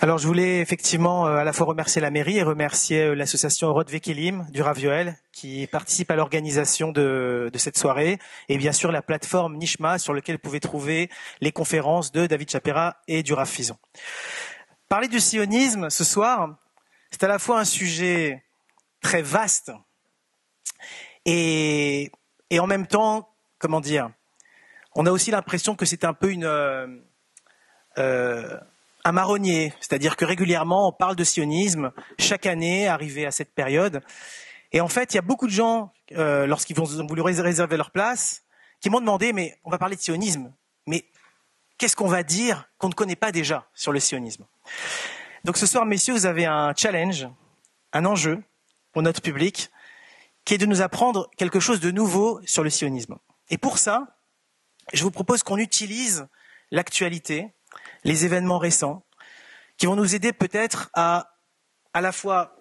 Alors, 0.00 0.18
je 0.18 0.28
voulais 0.28 0.60
effectivement 0.60 1.26
euh, 1.26 1.38
à 1.38 1.44
la 1.44 1.52
fois 1.52 1.66
remercier 1.66 2.00
la 2.00 2.12
mairie 2.12 2.38
et 2.38 2.44
remercier 2.44 3.02
euh, 3.02 3.14
l'association 3.14 3.72
Rod 3.74 3.90
Vekelim 3.90 4.46
du 4.50 4.62
Ravioel 4.62 5.16
qui 5.32 5.66
participe 5.66 6.08
à 6.12 6.14
l'organisation 6.14 6.92
de, 6.92 7.50
cette 7.56 7.76
soirée 7.76 8.20
et 8.48 8.58
bien 8.58 8.70
sûr 8.70 8.92
la 8.92 9.02
plateforme 9.02 9.56
Nishma 9.56 9.98
sur 9.98 10.14
laquelle 10.14 10.36
vous 10.36 10.42
pouvez 10.42 10.60
trouver 10.60 11.10
les 11.40 11.50
conférences 11.50 12.12
de 12.12 12.28
David 12.28 12.48
Chapera 12.48 12.98
et 13.08 13.24
du 13.24 13.32
Rav 13.32 13.48
Fison. 13.48 13.76
Parler 14.88 15.08
du 15.08 15.18
sionisme 15.18 15.90
ce 15.90 16.04
soir, 16.04 16.56
c'est 17.10 17.24
à 17.24 17.28
la 17.28 17.40
fois 17.40 17.58
un 17.58 17.64
sujet 17.64 18.44
très 19.00 19.22
vaste 19.22 19.72
et, 21.24 22.12
en 22.56 22.68
même 22.68 22.86
temps, 22.86 23.34
comment 23.58 23.80
dire, 23.80 24.10
on 24.94 25.06
a 25.06 25.10
aussi 25.10 25.32
l'impression 25.32 25.74
que 25.74 25.86
c'est 25.86 26.04
un 26.04 26.14
peu 26.14 26.30
une... 26.30 26.44
Euh 27.98 28.60
un 29.04 29.12
marronnier, 29.12 29.72
c'est-à-dire 29.80 30.16
que 30.16 30.24
régulièrement 30.24 30.88
on 30.88 30.92
parle 30.92 31.16
de 31.16 31.24
sionisme 31.24 31.92
chaque 32.18 32.46
année, 32.46 32.88
arrivé 32.88 33.26
à 33.26 33.30
cette 33.30 33.54
période. 33.54 34.02
Et 34.72 34.80
en 34.80 34.88
fait, 34.88 35.14
il 35.14 35.16
y 35.16 35.18
a 35.18 35.22
beaucoup 35.22 35.46
de 35.46 35.52
gens, 35.52 35.92
euh, 36.12 36.46
lorsqu'ils 36.46 36.78
ont 36.80 37.06
voulu 37.06 37.22
réserver 37.22 37.76
leur 37.76 37.90
place, 37.90 38.42
qui 38.80 38.90
m'ont 38.90 39.00
demandé, 39.00 39.32
mais 39.32 39.58
on 39.64 39.70
va 39.70 39.78
parler 39.78 39.96
de 39.96 40.00
sionisme, 40.00 40.52
mais 40.86 41.04
qu'est-ce 41.78 41.96
qu'on 41.96 42.08
va 42.08 42.22
dire 42.22 42.68
qu'on 42.78 42.88
ne 42.88 42.94
connaît 42.94 43.16
pas 43.16 43.32
déjà 43.32 43.68
sur 43.74 43.92
le 43.92 44.00
sionisme? 44.00 44.44
Donc 45.44 45.56
ce 45.56 45.66
soir, 45.66 45.86
messieurs, 45.86 46.14
vous 46.14 46.26
avez 46.26 46.44
un 46.44 46.74
challenge, 46.76 47.28
un 47.92 48.04
enjeu 48.04 48.42
pour 48.92 49.02
notre 49.02 49.22
public, 49.22 49.70
qui 50.44 50.54
est 50.54 50.58
de 50.58 50.66
nous 50.66 50.82
apprendre 50.82 51.30
quelque 51.36 51.60
chose 51.60 51.80
de 51.80 51.90
nouveau 51.90 52.40
sur 52.44 52.62
le 52.62 52.70
sionisme. 52.70 53.16
Et 53.50 53.58
pour 53.58 53.78
ça, 53.78 54.18
je 54.92 55.02
vous 55.02 55.10
propose 55.10 55.42
qu'on 55.42 55.58
utilise 55.58 56.26
l'actualité, 56.70 57.52
les 58.04 58.24
événements 58.24 58.58
récents, 58.58 59.04
qui 59.76 59.86
vont 59.86 59.96
nous 59.96 60.14
aider 60.14 60.32
peut-être 60.32 60.90
à 60.94 61.34
à 61.98 62.00
la 62.00 62.12
fois 62.12 62.56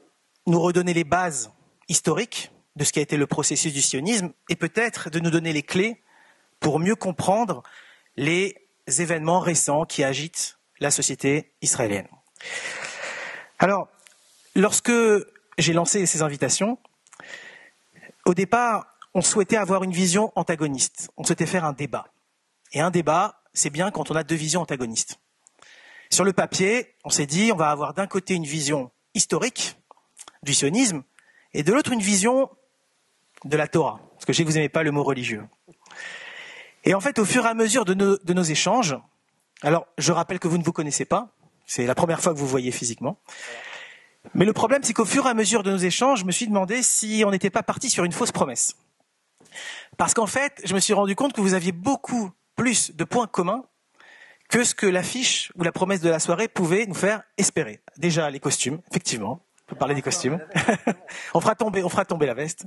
nous 0.47 0.59
redonner 0.59 0.93
les 0.93 1.03
bases 1.03 1.51
historiques 1.89 2.51
de 2.75 2.83
ce 2.83 2.91
qui 2.91 2.99
a 2.99 3.01
été 3.01 3.17
le 3.17 3.27
processus 3.27 3.73
du 3.73 3.81
sionisme 3.81 4.31
et 4.49 4.55
peut-être 4.55 5.09
de 5.09 5.19
nous 5.19 5.29
donner 5.29 5.53
les 5.53 5.63
clés 5.63 6.01
pour 6.59 6.79
mieux 6.79 6.95
comprendre 6.95 7.63
les 8.15 8.55
événements 8.87 9.39
récents 9.39 9.85
qui 9.85 10.03
agitent 10.03 10.57
la 10.79 10.91
société 10.91 11.51
israélienne. 11.61 12.07
Alors, 13.59 13.89
lorsque 14.55 14.91
j'ai 15.57 15.73
lancé 15.73 16.05
ces 16.05 16.21
invitations, 16.21 16.77
au 18.25 18.33
départ, 18.33 18.87
on 19.13 19.21
souhaitait 19.21 19.57
avoir 19.57 19.83
une 19.83 19.91
vision 19.91 20.31
antagoniste. 20.35 21.09
On 21.17 21.23
souhaitait 21.23 21.45
faire 21.45 21.65
un 21.65 21.73
débat. 21.73 22.07
Et 22.73 22.79
un 22.79 22.91
débat, 22.91 23.41
c'est 23.53 23.69
bien 23.69 23.89
quand 23.91 24.11
on 24.11 24.15
a 24.15 24.23
deux 24.23 24.35
visions 24.35 24.61
antagonistes. 24.61 25.19
Sur 26.09 26.23
le 26.23 26.33
papier, 26.33 26.95
on 27.03 27.09
s'est 27.09 27.25
dit, 27.25 27.51
on 27.51 27.55
va 27.55 27.69
avoir 27.69 27.93
d'un 27.93 28.07
côté 28.07 28.33
une 28.33 28.45
vision 28.45 28.91
historique 29.13 29.77
du 30.43 30.53
sionisme 30.53 31.03
et 31.53 31.63
de 31.63 31.73
l'autre 31.73 31.91
une 31.91 32.01
vision 32.01 32.49
de 33.45 33.57
la 33.57 33.67
Torah. 33.67 33.99
Parce 34.13 34.25
que 34.25 34.33
je 34.33 34.37
sais 34.37 34.43
que 34.43 34.49
vous 34.49 34.55
n'aimez 34.55 34.69
pas 34.69 34.83
le 34.83 34.91
mot 34.91 35.03
religieux. 35.03 35.43
Et 36.83 36.93
en 36.93 36.99
fait, 36.99 37.19
au 37.19 37.25
fur 37.25 37.45
et 37.45 37.49
à 37.49 37.53
mesure 37.53 37.85
de 37.85 37.93
nos, 37.93 38.17
de 38.17 38.33
nos 38.33 38.43
échanges, 38.43 38.97
alors 39.61 39.87
je 39.97 40.11
rappelle 40.11 40.39
que 40.39 40.47
vous 40.47 40.57
ne 40.57 40.63
vous 40.63 40.71
connaissez 40.71 41.05
pas, 41.05 41.29
c'est 41.65 41.85
la 41.85 41.95
première 41.95 42.21
fois 42.21 42.33
que 42.33 42.39
vous 42.39 42.47
voyez 42.47 42.71
physiquement. 42.71 43.19
Mais 44.33 44.45
le 44.45 44.53
problème, 44.53 44.81
c'est 44.83 44.93
qu'au 44.93 45.05
fur 45.05 45.25
et 45.25 45.29
à 45.29 45.33
mesure 45.33 45.63
de 45.63 45.71
nos 45.71 45.77
échanges, 45.77 46.21
je 46.21 46.25
me 46.25 46.31
suis 46.31 46.47
demandé 46.47 46.81
si 46.83 47.23
on 47.25 47.31
n'était 47.31 47.49
pas 47.49 47.63
parti 47.63 47.89
sur 47.89 48.03
une 48.03 48.11
fausse 48.11 48.31
promesse. 48.31 48.75
Parce 49.97 50.13
qu'en 50.13 50.27
fait, 50.27 50.61
je 50.63 50.73
me 50.73 50.79
suis 50.79 50.93
rendu 50.93 51.15
compte 51.15 51.33
que 51.33 51.41
vous 51.41 51.53
aviez 51.53 51.71
beaucoup 51.71 52.31
plus 52.55 52.95
de 52.95 53.03
points 53.03 53.27
communs 53.27 53.63
que 54.49 54.63
ce 54.63 54.73
que 54.73 54.85
l'affiche 54.85 55.51
ou 55.55 55.63
la 55.63 55.71
promesse 55.71 56.01
de 56.01 56.09
la 56.09 56.19
soirée 56.19 56.47
pouvait 56.47 56.85
nous 56.85 56.93
faire 56.93 57.23
espérer. 57.37 57.81
Déjà 57.97 58.29
les 58.29 58.39
costumes, 58.39 58.79
effectivement. 58.89 59.45
On 59.63 59.71
peut 59.71 59.75
parler 59.75 59.95
des 59.95 60.01
costumes. 60.01 60.39
on 61.33 61.41
fera 61.41 61.55
tomber, 61.55 61.83
on 61.83 61.89
fera 61.89 62.05
tomber 62.05 62.25
la 62.25 62.33
veste. 62.33 62.65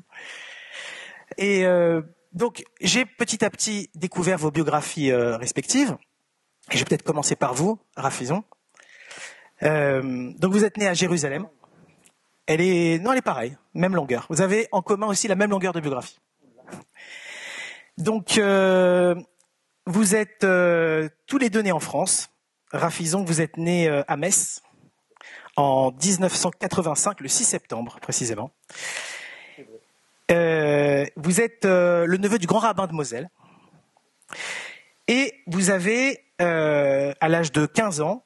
Et 1.38 1.64
euh, 1.64 2.02
donc 2.32 2.64
j'ai 2.80 3.06
petit 3.06 3.44
à 3.44 3.50
petit 3.50 3.90
découvert 3.94 4.38
vos 4.38 4.50
biographies 4.50 5.10
euh, 5.10 5.36
respectives. 5.36 5.96
Je 6.70 6.78
vais 6.78 6.84
peut-être 6.84 7.02
commencer 7.02 7.36
par 7.36 7.54
vous, 7.54 7.78
Rafizon. 7.96 8.44
Euh, 9.62 10.32
donc 10.38 10.52
vous 10.52 10.64
êtes 10.64 10.76
né 10.76 10.86
à 10.86 10.94
Jérusalem. 10.94 11.48
Elle 12.46 12.60
est, 12.60 12.98
non, 12.98 13.12
elle 13.12 13.18
est 13.18 13.22
pareille, 13.22 13.56
même 13.74 13.94
longueur. 13.94 14.26
Vous 14.28 14.40
avez 14.40 14.68
en 14.72 14.82
commun 14.82 15.06
aussi 15.06 15.28
la 15.28 15.36
même 15.36 15.50
longueur 15.50 15.72
de 15.72 15.80
biographie. 15.80 16.18
Donc, 17.96 18.38
euh, 18.38 19.14
vous 19.86 20.14
êtes 20.14 20.44
euh, 20.44 21.08
tous 21.26 21.38
les 21.38 21.50
deux 21.50 21.62
nés 21.62 21.72
en 21.72 21.80
France. 21.80 22.30
Rafizon, 22.72 23.24
vous 23.24 23.40
êtes 23.40 23.56
né 23.56 23.88
euh, 23.88 24.02
à 24.06 24.16
Metz 24.16 24.62
en 25.56 25.90
1985, 25.92 27.20
le 27.20 27.28
6 27.28 27.44
septembre 27.44 27.98
précisément. 28.00 28.50
Euh, 30.30 31.04
vous 31.16 31.40
êtes 31.40 31.64
le 31.64 32.16
neveu 32.16 32.38
du 32.38 32.46
grand 32.46 32.60
rabbin 32.60 32.86
de 32.86 32.92
Moselle. 32.92 33.28
Et 35.08 35.42
vous 35.48 35.70
avez, 35.70 36.24
à 36.38 37.28
l'âge 37.28 37.50
de 37.50 37.66
15 37.66 38.00
ans, 38.00 38.24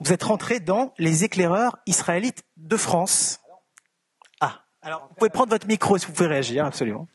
vous 0.00 0.12
êtes 0.12 0.24
rentré 0.24 0.58
dans 0.58 0.92
les 0.98 1.22
éclaireurs 1.22 1.78
israélites 1.86 2.44
de 2.56 2.76
France. 2.76 3.40
Ah, 4.40 4.64
alors 4.82 5.06
vous 5.08 5.14
pouvez 5.14 5.30
prendre 5.30 5.50
votre 5.50 5.68
micro 5.68 5.96
si 5.98 6.06
vous 6.06 6.12
pouvez 6.12 6.28
réagir, 6.28 6.66
absolument. 6.66 7.06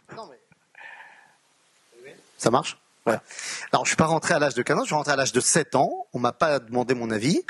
Ça 2.37 2.49
marche? 2.49 2.80
Voilà. 3.05 3.21
Alors, 3.71 3.85
je 3.85 3.89
suis 3.89 3.97
pas 3.97 4.05
rentré 4.05 4.33
à 4.33 4.39
l'âge 4.39 4.53
de 4.53 4.61
15 4.61 4.77
ans, 4.77 4.81
je 4.81 4.85
suis 4.87 4.95
rentré 4.95 5.11
à 5.11 5.15
l'âge 5.15 5.33
de 5.33 5.39
7 5.39 5.75
ans. 5.75 6.07
On 6.13 6.19
m'a 6.19 6.33
pas 6.33 6.59
demandé 6.59 6.93
mon 6.93 7.09
avis. 7.09 7.41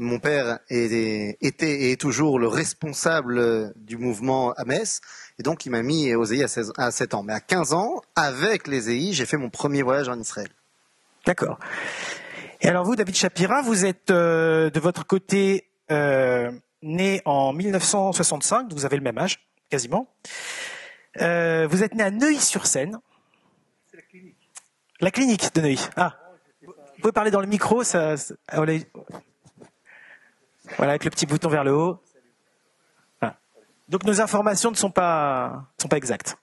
Mon 0.00 0.20
père 0.20 0.60
était 0.70 1.36
et 1.60 1.92
est 1.92 2.00
toujours 2.00 2.38
le 2.38 2.46
responsable 2.46 3.72
du 3.76 3.96
mouvement 3.96 4.52
à 4.52 4.64
Metz. 4.64 5.00
Et 5.40 5.42
donc, 5.42 5.66
il 5.66 5.70
m'a 5.70 5.82
mis 5.82 6.14
aux 6.14 6.24
EI 6.24 6.46
à, 6.76 6.90
7 6.90 7.14
ans. 7.14 7.22
Mais 7.24 7.32
à 7.32 7.40
15 7.40 7.72
ans, 7.72 8.00
avec 8.14 8.68
les 8.68 8.90
EI, 8.90 9.12
j'ai 9.12 9.26
fait 9.26 9.36
mon 9.36 9.50
premier 9.50 9.82
voyage 9.82 10.08
en 10.08 10.18
Israël. 10.18 10.48
D'accord. 11.26 11.58
Et 12.60 12.68
alors, 12.68 12.84
vous, 12.84 12.94
David 12.94 13.14
Shapira, 13.14 13.62
vous 13.62 13.84
êtes 13.84 14.10
euh, 14.10 14.70
de 14.70 14.80
votre 14.80 15.04
côté 15.04 15.68
euh, 15.90 16.50
né 16.82 17.20
en 17.24 17.52
1965, 17.52 18.72
vous 18.72 18.84
avez 18.84 18.96
le 18.96 19.02
même 19.02 19.18
âge, 19.18 19.48
quasiment. 19.68 20.08
Euh, 21.20 21.66
vous 21.68 21.82
êtes 21.82 21.94
né 21.94 22.04
à 22.04 22.10
Neuilly-sur-Seine. 22.10 22.98
La 25.00 25.10
clinique 25.10 25.54
de 25.54 25.60
Neuilly. 25.60 25.88
Ah, 25.96 26.16
vous 26.62 26.72
pouvez 27.00 27.12
parler 27.12 27.30
dans 27.30 27.40
le 27.40 27.46
micro, 27.46 27.84
ça, 27.84 28.14
ah, 28.48 28.56
voilà, 28.56 28.72
avec 30.92 31.04
le 31.04 31.10
petit 31.10 31.26
bouton 31.26 31.48
vers 31.48 31.64
le 31.64 31.72
haut. 31.72 32.02
Donc 33.88 34.04
nos 34.04 34.20
informations 34.20 34.70
ne 34.70 34.76
sont 34.76 34.90
pas, 34.90 35.64
sont 35.80 35.88
pas 35.88 35.96
exactes. 35.96 36.36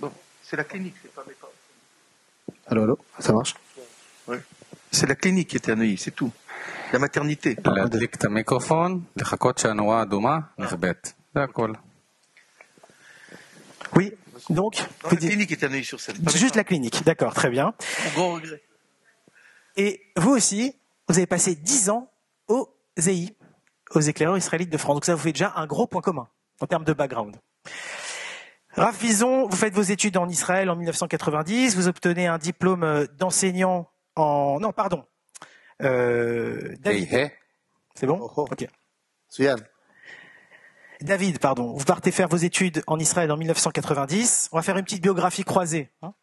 Bon, 0.00 0.12
c'est 0.42 0.56
la 0.56 0.64
clinique, 0.64 0.96
c'est 1.00 1.12
pas 1.12 1.24
mes 1.26 1.34
parents. 1.34 1.52
Allô, 2.66 2.82
allô, 2.82 2.98
ça 3.20 3.32
marche? 3.32 3.54
Oui. 4.26 4.38
C'est 4.90 5.06
la 5.06 5.14
clinique 5.14 5.50
qui 5.50 5.56
était 5.56 5.72
à 5.72 5.76
Neuilly, 5.76 5.98
c'est 5.98 6.10
tout. 6.10 6.32
La 6.92 6.98
maternité. 6.98 7.56
Oui, 13.94 14.12
donc, 14.50 14.76
la 15.10 15.16
clinique 15.16 15.52
est 15.52 15.62
à 15.62 15.82
sur 15.82 16.00
scène. 16.00 16.16
Juste 16.34 16.56
la 16.56 16.64
clinique, 16.64 17.04
d'accord, 17.04 17.34
très 17.34 17.50
bien. 17.50 17.74
Mon 18.04 18.10
grand 18.12 18.32
regret. 18.34 18.62
Et 19.76 20.02
vous 20.16 20.30
aussi, 20.30 20.74
vous 21.08 21.16
avez 21.18 21.26
passé 21.26 21.54
10 21.54 21.90
ans 21.90 22.10
au 22.48 22.68
ZEI, 22.98 23.36
aux 23.94 24.00
éclaireurs 24.00 24.36
israélites 24.36 24.70
de 24.70 24.76
France. 24.76 24.96
Donc 24.96 25.04
ça 25.04 25.14
vous 25.14 25.20
fait 25.20 25.32
déjà 25.32 25.52
un 25.56 25.66
gros 25.66 25.86
point 25.86 26.02
commun 26.02 26.28
en 26.60 26.66
termes 26.66 26.84
de 26.84 26.92
background. 26.92 27.36
Raph 28.72 29.00
Vison, 29.00 29.48
vous 29.48 29.56
faites 29.56 29.74
vos 29.74 29.82
études 29.82 30.16
en 30.16 30.28
Israël 30.28 30.70
en 30.70 30.76
1990, 30.76 31.76
vous 31.76 31.88
obtenez 31.88 32.26
un 32.26 32.38
diplôme 32.38 33.06
d'enseignant 33.18 33.88
en... 34.14 34.58
Non, 34.60 34.72
pardon. 34.72 35.04
Euh, 35.82 36.76
David. 36.80 37.32
C'est 37.94 38.06
bon 38.06 38.18
oh, 38.20 38.32
oh. 38.36 38.48
Ok. 38.50 38.66
Suyane. 39.28 39.62
David, 41.00 41.38
pardon, 41.38 41.74
vous 41.74 41.84
partez 41.84 42.10
faire 42.10 42.28
vos 42.28 42.36
études 42.36 42.82
en 42.86 42.98
Israël 42.98 43.30
en 43.30 43.36
1990. 43.36 44.48
On 44.52 44.56
va 44.56 44.62
faire 44.62 44.76
une 44.76 44.84
petite 44.84 45.02
biographie 45.02 45.44
croisée. 45.44 45.90
Hein, 46.02 46.14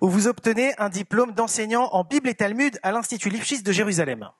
où 0.00 0.08
vous 0.08 0.28
obtenez 0.28 0.74
un 0.78 0.88
diplôme 0.88 1.32
d'enseignant 1.32 1.88
en 1.92 2.04
Bible 2.04 2.28
et 2.28 2.34
Talmud 2.34 2.78
à 2.82 2.92
l'Institut 2.92 3.30
Lipschitz 3.30 3.62
de 3.62 3.72
Jérusalem. 3.72 4.30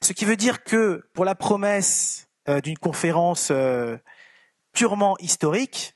Ce 0.00 0.12
qui 0.12 0.24
veut 0.24 0.36
dire 0.36 0.64
que 0.64 1.04
pour 1.12 1.24
la 1.24 1.34
promesse 1.34 2.28
euh, 2.48 2.60
d'une 2.60 2.78
conférence 2.78 3.48
euh, 3.50 3.96
purement 4.72 5.16
historique, 5.18 5.94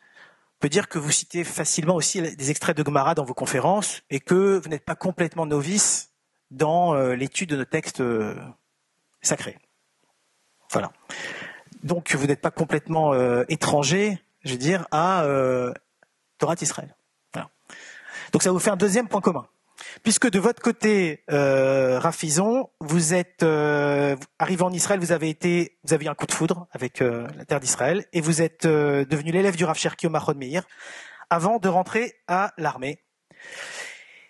on 0.56 0.59
peut 0.61 0.69
dire 0.69 0.88
que 0.88 0.99
vous 0.99 1.11
citez 1.11 1.44
facilement 1.44 1.94
aussi 1.94 2.21
des 2.23 2.50
extraits 2.50 2.77
de 2.77 2.85
Gemara 2.85 3.15
dans 3.15 3.25
vos 3.25 3.35
conférences 3.35 4.03
et 4.11 4.21
que 4.21 4.59
vous 4.59 4.69
n'êtes 4.69 4.85
pas 4.85 4.94
complètement 4.94 5.47
novice 5.47 6.12
dans 6.50 6.94
euh, 6.94 7.15
l'étude 7.15 7.50
de 7.50 7.56
nos 7.56 7.65
textes 7.65 8.03
sacrés. 9.23 9.59
Voilà. 10.71 10.93
Donc 11.87 12.15
vous 12.15 12.27
n'êtes 12.27 12.41
pas 12.41 12.50
complètement 12.50 13.15
euh, 13.15 13.44
étranger, 13.49 14.19
je 14.44 14.53
veux 14.53 14.59
dire, 14.59 14.87
à 14.91 15.23
euh, 15.23 15.73
Torah 16.38 16.55
d'Israël. 16.55 16.94
Donc 18.33 18.43
ça 18.43 18.50
vous 18.50 18.59
fait 18.59 18.71
un 18.71 18.77
deuxième 18.77 19.09
point 19.09 19.21
commun. 19.21 19.47
puisque 20.03 20.31
de 20.31 20.38
votre 20.38 20.62
côté, 20.62 21.25
euh, 21.31 21.99
Rafizon, 21.99 22.71
vous 22.81 23.15
êtes 23.15 23.43
euh, 23.43 24.17
arrivé 24.38 24.62
en 24.62 24.73
Israël, 24.73 25.00
vous 25.00 25.12
avez 25.12 25.29
été, 25.29 25.79
vous 25.85 25.94
avez 25.94 26.06
eu 26.06 26.09
un 26.09 26.15
coup 26.15 26.27
de 26.27 26.33
foudre 26.33 26.67
avec 26.73 27.03
euh, 27.03 27.27
la 27.37 27.44
terre 27.44 27.61
d'Israël, 27.61 28.05
et 28.12 28.21
vous 28.21 28.43
êtes 28.43 28.67
devenu 28.67 29.33
l'élève 29.33 29.56
du 29.56 29.65
Rav 29.65 29.77
Cherki 29.77 30.09
Mahon 30.09 30.35
Meir, 30.35 30.67
avant 31.31 31.59
de 31.59 31.69
rentrer 31.69 32.15
à 32.29 32.53
l'armée. 32.59 33.03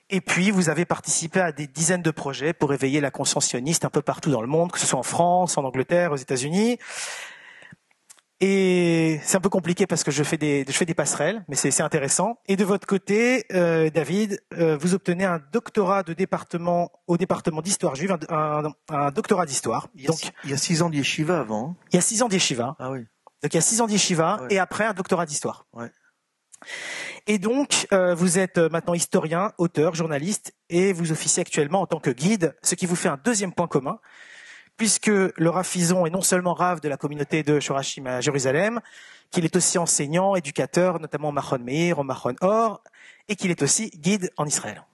Et 0.09 0.21
puis, 0.21 0.51
vous 0.51 0.69
avez 0.69 0.85
participé 0.85 1.41
à 1.41 1.51
des 1.51 1.67
dizaines 1.67 2.03
de 2.03 2.13
projets 2.13 2.53
pour 2.53 2.73
éveiller 2.73 3.01
la 3.01 3.11
conscience 3.11 3.47
sioniste 3.47 3.85
un 3.85 3.91
peu 3.91 4.03
partout 4.03 4.31
dans 4.31 4.41
le 4.41 4.47
monde, 4.47 4.71
que 4.71 4.79
ce 4.79 4.87
soit 4.87 4.99
en 4.99 5.03
France, 5.03 5.59
en 5.59 5.65
Angleterre, 5.65 6.13
aux 6.13 6.17
États-Unis. 6.17 6.79
Et 8.41 9.19
c'est 9.25 9.39
un 9.39 9.41
peu 9.41 9.49
compliqué 9.49 9.87
parce 9.87 10.05
que 10.05 10.11
je 10.11 10.23
fais 10.23 10.37
des, 10.37 10.65
je 10.69 10.73
fais 10.73 10.85
des 10.85 10.93
passerelles, 10.95 11.43
mais 11.49 11.57
c'est 11.57 11.81
intéressant. 11.81 12.39
Et 12.47 12.57
de 12.57 12.65
votre 12.65 12.87
côté, 12.87 13.47
euh, 13.53 13.89
David, 13.89 14.43
euh, 14.59 14.77
vous 14.77 14.93
obtenez 14.95 15.25
un 15.25 15.41
doctorat 15.53 16.03
de 16.03 16.13
département 16.13 16.93
au 17.07 17.17
département 17.17 17.63
d'histoire 17.63 17.95
juive, 17.95 18.13
un, 18.29 18.65
un- 18.67 18.73
un 18.91 19.11
doctorat 19.11 19.47
d'histoire. 19.47 19.89
Il 19.95 20.03
y 20.03 20.05
a, 20.05 20.09
Donc, 20.09 20.19
six- 20.19 20.33
il 20.45 20.51
y 20.51 20.53
a 20.53 20.59
six 20.59 20.83
ans 20.83 20.91
d'yeshiva 20.91 21.41
avant. 21.41 21.71
hein. 21.71 21.77
il 21.93 21.97
y 21.97 21.99
a 21.99 22.03
six 22.03 22.23
ans 22.23 22.29
d'yeshiva. 22.29 22.77
Ah 22.79 22.91
oui. 22.91 23.07
Donc, 23.43 23.55
il 23.55 23.57
y 23.57 23.59
a 23.59 23.63
six 23.63 23.81
ans 23.81 23.87
d'yeshiva 23.87 24.41
Ouais. 24.43 24.49
et 24.55 24.59
après 24.59 24.85
un 24.85 24.93
doctorat 24.93 25.25
d'histoire. 25.25 25.67
Ouais. 25.73 25.91
Et 27.27 27.39
donc, 27.39 27.87
euh, 27.93 28.15
vous 28.15 28.39
êtes 28.39 28.59
euh, 28.59 28.69
maintenant 28.71 28.95
historien, 28.95 29.53
auteur, 29.59 29.95
journaliste, 29.95 30.53
et 30.69 30.93
vous 30.93 31.11
officiez 31.13 31.41
actuellement 31.41 31.81
en 31.81 31.87
tant 31.87 32.01
que 32.01 32.11
guide, 32.11 32.55
ce 32.63 32.75
qui 32.75 32.85
vous 32.87 32.97
fait 32.97 33.09
un 33.09 33.19
deuxième 33.23 33.53
point 33.53 33.67
commun, 33.67 33.99
puisque 34.77 35.07
le 35.07 35.49
Rav 35.49 35.67
Fison 35.67 36.07
est 36.07 36.11
non 36.11 36.23
seulement 36.23 36.55
Rav 36.55 36.81
de 36.81 36.89
la 36.89 36.97
communauté 36.97 37.43
de 37.43 37.61
Shorashim 37.61 38.07
à 38.07 38.21
Jérusalem, 38.21 38.81
qu'il 39.31 39.45
est 39.45 39.57
aussi 39.57 39.79
enseignant, 39.79 40.37
éducateur, 40.37 41.01
notamment 41.01 41.31
au 41.31 41.33
Mahon 41.33 41.59
Meir, 41.59 41.99
au 41.99 42.05
Mahon 42.05 42.35
Or, 42.41 42.83
et 43.29 43.37
qu'il 43.37 43.51
est 43.51 43.63
aussi 43.63 43.91
guide 43.91 44.31
en 44.37 44.47
Israël. 44.47 44.85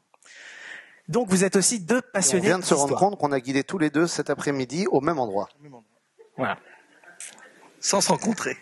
Donc, 1.08 1.28
vous 1.28 1.44
êtes 1.44 1.56
aussi 1.56 1.80
deux 1.80 1.98
Et 1.98 2.04
On 2.06 2.12
passionnés 2.12 2.46
vient 2.46 2.58
de 2.58 2.64
se 2.64 2.74
rendre 2.74 2.96
compte 2.96 3.18
qu'on 3.18 3.32
a 3.32 3.40
guidé 3.40 3.64
tous 3.64 3.78
les 3.78 3.90
deux 3.90 4.06
cet 4.06 4.30
après-midi 4.30 4.86
au 4.90 5.00
même 5.00 5.18
endroit. 5.18 5.48
Voilà. 6.36 6.58
Sans 7.80 8.00
se 8.00 8.08
rencontrer. 8.08 8.56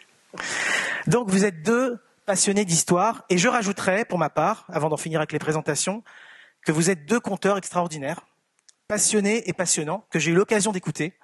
Donc 1.06 1.28
vous 1.28 1.44
êtes 1.44 1.62
deux 1.62 1.98
passionnés 2.26 2.64
d'histoire 2.64 3.24
et 3.28 3.38
je 3.38 3.48
rajouterais 3.48 4.04
pour 4.04 4.18
ma 4.18 4.30
part, 4.30 4.66
avant 4.68 4.88
d'en 4.88 4.96
finir 4.96 5.20
avec 5.20 5.32
les 5.32 5.38
présentations, 5.38 6.02
que 6.64 6.72
vous 6.72 6.90
êtes 6.90 7.06
deux 7.06 7.20
conteurs 7.20 7.56
extraordinaires, 7.56 8.20
passionnés 8.90 9.48
et 9.48 9.52
passionnants, 9.52 10.04
que 10.10 10.18
j'ai 10.18 10.32
eu 10.32 10.34
l'occasion 10.34 10.72
d'écouter. 10.72 11.16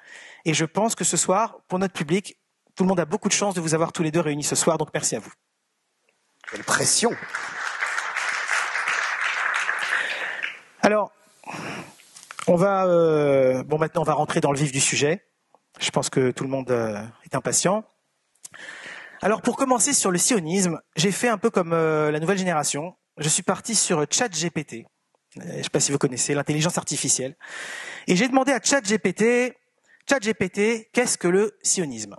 Et 0.45 0.55
je 0.55 0.65
pense 0.65 0.95
que 0.95 1.03
ce 1.03 1.17
soir, 1.17 1.59
pour 1.67 1.81
notre 1.81 1.95
public, 1.95 2.39
tout 2.77 2.85
le 2.85 2.89
monde 2.89 3.01
a 3.01 3.05
beaucoup 3.05 3.27
de 3.27 3.33
chance 3.33 3.55
de 3.55 3.61
vous 3.61 3.75
avoir 3.75 3.91
tous 3.91 4.05
les 4.05 4.13
deux 4.13 4.21
réunis 4.21 4.45
ce 4.45 4.55
soir, 4.55 4.79
donc 4.79 4.91
merci 4.95 5.17
à 5.17 5.19
vous. 5.19 5.33
Quelle 6.49 6.63
pression 6.63 7.11
Alors, 10.81 11.11
on 12.47 12.55
va 12.55 12.87
euh, 12.87 13.65
bon 13.65 13.79
maintenant 13.79 14.03
on 14.03 14.05
va 14.05 14.15
rentrer 14.15 14.39
dans 14.39 14.53
le 14.53 14.59
vif 14.59 14.71
du 14.71 14.79
sujet. 14.79 15.27
Je 15.81 15.91
pense 15.91 16.09
que 16.09 16.31
tout 16.31 16.45
le 16.45 16.51
monde 16.51 16.71
euh, 16.71 17.03
est 17.25 17.35
impatient. 17.35 17.83
Alors 19.23 19.43
pour 19.43 19.57
commencer 19.57 19.93
sur 19.93 20.13
le 20.13 20.19
sionisme, 20.19 20.81
j'ai 20.95 21.11
fait 21.11 21.29
un 21.29 21.39
peu 21.39 21.51
comme 21.51 21.73
euh, 21.73 22.13
la 22.13 22.21
nouvelle 22.21 22.39
génération. 22.39 22.95
Je 23.19 23.29
suis 23.29 23.43
parti 23.43 23.75
sur 23.75 24.07
ChatGPT. 24.09 24.87
Euh, 25.39 25.43
Je 25.53 25.59
ne 25.59 25.63
sais 25.63 25.71
pas 25.71 25.81
si 25.81 25.93
vous 25.93 25.99
connaissez 25.99 26.35
l'intelligence 26.35 26.79
artificielle. 26.79 27.37
Et 28.07 28.17
j'ai 28.17 28.29
demandé 28.29 28.53
à 28.53 28.61
ChatGPT, 28.63 29.55
ChatGPT, 30.09 30.91
qu'est-ce 30.93 31.19
que 31.19 31.29
le 31.29 31.57
sionisme? 31.63 32.17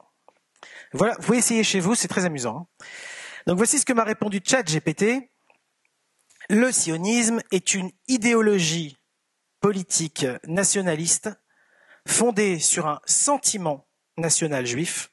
Voilà, 0.94 1.16
vous 1.19 1.25
pouvez 1.25 1.38
essayer 1.40 1.64
chez 1.64 1.80
vous, 1.80 1.96
c'est 1.96 2.08
très 2.08 2.25
amusant. 2.25 2.58
hein. 2.58 2.86
Donc 3.46 3.58
voici 3.58 3.80
ce 3.80 3.86
que 3.86 3.94
m'a 3.94 4.04
répondu 4.04 4.42
ChatGPT. 4.44 5.30
Le 6.50 6.72
sionisme 6.72 7.42
est 7.52 7.74
une 7.74 7.92
idéologie 8.08 8.98
politique 9.60 10.25
nationaliste 10.46 11.30
fondée 12.08 12.60
sur 12.60 12.88
un 12.88 13.02
sentiment 13.06 13.88
national 14.18 14.66
juif 14.66 15.12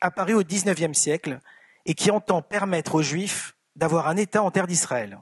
apparu 0.00 0.34
au 0.34 0.42
XIXe 0.42 0.96
siècle 0.96 1.40
et 1.86 1.94
qui 1.94 2.10
entend 2.10 2.42
permettre 2.42 2.96
aux 2.96 3.02
juifs 3.02 3.56
d'avoir 3.74 4.08
un 4.08 4.16
État 4.16 4.42
en 4.42 4.50
terre 4.50 4.66
d'Israël. 4.66 5.20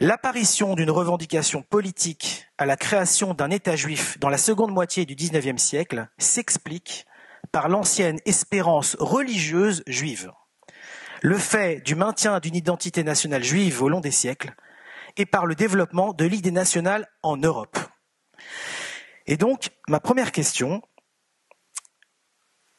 L'apparition 0.00 0.74
d'une 0.74 0.90
revendication 0.90 1.62
politique 1.62 2.46
à 2.56 2.66
la 2.66 2.76
création 2.76 3.34
d'un 3.34 3.50
État 3.50 3.76
juif 3.76 4.18
dans 4.20 4.28
la 4.28 4.38
seconde 4.38 4.72
moitié 4.72 5.06
du 5.06 5.14
XIXe 5.14 5.60
siècle 5.60 6.08
s'explique 6.18 7.06
par 7.50 7.68
l'ancienne 7.68 8.18
espérance 8.24 8.96
religieuse 9.00 9.82
juive 9.86 10.30
le 11.22 11.38
fait 11.38 11.80
du 11.80 11.94
maintien 11.94 12.40
d'une 12.40 12.54
identité 12.54 13.02
nationale 13.02 13.42
juive 13.42 13.82
au 13.82 13.88
long 13.88 14.00
des 14.00 14.10
siècles 14.10 14.54
et 15.16 15.26
par 15.26 15.46
le 15.46 15.54
développement 15.54 16.12
de 16.12 16.24
l'idée 16.24 16.50
nationale 16.50 17.08
en 17.22 17.36
Europe. 17.36 17.78
Et 19.26 19.36
donc, 19.36 19.70
ma 19.88 20.00
première 20.00 20.32
question 20.32 20.82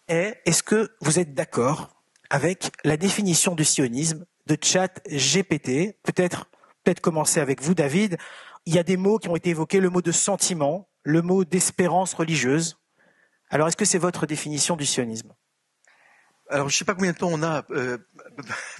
est, 0.07 0.41
est-ce 0.45 0.63
que 0.63 0.95
vous 1.01 1.19
êtes 1.19 1.33
d'accord 1.33 1.89
avec 2.29 2.71
la 2.83 2.97
définition 2.97 3.55
du 3.55 3.65
sionisme 3.65 4.25
de 4.47 4.57
chat 4.61 5.01
GPT 5.07 5.97
Peut-être 6.03 6.49
peut-être 6.83 7.01
commencer 7.01 7.39
avec 7.39 7.61
vous, 7.61 7.73
David. 7.73 8.17
Il 8.65 8.73
y 8.75 8.79
a 8.79 8.83
des 8.83 8.97
mots 8.97 9.17
qui 9.19 9.29
ont 9.29 9.35
été 9.35 9.49
évoqués, 9.51 9.79
le 9.79 9.89
mot 9.89 10.01
de 10.01 10.11
sentiment, 10.11 10.89
le 11.03 11.21
mot 11.21 11.43
d'espérance 11.45 12.13
religieuse. 12.13 12.77
Alors, 13.49 13.67
est-ce 13.67 13.77
que 13.77 13.85
c'est 13.85 13.97
votre 13.97 14.25
définition 14.25 14.75
du 14.75 14.85
sionisme? 14.85 15.33
Alors, 16.51 16.67
je 16.69 16.75
sais 16.75 16.85
pas 16.85 16.95
combien 16.95 17.11
de 17.11 17.17
temps 17.17 17.29
on 17.31 17.43
a. 17.43 17.63
euh, 17.69 17.97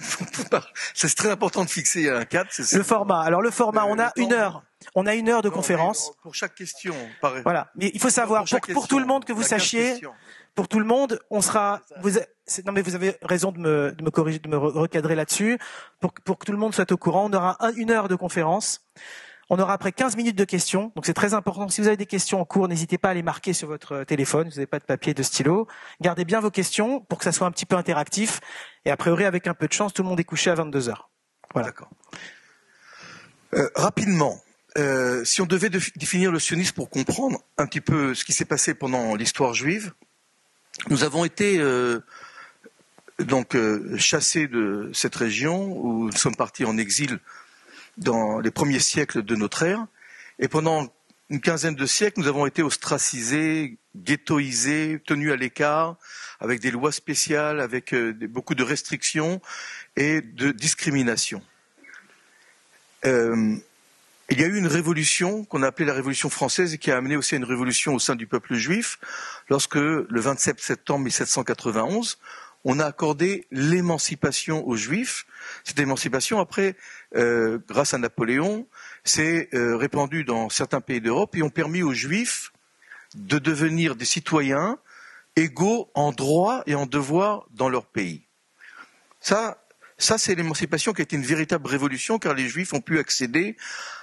c'est 0.94 1.14
très 1.14 1.30
important 1.30 1.64
de 1.64 1.70
fixer 1.70 2.08
un 2.10 2.24
cadre. 2.24 2.50
Le 2.72 2.82
format. 2.82 3.20
Alors 3.20 3.42
le 3.42 3.50
format, 3.50 3.82
Euh, 3.82 3.90
on 3.90 3.98
a 3.98 4.12
le 4.16 4.22
une 4.22 4.32
heure. 4.32 4.64
On 4.96 5.06
a 5.06 5.14
une 5.14 5.28
heure 5.28 5.42
de 5.42 5.48
Non, 5.48 5.54
conférence. 5.54 6.12
Pour 6.22 6.34
chaque 6.34 6.54
question, 6.56 6.94
pareil. 7.20 7.42
Voilà. 7.44 7.70
Mais 7.76 7.90
il 7.94 8.00
faut 8.00 8.10
savoir, 8.10 8.44
pour, 8.72 8.88
tout 8.88 8.98
le 8.98 9.06
monde 9.06 9.24
que 9.24 9.32
vous 9.32 9.42
question, 9.42 9.56
il 9.56 9.58
y 9.58 9.58
a 9.58 9.58
15 9.58 9.62
sachiez, 9.62 9.90
questions. 9.90 10.12
pour 10.56 10.66
tout 10.66 10.80
le 10.80 10.84
monde, 10.86 11.20
on 11.30 11.40
sera. 11.40 11.80
Vous, 12.00 12.18
non 12.66 12.72
mais 12.72 12.82
vous 12.82 12.94
avez 12.94 13.16
raison 13.22 13.52
de 13.52 13.58
me, 13.58 14.10
corriger, 14.10 14.38
de 14.38 14.48
me 14.48 14.56
re- 14.56 14.72
recadrer 14.72 15.14
là-dessus. 15.14 15.58
Pour, 16.00 16.12
que- 16.14 16.44
tout 16.44 16.52
le 16.52 16.58
monde 16.58 16.74
soit 16.74 16.90
au 16.92 16.96
courant, 16.96 17.28
on 17.30 17.32
aura 17.32 17.56
un- 17.64 17.72
une 17.74 17.90
heure 17.90 18.08
de 18.08 18.14
conférence. 18.16 18.80
On 19.52 19.58
aura 19.58 19.72
après 19.72 19.90
15 19.90 20.16
minutes 20.16 20.36
de 20.36 20.44
questions. 20.44 20.92
Donc 20.94 21.06
c'est 21.06 21.14
très 21.14 21.34
important. 21.34 21.68
Si 21.68 21.80
vous 21.80 21.88
avez 21.88 21.96
des 21.96 22.06
questions 22.06 22.40
en 22.40 22.44
cours, 22.44 22.68
n'hésitez 22.68 22.98
pas 22.98 23.10
à 23.10 23.14
les 23.14 23.22
marquer 23.24 23.52
sur 23.52 23.66
votre 23.66 23.92
euh, 23.96 24.04
téléphone. 24.04 24.44
Vous 24.48 24.54
n'avez 24.54 24.66
pas 24.66 24.78
de 24.78 24.84
papier, 24.84 25.12
de 25.12 25.22
stylo. 25.24 25.66
Gardez 26.00 26.24
bien 26.24 26.38
vos 26.40 26.50
questions 26.52 27.00
pour 27.00 27.18
que 27.18 27.24
ça 27.24 27.32
soit 27.32 27.46
un 27.48 27.50
petit 27.50 27.66
peu 27.66 27.76
interactif. 27.76 28.40
Et 28.84 28.90
a 28.92 28.96
priori, 28.96 29.24
avec 29.24 29.46
un 29.48 29.54
peu 29.54 29.66
de 29.66 29.72
chance, 29.72 29.92
tout 29.92 30.02
le 30.02 30.08
monde 30.08 30.20
est 30.20 30.24
couché 30.24 30.50
à 30.50 30.54
22 30.54 30.88
heures. 30.88 31.10
Voilà. 31.52 31.72
Euh, 33.54 33.68
rapidement, 33.74 34.40
euh, 34.78 35.24
si 35.24 35.40
on 35.42 35.46
devait 35.46 35.68
défi- 35.68 35.92
définir 35.98 36.30
le 36.30 36.38
sionisme 36.38 36.74
pour 36.76 36.88
comprendre 36.88 37.40
un 37.58 37.66
petit 37.66 37.80
peu 37.80 38.14
ce 38.14 38.24
qui 38.24 38.32
s'est 38.32 38.44
passé 38.44 38.74
pendant 38.74 39.16
l'histoire 39.16 39.52
juive, 39.54 39.92
nous 40.88 41.02
avons 41.02 41.24
été 41.24 41.58
donc 43.24 43.54
euh, 43.54 43.96
chassés 43.96 44.48
de 44.48 44.90
cette 44.92 45.14
région 45.14 45.72
où 45.76 46.06
nous 46.06 46.12
sommes 46.12 46.36
partis 46.36 46.64
en 46.64 46.76
exil 46.78 47.18
dans 47.96 48.40
les 48.40 48.50
premiers 48.50 48.80
siècles 48.80 49.22
de 49.22 49.34
notre 49.36 49.62
ère, 49.62 49.86
et 50.38 50.48
pendant 50.48 50.92
une 51.28 51.40
quinzaine 51.40 51.74
de 51.76 51.86
siècles, 51.86 52.20
nous 52.20 52.28
avons 52.28 52.46
été 52.46 52.62
ostracisés, 52.62 53.78
ghettoisés, 53.96 55.00
tenus 55.06 55.32
à 55.32 55.36
l'écart, 55.36 55.96
avec 56.40 56.60
des 56.60 56.70
lois 56.70 56.92
spéciales, 56.92 57.60
avec 57.60 57.94
euh, 57.94 58.12
beaucoup 58.28 58.54
de 58.54 58.64
restrictions 58.64 59.40
et 59.96 60.20
de 60.22 60.50
discrimination. 60.50 61.42
Euh, 63.04 63.56
il 64.30 64.40
y 64.40 64.44
a 64.44 64.46
eu 64.46 64.56
une 64.56 64.66
révolution 64.66 65.44
qu'on 65.44 65.62
a 65.62 65.68
appelée 65.68 65.86
la 65.86 65.92
Révolution 65.92 66.30
française 66.30 66.72
et 66.72 66.78
qui 66.78 66.92
a 66.92 66.96
amené 66.96 67.16
aussi 67.16 67.34
à 67.34 67.38
une 67.38 67.44
révolution 67.44 67.94
au 67.94 67.98
sein 67.98 68.14
du 68.14 68.28
peuple 68.28 68.54
juif, 68.54 68.98
lorsque 69.48 69.74
le 69.74 70.20
27 70.20 70.60
septembre 70.60 71.04
1791, 71.04 72.18
on 72.64 72.78
a 72.78 72.84
accordé 72.84 73.46
l'émancipation 73.50 74.66
aux 74.66 74.76
juifs. 74.76 75.26
Cette 75.64 75.78
émancipation, 75.78 76.40
après, 76.40 76.76
euh, 77.16 77.58
grâce 77.68 77.94
à 77.94 77.98
Napoléon, 77.98 78.66
s'est 79.04 79.48
euh, 79.54 79.76
répandue 79.76 80.24
dans 80.24 80.50
certains 80.50 80.80
pays 80.80 81.00
d'Europe 81.00 81.36
et 81.36 81.42
ont 81.42 81.50
permis 81.50 81.82
aux 81.82 81.94
juifs 81.94 82.52
de 83.14 83.38
devenir 83.38 83.96
des 83.96 84.04
citoyens 84.04 84.78
égaux 85.36 85.90
en 85.94 86.12
droit 86.12 86.62
et 86.66 86.74
en 86.74 86.86
devoir 86.86 87.46
dans 87.50 87.68
leur 87.68 87.86
pays. 87.86 88.26
Ça, 89.20 89.64
ça 89.96 90.18
c'est 90.18 90.34
l'émancipation 90.34 90.92
qui 90.92 91.02
a 91.02 91.04
été 91.04 91.16
une 91.16 91.24
véritable 91.24 91.66
révolution 91.66 92.18
car 92.18 92.34
les 92.34 92.48
juifs 92.48 92.72
ont 92.72 92.80
pu 92.80 92.98
accéder 92.98 93.56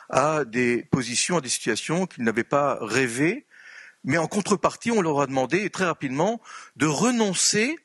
à 0.09 0.45
des 0.45 0.83
positions, 0.83 1.37
à 1.37 1.41
des 1.41 1.49
situations 1.49 2.07
qu'ils 2.07 2.23
n'avaient 2.23 2.43
pas 2.43 2.77
rêvées. 2.81 3.45
Mais 4.03 4.17
en 4.17 4.27
contrepartie, 4.27 4.91
on 4.91 5.01
leur 5.01 5.21
a 5.21 5.27
demandé 5.27 5.69
très 5.69 5.85
rapidement 5.85 6.41
de 6.75 6.85
renoncer 6.85 7.77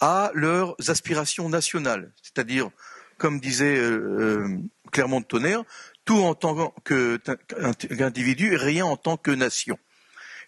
à 0.00 0.30
leurs 0.34 0.76
aspirations 0.88 1.48
nationales. 1.48 2.12
C'est-à-dire, 2.22 2.70
comme 3.16 3.40
disait 3.40 3.76
euh, 3.76 3.98
euh, 4.20 4.58
Clermont 4.92 5.20
de 5.20 5.26
Tonnerre, 5.26 5.64
tout 6.04 6.20
en 6.22 6.34
tant 6.34 6.74
qu'individu 6.84 8.52
et 8.52 8.56
rien 8.56 8.86
en 8.86 8.96
tant 8.96 9.16
que 9.16 9.30
nation. 9.30 9.78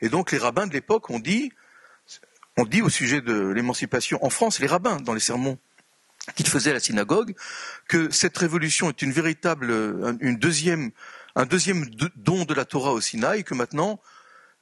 Et 0.01 0.09
donc 0.09 0.33
les 0.33 0.39
rabbins 0.39 0.67
de 0.67 0.73
l'époque 0.73 1.11
ont 1.11 1.19
dit, 1.19 1.53
on 2.57 2.65
dit 2.65 2.81
au 2.81 2.89
sujet 2.89 3.21
de 3.21 3.49
l'émancipation 3.49 4.25
en 4.25 4.31
France, 4.31 4.61
les 4.61 4.67
rabbins 4.67 4.97
dans 4.97 5.15
les 5.15 5.21
sermons 5.21 5.59
qu'ils 6.35 6.49
faisaient 6.49 6.71
à 6.71 6.75
la 6.75 6.81
synagogue, 6.81 7.35
que 7.89 8.11
cette 8.11 8.37
révolution 8.39 8.89
est 8.89 9.03
une 9.03 9.13
véritable, 9.13 9.71
une 10.21 10.37
deuxième 10.37 10.93
un 11.37 11.47
deuxième 11.47 11.87
don 12.17 12.45
de 12.45 12.55
la 12.55 12.65
Torah 12.65 12.93
au 12.93 13.01
Sinaï, 13.01 13.45
que 13.45 13.55
maintenant 13.55 14.01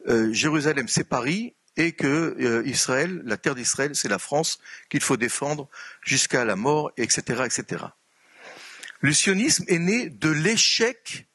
euh, 0.09 0.33
Jérusalem 0.33 0.87
c'est 0.89 1.05
Paris 1.05 1.55
et 1.79 1.93
que 1.93 2.37
euh, 2.41 3.21
la 3.25 3.37
terre 3.37 3.55
d'Israël, 3.55 3.95
c'est 3.95 4.09
la 4.09 4.19
France 4.19 4.59
qu'il 4.91 5.01
faut 5.01 5.17
défendre 5.17 5.71
jusqu'à 6.03 6.45
la 6.45 6.57
mort, 6.57 6.91
etc., 6.97 7.45
etc. 7.47 7.85
Le 9.01 9.13
sionisme 9.13 9.65
est 9.69 9.79
né 9.79 10.11
de 10.11 10.29
l'échec 10.29 11.29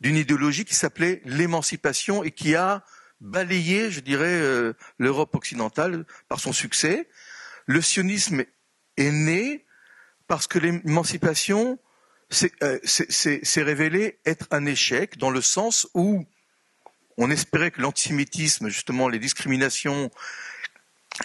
d'une 0.00 0.16
idéologie 0.16 0.64
qui 0.64 0.74
s'appelait 0.74 1.20
l'émancipation 1.24 2.22
et 2.22 2.30
qui 2.30 2.54
a 2.54 2.84
balayé, 3.20 3.90
je 3.90 4.00
dirais, 4.00 4.26
euh, 4.40 4.74
l'Europe 4.98 5.34
occidentale 5.34 6.06
par 6.28 6.38
son 6.38 6.52
succès. 6.52 7.08
Le 7.66 7.80
sionisme 7.80 8.44
est 8.96 9.10
né 9.10 9.66
parce 10.28 10.46
que 10.46 10.60
l'émancipation 10.60 11.80
s'est 12.30 12.52
euh, 12.62 12.78
révélé 13.56 14.20
être 14.24 14.46
un 14.52 14.66
échec 14.66 15.18
dans 15.18 15.30
le 15.30 15.40
sens 15.40 15.88
où 15.94 16.24
on 17.18 17.30
espérait 17.30 17.70
que 17.70 17.80
l'antisémitisme, 17.80 18.68
justement 18.68 19.08
les 19.08 19.18
discriminations 19.18 20.10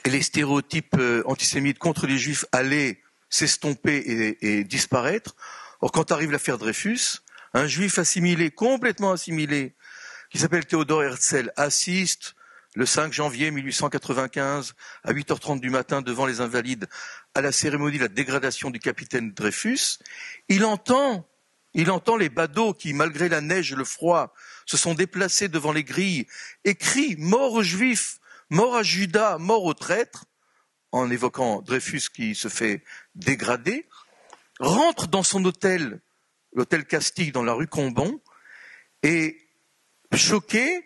et 0.06 0.10
les 0.10 0.22
stéréotypes 0.22 0.96
euh, 0.98 1.24
antisémites 1.26 1.80
contre 1.80 2.08
les 2.08 2.18
juifs 2.18 2.46
allaient 2.52 3.02
s'estomper 3.30 4.38
et, 4.42 4.64
disparaître. 4.64 5.36
Or, 5.82 5.92
quand 5.92 6.12
arrive 6.12 6.32
l'affaire 6.32 6.58
Dreyfus, 6.58 7.20
un 7.54 7.68
juif 7.68 8.00
assimilé, 8.00 8.52
complètement 8.52 9.12
assimilé, 9.12 9.76
qui 10.32 10.40
s'appelle 10.40 10.66
Théodore 10.66 11.04
Herzl, 11.04 11.52
assiste 11.56 12.36
le 12.76 12.86
5 12.86 13.12
janvier 13.14 13.50
1895 13.52 14.74
à 15.04 15.14
8h30 15.14 15.60
du 15.60 15.70
matin 15.70 16.02
devant 16.02 16.26
les 16.26 16.42
Invalides 16.42 16.88
à 17.34 17.42
la 17.42 17.52
cérémonie 17.52 17.98
de 17.98 18.04
la 18.04 18.10
dégradation 18.10 18.70
du 18.70 18.80
capitaine 18.80 19.32
Dreyfus. 19.32 19.98
Il 20.50 20.66
entend, 20.66 21.28
il 21.74 21.90
entend 21.90 22.16
les 22.16 22.30
badauds 22.30 22.74
qui, 22.74 22.94
malgré 22.94 23.30
la 23.30 23.42
neige 23.42 23.72
et 23.72 23.76
le 23.76 23.86
froid, 23.86 24.34
se 24.70 24.78
sont 24.78 24.94
déplacés 24.94 25.48
devant 25.48 25.72
les 25.72 25.84
grilles 25.84 26.28
et 26.64 26.76
crient 26.76 27.16
mort 27.18 27.54
aux 27.54 27.64
Juifs, 27.64 28.20
mort 28.52 28.76
à 28.76 28.84
Judas, 28.84 29.40
mort 29.40 29.64
aux 29.64 29.74
traîtres, 29.74 30.26
en 30.92 31.10
évoquant 31.10 31.64
Dreyfus 31.64 32.04
qui 32.14 32.36
se 32.36 32.50
fait 32.50 32.84
dégrader, 33.16 33.88
rentre 34.60 35.08
dans 35.08 35.24
son 35.24 35.44
hôtel, 35.44 36.02
l'hôtel 36.54 36.86
Castille 36.86 37.32
dans 37.32 37.42
la 37.42 37.54
rue 37.54 37.66
Combon, 37.66 38.22
et 39.02 39.40
choqué, 40.14 40.86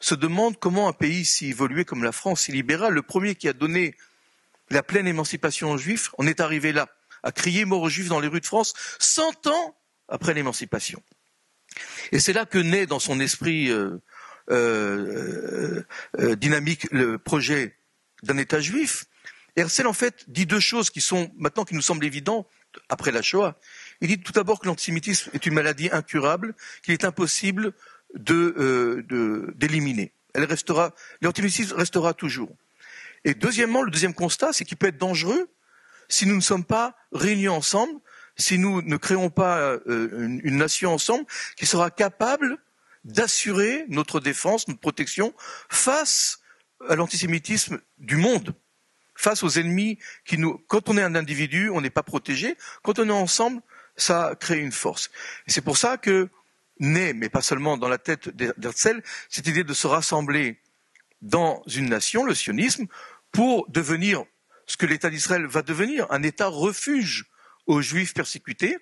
se 0.00 0.14
demande 0.14 0.58
comment 0.58 0.88
un 0.88 0.94
pays 0.94 1.26
si 1.26 1.48
évolué 1.48 1.84
comme 1.84 2.04
la 2.04 2.12
France, 2.12 2.42
si 2.42 2.52
libéral, 2.52 2.94
le 2.94 3.02
premier 3.02 3.34
qui 3.34 3.48
a 3.48 3.52
donné 3.52 3.94
la 4.70 4.82
pleine 4.82 5.06
émancipation 5.06 5.72
aux 5.72 5.78
Juifs, 5.78 6.14
on 6.16 6.26
est 6.26 6.40
arrivé 6.40 6.72
là, 6.72 6.88
à 7.22 7.32
crier 7.32 7.66
mort 7.66 7.82
aux 7.82 7.90
Juifs 7.90 8.08
dans 8.08 8.20
les 8.20 8.28
rues 8.28 8.40
de 8.40 8.46
France, 8.46 8.72
cent 8.98 9.46
ans 9.48 9.76
après 10.08 10.32
l'émancipation. 10.32 11.02
Et 12.12 12.18
c'est 12.18 12.32
là 12.32 12.46
que 12.46 12.58
naît 12.58 12.86
dans 12.86 12.98
son 12.98 13.20
esprit 13.20 13.70
euh, 13.70 14.00
euh, 14.50 15.82
euh, 16.18 16.36
dynamique 16.36 16.86
le 16.90 17.18
projet 17.18 17.76
d'un 18.22 18.38
État 18.38 18.60
juif. 18.60 19.04
Herzl, 19.56 19.86
en 19.86 19.92
fait, 19.92 20.24
dit 20.28 20.46
deux 20.46 20.60
choses 20.60 20.90
qui 20.90 21.00
sont 21.00 21.30
maintenant 21.36 21.64
qui 21.64 21.74
nous 21.74 21.82
semblent 21.82 22.04
évidentes 22.04 22.46
après 22.88 23.10
la 23.10 23.22
Shoah. 23.22 23.58
Il 24.00 24.08
dit 24.08 24.20
tout 24.20 24.32
d'abord 24.32 24.60
que 24.60 24.66
l'antisémitisme 24.66 25.30
est 25.34 25.46
une 25.46 25.54
maladie 25.54 25.88
incurable, 25.90 26.54
qu'il 26.82 26.94
est 26.94 27.04
impossible 27.04 27.72
de 28.14 29.04
d'éliminer. 29.56 30.12
Restera, 30.34 30.94
l'antisémitisme 31.20 31.76
restera 31.76 32.14
toujours. 32.14 32.54
Et 33.24 33.34
deuxièmement, 33.34 33.82
le 33.82 33.90
deuxième 33.90 34.14
constat, 34.14 34.52
c'est 34.52 34.64
qu'il 34.64 34.76
peut 34.76 34.86
être 34.86 34.98
dangereux 34.98 35.48
si 36.08 36.26
nous 36.26 36.36
ne 36.36 36.40
sommes 36.40 36.64
pas 36.64 36.96
réunis 37.12 37.48
ensemble 37.48 38.00
si 38.38 38.58
nous 38.58 38.82
ne 38.82 38.96
créons 38.96 39.30
pas 39.30 39.58
euh, 39.58 40.38
une, 40.44 40.56
nation 40.56 40.92
ensemble 40.92 41.26
qui 41.56 41.66
sera 41.66 41.90
capable 41.90 42.58
d'assurer 43.04 43.84
notre 43.88 44.20
défense, 44.20 44.68
notre 44.68 44.80
protection 44.80 45.34
face 45.68 46.40
à 46.88 46.94
l'antisémitisme 46.94 47.80
du 47.98 48.16
monde, 48.16 48.54
face 49.14 49.42
aux 49.42 49.50
ennemis 49.50 49.98
qui 50.24 50.38
nous. 50.38 50.58
Quand 50.68 50.88
on 50.88 50.96
est 50.96 51.02
un 51.02 51.14
individu, 51.14 51.70
on 51.70 51.80
n'est 51.80 51.90
pas 51.90 52.02
protégé. 52.04 52.56
Quand 52.82 52.98
on 52.98 53.08
est 53.08 53.12
ensemble, 53.12 53.60
ça 53.96 54.36
crée 54.38 54.58
une 54.58 54.72
force. 54.72 55.10
C'est 55.48 55.60
pour 55.60 55.76
ça 55.76 55.96
que 55.96 56.28
naît, 56.78 57.12
mais 57.12 57.28
pas 57.28 57.42
seulement 57.42 57.76
dans 57.76 57.88
la 57.88 57.98
tête 57.98 58.28
d'Herzl, 58.28 59.02
cette 59.28 59.48
idée 59.48 59.64
de 59.64 59.74
se 59.74 59.88
rassembler 59.88 60.60
dans 61.20 61.64
une 61.66 61.88
nation, 61.88 62.24
le 62.24 62.34
sionisme, 62.34 62.86
pour 63.32 63.68
devenir 63.68 64.24
ce 64.66 64.76
que 64.76 64.86
l'État 64.86 65.10
d'Israël 65.10 65.46
va 65.46 65.62
devenir, 65.62 66.06
un 66.10 66.22
État 66.22 66.46
refuge 66.46 67.26
aux 67.68 67.80
juifs 67.80 68.14
persécutés. 68.14 68.76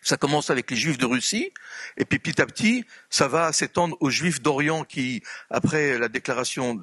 Ça 0.00 0.16
commence 0.16 0.48
avec 0.48 0.70
les 0.70 0.76
juifs 0.76 0.96
de 0.96 1.04
Russie, 1.04 1.52
et 1.96 2.04
puis 2.04 2.20
petit 2.20 2.40
à 2.40 2.46
petit, 2.46 2.86
ça 3.10 3.26
va 3.26 3.52
s'étendre 3.52 3.96
aux 4.00 4.10
juifs 4.10 4.40
d'Orient 4.40 4.84
qui, 4.84 5.22
après 5.50 5.98
la 5.98 6.08
déclaration 6.08 6.76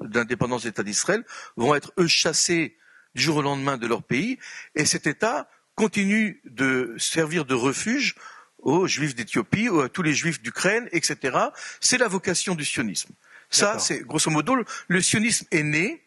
d'indépendance 0.00 0.64
de 0.64 0.68
l'État 0.68 0.82
d'Israël, 0.82 1.24
vont 1.56 1.74
être 1.76 1.92
eux 1.98 2.08
chassés 2.08 2.76
du 3.14 3.22
jour 3.22 3.36
au 3.36 3.42
lendemain 3.42 3.78
de 3.78 3.86
leur 3.86 4.02
pays, 4.02 4.38
et 4.74 4.84
cet 4.84 5.06
État 5.06 5.48
continue 5.76 6.42
de 6.44 6.94
servir 6.98 7.44
de 7.44 7.54
refuge 7.54 8.16
aux 8.58 8.88
juifs 8.88 9.14
d'Éthiopie, 9.14 9.68
à 9.68 9.88
tous 9.88 10.02
les 10.02 10.12
juifs 10.12 10.42
d'Ukraine, 10.42 10.88
etc. 10.90 11.38
C'est 11.80 11.98
la 11.98 12.08
vocation 12.08 12.56
du 12.56 12.64
sionisme. 12.64 13.14
Ça, 13.48 13.78
c'est 13.78 14.00
grosso 14.00 14.28
modo, 14.28 14.56
le 14.88 15.00
sionisme 15.00 15.46
est 15.52 15.62
né 15.62 16.02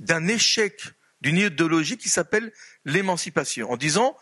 d'un 0.00 0.26
échec 0.26 0.82
d'une 1.20 1.36
idéologie 1.36 1.96
qui 1.96 2.08
s'appelle 2.08 2.52
l'émancipation, 2.84 3.70
en 3.70 3.76
disant 3.76 4.16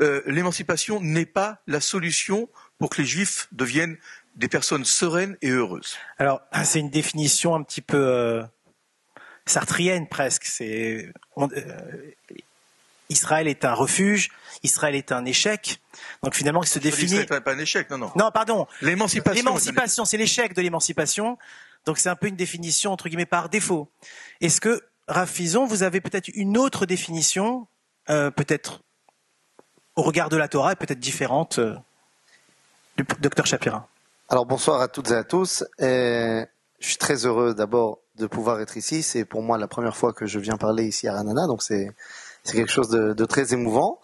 euh, 0.00 0.22
l'émancipation 0.26 1.00
n'est 1.00 1.26
pas 1.26 1.60
la 1.66 1.80
solution 1.80 2.48
pour 2.78 2.90
que 2.90 3.02
les 3.02 3.06
juifs 3.06 3.48
deviennent 3.52 3.98
des 4.36 4.48
personnes 4.48 4.84
sereines 4.84 5.36
et 5.42 5.50
heureuses. 5.50 5.96
Alors, 6.18 6.40
c'est 6.64 6.80
une 6.80 6.90
définition 6.90 7.54
un 7.54 7.62
petit 7.62 7.82
peu 7.82 7.98
euh, 7.98 8.42
sartrienne 9.44 10.08
presque. 10.08 10.44
C'est 10.44 11.12
euh, 11.36 12.12
Israël 13.10 13.48
est 13.48 13.64
un 13.64 13.74
refuge, 13.74 14.30
Israël 14.62 14.94
est 14.94 15.12
un 15.12 15.24
échec. 15.26 15.80
Donc 16.22 16.34
finalement, 16.34 16.62
il 16.62 16.68
se 16.68 16.78
définit. 16.78 17.20
Israël 17.20 17.42
pas 17.42 17.52
un 17.52 17.58
échec, 17.58 17.90
non, 17.90 17.98
non. 17.98 18.12
Non, 18.16 18.30
pardon. 18.32 18.66
L'émancipation. 18.80 19.44
L'émancipation, 19.44 20.04
c'est 20.04 20.16
l'échec 20.16 20.54
de 20.54 20.62
l'émancipation. 20.62 21.36
Donc 21.84 21.98
c'est 21.98 22.08
un 22.08 22.16
peu 22.16 22.28
une 22.28 22.36
définition 22.36 22.92
entre 22.92 23.08
guillemets 23.08 23.26
par 23.26 23.48
défaut. 23.48 23.90
Est-ce 24.40 24.60
que 24.60 24.82
Rafizon, 25.10 25.66
vous 25.66 25.82
avez 25.82 26.00
peut-être 26.00 26.28
une 26.34 26.56
autre 26.56 26.86
définition, 26.86 27.66
euh, 28.10 28.30
peut-être 28.30 28.80
au 29.96 30.02
regard 30.02 30.28
de 30.28 30.36
la 30.36 30.46
Torah, 30.46 30.76
peut-être 30.76 31.00
différente 31.00 31.58
euh, 31.58 31.74
du 32.96 33.04
docteur 33.18 33.44
Shapira. 33.44 33.88
Alors 34.28 34.46
bonsoir 34.46 34.80
à 34.80 34.86
toutes 34.86 35.10
et 35.10 35.16
à 35.16 35.24
tous. 35.24 35.64
je 35.80 36.46
suis 36.78 36.96
très 36.96 37.26
heureux 37.26 37.54
d'abord 37.54 37.98
de 38.18 38.28
pouvoir 38.28 38.60
être 38.60 38.76
ici. 38.76 39.02
C'est 39.02 39.24
pour 39.24 39.42
moi 39.42 39.58
la 39.58 39.66
première 39.66 39.96
fois 39.96 40.12
que 40.12 40.26
je 40.26 40.38
viens 40.38 40.56
parler 40.56 40.84
ici 40.84 41.08
à 41.08 41.14
Ranana, 41.14 41.48
donc 41.48 41.64
c'est 41.64 41.92
quelque 42.44 42.70
chose 42.70 42.88
de, 42.88 43.24
très 43.24 43.52
émouvant. 43.52 43.98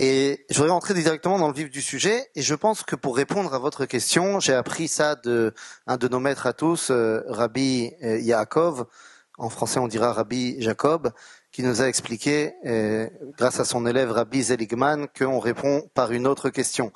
Et 0.00 0.44
je 0.50 0.56
voudrais 0.56 0.72
rentrer 0.72 0.94
directement 0.94 1.38
dans 1.38 1.46
le 1.46 1.54
vif 1.54 1.70
du 1.70 1.80
sujet. 1.80 2.28
Et 2.34 2.42
je 2.42 2.56
pense 2.56 2.82
que 2.82 2.96
pour 2.96 3.16
répondre 3.16 3.54
à 3.54 3.60
votre 3.60 3.84
question, 3.84 4.40
j'ai 4.40 4.54
appris 4.54 4.88
ça 4.88 5.14
de 5.14 5.54
un 5.86 5.98
de 5.98 6.08
nos 6.08 6.18
maîtres 6.18 6.48
à 6.48 6.52
tous, 6.52 6.90
euh, 6.90 7.22
Rabbi 7.28 7.92
Yaakov, 8.00 8.86
en 9.38 9.48
français 9.48 9.78
on 9.78 9.88
dira 9.88 10.12
Rabbi 10.12 10.56
Jacob, 10.60 11.12
qui 11.50 11.62
nous 11.62 11.82
a 11.82 11.88
expliqué, 11.88 12.54
euh, 12.64 13.08
grâce 13.36 13.60
à 13.60 13.64
son 13.64 13.86
élève 13.86 14.10
Rabbi 14.10 14.42
Zeligman, 14.42 15.06
qu'on 15.16 15.38
répond 15.38 15.88
par 15.94 16.12
une 16.12 16.26
autre 16.26 16.50
question. 16.50 16.92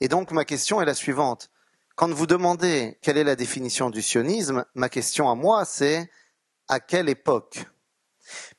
Et 0.00 0.08
donc 0.08 0.32
ma 0.32 0.44
question 0.44 0.80
est 0.80 0.84
la 0.84 0.94
suivante. 0.94 1.50
Quand 1.96 2.10
vous 2.10 2.26
demandez 2.26 2.98
quelle 3.02 3.18
est 3.18 3.24
la 3.24 3.36
définition 3.36 3.90
du 3.90 4.02
sionisme, 4.02 4.64
ma 4.74 4.88
question 4.88 5.30
à 5.30 5.34
moi 5.34 5.64
c'est 5.64 6.10
à 6.68 6.80
quelle 6.80 7.08
époque? 7.08 7.64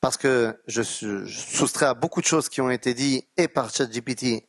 Parce 0.00 0.16
que 0.16 0.60
je, 0.66 0.82
je 0.82 1.38
soustrais 1.38 1.86
à 1.86 1.94
beaucoup 1.94 2.20
de 2.20 2.26
choses 2.26 2.48
qui 2.48 2.60
ont 2.60 2.70
été 2.70 2.94
dites 2.94 3.26
et 3.36 3.48
par 3.48 3.74
ChatGPT 3.74 4.46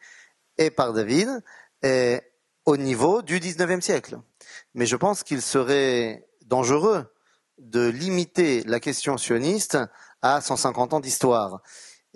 et 0.57 0.69
par 0.69 0.93
David, 0.93 1.43
et 1.81 2.21
au 2.65 2.77
niveau 2.77 3.21
du 3.21 3.39
19e 3.39 3.81
siècle. 3.81 4.19
Mais 4.73 4.85
je 4.85 4.95
pense 4.95 5.23
qu'il 5.23 5.41
serait 5.41 6.27
dangereux 6.45 7.12
de 7.57 7.87
limiter 7.87 8.63
la 8.63 8.79
question 8.79 9.17
sioniste 9.17 9.77
à 10.21 10.41
150 10.41 10.93
ans 10.93 10.99
d'histoire. 10.99 11.61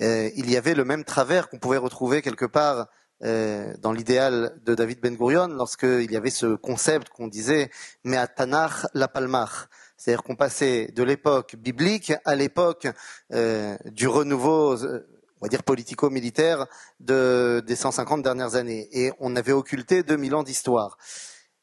Euh, 0.01 0.29
il 0.36 0.50
y 0.50 0.58
avait 0.58 0.75
le 0.75 0.86
même 0.86 1.03
travers 1.03 1.50
qu'on 1.50 1.60
pouvait 1.60 1.77
retrouver 1.77 2.22
quelque 2.22 2.46
part 2.46 2.88
euh, 3.24 3.74
dans 3.79 3.91
l'idéal 3.91 4.60
de 4.63 4.75
David 4.75 5.00
Ben 5.01 5.15
Gurion 5.15 5.48
lorsqu'il 5.48 6.12
y 6.12 6.15
avait 6.15 6.29
ce 6.29 6.56
concept 6.56 7.10
qu'on 7.10 7.27
disait 7.27 7.72
mais 8.03 8.17
à 8.17 8.27
Tanach 8.27 8.86
la 8.94 9.08
Palmach. 9.08 9.67
C'est-à-dire 9.98 10.22
qu'on 10.22 10.36
passait 10.36 10.91
de 10.96 11.01
l'époque 11.01 11.56
biblique 11.56 12.13
à 12.25 12.36
l'époque 12.36 12.88
euh, 13.34 13.75
du 13.86 14.08
renouveau, 14.08 14.75
on 14.75 15.46
va 15.46 15.50
dire 15.50 15.63
politico-militaire 15.63 16.67
de, 17.00 17.63
des 17.65 17.75
150 17.75 18.22
dernières 18.22 18.56
années. 18.56 18.88
Et 18.91 19.12
on 19.20 19.36
avait 19.36 19.51
occulté 19.51 20.03
2000 20.03 20.36
ans 20.36 20.44
d'histoire. 20.44 20.98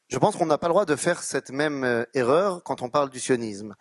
Je 0.07 0.19
pense 0.19 0.35
qu'on 0.35 0.45
n'a 0.45 0.57
pas 0.57 0.67
le 0.67 0.73
droit 0.73 0.85
de 0.85 0.95
faire 0.95 1.23
cette 1.23 1.49
même 1.49 1.83
euh, 1.83 2.03
erreur 2.13 2.63
quand 2.63 2.81
on 2.81 2.89
parle 2.89 3.09
du 3.09 3.19
sionisme. 3.19 3.75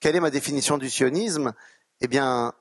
Quelle 0.00 0.16
est 0.16 0.20
ma 0.20 0.30
définition 0.30 0.78
du 0.78 0.90
sionisme? 0.90 1.52
Eh 2.00 2.08
bien, 2.08 2.52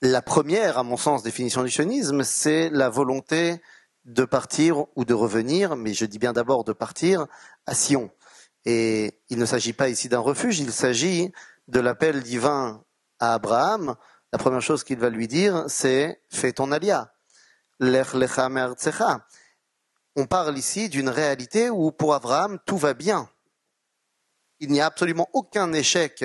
la 0.00 0.22
première, 0.22 0.78
à 0.78 0.82
mon 0.82 0.96
sens, 0.96 1.22
définition 1.22 1.62
du 1.62 1.70
sionisme, 1.70 2.22
c'est 2.22 2.70
la 2.70 2.88
volonté 2.88 3.60
de 4.04 4.24
partir 4.24 4.84
ou 4.96 5.04
de 5.04 5.14
revenir, 5.14 5.76
mais 5.76 5.94
je 5.94 6.04
dis 6.04 6.18
bien 6.18 6.32
d'abord 6.32 6.64
de 6.64 6.72
partir 6.72 7.26
à 7.66 7.74
Sion. 7.74 8.10
Et 8.64 9.20
il 9.28 9.38
ne 9.38 9.46
s'agit 9.46 9.72
pas 9.72 9.88
ici 9.88 10.08
d'un 10.08 10.20
refuge, 10.20 10.60
il 10.60 10.72
s'agit 10.72 11.32
de 11.68 11.80
l'appel 11.80 12.22
divin 12.22 12.84
à 13.18 13.34
Abraham. 13.34 13.96
La 14.32 14.38
première 14.38 14.62
chose 14.62 14.84
qu'il 14.84 14.98
va 14.98 15.10
lui 15.10 15.26
dire, 15.26 15.64
c'est 15.68 16.20
fais 16.28 16.52
ton 16.52 16.70
alia. 16.70 17.14
On 20.16 20.26
parle 20.26 20.56
ici 20.56 20.88
d'une 20.88 21.08
réalité 21.08 21.70
où 21.70 21.90
pour 21.90 22.14
Abraham 22.14 22.60
tout 22.66 22.76
va 22.76 22.94
bien. 22.94 23.28
Il 24.60 24.70
n'y 24.70 24.80
a 24.80 24.86
absolument 24.86 25.28
aucun 25.32 25.72
échec 25.72 26.24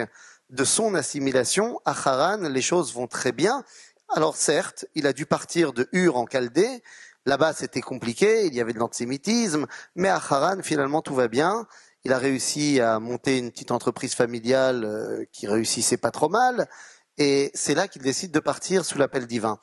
de 0.49 0.63
son 0.63 0.93
assimilation. 0.93 1.81
À 1.85 1.91
Haran, 1.91 2.37
les 2.37 2.61
choses 2.61 2.93
vont 2.93 3.07
très 3.07 3.31
bien. 3.31 3.63
Alors 4.09 4.35
certes, 4.35 4.85
il 4.93 5.07
a 5.07 5.13
dû 5.13 5.25
partir 5.25 5.73
de 5.73 5.89
Ur 5.91 6.17
en 6.17 6.27
Chaldée. 6.27 6.83
Là-bas, 7.25 7.53
c'était 7.53 7.81
compliqué, 7.81 8.45
il 8.45 8.53
y 8.53 8.61
avait 8.61 8.73
de 8.73 8.79
l'antisémitisme, 8.79 9.65
mais 9.95 10.07
à 10.07 10.15
Haran, 10.15 10.61
finalement, 10.61 11.01
tout 11.01 11.15
va 11.15 11.27
bien. 11.27 11.67
Il 12.03 12.13
a 12.13 12.19
réussi 12.19 12.79
à 12.79 12.99
monter 12.99 13.39
une 13.39 13.51
petite 13.51 13.71
entreprise 13.71 14.13
familiale 14.13 14.85
euh, 14.85 15.25
qui 15.31 15.47
réussissait 15.47 15.97
pas 15.97 16.11
trop 16.11 16.29
mal, 16.29 16.69
et 17.17 17.51
c'est 17.53 17.75
là 17.75 17.87
qu'il 17.87 18.01
décide 18.01 18.31
de 18.31 18.39
partir 18.39 18.85
sous 18.85 18.97
l'appel 18.97 19.27
divin. 19.27 19.59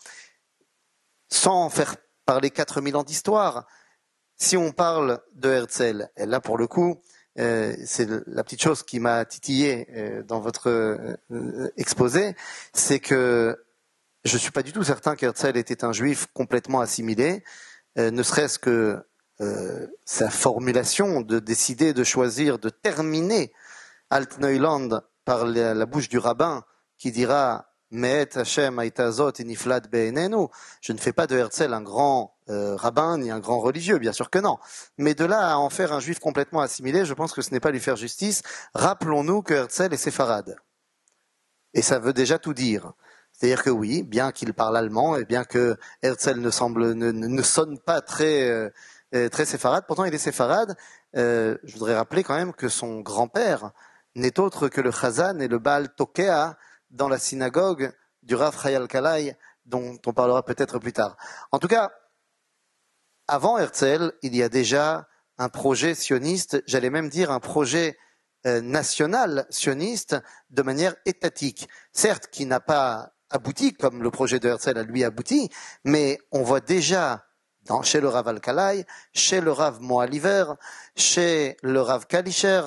Sans 1.31 1.71
faire 1.71 1.97
parler 2.27 2.51
4000 2.51 2.97
ans 2.97 3.05
d'histoire, 3.05 3.67
si 4.37 4.57
on 4.57 4.73
parle 4.73 5.21
de 5.35 5.51
Herzl, 5.51 6.09
et 6.17 6.27
là 6.27 6.41
pour 6.41 6.59
le 6.59 6.67
coup, 6.67 7.01
euh, 7.39 7.75
c'est 7.85 8.09
la 8.27 8.43
petite 8.45 8.63
chose 8.63 8.83
qui 8.83 8.99
m'a 9.01 9.25
titillé 9.25 9.87
euh, 9.95 10.23
dans 10.23 10.41
votre 10.41 11.19
exposé, 11.77 12.35
c'est 12.73 13.01
que 13.01 13.57
je 14.27 14.37
suis 14.37 14.51
pas 14.51 14.63
du 14.63 14.73
tout 14.73 14.83
certain 14.83 15.15
qu'Herzl 15.15 15.57
était 15.57 15.85
un 15.85 15.93
juif 15.93 16.27
complètement 16.35 16.81
assimilé, 16.81 17.45
euh, 17.99 18.11
ne 18.11 18.23
serait-ce 18.23 18.59
que 18.59 19.07
euh, 19.41 19.87
sa 20.05 20.29
formulation 20.31 21.21
de 21.21 21.39
décider 21.39 21.93
de 21.95 22.05
choisir 22.05 22.59
de 22.59 22.69
terminer 22.69 23.53
Altneuland 24.11 25.01
par 25.25 25.47
la, 25.47 25.87
bouche 25.87 26.09
du 26.09 26.19
rabbin 26.19 26.65
qui 26.99 27.13
dira. 27.13 27.73
Je 27.91 28.09
ne 30.93 30.99
fais 30.99 31.13
pas 31.13 31.27
de 31.27 31.37
Herzl 31.37 31.73
un 31.73 31.83
grand 31.83 32.36
euh, 32.49 32.77
rabbin 32.77 33.19
ni 33.19 33.31
un 33.31 33.41
grand 33.41 33.59
religieux, 33.59 33.99
bien 33.99 34.13
sûr 34.13 34.31
que 34.31 34.39
non. 34.39 34.59
Mais 34.99 35.15
de 35.15 35.25
là 35.25 35.53
à 35.53 35.57
en 35.57 35.69
faire 35.71 35.93
un 35.93 36.01
juif 36.01 36.19
complètement 36.19 36.61
assimilé, 36.61 37.05
je 37.05 37.15
pense 37.15 37.33
que 37.33 37.43
ce 37.43 37.51
n'est 37.51 37.61
pas 37.61 37.71
lui 37.71 37.81
faire 37.81 37.97
justice. 37.97 38.43
Rappelons-nous 38.75 39.43
que 39.43 39.55
Herzl 39.55 39.93
est 39.93 39.97
séfarade. 39.97 40.57
Et 41.75 41.83
ça 41.83 41.99
veut 41.99 42.13
déjà 42.13 42.39
tout 42.39 42.55
dire. 42.55 42.93
C'est-à-dire 43.33 43.63
que 43.63 43.71
oui, 43.71 44.03
bien 44.03 44.33
qu'il 44.33 44.55
parle 44.55 44.77
allemand 44.77 45.17
et 45.17 45.25
bien 45.25 45.45
que 45.45 45.77
Herzl 46.03 46.39
ne 46.39 46.51
semble 46.51 46.93
ne, 46.95 47.43
sonne 47.43 47.79
pas 47.79 48.01
très 48.01 48.49
euh, 48.49 48.71
euh, 49.15 49.29
très 49.29 49.45
séfarade, 49.45 49.85
pourtant 49.87 50.05
il 50.05 50.15
est 50.15 50.19
séfarade. 50.19 50.77
Je 51.15 51.73
voudrais 51.73 51.97
rappeler 51.97 52.23
quand 52.23 52.37
même 52.37 52.53
que 52.53 52.69
son 52.69 53.01
grand-père 53.01 53.73
n'est 54.15 54.41
autre 54.41 54.69
que 54.69 54.81
le 54.81 54.91
Chazan 54.91 55.39
et 55.41 55.49
le 55.49 55.59
Baal 55.59 55.95
Tokea 55.95 56.57
dans 56.91 57.09
la 57.09 57.19
synagogue 57.19 57.93
du 58.23 58.35
Rav 58.35 58.61
Chayal 58.61 58.89
Kalai, 58.89 59.37
dont 59.67 59.99
on 60.07 60.13
parlera 60.13 60.45
peut-être 60.45 60.79
plus 60.79 60.93
tard. 60.93 61.17
En 61.53 61.59
tout 61.59 61.69
cas, 61.69 61.91
avant 63.29 63.59
Herzl, 63.59 64.13
il 64.23 64.35
y 64.35 64.43
a 64.43 64.49
déjà 64.49 65.09
un 65.39 65.49
projet 65.49 65.95
sioniste, 65.95 66.63
j'allais 66.67 66.91
même 66.91 67.09
dire 67.09 67.31
un 67.31 67.41
projet 67.41 67.97
national 68.45 69.47
sioniste 69.51 70.17
de 70.51 70.63
manière 70.63 70.95
étatique, 71.05 71.69
certes 71.93 72.29
qui 72.31 72.47
n'a 72.47 72.61
pas 72.61 73.13
abouti, 73.31 73.73
comme 73.73 74.03
le 74.03 74.11
projet 74.11 74.39
de 74.39 74.49
Herzl 74.49 74.79
a 74.79 74.83
lui 74.83 75.05
abouti, 75.05 75.51
mais 75.85 76.19
on 76.31 76.43
voit 76.43 76.61
déjà 76.61 77.27
dans, 77.65 77.83
chez 77.83 78.01
le 78.01 78.09
Rav 78.09 78.29
Al-Kalai, 78.29 78.87
chez 79.13 79.41
le 79.41 79.53
Rav 79.53 79.81
Moaliver, 79.81 80.45
chez 80.95 81.57
le 81.63 81.81
Rav 81.81 82.07
Kalischer, 82.07 82.63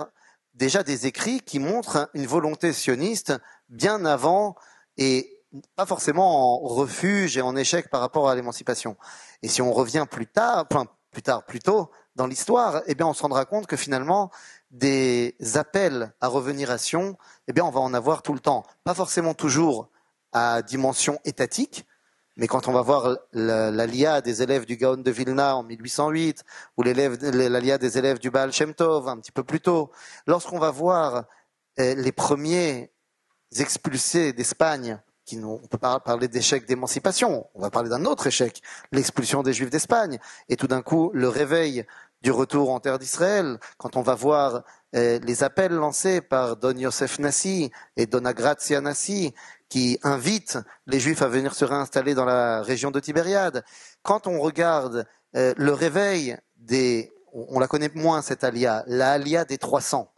déjà 0.54 0.84
des 0.84 1.08
écrits 1.08 1.40
qui 1.42 1.60
montrent 1.60 2.10
une 2.14 2.28
volonté 2.28 2.74
sioniste 2.74 3.34
bien 3.70 4.04
avant 4.06 4.56
et 4.98 5.39
pas 5.76 5.86
forcément 5.86 6.64
en 6.64 6.68
refuge 6.68 7.38
et 7.38 7.42
en 7.42 7.56
échec 7.56 7.90
par 7.90 8.02
rapport 8.02 8.30
à 8.30 8.36
l'émancipation. 8.36 8.98
Et 9.42 9.48
si 9.48 9.62
on 9.62 9.72
revient 9.72 10.06
plus 10.10 10.28
tard, 10.28 10.68
plus 11.12 11.22
tard, 11.22 11.46
plus 11.46 11.60
tôt 11.60 11.90
dans 12.16 12.28
l'histoire, 12.28 12.82
eh 12.88 12.96
bien, 12.96 13.08
on 13.08 13.14
se 13.14 13.22
rendra 13.22 13.46
compte 13.46 13.68
que 13.68 13.78
finalement, 13.78 14.32
des 14.72 15.36
appels 15.56 16.14
à 16.22 16.28
revenir 16.28 16.70
à 16.70 16.78
Sion, 16.78 17.18
eh 17.48 17.54
bien, 17.54 17.66
on 17.66 17.72
va 17.72 17.80
en 17.80 17.94
avoir 17.94 18.22
tout 18.22 18.34
le 18.34 18.40
temps. 18.40 18.64
Pas 18.84 18.94
forcément 18.94 19.34
toujours 19.34 19.90
à 20.32 20.62
dimension 20.62 21.20
étatique, 21.26 21.86
mais 22.36 22.48
quand 22.48 22.68
on 22.68 22.72
va 22.72 22.82
voir 22.82 23.18
l'ALIA 23.34 24.22
des 24.22 24.44
élèves 24.44 24.66
du 24.66 24.78
Gaon 24.78 24.98
de 24.98 25.12
Vilna 25.12 25.58
en 25.58 25.64
1808, 25.64 26.44
ou 26.78 26.84
l'ALIA 26.84 27.78
des 27.78 27.98
élèves 27.98 28.20
du 28.20 28.30
Baal 28.30 28.54
Shem 28.54 28.74
Tov 28.74 29.08
un 29.08 29.18
petit 29.18 29.32
peu 29.32 29.44
plus 29.44 29.60
tôt, 29.60 29.92
lorsqu'on 30.28 30.60
va 30.60 30.72
voir 30.72 31.26
euh, 31.80 31.96
les 31.96 32.12
premiers 32.12 32.94
expulsés 33.58 34.32
d'Espagne, 34.32 35.02
on 35.38 35.58
peut 35.58 35.78
pas 35.78 36.00
parler 36.00 36.28
d'échec 36.28 36.66
d'émancipation, 36.66 37.48
on 37.54 37.62
va 37.62 37.70
parler 37.70 37.90
d'un 37.90 38.06
autre 38.06 38.28
échec, 38.28 38.62
l'expulsion 38.92 39.44
des 39.44 39.54
Juifs 39.54 39.70
d'Espagne, 39.70 40.20
et 40.50 40.56
tout 40.56 40.68
d'un 40.68 40.82
coup 40.82 41.12
le 41.14 41.28
réveil 41.28 41.86
du 42.22 42.32
retour 42.32 42.72
en 42.72 42.80
terre 42.80 43.00
d'Israël, 43.00 43.58
quand 43.78 43.96
on 43.96 44.02
va 44.02 44.16
voir 44.16 44.64
euh, 44.96 45.20
les 45.24 45.44
appels 45.44 45.72
lancés 45.72 46.20
par 46.22 46.58
Don 46.58 46.76
Yosef 46.76 47.20
Nassi 47.20 47.72
et 47.96 48.06
Dona 48.06 48.34
Grazia 48.34 48.82
Nassi, 48.82 49.34
qui 49.70 50.00
invitent 50.04 50.58
les 50.88 51.00
Juifs 51.00 51.22
à 51.22 51.28
venir 51.28 51.54
se 51.54 51.64
réinstaller 51.64 52.16
dans 52.16 52.26
la 52.26 52.62
région 52.62 52.92
de 52.92 53.00
Tibériade. 53.00 53.64
Quand 54.02 54.28
on 54.28 54.40
regarde 54.40 55.06
euh, 55.36 55.54
le 55.58 55.74
réveil 55.74 56.38
des, 56.58 57.12
on 57.34 57.60
la 57.60 57.68
connaît 57.68 57.92
moins 57.94 58.22
cette 58.22 58.44
alia, 58.44 58.84
la 58.88 59.12
alia 59.12 59.46
des 59.46 59.58
300, 59.58 60.12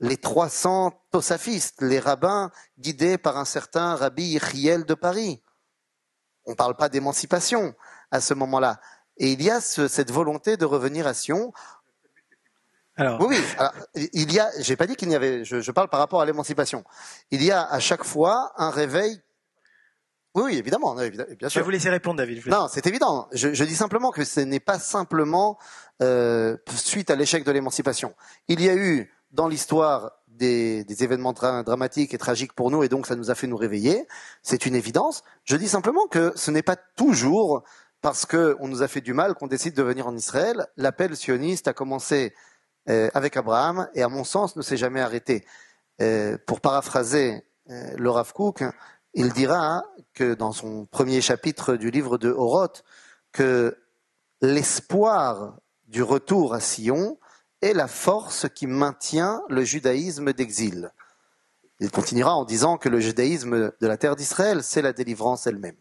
les 0.00 0.16
300 0.16 0.92
tosafistes, 1.10 1.80
les 1.82 1.98
rabbins 1.98 2.50
guidés 2.78 3.18
par 3.18 3.36
un 3.38 3.44
certain 3.44 3.94
Rabbi 3.94 4.24
Yechiel 4.24 4.84
de 4.84 4.94
Paris. 4.94 5.42
On 6.46 6.50
ne 6.50 6.56
parle 6.56 6.76
pas 6.76 6.88
d'émancipation 6.88 7.74
à 8.10 8.20
ce 8.20 8.34
moment-là. 8.34 8.80
Et 9.16 9.32
il 9.32 9.42
y 9.42 9.50
a 9.50 9.60
cette 9.60 10.10
volonté 10.10 10.56
de 10.56 10.64
revenir 10.64 11.06
à 11.06 11.14
Sion 11.14 11.52
alors... 12.96 13.20
Oui, 13.20 13.36
oui. 13.96 14.08
il 14.12 14.32
y 14.32 14.38
a. 14.38 14.48
J'ai 14.60 14.76
pas 14.76 14.86
dit 14.86 14.94
qu'il 14.94 15.08
n'y 15.08 15.16
avait. 15.16 15.44
Je, 15.44 15.70
parle 15.72 15.88
par 15.88 15.98
rapport 15.98 16.20
à 16.20 16.26
l'émancipation. 16.26 16.84
Il 17.30 17.42
y 17.42 17.50
a 17.50 17.62
à 17.64 17.80
chaque 17.80 18.04
fois 18.04 18.52
un 18.56 18.70
réveil. 18.70 19.20
Oui, 20.34 20.42
oui, 20.46 20.58
évidemment, 20.58 20.94
bien 20.94 21.12
sûr. 21.12 21.48
Je 21.48 21.58
vais 21.58 21.64
vous 21.64 21.70
laisser 21.70 21.90
répondre, 21.90 22.18
David. 22.18 22.46
Non, 22.46 22.66
c'est 22.68 22.86
évident. 22.86 23.28
Je, 23.32 23.64
dis 23.64 23.74
simplement 23.74 24.10
que 24.10 24.24
ce 24.24 24.40
n'est 24.40 24.60
pas 24.60 24.78
simplement 24.78 25.58
euh, 26.02 26.56
suite 26.74 27.10
à 27.10 27.16
l'échec 27.16 27.44
de 27.44 27.52
l'émancipation. 27.52 28.14
Il 28.48 28.60
y 28.60 28.68
a 28.68 28.74
eu 28.74 29.12
dans 29.34 29.48
l'histoire 29.48 30.12
des, 30.28 30.84
événements 31.02 31.32
dramatiques 31.32 32.14
et 32.14 32.18
tragiques 32.18 32.54
pour 32.54 32.70
nous, 32.70 32.82
et 32.82 32.88
donc 32.88 33.06
ça 33.06 33.16
nous 33.16 33.30
a 33.30 33.34
fait 33.34 33.46
nous 33.46 33.56
réveiller. 33.56 34.06
C'est 34.42 34.66
une 34.66 34.74
évidence. 34.74 35.22
Je 35.44 35.56
dis 35.56 35.68
simplement 35.68 36.06
que 36.06 36.32
ce 36.36 36.50
n'est 36.50 36.62
pas 36.62 36.76
toujours 36.76 37.62
parce 38.00 38.26
qu'on 38.26 38.68
nous 38.68 38.82
a 38.82 38.88
fait 38.88 39.00
du 39.00 39.12
mal 39.12 39.34
qu'on 39.34 39.46
décide 39.46 39.74
de 39.74 39.82
venir 39.82 40.06
en 40.06 40.16
Israël. 40.16 40.66
L'appel 40.76 41.16
sioniste 41.16 41.68
a 41.68 41.72
commencé 41.72 42.34
euh, 42.88 43.08
avec 43.14 43.36
Abraham 43.36 43.88
et 43.94 44.02
à 44.02 44.08
mon 44.08 44.24
sens 44.24 44.56
ne 44.56 44.62
s'est 44.62 44.76
jamais 44.76 45.00
arrêté. 45.00 45.44
Euh, 46.00 46.36
pour 46.46 46.60
paraphraser 46.60 47.44
euh, 47.70 47.96
le 47.96 48.10
Rav 48.10 48.32
Kook, 48.32 48.62
il 49.14 49.32
dira 49.32 49.84
que 50.12 50.34
dans 50.34 50.52
son 50.52 50.86
premier 50.86 51.20
chapitre 51.20 51.76
du 51.76 51.90
livre 51.90 52.18
de 52.18 52.30
Horoth, 52.30 52.84
que 53.32 53.76
l'espoir 54.42 55.58
du 55.86 56.02
retour 56.02 56.54
à 56.54 56.60
Sion 56.60 57.18
est 57.64 57.74
la 57.74 57.88
force 57.88 58.46
qui 58.54 58.66
maintient 58.66 59.42
le 59.48 59.64
judaïsme 59.64 60.32
d'exil. 60.32 60.90
Il 61.80 61.90
continuera 61.90 62.34
en 62.34 62.44
disant 62.44 62.76
que 62.76 62.88
le 62.88 63.00
judaïsme 63.00 63.72
de 63.80 63.86
la 63.86 63.96
terre 63.96 64.16
d'Israël, 64.16 64.62
c'est 64.62 64.82
la 64.82 64.92
délivrance 64.92 65.46
elle-même. 65.46 65.76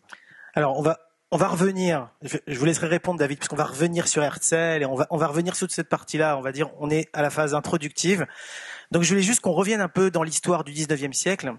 Alors, 0.55 0.79
on 0.79 0.81
va, 0.81 0.99
on 1.31 1.37
va 1.37 1.47
revenir, 1.47 2.09
je, 2.21 2.37
vous 2.57 2.65
laisserai 2.65 2.87
répondre 2.87 3.19
David, 3.19 3.37
puisqu'on 3.37 3.55
va 3.55 3.65
revenir 3.65 4.07
sur 4.07 4.23
Herzl 4.23 4.81
et 4.81 4.85
on 4.85 4.95
va, 4.95 5.07
on 5.09 5.17
va 5.17 5.27
revenir 5.27 5.55
sur 5.55 5.69
cette 5.69 5.89
partie-là, 5.89 6.37
on 6.37 6.41
va 6.41 6.51
dire, 6.51 6.69
on 6.79 6.89
est 6.89 7.09
à 7.13 7.21
la 7.21 7.29
phase 7.29 7.53
introductive. 7.53 8.25
Donc 8.91 9.03
je 9.03 9.09
voulais 9.09 9.21
juste 9.21 9.41
qu'on 9.41 9.51
revienne 9.51 9.81
un 9.81 9.87
peu 9.87 10.09
dans 10.11 10.23
l'histoire 10.23 10.63
du 10.63 10.71
19e 10.71 11.13
siècle. 11.13 11.53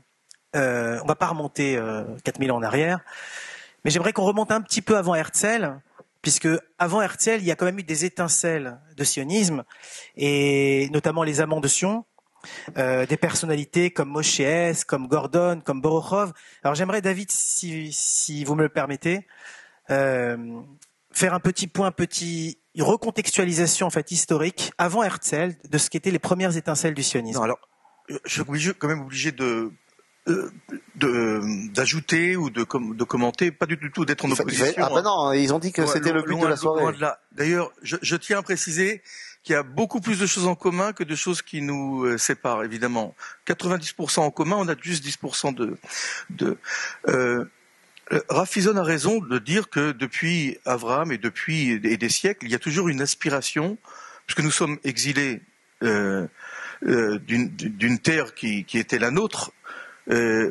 Euh, 0.56 1.00
on 1.02 1.06
va 1.06 1.16
pas 1.16 1.26
remonter 1.26 1.76
euh, 1.76 2.04
4000 2.24 2.52
ans 2.52 2.56
en 2.56 2.62
arrière, 2.62 3.00
mais 3.84 3.90
j'aimerais 3.90 4.12
qu'on 4.12 4.24
remonte 4.24 4.52
un 4.52 4.60
petit 4.60 4.80
peu 4.80 4.96
avant 4.96 5.14
Herzl, 5.14 5.80
puisque 6.24 6.48
avant 6.78 7.02
Herzl, 7.02 7.36
il 7.38 7.44
y 7.44 7.50
a 7.50 7.54
quand 7.54 7.66
même 7.66 7.78
eu 7.78 7.82
des 7.82 8.06
étincelles 8.06 8.80
de 8.96 9.04
sionisme, 9.04 9.62
et 10.16 10.88
notamment 10.90 11.22
les 11.22 11.42
amants 11.42 11.60
de 11.60 11.68
Sion, 11.68 12.06
euh, 12.78 13.04
des 13.04 13.18
personnalités 13.18 13.90
comme 13.90 14.08
Moshe 14.08 14.40
comme 14.86 15.06
Gordon, 15.06 15.60
comme 15.62 15.82
Borochov. 15.82 16.32
Alors 16.62 16.74
j'aimerais, 16.74 17.02
David, 17.02 17.30
si, 17.30 17.92
si 17.92 18.42
vous 18.42 18.54
me 18.54 18.62
le 18.62 18.70
permettez, 18.70 19.26
euh, 19.90 20.62
faire 21.12 21.34
un 21.34 21.40
petit 21.40 21.66
point, 21.66 21.92
petit 21.92 22.58
recontextualisation 22.78 23.86
en 23.86 23.90
fait 23.90 24.10
historique 24.10 24.72
avant 24.78 25.02
Herzl 25.02 25.54
de 25.68 25.78
ce 25.78 25.90
qu'étaient 25.90 26.10
les 26.10 26.18
premières 26.18 26.56
étincelles 26.56 26.94
du 26.94 27.02
sionisme. 27.02 27.42
alors, 27.42 27.58
euh, 28.10 28.18
je 28.24 28.42
suis 28.42 28.74
quand 28.74 28.88
même 28.88 29.02
obligé 29.02 29.30
de 29.30 29.72
d'ajouter 30.96 32.36
ou 32.36 32.50
de, 32.50 32.64
de, 32.94 33.04
commenter, 33.04 33.50
pas 33.50 33.66
du 33.66 33.78
tout 33.92 34.04
d'être 34.04 34.24
en 34.24 34.30
opposition. 34.30 34.72
Ah 34.78 34.90
ben 34.94 35.02
non, 35.02 35.32
ils 35.32 35.52
ont 35.52 35.58
dit 35.58 35.72
que 35.72 35.84
c'était 35.86 36.12
le 36.12 36.22
but 36.22 36.40
de 36.40 36.46
la 36.46 36.56
soirée. 36.56 36.96
D'ailleurs, 37.32 37.72
je, 37.82 37.96
je, 38.00 38.16
tiens 38.16 38.38
à 38.38 38.42
préciser 38.42 39.02
qu'il 39.42 39.52
y 39.52 39.56
a 39.56 39.62
beaucoup 39.62 40.00
plus 40.00 40.18
de 40.18 40.26
choses 40.26 40.46
en 40.46 40.54
commun 40.54 40.94
que 40.94 41.04
de 41.04 41.14
choses 41.14 41.42
qui 41.42 41.60
nous 41.60 42.04
euh, 42.04 42.16
séparent, 42.16 42.64
évidemment. 42.64 43.14
90% 43.46 44.20
en 44.20 44.30
commun, 44.30 44.56
on 44.58 44.68
a 44.68 44.74
juste 44.80 45.04
10% 45.04 45.54
de... 45.54 45.76
de 46.30 46.56
euh, 47.08 47.44
Rafizon 48.28 48.76
a 48.76 48.82
raison 48.82 49.18
de 49.20 49.38
dire 49.38 49.70
que 49.70 49.92
depuis 49.92 50.58
Abraham 50.66 51.10
et 51.10 51.18
depuis 51.18 51.80
des 51.80 52.08
siècles, 52.10 52.44
il 52.44 52.52
y 52.52 52.54
a 52.54 52.58
toujours 52.58 52.88
une 52.88 53.00
aspiration, 53.00 53.78
puisque 54.26 54.40
nous 54.40 54.50
sommes 54.50 54.78
exilés 54.84 55.40
euh, 55.82 56.26
euh, 56.86 57.18
d'une 57.18 57.98
terre 57.98 58.34
qui, 58.34 58.64
qui, 58.64 58.78
était 58.78 58.98
la 58.98 59.10
nôtre, 59.10 59.52
euh, 60.10 60.50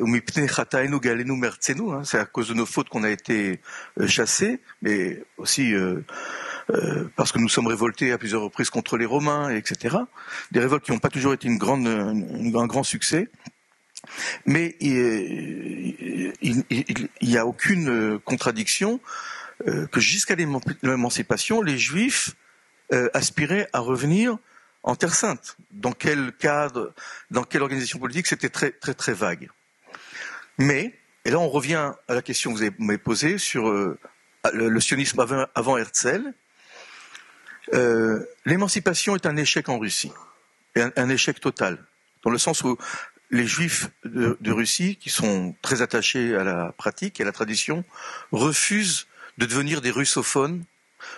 hein, 1.92 2.02
c'est 2.04 2.20
à 2.20 2.26
cause 2.26 2.48
de 2.50 2.54
nos 2.54 2.66
fautes 2.66 2.90
qu'on 2.90 3.04
a 3.04 3.10
été 3.10 3.60
euh, 4.00 4.08
chassés, 4.08 4.60
mais 4.82 5.22
aussi 5.38 5.74
parce 7.16 7.32
que 7.32 7.40
nous 7.40 7.50
sommes 7.50 7.68
révoltés 7.68 8.12
à 8.12 8.18
plusieurs 8.18 8.42
reprises 8.42 8.70
contre 8.70 8.98
les 8.98 9.06
Romains, 9.06 9.50
etc. 9.50 9.98
Des 10.52 10.60
révoltes 10.60 10.84
qui 10.84 10.92
n'ont 10.92 11.00
pas 11.00 11.10
toujours 11.10 11.34
été 11.34 11.48
une 11.48 11.58
grande, 11.58 11.88
un 11.88 12.68
grand 12.68 12.84
succès. 12.84 13.30
Mais 14.46 14.76
il 14.80 16.34
n'y 17.22 17.38
a 17.38 17.46
aucune 17.46 18.20
contradiction 18.20 19.00
que 19.66 20.00
jusqu'à 20.00 20.36
l'émancipation, 20.36 21.62
les 21.62 21.78
Juifs 21.78 22.36
aspiraient 23.14 23.68
à 23.74 23.80
revenir 23.80 24.38
en 24.84 24.96
Terre 24.96 25.16
Sainte. 25.16 25.58
Dans 25.72 25.94
quel 25.94 26.34
cadre, 26.34 26.94
dans 27.32 27.44
quelle 27.44 27.62
organisation 27.62 28.00
politique, 28.00 28.28
c'était 28.28 28.50
très 28.50 28.72
très 28.72 28.94
très 28.94 29.14
vague. 29.14 29.50
Mais, 30.58 30.94
et 31.26 31.32
là 31.32 31.40
on 31.40 31.50
revient 31.50 31.94
à 32.08 32.14
la 32.14 32.22
question 32.22 32.54
que 32.54 32.60
vous 32.60 32.72
m'avez 32.80 32.98
posée 32.98 33.38
sur 33.38 33.70
euh, 33.70 33.98
le, 34.54 34.80
sionisme 34.80 35.26
avant, 35.56 35.78
Herzl. 35.78 36.34
Euh, 37.74 38.26
l'émancipation 38.46 39.16
est 39.16 39.26
un 39.26 39.38
échec 39.38 39.70
en 39.70 39.80
Russie, 39.80 40.12
un, 40.76 41.10
échec 41.10 41.40
total, 41.40 41.84
dans 42.24 42.30
le 42.30 42.38
sens 42.38 42.62
où 42.64 42.78
les 43.32 43.48
juifs 43.48 43.90
de, 44.04 44.38
de, 44.40 44.52
Russie, 44.52 44.98
qui 44.98 45.10
sont 45.10 45.56
très 45.62 45.82
attachés 45.82 46.36
à 46.36 46.44
la 46.44 46.74
pratique 46.74 47.20
et 47.20 47.24
à 47.24 47.26
la 47.26 47.32
tradition, 47.32 47.84
refusent 48.32 49.08
de 49.38 49.46
devenir 49.46 49.82
des 49.82 49.92
russophones 49.92 50.66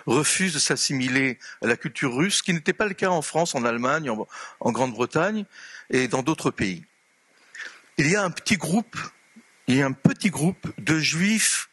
refusent 0.06 0.54
de 0.54 0.58
s'assimiler 0.58 1.38
à 1.62 1.66
la 1.66 1.76
culture 1.76 2.14
russe, 2.14 2.36
ce 2.36 2.42
qui 2.42 2.52
n'était 2.52 2.72
pas 2.72 2.86
le 2.86 2.94
cas 2.94 3.10
en 3.10 3.22
France, 3.22 3.54
en 3.54 3.64
Allemagne, 3.64 4.10
en, 4.60 4.72
Grande-Bretagne 4.72 5.44
et 5.90 6.08
dans 6.08 6.22
d'autres 6.22 6.50
pays. 6.50 6.84
Il 7.98 8.10
y 8.10 8.16
a 8.16 8.22
un 8.22 8.30
petit 8.30 8.56
groupe, 8.56 8.96
il 9.66 9.76
y 9.76 9.82
a 9.82 9.86
un 9.86 9.92
petit 9.92 10.30
groupe 10.30 10.68
de 10.78 10.98
juifs 10.98 11.68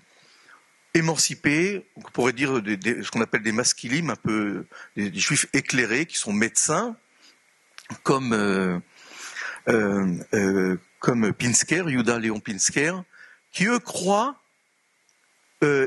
émancipés, 0.93 1.85
on 1.95 2.01
pourrait 2.01 2.33
dire 2.33 2.61
ce 2.65 3.09
qu'on 3.09 3.21
appelle 3.21 3.41
des 3.41 3.51
masculimes, 3.51 4.11
un 4.11 4.15
peu 4.15 4.65
des, 4.95 5.13
juifs 5.13 5.47
éclairés 5.53 6.05
qui 6.05 6.17
sont 6.17 6.33
médecins, 6.33 6.95
comme 8.03 8.33
euh, 8.33 8.79
euh, 9.67 10.17
euh, 10.33 11.33
Pinsker, 11.33 11.83
Yuda 11.87 12.19
Léon 12.19 12.39
Pinsker, 12.39 12.93
qui 13.51 13.65
eux 13.65 13.79
croient 13.79 14.39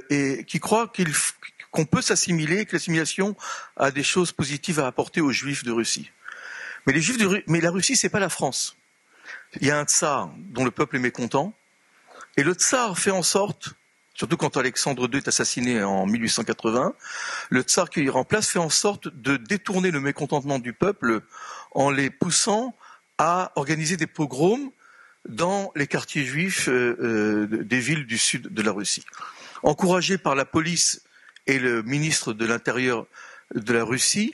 et 0.09 0.45
qui 0.47 0.59
croient 0.59 0.89
qu'il 0.89 1.13
qu'on 1.77 1.85
peut 1.85 2.01
s'assimiler, 2.01 2.65
que 2.65 2.75
l'assimilation 2.75 3.37
a 3.77 3.91
des 3.91 4.03
choses 4.03 4.33
positives 4.33 4.81
à 4.81 4.87
apporter 4.87 5.21
aux 5.21 5.31
Juifs 5.31 5.63
de 5.63 5.73
Russie. 5.73 6.11
Mais 6.87 6.95
les 6.95 7.03
Juifs 7.03 7.19
de 7.19 7.45
mais 7.49 7.61
la 7.61 7.71
Russie, 7.71 7.97
c'est 7.97 8.09
pas 8.09 8.19
la 8.19 8.31
France. 8.31 8.77
Il 9.61 9.67
y 9.67 9.71
a 9.71 9.79
un 9.79 9.85
tsar 9.85 10.31
dont 10.39 10.65
le 10.65 10.71
peuple 10.71 10.97
est 10.97 11.01
mécontent, 11.01 11.53
et 12.39 12.43
le 12.43 12.55
tsar 12.55 12.99
fait 12.99 13.11
en 13.11 13.23
sorte, 13.23 13.75
surtout 14.15 14.39
quand 14.39 14.57
Alexandre 14.57 15.07
II 15.13 15.19
est 15.19 15.29
assassiné 15.29 15.83
en 15.83 16.07
1880, 16.07 16.95
le 17.51 17.61
tsar 17.61 17.91
qui 17.91 18.03
le 18.03 18.11
remplace 18.11 18.49
fait 18.49 18.59
en 18.59 18.71
sorte 18.71 19.09
de 19.09 19.37
détourner 19.37 19.91
le 19.91 20.01
mécontentement 20.01 20.59
du 20.59 20.73
peuple 20.73 21.21
en 21.73 21.91
les 21.91 22.09
poussant 22.09 22.75
à 23.19 23.53
organiser 23.57 23.99
des 23.99 24.07
pogroms 24.07 24.73
dans 25.29 25.73
les 25.77 25.87
quartiers 25.87 26.25
juifs 26.25 26.69
euh, 26.69 26.97
euh, 27.51 27.65
des 27.65 27.81
villes 27.81 28.07
du 28.07 28.17
sud 28.17 28.49
de 28.55 28.63
la 28.63 28.73
Russie. 28.73 29.05
Encouragé 29.63 30.17
par 30.17 30.35
la 30.35 30.47
police 30.47 31.06
et 31.47 31.59
le 31.59 31.83
ministre 31.83 32.33
de 32.33 32.45
l'Intérieur 32.47 33.07
de 33.55 33.73
la 33.73 33.85
Russie, 33.85 34.33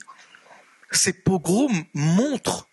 ces 0.91 1.13
pogroms 1.13 1.85
montrent 1.95 2.69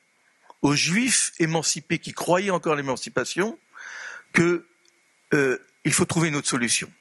aux 0.62 0.75
juifs 0.75 1.32
émancipés 1.39 1.99
qui 1.99 2.13
croyaient 2.13 2.49
encore 2.49 2.73
à 2.73 2.75
l'émancipation 2.75 3.58
qu'il 4.34 4.62
euh, 5.34 5.58
faut 5.89 6.06
trouver 6.06 6.28
une 6.30 6.36
autre 6.36 6.47
solution. 6.47 6.91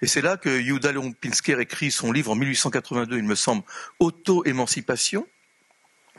Et 0.00 0.06
c'est 0.06 0.20
là 0.20 0.36
que 0.36 0.60
Yuda 0.60 0.92
Pinsker 1.20 1.60
écrit 1.60 1.90
son 1.90 2.12
livre 2.12 2.32
en 2.32 2.34
1882, 2.34 3.16
il 3.16 3.24
me 3.24 3.34
semble, 3.34 3.62
Auto-émancipation, 3.98 5.26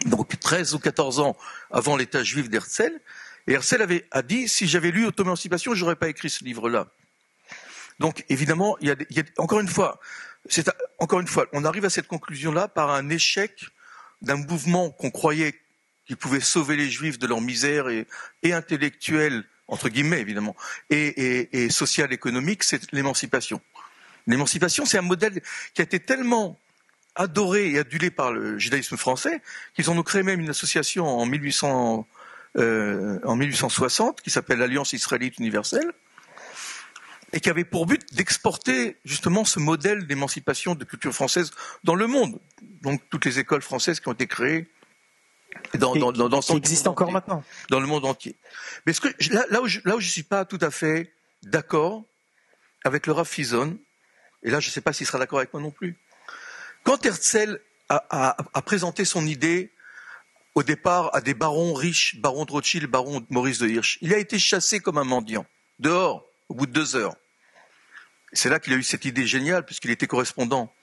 donc 0.05 0.39
13 0.39 0.73
ou 0.73 0.79
14 0.79 1.19
ans 1.19 1.37
avant 1.71 1.95
l'État 1.95 2.23
juif 2.23 2.49
d'Herzl. 2.49 2.99
Et 3.47 3.53
Herzl 3.53 3.81
avait, 3.81 4.07
a 4.11 4.21
dit, 4.21 4.47
si 4.47 4.67
j'avais 4.67 4.91
lu 4.91 5.05
Auto-émancipation, 5.05 5.75
j'aurais 5.75 5.95
pas 5.95 6.09
écrit 6.09 6.29
ce 6.29 6.43
livre-là. 6.43 6.87
Donc 7.99 8.25
évidemment, 8.29 8.75
il 8.81 8.87
y 8.87 9.19
a, 9.19 9.23
encore 9.37 9.59
une 9.59 9.67
fois, 9.67 9.99
encore 10.99 11.19
une 11.19 11.27
fois, 11.27 11.47
on 11.53 11.65
arrive 11.65 11.85
à 11.85 11.89
cette 11.89 12.07
conclusion-là 12.07 12.67
par 12.67 12.89
un 12.89 13.09
échec 13.09 13.65
d'un 14.21 14.35
mouvement 14.35 14.89
qu'on 14.89 15.11
croyait 15.11 15.55
qui 16.05 16.15
pouvait 16.15 16.41
sauver 16.41 16.75
les 16.75 16.89
Juifs 16.89 17.17
de 17.17 17.27
leur 17.27 17.41
misère 17.41 17.87
et, 17.89 18.05
intellectuelle 18.43 19.45
entre 19.69 19.87
guillemets 19.87 20.19
évidemment 20.19 20.55
et, 20.89 21.07
et, 21.07 21.63
et 21.63 21.69
social 21.69 22.11
économique, 22.11 22.63
c'est 22.63 22.91
l'émancipation. 22.91 23.61
L'émancipation, 24.27 24.85
c'est 24.85 24.97
un 24.97 25.01
modèle 25.03 25.41
qui 25.73 25.81
a 25.81 25.83
été 25.83 25.99
tellement 25.99 26.59
adoré 27.15 27.71
et 27.71 27.79
adulé 27.79 28.09
par 28.11 28.31
le 28.31 28.57
judaïsme 28.57 28.97
français 28.97 29.41
qu'ils 29.75 29.89
ont 29.91 30.01
créé 30.03 30.23
même 30.23 30.39
une 30.39 30.49
association 30.49 31.05
en 31.05 31.25
1800 31.25 32.07
euh, 32.57 33.19
en 33.23 33.35
1860 33.35 34.21
qui 34.21 34.29
s'appelle 34.29 34.59
l'Alliance 34.59 34.93
israélite 34.93 35.39
universelle 35.39 35.91
et 37.33 37.39
qui 37.39 37.49
avait 37.49 37.65
pour 37.65 37.87
but 37.87 38.13
d'exporter 38.13 38.97
justement 39.03 39.43
ce 39.43 39.59
modèle 39.59 40.05
d'émancipation 40.05 40.75
de 40.75 40.85
culture 40.85 41.13
française 41.13 41.51
dans 41.83 41.95
le 41.95 42.07
monde. 42.07 42.39
Donc 42.81 43.01
toutes 43.09 43.25
les 43.25 43.39
écoles 43.39 43.63
françaises 43.63 43.99
qui 43.99 44.07
ont 44.07 44.13
été 44.13 44.27
créées 44.27 44.69
dans, 45.73 45.95
dans, 45.95 46.11
dans, 46.11 46.29
dans 46.29 46.39
qui 46.39 46.55
existent 46.55 46.91
encore 46.91 47.11
maintenant 47.11 47.43
dans 47.69 47.79
le 47.79 47.87
monde 47.87 48.05
entier. 48.05 48.35
Mais 48.85 48.93
ce 48.93 49.01
que 49.01 49.09
là, 49.33 49.45
là 49.49 49.61
où 49.61 49.67
je 49.67 49.79
là 49.83 49.95
où 49.95 49.99
je 49.99 50.09
suis 50.09 50.23
pas 50.23 50.45
tout 50.45 50.59
à 50.61 50.71
fait 50.71 51.11
d'accord 51.41 52.03
avec 52.83 53.07
le 53.07 53.13
Rav 53.13 53.27
Fison, 53.27 53.77
et 54.43 54.51
là 54.51 54.59
je 54.59 54.67
ne 54.67 54.71
sais 54.71 54.81
pas 54.81 54.93
s'il 54.93 55.07
sera 55.07 55.17
d'accord 55.17 55.39
avec 55.39 55.53
moi 55.53 55.61
non 55.61 55.71
plus. 55.71 55.97
Quand 56.83 57.03
Herzl 57.05 57.59
a, 57.89 58.05
a, 58.09 58.37
a, 58.53 58.61
présenté 58.61 59.05
son 59.05 59.25
idée 59.25 59.71
au 60.53 60.63
départ 60.63 61.15
à 61.15 61.21
des 61.21 61.33
barons 61.33 61.73
riches, 61.73 62.19
baron 62.19 62.45
de 62.45 62.51
Rothschild, 62.51 62.87
baron 62.87 63.25
Maurice 63.29 63.59
de 63.59 63.67
Hirsch, 63.67 63.97
il 64.01 64.13
a 64.13 64.17
été 64.17 64.37
chassé 64.37 64.79
comme 64.79 64.97
un 64.97 65.03
mendiant 65.03 65.45
dehors 65.79 66.25
au 66.49 66.55
bout 66.55 66.65
de 66.65 66.71
deux 66.71 66.95
heures. 66.95 67.15
C'est 68.33 68.49
là 68.49 68.59
qu'il 68.59 68.73
a 68.73 68.75
eu 68.75 68.83
cette 68.83 69.05
idée 69.05 69.25
géniale, 69.25 69.65
puisqu'il 69.65 69.91
était 69.91 70.07
correspondant 70.07 70.73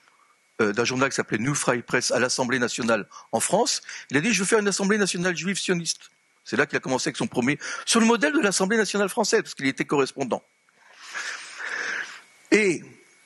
euh, 0.61 0.73
d'un 0.73 0.85
journal 0.85 1.11
qui 1.11 1.17
s'appelait 1.17 1.39
New 1.39 1.55
Fry 1.55 1.83
Press 1.83 2.11
à 2.11 2.19
l'Assemblée 2.19 2.59
nationale 2.59 3.07
en 3.33 3.41
France. 3.41 3.83
Il 4.11 4.17
a 4.17 4.21
dit, 4.21 4.33
je 4.33 4.41
veux 4.41 4.47
faire 4.47 4.61
une 4.61 4.69
Assemblée 4.69 4.99
nationale 4.99 5.37
juive 5.37 5.59
sioniste. 5.59 6.11
C'est 6.45 6.57
là 6.57 6.67
qu'il 6.67 6.77
a 6.77 6.81
commencé 6.81 7.09
avec 7.09 7.17
son 7.17 7.27
premier, 7.27 7.59
sur 7.85 8.01
le 8.01 8.07
modèle 8.07 8.33
de 8.33 8.41
l'Assemblée 8.41 8.77
nationale 8.77 9.09
française, 9.09 9.43
parce 9.43 9.55
qu'il 9.55 9.67
était 9.67 9.85
correspondant. 9.85 10.43
Et 12.51 12.83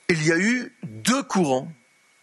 il 0.08 0.26
y 0.26 0.32
a 0.32 0.38
eu 0.38 0.74
deux 0.82 1.22
courants 1.22 1.72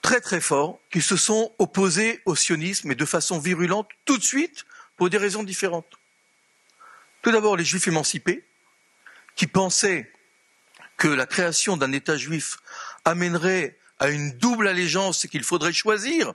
très 0.01 0.21
très 0.21 0.41
forts 0.41 0.79
qui 0.91 1.01
se 1.01 1.15
sont 1.15 1.53
opposés 1.59 2.21
au 2.25 2.35
sionisme 2.35 2.91
et 2.91 2.95
de 2.95 3.05
façon 3.05 3.39
virulente 3.39 3.87
tout 4.05 4.17
de 4.17 4.23
suite 4.23 4.65
pour 4.97 5.09
des 5.09 5.17
raisons 5.17 5.43
différentes. 5.43 5.99
Tout 7.21 7.31
d'abord 7.31 7.55
les 7.55 7.65
juifs 7.65 7.87
émancipés 7.87 8.43
qui 9.35 9.47
pensaient 9.47 10.10
que 11.01 11.07
la 11.07 11.25
création 11.25 11.77
d'un 11.77 11.93
État 11.93 12.15
juif 12.15 12.59
amènerait 13.05 13.75
à 13.97 14.09
une 14.09 14.33
double 14.37 14.67
allégeance 14.67 15.25
qu'il 15.25 15.43
faudrait 15.43 15.73
choisir 15.73 16.33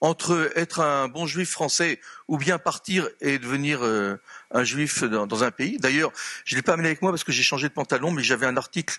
entre 0.00 0.50
être 0.56 0.80
un 0.80 1.06
bon 1.06 1.28
juif 1.28 1.50
français 1.50 2.00
ou 2.26 2.38
bien 2.38 2.58
partir 2.58 3.08
et 3.20 3.38
devenir 3.38 3.84
euh, 3.84 4.20
un 4.50 4.64
juif 4.64 5.04
dans, 5.04 5.44
un 5.44 5.52
pays. 5.52 5.78
D'ailleurs, 5.78 6.10
je 6.44 6.56
ne 6.56 6.58
l'ai 6.58 6.62
pas 6.62 6.72
amené 6.72 6.88
avec 6.88 7.02
moi 7.02 7.12
parce 7.12 7.22
que 7.22 7.30
j'ai 7.30 7.44
changé 7.44 7.68
de 7.68 7.72
pantalon, 7.72 8.10
mais 8.10 8.24
j'avais 8.24 8.46
un 8.46 8.56
article 8.56 8.98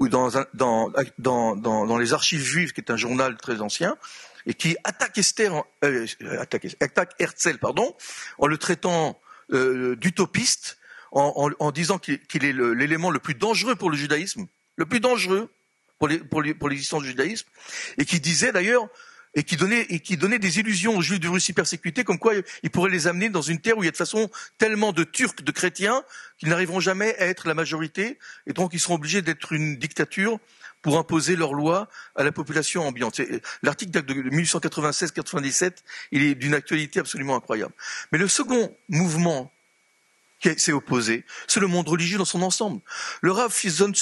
dans, 0.00 0.28
les 1.98 2.12
archives 2.12 2.42
juives, 2.42 2.72
qui 2.72 2.80
est 2.80 2.90
un 2.90 2.96
journal 2.96 3.36
très 3.36 3.60
ancien, 3.60 3.96
et 4.44 4.54
qui 4.54 4.76
attaque 4.82 5.18
Esther, 5.18 5.62
euh, 5.84 6.06
attaque, 6.40 7.12
Herzl, 7.20 7.58
en 8.38 8.46
le 8.48 8.58
traitant 8.58 9.20
euh, 9.52 9.94
d'utopiste 9.94 10.78
en, 11.16 11.70
disant 11.70 11.98
qu'il 11.98 12.44
est 12.44 12.52
l'élément 12.52 13.10
le, 13.10 13.18
plus 13.18 13.34
dangereux 13.34 13.74
pour 13.74 13.90
le 13.90 13.96
judaïsme, 13.96 14.46
le 14.76 14.86
plus 14.86 15.00
dangereux 15.00 15.50
pour 15.98 16.68
l'existence 16.68 17.02
du 17.02 17.08
judaïsme, 17.08 17.48
et 17.98 18.04
qui 18.04 18.20
disait 18.20 18.52
d'ailleurs 18.52 18.86
et 19.34 19.42
qui 19.42 19.56
donnait 19.56 19.82
et 19.90 20.00
qui 20.00 20.16
donnait 20.16 20.38
des 20.38 20.60
illusions 20.60 20.96
aux 20.96 21.02
Juifs 21.02 21.20
de 21.20 21.28
Russie 21.28 21.52
persécutés, 21.52 22.04
comme 22.04 22.18
quoi 22.18 22.34
il 22.62 22.70
pourrait 22.70 22.90
les 22.90 23.06
amener 23.06 23.28
dans 23.28 23.42
une 23.42 23.60
terre 23.60 23.76
où 23.76 23.82
il 23.82 23.86
y 23.86 23.88
a 23.88 23.92
de 23.92 23.96
façon 23.96 24.30
tellement 24.58 24.92
de 24.92 25.04
Turcs, 25.04 25.42
de 25.42 25.52
chrétiens, 25.52 26.02
qu'ils 26.38 26.48
n'arriveront 26.48 26.80
jamais 26.80 27.16
à 27.18 27.26
être 27.26 27.48
la 27.48 27.54
majorité, 27.54 28.18
et 28.46 28.52
donc 28.52 28.72
ils 28.72 28.80
seront 28.80 28.94
obligés 28.94 29.22
d'être 29.22 29.52
une 29.52 29.76
dictature 29.76 30.38
pour 30.82 30.98
imposer 30.98 31.36
leurs 31.36 31.54
lois 31.54 31.88
à 32.14 32.24
la 32.24 32.32
population 32.32 32.86
ambiante. 32.86 33.20
L'article 33.62 33.90
date 33.90 34.06
de 34.06 34.14
1896-97, 34.14 35.78
il 36.12 36.22
est 36.22 36.34
d'une 36.34 36.54
actualité 36.54 37.00
absolument 37.00 37.36
incroyable. 37.36 37.72
Mais 38.12 38.18
le 38.18 38.28
second 38.28 38.74
mouvement 38.88 39.52
qui 40.40 40.58
s'est 40.58 40.72
opposé, 40.72 41.24
c'est 41.46 41.60
le 41.60 41.66
monde 41.66 41.88
religieux 41.88 42.18
dans 42.18 42.24
son 42.24 42.42
ensemble. 42.42 42.80
Le 43.22 43.32
Rav 43.32 43.52
Fizon 43.52 43.92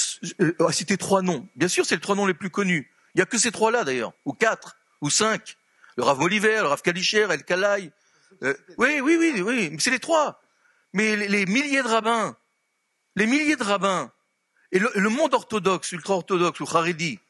euh, 0.41 0.55
a 0.67 0.73
cité 0.73 0.97
trois 0.97 1.23
noms. 1.23 1.49
Bien 1.57 1.69
sûr, 1.69 1.87
c'est 1.87 1.95
les 1.95 2.01
trois 2.01 2.17
noms 2.17 2.27
les 2.27 2.35
plus 2.35 2.51
connus. 2.51 2.91
Il 3.15 3.19
n'y 3.19 3.23
a 3.23 3.27
que 3.27 3.39
ces 3.39 3.53
trois-là 3.53 3.85
d'ailleurs, 3.85 4.13
ou 4.25 4.33
quatre, 4.33 4.77
ou 5.01 5.11
cinq. 5.11 5.57
Le 5.97 6.03
Rav 6.03 6.21
Oliver, 6.21 6.61
le 6.63 6.67
Rav 6.67 6.83
Kalicher, 6.83 7.27
El 7.31 7.45
Kalai. 7.45 7.93
Euh, 8.43 8.55
oui, 8.79 9.01
oui, 9.01 9.17
oui, 9.19 9.41
oui, 9.41 9.77
c'est 9.79 9.91
les 9.91 10.01
trois. 10.01 10.41
Mais 10.93 11.17
les, 11.17 11.47
milliers 11.47 11.83
de 11.83 11.89
rabbins, 11.89 12.37
les 13.17 13.27
milliers 13.27 13.57
de 13.57 13.63
rabbins, 13.63 14.13
et 14.73 14.79
le, 14.79 15.09
monde 15.09 15.35
orthodoxe, 15.35 15.93
ultra-orthodoxe 15.93 16.61
ou 16.61 16.65
Haredi, 16.65 17.21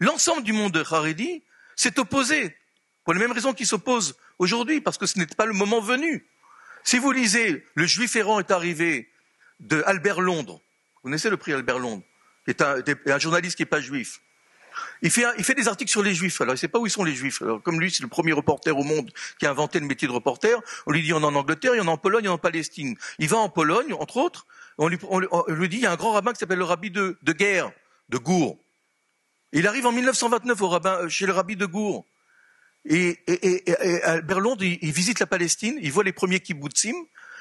l'ensemble 0.00 0.42
du 0.42 0.52
monde 0.52 0.76
Haredi 0.90 1.42
s'est 1.74 1.98
opposé, 1.98 2.56
pour 3.04 3.14
les 3.14 3.20
mêmes 3.20 3.32
raisons 3.32 3.52
qui 3.52 3.66
s'opposent 3.66 4.16
aujourd'hui, 4.38 4.80
parce 4.80 4.98
que 4.98 5.06
ce 5.06 5.18
n'est 5.18 5.26
pas 5.26 5.46
le 5.46 5.52
moment 5.52 5.80
venu. 5.80 6.28
Si 6.84 6.98
vous 6.98 7.12
lisez 7.12 7.64
Le 7.74 7.86
Juif 7.86 8.16
errant 8.16 8.38
est 8.40 8.50
arrivé 8.50 9.08
de 9.60 9.82
Albert 9.86 10.20
Londres, 10.20 10.60
vous 10.96 11.08
connaissez 11.08 11.30
le 11.30 11.36
prix 11.36 11.52
Albert 11.52 11.78
Londres, 11.78 12.02
qui 12.44 12.50
est 12.50 12.62
un, 12.62 13.18
journaliste 13.18 13.56
qui 13.56 13.62
n'est 13.62 13.66
pas 13.66 13.80
juif. 13.80 14.20
Il 15.02 15.10
fait, 15.10 15.54
des 15.54 15.68
articles 15.68 15.90
sur 15.90 16.02
les 16.02 16.14
juifs. 16.14 16.40
Alors, 16.40 16.52
il 16.52 16.56
ne 16.56 16.60
sait 16.60 16.68
pas 16.68 16.78
où 16.78 16.86
ils 16.86 16.90
sont 16.90 17.04
les 17.04 17.14
juifs. 17.14 17.42
Comme 17.62 17.78
lui, 17.78 17.90
c'est 17.90 18.02
le 18.02 18.08
premier 18.08 18.32
reporter 18.32 18.76
au 18.76 18.84
monde 18.84 19.12
qui 19.38 19.46
a 19.46 19.50
inventé 19.50 19.78
le 19.80 19.86
métier 19.86 20.08
de 20.08 20.12
reporter, 20.12 20.60
on 20.86 20.92
lui 20.92 21.02
dit, 21.02 21.12
en 21.12 21.22
a 21.22 21.26
en 21.26 21.34
Angleterre, 21.34 21.74
il 21.74 21.78
y 21.78 21.80
en 21.80 21.88
a 21.88 21.90
en 21.90 21.98
Pologne, 21.98 22.24
il 22.24 22.26
y 22.26 22.28
en 22.28 22.32
a 22.32 22.34
en 22.36 22.38
Palestine. 22.38 22.96
Il 23.18 23.28
va 23.28 23.38
en 23.38 23.48
Pologne, 23.48 23.92
entre 23.92 24.16
autres, 24.16 24.46
on 24.78 24.88
lui, 24.88 24.98
dit, 25.68 25.76
il 25.76 25.82
y 25.82 25.86
a 25.86 25.92
un 25.92 25.96
grand 25.96 26.12
rabbin 26.12 26.32
qui 26.32 26.38
s'appelle 26.38 26.58
le 26.58 26.64
rabbi 26.64 26.90
de, 26.90 27.16
guerre, 27.26 27.70
de 28.08 28.18
Gour. 28.18 28.58
Il 29.52 29.66
arrive 29.66 29.86
en 29.86 29.92
1929 29.92 30.62
au 30.62 30.68
rabbin, 30.68 31.08
chez 31.08 31.26
le 31.26 31.32
rabbi 31.32 31.56
de 31.56 31.66
Gour. 31.66 32.06
Et, 32.84 33.18
et, 33.26 33.70
et, 33.70 34.02
Albert 34.02 34.40
Londres, 34.40 34.64
il, 34.64 34.92
visite 34.92 35.20
la 35.20 35.26
Palestine, 35.26 35.78
il 35.80 35.92
voit 35.92 36.04
les 36.04 36.12
premiers 36.12 36.40
kibbutzim, 36.40 36.94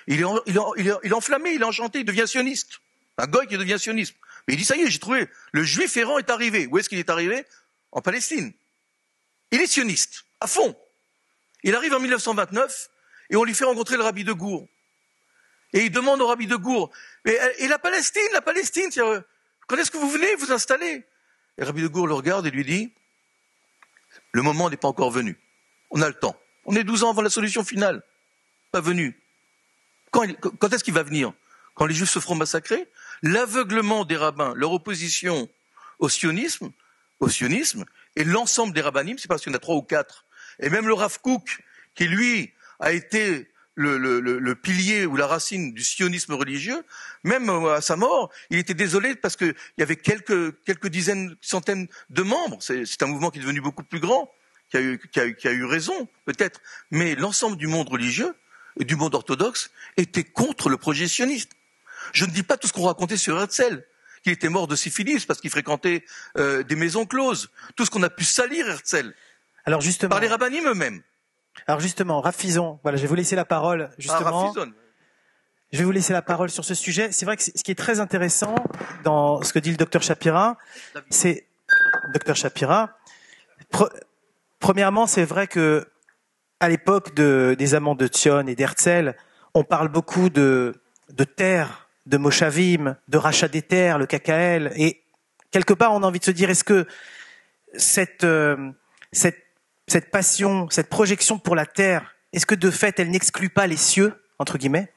il 0.08 0.22
est, 0.22 0.26
il, 0.46 0.58
est, 0.58 0.92
il 1.04 1.10
est 1.10 1.14
enflammé, 1.14 1.52
il 1.52 1.62
est 1.62 1.66
enchanté, 1.66 2.00
il 2.00 2.06
devient 2.06 2.28
sioniste. 2.28 2.80
Un 3.18 3.28
goy 3.28 3.48
qui 3.48 3.58
devient 3.58 3.78
sioniste. 3.80 4.16
Mais 4.48 4.56
il 4.56 4.58
dit, 4.58 4.66
ça 4.66 4.76
y 4.76 4.82
est, 4.82 4.90
j'ai 4.90 5.00
trouvé, 5.00 5.28
le 5.52 5.64
juif 5.64 5.96
errant 5.98 6.18
est 6.18 6.30
arrivé. 6.30 6.68
Où 6.68 6.78
est-ce 6.78 6.90
qu'il 6.90 7.00
est 7.00 7.10
arrivé? 7.10 7.46
En 7.92 8.02
Palestine. 8.02 8.54
Il 9.52 9.60
est 9.62 9.68
sioniste, 9.68 10.26
à 10.40 10.48
fond. 10.48 10.76
Il 11.64 11.76
arrive 11.76 11.94
en 11.94 12.00
1929, 12.00 12.90
et 13.30 13.36
on 13.36 13.44
lui 13.44 13.54
fait 13.54 13.66
rencontrer 13.66 13.98
le 13.98 14.04
rabbi 14.04 14.24
de 14.24 14.34
Gour. 14.34 14.68
Et 15.74 15.86
il 15.86 15.92
demande 15.92 16.22
au 16.22 16.28
rabbi 16.28 16.48
de 16.48 16.56
Gour, 16.56 16.92
et, 17.26 17.68
la 17.68 17.80
Palestine, 17.80 18.28
la 18.34 18.42
Palestine, 18.42 18.90
quand 19.68 19.78
est-ce 19.78 19.92
que 19.92 19.98
vous 19.98 20.10
venez 20.10 20.36
vous 20.36 20.52
installer? 20.52 21.06
Et 21.58 21.62
le 21.62 21.66
rabbi 21.66 21.82
de 21.82 21.88
Gour 21.88 22.08
le 22.08 22.14
regarde 22.14 22.48
et 22.48 22.52
lui 22.52 22.66
dit, 22.66 22.94
le 24.32 24.42
moment 24.42 24.70
n'est 24.70 24.78
pas 24.78 24.88
encore 24.88 25.12
venu. 25.12 25.38
On 25.90 26.02
a 26.02 26.08
le 26.08 26.14
temps. 26.14 26.36
On 26.66 26.76
est 26.76 26.84
12 26.84 27.04
ans 27.04 27.10
avant 27.12 27.22
la 27.22 27.30
solution 27.30 27.64
finale. 27.64 28.04
Pas 28.72 28.82
venu. 28.82 29.20
Quand, 30.12 30.24
est-ce 30.26 30.84
qu'il 30.84 30.94
va 30.94 31.04
venir? 31.04 31.34
Quand 31.76 31.86
les 31.86 31.94
Juifs 31.94 32.10
se 32.10 32.20
feront 32.20 32.36
massacrer? 32.36 32.88
L'aveuglement 33.24 34.06
des 34.06 34.18
rabbins, 34.18 34.54
leur 34.56 34.72
opposition 34.72 35.50
au 36.00 36.10
sionisme, 36.10 36.72
au 37.20 37.30
sionisme, 37.30 37.86
et 38.16 38.24
l'ensemble 38.24 38.74
des 38.74 38.82
rabbinim, 38.82 39.18
c'est 39.18 39.28
parce 39.28 39.44
qu'il 39.44 39.52
y 39.52 39.56
en 39.56 39.58
a 39.58 39.60
trois 39.60 39.76
ou 39.76 39.84
quatre, 39.84 40.26
et 40.60 40.70
même 40.70 40.88
le 40.88 40.94
Rav 40.94 41.20
Kook, 41.22 41.64
qui 41.96 42.08
lui 42.08 42.54
a 42.80 42.92
été 42.92 43.51
le, 43.76 43.98
le, 43.98 44.56
pilier 44.56 45.06
ou 45.06 45.16
la 45.16 45.28
racine 45.28 45.74
du 45.74 45.84
sionisme 45.84 46.34
religieux, 46.34 46.84
même 47.24 47.50
à 47.50 47.82
sa 47.82 47.96
mort, 47.96 48.30
il 48.50 48.58
était 48.58 48.74
désolé 48.74 49.16
parce 49.16 49.36
qu'il 49.36 49.56
y 49.78 49.82
avait 49.82 49.96
quelques, 49.96 50.62
quelques 50.64 50.88
dizaines, 50.88 51.36
centaines 51.42 51.88
de 52.10 52.22
membres. 52.22 52.58
C'est 52.62 53.04
un 53.04 53.08
mouvement 53.08 53.30
qui 53.30 53.40
est 53.40 53.42
devenu 53.42 53.62
beaucoup 53.62 53.84
plus 53.84 54.00
grand, 54.00 54.32
qui 54.70 54.78
a 54.78 54.82
eu, 54.82 55.00
qui 55.12 55.20
a, 55.20 55.32
qui 55.32 55.48
a 55.48 55.52
eu 55.52 55.66
raison, 55.66 56.08
peut-être. 56.26 56.62
Mais 56.92 57.16
l'ensemble 57.16 57.58
du 57.58 57.68
monde 57.68 57.90
religieux 57.90 58.36
et 58.80 58.86
du 58.86 58.96
monde 58.96 59.16
orthodoxe 59.16 59.72
était 59.98 60.24
contre 60.24 60.70
le 60.70 60.78
projet 60.78 61.08
sioniste. 61.08 61.52
Je 62.14 62.26
ne 62.26 62.32
dis 62.32 62.44
pas 62.44 62.58
tout 62.58 62.68
ce 62.68 62.74
qu'on 62.74 62.86
racontait 62.86 63.18
sur 63.18 63.40
Herzl, 63.40 63.86
qu'il 64.24 64.34
était 64.34 64.50
mort 64.50 64.68
de 64.68 64.76
syphilis 64.76 65.26
parce 65.26 65.40
qu'il 65.40 65.50
fréquentait 65.50 66.06
euh, 66.38 66.64
des 66.64 66.76
maisons 66.76 67.06
closes. 67.06 67.50
Tout 67.76 67.86
ce 67.86 67.92
qu'on 67.92 68.04
a 68.04 68.10
pu 68.10 68.24
salir 68.24 68.68
Herzl. 68.68 69.14
Alors 69.66 69.82
justement, 69.82 70.10
par 70.10 70.20
les 70.20 70.28
rabbinim 70.28 70.68
eux-mêmes. 70.68 71.02
Alors 71.68 71.80
justement, 71.80 72.22
Rafizon, 72.22 72.80
voilà, 72.84 72.98
je 72.98 73.04
vais 73.04 73.08
vous 73.08 73.16
laisser 73.16 73.36
la 73.36 73.46
parole 73.46 73.90
justement. 73.98 74.54
Ah, 74.58 74.66
je 75.72 75.78
vais 75.78 75.84
vous 75.86 75.92
laisser 75.92 76.12
la 76.12 76.22
parole 76.22 76.50
sur 76.50 76.66
ce 76.66 76.74
sujet. 76.74 77.12
C'est 77.12 77.26
vrai 77.26 77.38
que 77.38 77.44
ce 77.44 77.52
qui 77.52 77.72
est 77.72 77.76
très 77.76 78.00
intéressant 78.00 78.56
dans 79.04 79.42
ce 79.42 79.54
que 79.54 79.60
dit 79.60 79.72
le 79.72 79.78
docteur 79.78 80.04
Shapira, 80.04 80.58
c'est 81.10 81.48
docteur 82.12 82.36
Shapira. 82.36 82.98
premièrement, 84.60 85.08
c'est 85.08 85.24
vrai 85.24 85.48
que 85.48 85.88
à 86.60 86.70
l'époque 86.70 87.16
de, 87.16 87.56
des 87.58 87.74
amants 87.74 87.96
de 87.96 88.08
Thion 88.08 88.48
et 88.48 88.56
d'Herzl, 88.56 89.16
on 89.54 89.64
parle 89.64 89.88
beaucoup 89.88 90.30
de, 90.30 90.76
de 91.10 91.24
terre, 91.24 91.90
de 92.06 92.18
Moshavim, 92.18 92.98
de 93.08 93.18
rachat 93.18 93.48
des 93.48 93.62
terres, 93.62 93.98
le 93.98 94.06
KKL, 94.06 94.72
et 94.76 95.04
quelque 95.52 95.74
part 95.74 95.94
on 95.94 96.04
a 96.04 96.06
envie 96.06 96.20
de 96.20 96.26
se 96.26 96.32
dire 96.32 96.50
est-ce 96.50 96.64
que 96.64 96.86
cette, 97.76 98.24
euh, 98.24 98.72
cette 99.12 99.41
cette 99.92 100.10
passion, 100.10 100.68
cette 100.70 100.90
projection 100.90 101.38
pour 101.38 101.54
la 101.54 101.66
terre, 101.66 102.16
est-ce 102.32 102.46
que 102.46 102.56
de 102.56 102.72
fait, 102.72 102.98
elle 103.00 103.12
n'exclut 103.12 103.50
pas 103.50 103.68
les 103.68 103.76
cieux, 103.76 104.14
entre 104.40 104.58
guillemets? 104.58 104.94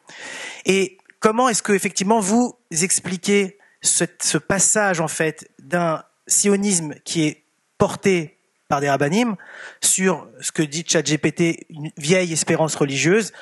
Et 0.66 0.98
comment 1.18 1.48
est-ce 1.48 1.64
que 1.64 1.72
effectivement 1.72 2.20
vous 2.20 2.56
expliquez 2.70 3.58
ce, 3.82 4.38
passage 4.38 5.00
en 5.00 5.08
fait 5.08 5.50
d'un 5.58 6.04
sionisme 6.28 6.94
qui 7.04 7.24
est 7.24 7.44
porté 7.76 8.38
par 8.68 8.80
des 8.80 8.88
rabbinim 8.88 9.34
sur 9.82 10.28
ce 10.40 10.52
que 10.52 10.62
dit 10.62 10.84
GPT, 10.84 11.66
une 11.70 11.90
vieille 11.96 12.32
espérance 12.32 12.76
religieuse, 12.76 13.32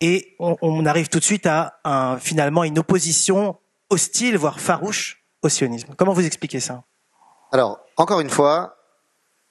et 0.00 0.34
on, 0.40 0.84
arrive 0.84 1.08
tout 1.08 1.20
de 1.20 1.24
suite 1.24 1.46
à 1.46 2.18
finalement 2.20 2.64
une 2.64 2.80
opposition 2.80 3.58
hostile, 3.90 4.36
voire 4.36 4.58
farouche 4.60 5.22
au 5.40 5.48
sionisme? 5.48 5.94
Comment 5.96 6.12
vous 6.12 6.26
expliquez 6.26 6.58
ça? 6.58 6.82
Alors, 7.52 7.80
encore 7.96 8.20
une 8.20 8.28
fois, 8.28 8.76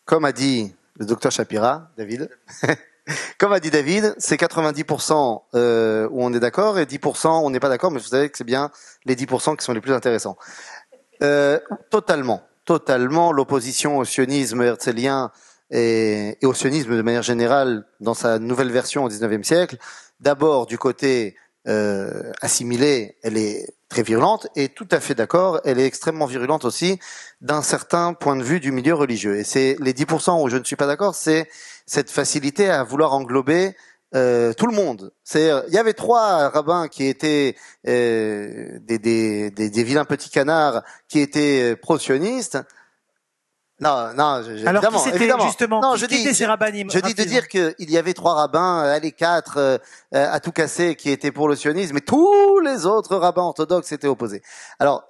comme 0.05 0.25
a 0.25 0.33
dit 0.33 0.75
le 0.95 1.05
docteur 1.05 1.31
Shapira, 1.31 1.89
David. 1.97 2.29
Comme 3.37 3.51
a 3.51 3.59
dit 3.59 3.69
David, 3.71 4.15
c'est 4.17 4.39
90% 4.39 5.41
euh, 5.55 6.07
où 6.09 6.23
on 6.23 6.33
est 6.33 6.39
d'accord 6.39 6.79
et 6.79 6.85
10% 6.85 7.27
on 7.27 7.49
n'est 7.49 7.59
pas 7.59 7.69
d'accord, 7.69 7.91
mais 7.91 7.99
vous 7.99 8.07
savez 8.07 8.29
que 8.29 8.37
c'est 8.37 8.43
bien 8.45 8.71
les 9.05 9.15
10% 9.15 9.57
qui 9.57 9.65
sont 9.65 9.73
les 9.73 9.81
plus 9.81 9.93
intéressants. 9.93 10.37
Euh, 11.21 11.59
totalement, 11.89 12.43
totalement 12.65 13.31
l'opposition 13.31 13.97
au 13.97 14.05
sionisme 14.05 14.61
herzélien 14.61 15.31
et, 15.69 16.37
au 16.43 16.53
sionisme 16.53 16.95
de 16.95 17.01
manière 17.01 17.23
générale 17.23 17.85
dans 17.99 18.13
sa 18.13 18.39
nouvelle 18.39 18.71
version 18.71 19.03
au 19.03 19.09
19e 19.09 19.43
siècle. 19.43 19.77
D'abord 20.21 20.65
du 20.65 20.77
côté 20.77 21.35
euh, 21.67 22.31
assimilé, 22.41 23.17
elle 23.23 23.37
est 23.37 23.73
très 23.93 24.01
virulente 24.01 24.47
et 24.55 24.69
tout 24.69 24.87
à 24.89 24.99
fait 24.99 25.13
d'accord, 25.13 25.61
elle 25.65 25.79
est 25.79 25.85
extrêmement 25.85 26.25
virulente 26.25 26.65
aussi 26.65 26.99
d'un 27.41 27.61
certain 27.61 28.15
point 28.15 28.35
de 28.35 28.41
vue 28.41 28.59
du 28.59 28.71
milieu 28.71 28.95
religieux. 28.95 29.37
Et 29.37 29.43
c'est 29.43 29.75
les 29.79 29.93
10% 29.93 30.41
où 30.41 30.49
je 30.49 30.57
ne 30.57 30.63
suis 30.63 30.75
pas 30.75 30.87
d'accord, 30.87 31.13
c'est 31.13 31.47
cette 31.85 32.09
facilité 32.09 32.71
à 32.71 32.83
vouloir 32.83 33.13
englober 33.13 33.75
euh, 34.15 34.51
tout 34.53 34.65
le 34.65 34.75
monde. 34.75 35.11
C'est, 35.23 35.51
il 35.67 35.73
y 35.73 35.77
avait 35.77 35.93
trois 35.93 36.49
rabbins 36.49 36.87
qui 36.87 37.05
étaient 37.05 37.55
euh, 37.87 38.79
des, 38.81 38.97
des, 38.97 39.51
des, 39.51 39.83
vilains 39.83 40.05
petits 40.05 40.31
canards 40.31 40.81
qui 41.07 41.19
étaient 41.19 41.75
pro-sionistes. 41.75 42.57
Non, 43.79 44.13
non, 44.13 44.23
Alors 44.23 44.49
évidemment, 44.49 45.05
évidemment. 45.07 45.45
justement 45.47 45.81
non, 45.81 45.95
je 45.95 46.05
dis, 46.05 46.33
ces 46.33 46.45
rabbinim, 46.45 46.91
je 46.91 46.99
dis 46.99 47.15
de 47.15 47.23
dire 47.23 47.47
qu'il 47.47 47.73
y 47.79 47.97
avait 47.97 48.13
trois 48.13 48.35
rabbins, 48.35 48.81
allez 48.81 49.11
quatre, 49.11 49.57
euh, 49.57 49.77
à 50.11 50.39
tout 50.39 50.51
casser, 50.51 50.95
qui 50.95 51.09
étaient 51.09 51.31
pour 51.31 51.49
le 51.49 51.55
sionisme, 51.55 51.95
mais 51.95 52.01
tous 52.01 52.59
les 52.59 52.85
autres 52.85 53.15
rabbins 53.17 53.41
orthodoxes 53.41 53.91
étaient 53.91 54.07
opposés. 54.07 54.43
Alors, 54.77 55.03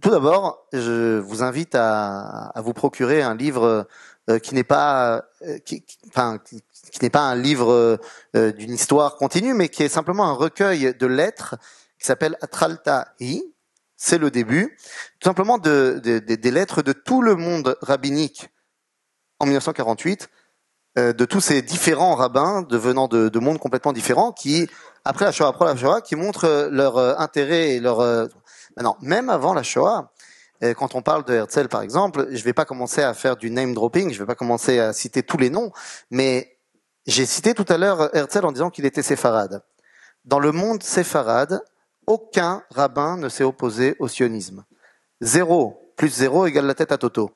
tout 0.00 0.10
d'abord, 0.10 0.66
je 0.72 1.18
vous 1.18 1.42
invite 1.42 1.74
à, 1.74 2.50
à, 2.54 2.60
vous 2.60 2.72
procurer 2.72 3.22
un 3.22 3.34
livre 3.34 3.88
euh, 4.30 4.38
qui 4.38 4.54
n'est 4.54 4.64
pas, 4.64 5.24
euh, 5.42 5.58
qui, 5.58 5.84
enfin, 6.08 6.38
qui, 6.38 6.62
n'est 7.02 7.10
pas 7.10 7.22
un 7.22 7.36
livre 7.36 7.98
d'une 8.34 8.72
histoire 8.72 9.16
continue, 9.16 9.54
mais 9.54 9.68
qui 9.68 9.82
est 9.82 9.88
simplement 9.88 10.26
un 10.26 10.34
recueil 10.34 10.94
de 10.94 11.06
lettres 11.06 11.56
qui 11.98 12.06
s'appelle 12.06 12.36
Atralta 12.40 13.08
Hi, 13.20 13.42
c'est 13.98 14.16
le 14.16 14.30
début, 14.30 14.78
tout 15.18 15.28
simplement 15.28 15.58
de, 15.58 15.98
des 15.98 16.50
lettres 16.50 16.82
de 16.82 16.92
tout 16.92 17.20
le 17.20 17.34
monde 17.34 17.76
rabbinique 17.82 18.48
en 19.40 19.46
1948, 19.46 20.30
euh, 20.98 21.12
de 21.12 21.24
tous 21.24 21.40
ces 21.40 21.62
différents 21.62 22.14
rabbins 22.14 22.62
devenant 22.62 23.08
de, 23.08 23.28
de 23.28 23.38
mondes 23.40 23.58
complètement 23.58 23.92
différents, 23.92 24.32
qui 24.32 24.68
après 25.04 25.24
la 25.24 25.32
Shoah, 25.32 25.48
après 25.48 25.64
la 25.64 25.76
Shoah, 25.76 26.00
qui 26.00 26.14
montrent 26.14 26.68
leur 26.70 26.96
euh, 26.96 27.14
intérêt 27.18 27.70
et 27.70 27.80
leur. 27.80 28.00
Euh, 28.00 28.26
maintenant, 28.76 28.96
même 29.00 29.30
avant 29.30 29.52
la 29.52 29.64
Shoah, 29.64 30.12
Et 30.60 30.74
quand 30.74 30.94
on 30.94 31.02
parle 31.02 31.24
de 31.24 31.34
Herzl, 31.34 31.68
par 31.68 31.82
exemple, 31.82 32.28
je 32.30 32.42
vais 32.44 32.52
pas 32.52 32.64
commencer 32.64 33.02
à 33.02 33.14
faire 33.14 33.36
du 33.36 33.50
name 33.50 33.74
dropping, 33.74 34.12
je 34.12 34.18
vais 34.18 34.26
pas 34.26 34.36
commencer 34.36 34.78
à 34.78 34.92
citer 34.92 35.22
tous 35.24 35.38
les 35.38 35.50
noms, 35.50 35.72
mais 36.10 36.56
j'ai 37.06 37.26
cité 37.26 37.52
tout 37.52 37.66
à 37.68 37.78
l'heure 37.78 38.14
Herzl 38.16 38.44
en 38.44 38.52
disant 38.52 38.70
qu'il 38.70 38.86
était 38.86 39.02
séfarade. 39.02 39.62
Dans 40.24 40.40
le 40.40 40.52
monde 40.52 40.82
séfarade, 40.82 41.62
aucun 42.08 42.64
rabbin 42.70 43.16
ne 43.18 43.28
s'est 43.28 43.44
opposé 43.44 43.94
au 44.00 44.08
sionisme. 44.08 44.64
Zéro 45.20 45.88
plus 45.98 46.08
zéro 46.08 46.46
égale 46.46 46.64
la 46.66 46.74
tête 46.74 46.92
à 46.92 46.96
Toto. 46.96 47.30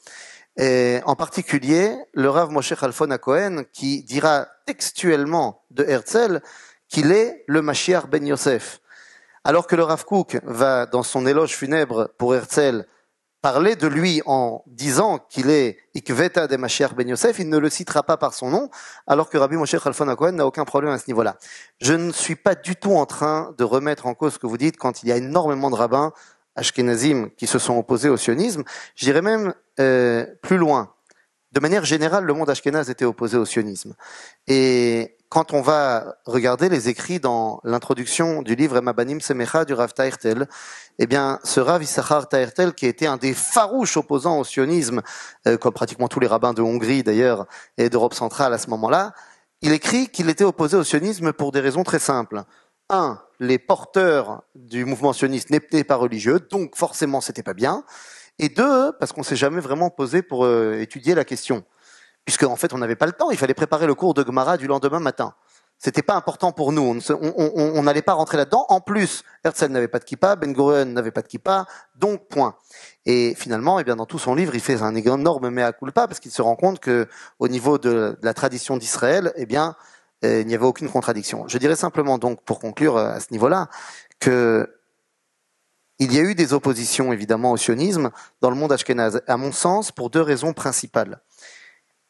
Et 0.57 1.01
en 1.05 1.17
particulier, 1.17 1.95
le 2.15 2.31
Rav 2.31 2.51
Moshe 2.51 2.75
Khalfon 2.75 3.09
Cohen, 3.19 3.65
qui 3.73 4.03
dira 4.05 4.47
textuellement 4.67 5.65
de 5.71 5.85
Herzl 5.85 6.41
qu'il 6.89 7.11
est 7.11 7.45
le 7.49 7.61
Mashiach 7.61 8.07
ben 8.07 8.25
Yosef. 8.25 8.81
Alors 9.45 9.67
que 9.67 9.75
le 9.75 9.83
Rav 9.83 10.05
Kook 10.05 10.39
va, 10.45 10.87
dans 10.87 11.03
son 11.03 11.27
éloge 11.27 11.57
funèbre 11.57 12.11
pour 12.17 12.35
Herzl, 12.35 12.87
parler 13.43 13.75
de 13.75 13.89
lui 13.89 14.23
en 14.25 14.63
disant 14.69 15.19
qu'il 15.19 15.51
est 15.51 15.77
Ikveta 15.97 16.47
de 16.47 16.57
Mashiach 16.57 16.95
ben 16.95 17.09
Yosef, 17.09 17.41
il 17.41 17.49
ne 17.49 17.59
le 17.59 17.69
citera 17.69 18.05
pas 18.05 18.17
par 18.17 18.35
son 18.35 18.51
nom, 18.51 18.71
alors 19.09 19.29
que 19.29 19.37
Rabbi 19.37 19.57
Moshe 19.57 19.77
Khalfon 19.77 20.15
Cohen 20.15 20.33
n'a 20.33 20.47
aucun 20.47 20.65
problème 20.65 20.93
à 20.93 20.99
ce 20.99 21.09
niveau-là. 21.09 21.37
Je 21.81 21.93
ne 21.93 22.13
suis 22.13 22.37
pas 22.37 22.55
du 22.55 22.77
tout 22.77 22.95
en 22.95 23.05
train 23.05 23.53
de 23.59 23.65
remettre 23.65 24.07
en 24.07 24.15
cause 24.15 24.35
ce 24.35 24.39
que 24.39 24.47
vous 24.47 24.57
dites 24.57 24.77
quand 24.77 25.03
il 25.03 25.09
y 25.09 25.13
a 25.13 25.17
énormément 25.17 25.71
de 25.71 25.75
rabbins 25.75 26.13
ashkenazim 26.55 27.31
qui 27.37 27.49
se 27.49 27.59
sont 27.59 27.77
opposés 27.77 28.09
au 28.09 28.17
sionisme. 28.17 28.63
Je 28.95 29.05
dirais 29.07 29.23
même 29.23 29.55
euh, 29.81 30.25
plus 30.43 30.57
loin. 30.57 30.95
De 31.51 31.61
manière 31.61 31.85
générale, 31.85 32.25
le 32.25 32.35
monde 32.35 32.49
ashkénaze 32.49 32.91
était 32.91 33.05
opposé 33.05 33.37
au 33.37 33.45
sionisme. 33.45 33.95
Et 34.47 35.17
quand 35.33 35.55
on 35.55 35.63
va 35.63 36.17
regarder 36.27 36.69
les 36.69 36.91
écrits 36.91 37.19
dans 37.19 37.63
l'introduction 37.65 38.43
du 38.43 38.55
livre 38.55 38.77
Emabanim 38.77 39.19
Semecha 39.19 39.65
du 39.65 39.73
Rav 39.73 39.95
Taertel, 39.95 40.47
eh 40.99 41.07
bien, 41.07 41.41
ce 41.43 41.59
Rav 41.59 41.83
Issachar 41.83 42.29
Taertel, 42.29 42.75
qui 42.75 42.85
était 42.85 43.07
un 43.07 43.17
des 43.17 43.33
farouches 43.33 43.97
opposants 43.97 44.39
au 44.39 44.45
sionisme, 44.45 45.01
euh, 45.47 45.57
comme 45.57 45.73
pratiquement 45.73 46.07
tous 46.07 46.21
les 46.21 46.27
rabbins 46.27 46.53
de 46.53 46.61
Hongrie 46.61 47.03
d'ailleurs 47.03 47.47
et 47.79 47.89
d'Europe 47.89 48.13
centrale 48.13 48.53
à 48.53 48.59
ce 48.59 48.69
moment-là, 48.69 49.15
il 49.63 49.73
écrit 49.73 50.09
qu'il 50.09 50.29
était 50.29 50.45
opposé 50.45 50.77
au 50.77 50.85
sionisme 50.85 51.33
pour 51.33 51.51
des 51.51 51.61
raisons 51.61 51.83
très 51.83 51.99
simples. 51.99 52.43
Un, 52.91 53.19
les 53.41 53.59
porteurs 53.59 54.43
du 54.55 54.85
mouvement 54.85 55.15
sioniste 55.15 55.49
n'étaient 55.49 55.83
pas 55.83 55.97
religieux, 55.97 56.41
donc 56.41 56.77
forcément 56.77 57.23
c'était 57.23 57.43
pas 57.43 57.55
bien. 57.55 57.85
Et 58.39 58.51
deux, 58.51 58.93
parce 59.01 59.13
qu'on 59.13 59.23
s'est 59.23 59.37
jamais 59.37 59.63
vraiment 59.63 59.89
posé 59.89 60.21
pour 60.21 60.45
euh, 60.45 60.79
étudier 60.79 61.15
la 61.15 61.25
question 61.25 61.65
puisque 62.25 62.45
en 62.45 62.57
fait 62.57 62.73
on 62.73 62.79
n'avait 62.79 62.97
pas 62.97 63.07
le 63.07 63.13
temps, 63.13 63.31
il 63.31 63.39
fallait 63.39 63.55
préparer 63.55 63.87
le 63.87 63.95
cours 63.95 64.15
de 64.15 64.25
Gemara 64.25 64.57
du 64.57 64.67
lendemain 64.67 65.01
matin. 65.01 65.35
C'était 65.85 66.03
pas 66.03 66.15
important 66.15 66.53
pour 66.53 66.71
nous, 66.71 66.97
on 67.11 67.83
n'allait 67.83 68.03
pas 68.03 68.13
rentrer 68.13 68.37
là-dedans. 68.37 68.67
En 68.69 68.81
plus, 68.81 69.25
Herzl 69.43 69.67
n'avait 69.67 69.89
pas 69.89 69.99
de 69.99 70.05
kippa, 70.05 70.37
Ben 70.37 70.53
Gurion 70.53 70.85
n'avait 70.85 71.11
pas 71.11 71.23
de 71.23 71.27
kippa, 71.27 71.67
donc 71.97 72.29
point. 72.29 72.55
Et 73.05 73.35
finalement, 73.35 73.81
eh 73.81 73.85
bien 73.85 73.97
dans 73.97 74.07
tout 74.07 74.21
son 74.21 74.37
livre, 74.37 74.55
il 74.55 74.61
fait 74.61 74.81
un 74.81 74.95
énorme 74.95 75.51
mea 75.51 75.73
culpa 75.73 76.07
parce 76.07 76.21
qu'il 76.21 76.31
se 76.31 76.41
rend 76.41 76.55
compte 76.55 76.79
que 76.79 77.09
au 77.41 77.49
niveau 77.49 77.79
de, 77.79 78.17
la 78.23 78.33
tradition 78.33 78.77
d'Israël, 78.77 79.33
eh 79.35 79.45
bien 79.45 79.75
euh, 80.25 80.43
il 80.43 80.47
n'y 80.47 80.55
avait 80.55 80.67
aucune 80.67 80.89
contradiction. 80.89 81.49
Je 81.49 81.59
dirais 81.59 81.75
simplement 81.75 82.17
donc 82.17 82.45
pour 82.45 82.61
conclure 82.61 82.97
euh, 82.97 83.15
à 83.15 83.19
ce 83.19 83.33
niveau-là 83.33 83.69
que 84.21 84.69
il 85.99 86.15
y 86.15 86.21
a 86.21 86.23
eu 86.23 86.37
des 86.37 86.53
oppositions 86.53 87.13
évidemment 87.13 87.51
au 87.51 87.57
sionisme 87.57 88.11
dans 88.41 88.51
le 88.51 88.57
monde 88.57 88.71
ashkénaze, 88.71 89.23
à 89.27 89.37
mon 89.37 89.51
sens 89.51 89.91
pour 89.91 90.11
deux 90.11 90.23
raisons 90.23 90.53
principales 90.53 91.21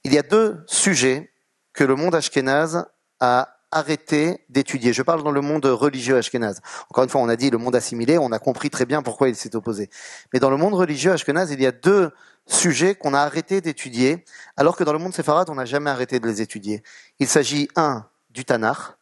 il 0.05 0.13
y 0.13 0.19
a 0.19 0.23
deux 0.23 0.63
sujets 0.67 1.33
que 1.73 1.85
le 1.85 1.95
monde 1.95 2.15
ashkénaze 2.15 2.87
a 3.21 3.57
arrêté 3.71 4.45
d'étudier. 4.51 4.93
Je 4.93 5.03
parle 5.03 5.23
dans 5.23 5.31
le 5.31 5.41
monde 5.41 5.65
religieux 5.65 6.17
ashkénaze. 6.17 6.61
Encore 6.91 7.05
une 7.05 7.11
fois, 7.11 7.21
on 7.23 7.29
a 7.29 7.37
dit 7.37 7.51
le 7.51 7.59
monde 7.59 7.75
assimilé, 7.75 8.19
on 8.19 8.31
a 8.31 8.39
compris 8.39 8.69
très 8.69 8.85
bien 8.85 9.03
pourquoi 9.03 9.29
il 9.29 9.37
s'est 9.37 9.57
opposé. 9.57 9.89
Mais 10.33 10.41
dans 10.41 10.51
le 10.51 10.59
monde 10.59 10.75
religieux 10.75 11.13
ashkénaze, 11.13 11.51
il 11.51 11.61
y 11.61 11.67
a 11.67 11.73
deux 11.73 12.11
sujets 12.47 12.95
qu'on 12.95 13.15
a 13.15 13.21
arrêté 13.21 13.61
d'étudier, 13.61 14.25
alors 14.57 14.77
que 14.77 14.85
dans 14.85 14.93
le 14.93 14.99
monde 14.99 15.15
séfarade, 15.15 15.49
on 15.49 15.55
n'a 15.55 15.65
jamais 15.65 15.91
arrêté 15.91 16.21
de 16.21 16.27
les 16.27 16.43
étudier. 16.43 16.83
Il 17.19 17.29
s'agit, 17.29 17.69
un, 17.77 18.07
du 18.31 18.45
Tanakh, 18.45 18.97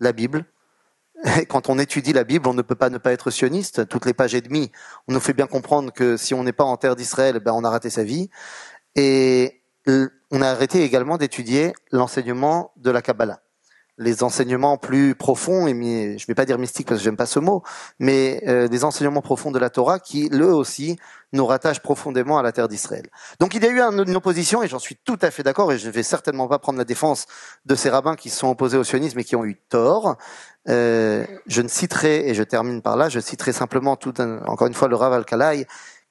la 0.00 0.12
Bible. 0.12 0.44
quand 1.48 1.68
on 1.68 1.78
étudie 1.78 2.12
la 2.12 2.24
Bible, 2.24 2.48
on 2.48 2.54
ne 2.54 2.62
peut 2.62 2.74
pas 2.74 2.90
ne 2.90 2.98
pas 2.98 3.12
être 3.12 3.30
sioniste. 3.30 3.88
Toutes 3.88 4.06
les 4.06 4.14
pages 4.14 4.34
et 4.34 4.40
demie, 4.40 4.72
on 5.08 5.12
nous 5.12 5.20
fait 5.20 5.32
bien 5.32 5.46
comprendre 5.46 5.92
que 5.92 6.16
si 6.16 6.34
on 6.34 6.42
n'est 6.42 6.52
pas 6.52 6.64
en 6.64 6.76
terre 6.76 6.96
d'Israël, 6.96 7.38
ben 7.40 7.52
on 7.52 7.64
a 7.64 7.70
raté 7.70 7.90
sa 7.90 8.02
vie. 8.02 8.28
Et 8.94 9.55
on 9.86 10.42
a 10.42 10.48
arrêté 10.48 10.82
également 10.82 11.16
d'étudier 11.16 11.72
l'enseignement 11.92 12.72
de 12.76 12.90
la 12.90 13.02
Kabbalah. 13.02 13.40
Les 13.98 14.22
enseignements 14.22 14.76
plus 14.76 15.14
profonds, 15.14 15.66
et 15.66 15.72
je 15.72 16.22
ne 16.24 16.26
vais 16.26 16.34
pas 16.34 16.44
dire 16.44 16.58
mystique 16.58 16.86
parce 16.86 17.00
que 17.00 17.04
j'aime 17.04 17.16
pas 17.16 17.24
ce 17.24 17.38
mot, 17.38 17.62
mais 17.98 18.42
euh, 18.46 18.68
des 18.68 18.84
enseignements 18.84 19.22
profonds 19.22 19.50
de 19.50 19.58
la 19.58 19.70
Torah 19.70 19.98
qui, 19.98 20.28
eux 20.34 20.52
aussi, 20.52 20.98
nous 21.32 21.46
rattachent 21.46 21.80
profondément 21.80 22.36
à 22.36 22.42
la 22.42 22.52
terre 22.52 22.68
d'Israël. 22.68 23.06
Donc 23.40 23.54
il 23.54 23.64
y 23.64 23.66
a 23.66 23.70
eu 23.70 23.80
une 23.80 24.16
opposition, 24.16 24.62
et 24.62 24.68
j'en 24.68 24.78
suis 24.78 24.96
tout 25.02 25.18
à 25.22 25.30
fait 25.30 25.42
d'accord, 25.42 25.72
et 25.72 25.78
je 25.78 25.86
ne 25.86 25.92
vais 25.92 26.02
certainement 26.02 26.46
pas 26.46 26.58
prendre 26.58 26.78
la 26.78 26.84
défense 26.84 27.24
de 27.64 27.74
ces 27.74 27.88
rabbins 27.88 28.16
qui 28.16 28.28
se 28.28 28.38
sont 28.38 28.48
opposés 28.48 28.76
au 28.76 28.84
sionisme 28.84 29.18
et 29.18 29.24
qui 29.24 29.34
ont 29.34 29.46
eu 29.46 29.56
tort. 29.70 30.16
Euh, 30.68 31.24
je 31.46 31.62
ne 31.62 31.68
citerai, 31.68 32.28
et 32.28 32.34
je 32.34 32.42
termine 32.42 32.82
par 32.82 32.98
là, 32.98 33.08
je 33.08 33.18
citerai 33.18 33.54
simplement 33.54 33.96
tout 33.96 34.20
encore 34.20 34.66
une 34.66 34.74
fois 34.74 34.88
le 34.88 34.96
Rav 34.96 35.14
al 35.14 35.24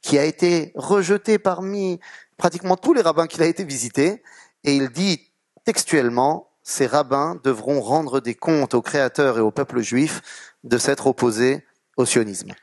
qui 0.05 0.19
a 0.19 0.23
été 0.23 0.71
rejeté 0.75 1.39
parmi 1.39 1.99
pratiquement 2.37 2.77
tous 2.77 2.93
les 2.93 3.01
rabbins 3.01 3.27
qu'il 3.27 3.41
a 3.43 3.45
été 3.45 3.63
visité, 3.63 4.21
et 4.63 4.75
il 4.75 4.89
dit 4.89 5.31
textuellement, 5.63 6.49
ces 6.63 6.87
rabbins 6.87 7.39
devront 7.43 7.81
rendre 7.81 8.19
des 8.19 8.35
comptes 8.35 8.73
aux 8.73 8.81
créateurs 8.81 9.37
et 9.37 9.41
au 9.41 9.51
peuple 9.51 9.81
juif 9.81 10.21
de 10.63 10.77
s'être 10.77 11.07
opposés 11.07 11.63
au 11.97 12.05
sionisme. 12.05 12.53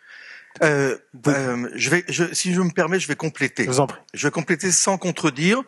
Euh, 0.63 0.99
euh, 1.29 1.69
je 1.75 1.91
vais, 1.91 2.05
je, 2.09 2.25
si 2.35 2.53
je 2.53 2.61
me 2.61 2.71
permets, 2.71 3.01
je 3.01 3.09
vais 3.09 3.17
compléter. 3.17 3.65
Je, 3.65 3.71
vous 3.71 3.81
en 3.81 3.87
prie. 3.87 4.01
je 4.13 4.27
vais 4.27 4.31
compléter 4.31 4.71
sans 4.71 4.99
contredire, 4.99 5.63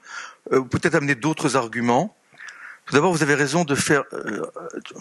euh, 0.52 0.62
peut-être 0.62 0.94
amener 0.94 1.14
d'autres 1.14 1.56
arguments. 1.56 2.14
Tout 2.86 2.94
d'abord, 2.94 3.12
vous 3.12 3.22
avez 3.22 3.34
raison 3.34 3.64
de 3.64 3.74
faire. 3.74 4.04
Euh, 4.12 4.44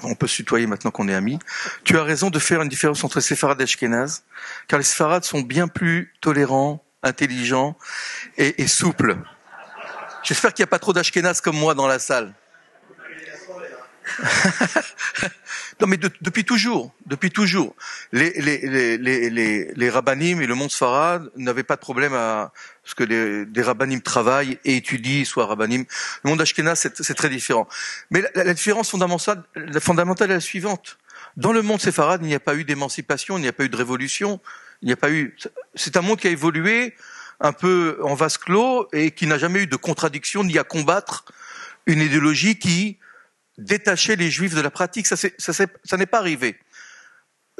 on 0.04 0.16
peut 0.16 0.28
se 0.28 0.38
tutoyer 0.38 0.68
maintenant 0.68 0.92
qu'on 0.92 1.10
est 1.10 1.14
amis. 1.14 1.38
Tu 1.84 1.98
as 1.98 2.04
raison 2.04 2.30
de 2.30 2.40
faire 2.40 2.62
une 2.62 2.70
différence 2.70 3.04
entre 3.04 3.20
séfarades 3.20 3.60
et 3.60 3.64
ashkénazes, 3.64 4.24
car 4.68 4.80
les 4.80 4.86
séfarades 4.86 5.26
sont 5.26 5.42
bien 5.42 5.68
plus 5.68 6.14
tolérants, 6.22 6.84
intelligent 7.04 7.78
et, 8.38 8.68
souple. 8.68 9.18
J'espère 10.24 10.54
qu'il 10.54 10.64
n'y 10.64 10.68
a 10.68 10.72
pas 10.72 10.80
trop 10.80 10.94
d'Ashkenaz 10.94 11.42
comme 11.42 11.58
moi 11.58 11.76
dans 11.76 11.88
la 11.88 12.00
salle. 12.00 12.34
non, 15.80 15.88
mais 15.88 15.98
depuis 15.98 16.44
toujours, 16.44 16.94
depuis 17.06 17.32
toujours, 17.32 17.74
les 18.12 18.32
les 18.34 19.74
les 19.74 19.90
rabbinim 19.90 20.42
et 20.42 20.48
le 20.48 20.56
monde 20.56 20.72
sfarad 20.72 21.30
n'avaient 21.38 21.64
pas 21.64 21.76
de 21.76 21.82
problème 21.82 22.14
à 22.14 22.52
ce 22.84 22.96
que 22.96 23.04
les, 23.04 23.46
des 23.46 23.62
rabbinim 23.62 24.02
travaillent 24.02 24.60
et 24.66 24.76
étudient, 24.76 25.24
soit 25.24 25.46
rabbinim. 25.46 25.86
Le 26.24 26.30
monde 26.30 26.42
ashkénaz, 26.42 26.90
c'est 26.94 27.14
très 27.14 27.30
différent. 27.30 27.68
Mais 28.12 28.24
la, 28.36 28.54
différence 28.54 28.92
fondamentale, 28.92 29.44
fondamentale 29.80 30.32
est 30.32 30.36
la 30.36 30.40
suivante. 30.42 30.98
Dans 31.38 31.54
le 31.54 31.62
monde 31.62 31.82
séfarade, 31.82 32.22
il 32.24 32.28
n'y 32.28 32.36
a 32.36 32.40
pas 32.40 32.56
eu 32.56 32.64
d'émancipation, 32.64 33.38
il 33.38 33.42
n'y 33.42 33.48
a 33.48 33.54
pas 33.54 33.64
eu 33.64 33.70
de 33.70 33.78
révolution, 33.78 34.40
il 34.84 34.88
n'y 34.88 34.94
a 34.94 34.98
pas 34.98 35.10
eu. 35.10 35.36
C'est 35.76 35.96
un 35.96 36.02
monde 36.02 36.20
qui 36.20 36.28
a 36.28 36.32
évolué 36.32 36.94
un 37.40 37.54
peu 37.54 37.98
en 38.04 38.16
vase 38.16 38.38
clos 38.38 38.88
et 38.92 39.12
qui 39.12 39.28
n'a 39.28 39.38
jamais 39.38 39.62
eu 39.64 39.68
de 39.68 39.78
contradiction 39.78 40.44
ni 40.44 40.60
à 40.60 40.66
combattre 40.66 41.24
une 41.86 42.02
idéologie 42.02 42.60
qui 42.60 43.00
détachait 43.58 44.18
les 44.18 44.30
juifs 44.30 44.54
de 44.54 44.60
la 44.60 44.70
pratique. 44.70 45.08
Ça, 45.08 45.16
ça, 45.16 45.98
n'est 45.98 46.06
pas 46.06 46.20
arrivé. 46.20 46.60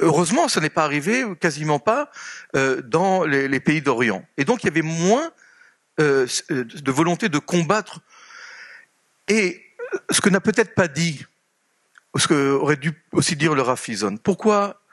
Heureusement, 0.00 0.48
ça 0.48 0.60
n'est 0.60 0.70
pas 0.70 0.84
arrivé, 0.84 1.24
quasiment 1.40 1.78
pas, 1.78 2.10
euh, 2.56 2.82
dans 2.82 3.24
les, 3.24 3.60
pays 3.60 3.80
d'Orient. 3.80 4.22
Et 4.36 4.44
donc, 4.44 4.62
il 4.62 4.66
y 4.66 4.70
avait 4.70 4.82
moins 4.82 5.32
euh, 6.00 6.26
de 6.50 6.92
volonté 6.92 7.30
de 7.30 7.38
combattre. 7.38 8.00
Et 9.28 9.62
ce 10.10 10.20
que 10.20 10.28
n'a 10.28 10.40
peut-être 10.40 10.74
pas 10.74 10.88
dit, 10.88 11.24
ce 12.16 12.28
qu'aurait 12.28 12.76
dû 12.76 12.92
aussi 13.12 13.34
dire 13.34 13.54
le 13.54 13.62
Rafizon, 13.62 14.18
pourquoi 14.18 14.83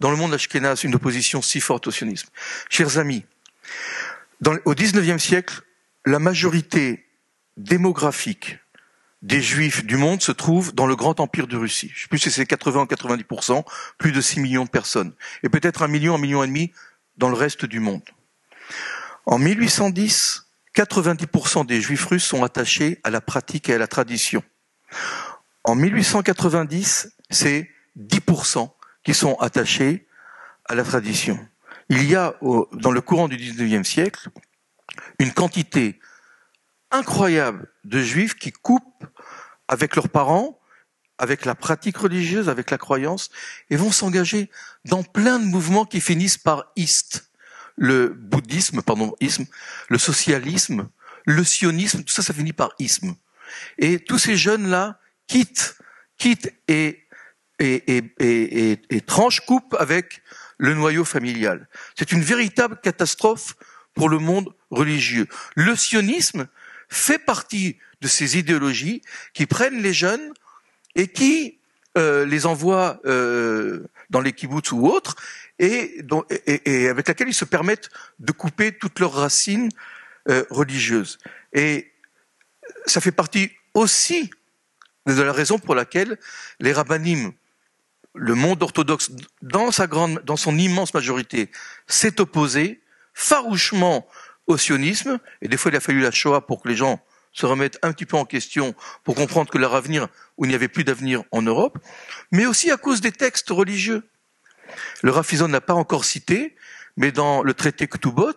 dans 0.00 0.10
le 0.10 0.16
monde 0.16 0.34
ashkénaze 0.34 0.84
une 0.84 0.94
opposition 0.94 1.42
si 1.42 1.60
forte 1.60 1.86
au 1.86 1.90
sionisme 1.90 2.28
Chers 2.68 2.98
amis, 2.98 3.24
au 4.64 4.74
XIXe 4.74 5.22
siècle, 5.22 5.62
la 6.06 6.18
majorité 6.18 7.06
démographique 7.56 8.58
des 9.22 9.42
juifs 9.42 9.84
du 9.84 9.98
monde 9.98 10.22
se 10.22 10.32
trouve 10.32 10.74
dans 10.74 10.86
le 10.86 10.96
grand 10.96 11.20
empire 11.20 11.46
de 11.46 11.56
Russie. 11.56 11.92
Je 11.94 12.02
sais 12.02 12.08
plus 12.08 12.18
si 12.18 12.30
c'est 12.30 12.46
80 12.46 12.82
ou 12.82 12.84
90%, 12.86 13.64
plus 13.98 14.12
de 14.12 14.20
6 14.20 14.40
millions 14.40 14.64
de 14.64 14.70
personnes. 14.70 15.12
Et 15.42 15.50
peut-être 15.50 15.82
un 15.82 15.88
million, 15.88 16.14
un 16.14 16.18
million 16.18 16.42
et 16.42 16.46
demi 16.46 16.72
dans 17.18 17.28
le 17.28 17.34
reste 17.34 17.66
du 17.66 17.80
monde. 17.80 18.02
En 19.26 19.38
1810, 19.38 20.46
90% 20.74 21.66
des 21.66 21.82
juifs 21.82 22.06
russes 22.06 22.24
sont 22.24 22.42
attachés 22.42 22.98
à 23.04 23.10
la 23.10 23.20
pratique 23.20 23.68
et 23.68 23.74
à 23.74 23.78
la 23.78 23.86
tradition. 23.86 24.42
En 25.64 25.74
1890, 25.74 27.12
c'est 27.28 27.70
10% 27.98 28.70
qui 29.02 29.14
sont 29.14 29.34
attachés 29.36 30.06
à 30.66 30.74
la 30.74 30.84
tradition. 30.84 31.38
Il 31.88 32.04
y 32.04 32.14
a, 32.14 32.36
dans 32.72 32.92
le 32.92 33.00
courant 33.00 33.28
du 33.28 33.36
XIXe 33.36 33.88
siècle, 33.88 34.30
une 35.18 35.32
quantité 35.32 35.98
incroyable 36.90 37.68
de 37.84 38.00
juifs 38.00 38.34
qui 38.34 38.52
coupent 38.52 39.06
avec 39.68 39.96
leurs 39.96 40.08
parents, 40.08 40.60
avec 41.18 41.44
la 41.44 41.54
pratique 41.54 41.96
religieuse, 41.96 42.48
avec 42.48 42.70
la 42.70 42.78
croyance, 42.78 43.30
et 43.70 43.76
vont 43.76 43.92
s'engager 43.92 44.50
dans 44.84 45.02
plein 45.02 45.38
de 45.38 45.44
mouvements 45.44 45.84
qui 45.84 46.00
finissent 46.00 46.38
par 46.38 46.72
ist. 46.76 47.30
le 47.76 48.08
bouddhisme, 48.08 48.82
pardon, 48.82 49.14
isme, 49.20 49.46
le 49.88 49.98
socialisme, 49.98 50.88
le 51.24 51.44
sionisme, 51.44 52.04
tout 52.04 52.12
ça, 52.12 52.22
ça 52.22 52.34
finit 52.34 52.52
par 52.52 52.72
isme. 52.78 53.14
Et 53.78 53.98
tous 53.98 54.18
ces 54.18 54.36
jeunes-là 54.36 55.00
quittent, 55.26 55.78
quittent 56.18 56.52
et, 56.68 57.06
et, 57.60 57.96
et, 57.96 58.02
et, 58.18 58.80
et 58.90 59.00
tranchent, 59.00 59.40
coupent 59.40 59.76
avec 59.78 60.22
le 60.58 60.74
noyau 60.74 61.04
familial. 61.04 61.68
C'est 61.96 62.12
une 62.12 62.22
véritable 62.22 62.78
catastrophe 62.82 63.54
pour 63.94 64.08
le 64.08 64.18
monde 64.18 64.52
religieux. 64.70 65.26
Le 65.54 65.76
sionisme 65.76 66.48
fait 66.88 67.18
partie 67.18 67.78
de 68.00 68.08
ces 68.08 68.38
idéologies 68.38 69.02
qui 69.34 69.46
prennent 69.46 69.80
les 69.80 69.92
jeunes 69.92 70.32
et 70.96 71.06
qui 71.06 71.58
euh, 71.98 72.24
les 72.24 72.46
envoient 72.46 73.00
euh, 73.04 73.86
dans 74.10 74.20
les 74.20 74.32
kibbutz 74.32 74.72
ou 74.72 74.86
autres, 74.86 75.16
et, 75.58 76.02
et, 76.46 76.82
et, 76.84 76.88
avec 76.88 77.08
laquelle 77.08 77.28
ils 77.28 77.34
se 77.34 77.44
permettent 77.44 77.90
de 78.18 78.32
couper 78.32 78.72
toutes 78.72 78.98
leurs 78.98 79.12
racines 79.12 79.68
euh, 80.28 80.44
religieuses. 80.50 81.18
Et 81.52 81.92
ça 82.86 83.00
fait 83.00 83.12
partie 83.12 83.50
aussi 83.74 84.30
de 85.06 85.22
la 85.22 85.32
raison 85.32 85.58
pour 85.58 85.74
laquelle 85.74 86.18
les 86.60 86.72
rabbinim, 86.72 87.32
le 88.14 88.34
monde 88.34 88.62
orthodoxe, 88.62 89.10
dans 89.42 89.70
sa 89.70 89.86
grande, 89.86 90.22
dans 90.24 90.36
son 90.36 90.58
immense 90.58 90.94
majorité, 90.94 91.50
s'est 91.86 92.20
opposé 92.20 92.80
farouchement 93.14 94.06
au 94.46 94.56
sionisme, 94.56 95.18
et 95.42 95.48
des 95.48 95.56
fois 95.56 95.70
il 95.70 95.76
a 95.76 95.80
fallu 95.80 96.00
la 96.00 96.10
Shoah 96.10 96.46
pour 96.46 96.62
que 96.62 96.68
les 96.68 96.76
gens 96.76 97.00
se 97.32 97.46
remettre 97.46 97.78
un 97.82 97.92
petit 97.92 98.06
peu 98.06 98.16
en 98.16 98.24
question 98.24 98.74
pour 99.04 99.14
comprendre 99.14 99.50
que 99.50 99.58
leur 99.58 99.74
avenir, 99.74 100.08
où 100.36 100.44
il 100.44 100.48
n'y 100.48 100.54
avait 100.54 100.68
plus 100.68 100.84
d'avenir 100.84 101.22
en 101.30 101.42
Europe, 101.42 101.78
mais 102.32 102.46
aussi 102.46 102.70
à 102.70 102.76
cause 102.76 103.00
des 103.00 103.12
textes 103.12 103.50
religieux. 103.50 104.02
Le 105.02 105.10
Rafizon 105.10 105.48
n'a 105.48 105.60
pas 105.60 105.74
encore 105.74 106.04
cité, 106.04 106.56
mais 106.96 107.12
dans 107.12 107.42
le 107.42 107.54
traité 107.54 107.86
Ktubot, 107.86 108.34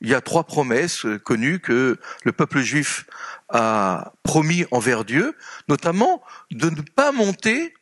il 0.00 0.08
y 0.08 0.14
a 0.14 0.20
trois 0.20 0.44
promesses 0.44 1.06
connues 1.24 1.60
que 1.60 1.98
le 2.24 2.32
peuple 2.32 2.60
juif 2.60 3.06
a 3.48 4.12
promis 4.22 4.64
envers 4.70 5.04
Dieu, 5.04 5.36
notamment 5.68 6.22
de 6.50 6.70
ne 6.70 6.80
pas 6.80 7.12
monter, 7.12 7.74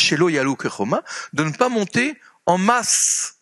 chez 0.00 0.16
Yalou 0.16 0.56
Roma, 0.64 1.02
de 1.32 1.44
ne 1.44 1.52
pas 1.52 1.68
monter 1.68 2.18
en 2.46 2.58
masse. 2.58 3.36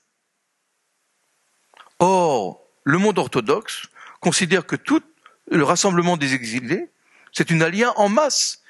Or, 1.98 2.62
le 2.84 2.98
monde 2.98 3.18
orthodoxe 3.18 3.86
considère 4.20 4.66
que 4.66 4.76
toute 4.76 5.04
le 5.50 5.64
rassemblement 5.64 6.16
des 6.16 6.34
exilés, 6.34 6.90
c'est 7.32 7.50
une 7.50 7.62
alliance 7.62 7.94
en 7.96 8.08
masse. 8.08 8.62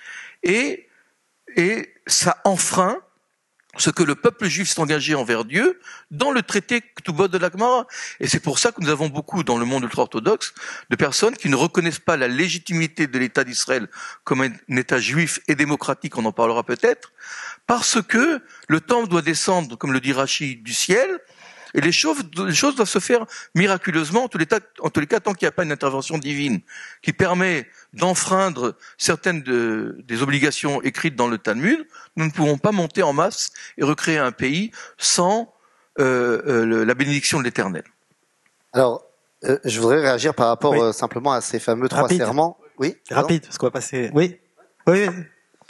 Et, 0.42 0.88
et 1.56 1.94
ça 2.06 2.40
enfreint 2.44 3.00
ce 3.76 3.90
que 3.90 4.02
le 4.02 4.14
peuple 4.14 4.46
juif 4.46 4.68
s'est 4.68 4.80
engagé 4.80 5.14
envers 5.14 5.44
Dieu 5.44 5.80
dans 6.10 6.30
le 6.30 6.42
traité 6.42 6.80
Ktubot 6.80 7.28
de 7.28 7.38
l'Agmara. 7.38 7.86
Et 8.18 8.26
c'est 8.26 8.40
pour 8.40 8.58
ça 8.58 8.72
que 8.72 8.80
nous 8.80 8.88
avons 8.88 9.08
beaucoup 9.08 9.44
dans 9.44 9.56
le 9.56 9.64
monde 9.64 9.84
ultra-orthodoxe 9.84 10.52
de 10.90 10.96
personnes 10.96 11.36
qui 11.36 11.48
ne 11.48 11.56
reconnaissent 11.56 11.98
pas 11.98 12.16
la 12.16 12.28
légitimité 12.28 13.06
de 13.06 13.18
l'État 13.18 13.44
d'Israël 13.44 13.88
comme 14.24 14.42
un 14.42 14.76
État 14.76 14.98
juif 14.98 15.40
et 15.48 15.54
démocratique, 15.54 16.16
on 16.18 16.24
en 16.24 16.32
parlera 16.32 16.64
peut-être, 16.64 17.12
parce 17.68 18.02
que 18.02 18.40
le 18.66 18.80
temple 18.80 19.08
doit 19.08 19.22
descendre, 19.22 19.76
comme 19.76 19.92
le 19.92 20.00
dit 20.00 20.12
Rachid, 20.12 20.64
du 20.64 20.72
ciel, 20.74 21.20
et 21.74 21.82
les 21.82 21.92
choses, 21.92 22.18
les 22.46 22.54
choses 22.54 22.74
doivent 22.76 22.88
se 22.88 22.98
faire 22.98 23.26
miraculeusement, 23.54 24.24
en 24.24 24.28
tous 24.28 24.38
les, 24.38 24.46
cas, 24.46 24.58
en 24.80 24.88
tous 24.88 25.00
les 25.00 25.06
cas 25.06 25.20
tant 25.20 25.34
qu'il 25.34 25.44
n'y 25.44 25.50
a 25.50 25.52
pas 25.52 25.64
une 25.64 25.70
intervention 25.70 26.16
divine 26.16 26.60
qui 27.02 27.12
permet 27.12 27.68
d'enfreindre 27.92 28.74
certaines 28.96 29.42
de, 29.42 29.96
des 30.04 30.22
obligations 30.22 30.80
écrites 30.82 31.14
dans 31.14 31.28
le 31.28 31.36
Talmud, 31.36 31.86
nous 32.16 32.24
ne 32.24 32.30
pouvons 32.30 32.56
pas 32.56 32.72
monter 32.72 33.02
en 33.02 33.12
masse 33.12 33.50
et 33.76 33.84
recréer 33.84 34.16
un 34.16 34.32
pays 34.32 34.70
sans 34.96 35.52
euh, 36.00 36.40
euh, 36.46 36.84
la 36.86 36.94
bénédiction 36.94 37.38
de 37.38 37.44
l'Éternel. 37.44 37.84
Alors, 38.72 39.04
euh, 39.44 39.58
je 39.66 39.78
voudrais 39.78 40.00
réagir 40.00 40.34
par 40.34 40.48
rapport 40.48 40.72
Oui. 40.72 40.80
euh, 40.80 40.92
simplement 40.92 41.32
à 41.34 41.42
ces 41.42 41.60
fameux 41.60 41.88
trois 41.88 42.02
Rapide. 42.02 42.18
serments. 42.18 42.58
Oui. 42.78 42.96
Rapide, 43.10 43.42
parce 43.44 43.58
qu'on 43.58 43.66
va 43.66 43.72
passer. 43.72 44.10
Oui. 44.14 44.38
Oui. 44.86 45.06
oui. 45.06 45.14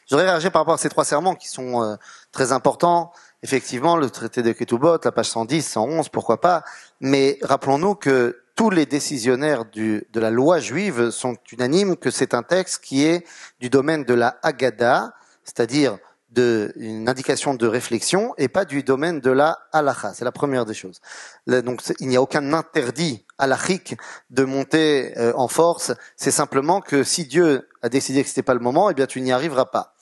Je 0.08 0.14
voudrais 0.14 0.30
réagir 0.30 0.50
par 0.50 0.62
rapport 0.62 0.74
à 0.74 0.78
ces 0.78 0.88
trois 0.88 1.04
serments 1.04 1.34
qui 1.34 1.48
sont 1.48 1.82
euh, 1.82 1.96
très 2.32 2.52
importants. 2.52 3.12
Effectivement, 3.42 3.94
le 3.94 4.08
traité 4.08 4.42
de 4.42 4.52
Ketubot, 4.52 4.96
la 5.04 5.12
page 5.12 5.26
110, 5.28 5.60
111, 5.60 6.08
pourquoi 6.08 6.40
pas. 6.40 6.64
Mais 7.02 7.38
rappelons-nous 7.42 7.94
que 7.94 8.42
tous 8.56 8.70
les 8.70 8.86
décisionnaires 8.86 9.66
du, 9.66 10.06
de 10.10 10.18
la 10.18 10.30
loi 10.30 10.60
juive 10.60 11.10
sont 11.10 11.36
unanimes 11.52 11.94
que 11.96 12.10
c'est 12.10 12.32
un 12.32 12.42
texte 12.42 12.82
qui 12.82 13.04
est 13.04 13.26
du 13.60 13.68
domaine 13.68 14.04
de 14.04 14.14
la 14.14 14.38
Haggadah, 14.42 15.12
c'est-à-dire 15.44 15.98
de, 16.30 16.72
une 16.76 17.06
indication 17.06 17.52
de 17.52 17.66
réflexion, 17.66 18.32
et 18.38 18.48
pas 18.48 18.64
du 18.64 18.82
domaine 18.82 19.20
de 19.20 19.30
la 19.30 19.58
halacha. 19.72 20.14
C'est 20.14 20.24
la 20.24 20.32
première 20.32 20.64
des 20.64 20.74
choses. 20.74 21.02
Donc, 21.46 21.82
il 22.00 22.08
n'y 22.08 22.16
a 22.16 22.22
aucun 22.22 22.54
interdit 22.54 23.26
halachique 23.36 23.94
de 24.30 24.44
monter 24.44 25.12
euh, 25.18 25.34
en 25.36 25.48
force. 25.48 25.92
C'est 26.16 26.30
simplement 26.30 26.80
que 26.80 27.04
si 27.04 27.26
Dieu 27.26 27.68
a 27.82 27.90
décidé 27.90 28.22
que 28.22 28.28
c'était 28.30 28.42
pas 28.42 28.54
le 28.54 28.60
moment, 28.60 28.88
eh 28.88 28.94
bien, 28.94 29.06
tu 29.06 29.20
n'y 29.20 29.32
arriveras 29.32 29.66
pas. 29.66 29.94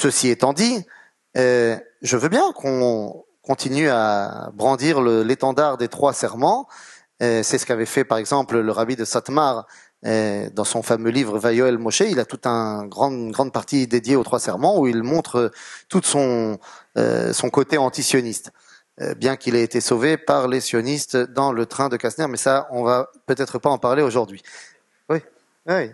Ceci 0.00 0.30
étant 0.30 0.54
dit, 0.54 0.86
euh, 1.36 1.76
je 2.00 2.16
veux 2.16 2.30
bien 2.30 2.52
qu'on 2.52 3.22
continue 3.42 3.90
à 3.90 4.48
brandir 4.54 5.02
l'étendard 5.02 5.76
des 5.76 5.88
trois 5.88 6.14
serments. 6.14 6.66
Euh, 7.22 7.42
c'est 7.42 7.58
ce 7.58 7.66
qu'avait 7.66 7.84
fait 7.84 8.04
par 8.04 8.16
exemple 8.16 8.58
le 8.58 8.72
rabbi 8.72 8.96
de 8.96 9.04
Satmar 9.04 9.66
euh, 10.06 10.48
dans 10.54 10.64
son 10.64 10.82
fameux 10.82 11.10
livre 11.10 11.38
Vayoel 11.38 11.76
Moshe. 11.76 12.00
Il 12.00 12.18
a 12.18 12.24
toute 12.24 12.46
une 12.46 12.88
grande 12.88 13.52
partie 13.52 13.86
dédiée 13.86 14.16
aux 14.16 14.24
trois 14.24 14.40
serments 14.40 14.78
où 14.78 14.86
il 14.86 15.02
montre 15.02 15.52
tout 15.90 16.00
son, 16.02 16.58
son 16.96 17.50
côté 17.50 17.76
antisioniste. 17.76 18.52
Bien 19.18 19.36
qu'il 19.36 19.54
ait 19.54 19.64
été 19.64 19.82
sauvé 19.82 20.16
par 20.16 20.48
les 20.48 20.62
sionistes 20.62 21.18
dans 21.18 21.52
le 21.52 21.66
train 21.66 21.90
de 21.90 21.98
Kastner, 21.98 22.26
mais 22.26 22.38
ça, 22.38 22.68
on 22.70 22.84
va 22.84 23.10
peut-être 23.26 23.58
pas 23.58 23.68
en 23.68 23.76
parler 23.76 24.02
aujourd'hui. 24.02 24.42
Oui, 25.10 25.18
oui. 25.66 25.90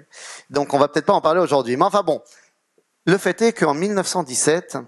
Donc, 0.51 0.75
on 0.75 0.79
va 0.79 0.87
peut-être 0.87 1.07
pas 1.07 1.13
en 1.13 1.21
parler 1.21 1.41
aujourd'hui. 1.41 1.77
Mais 1.77 1.85
enfin 1.85 2.03
bon, 2.03 2.21
le 3.07 3.19
fait 3.19 3.41
est 3.43 3.53
qu'en 3.53 3.73
1917, 3.73 4.79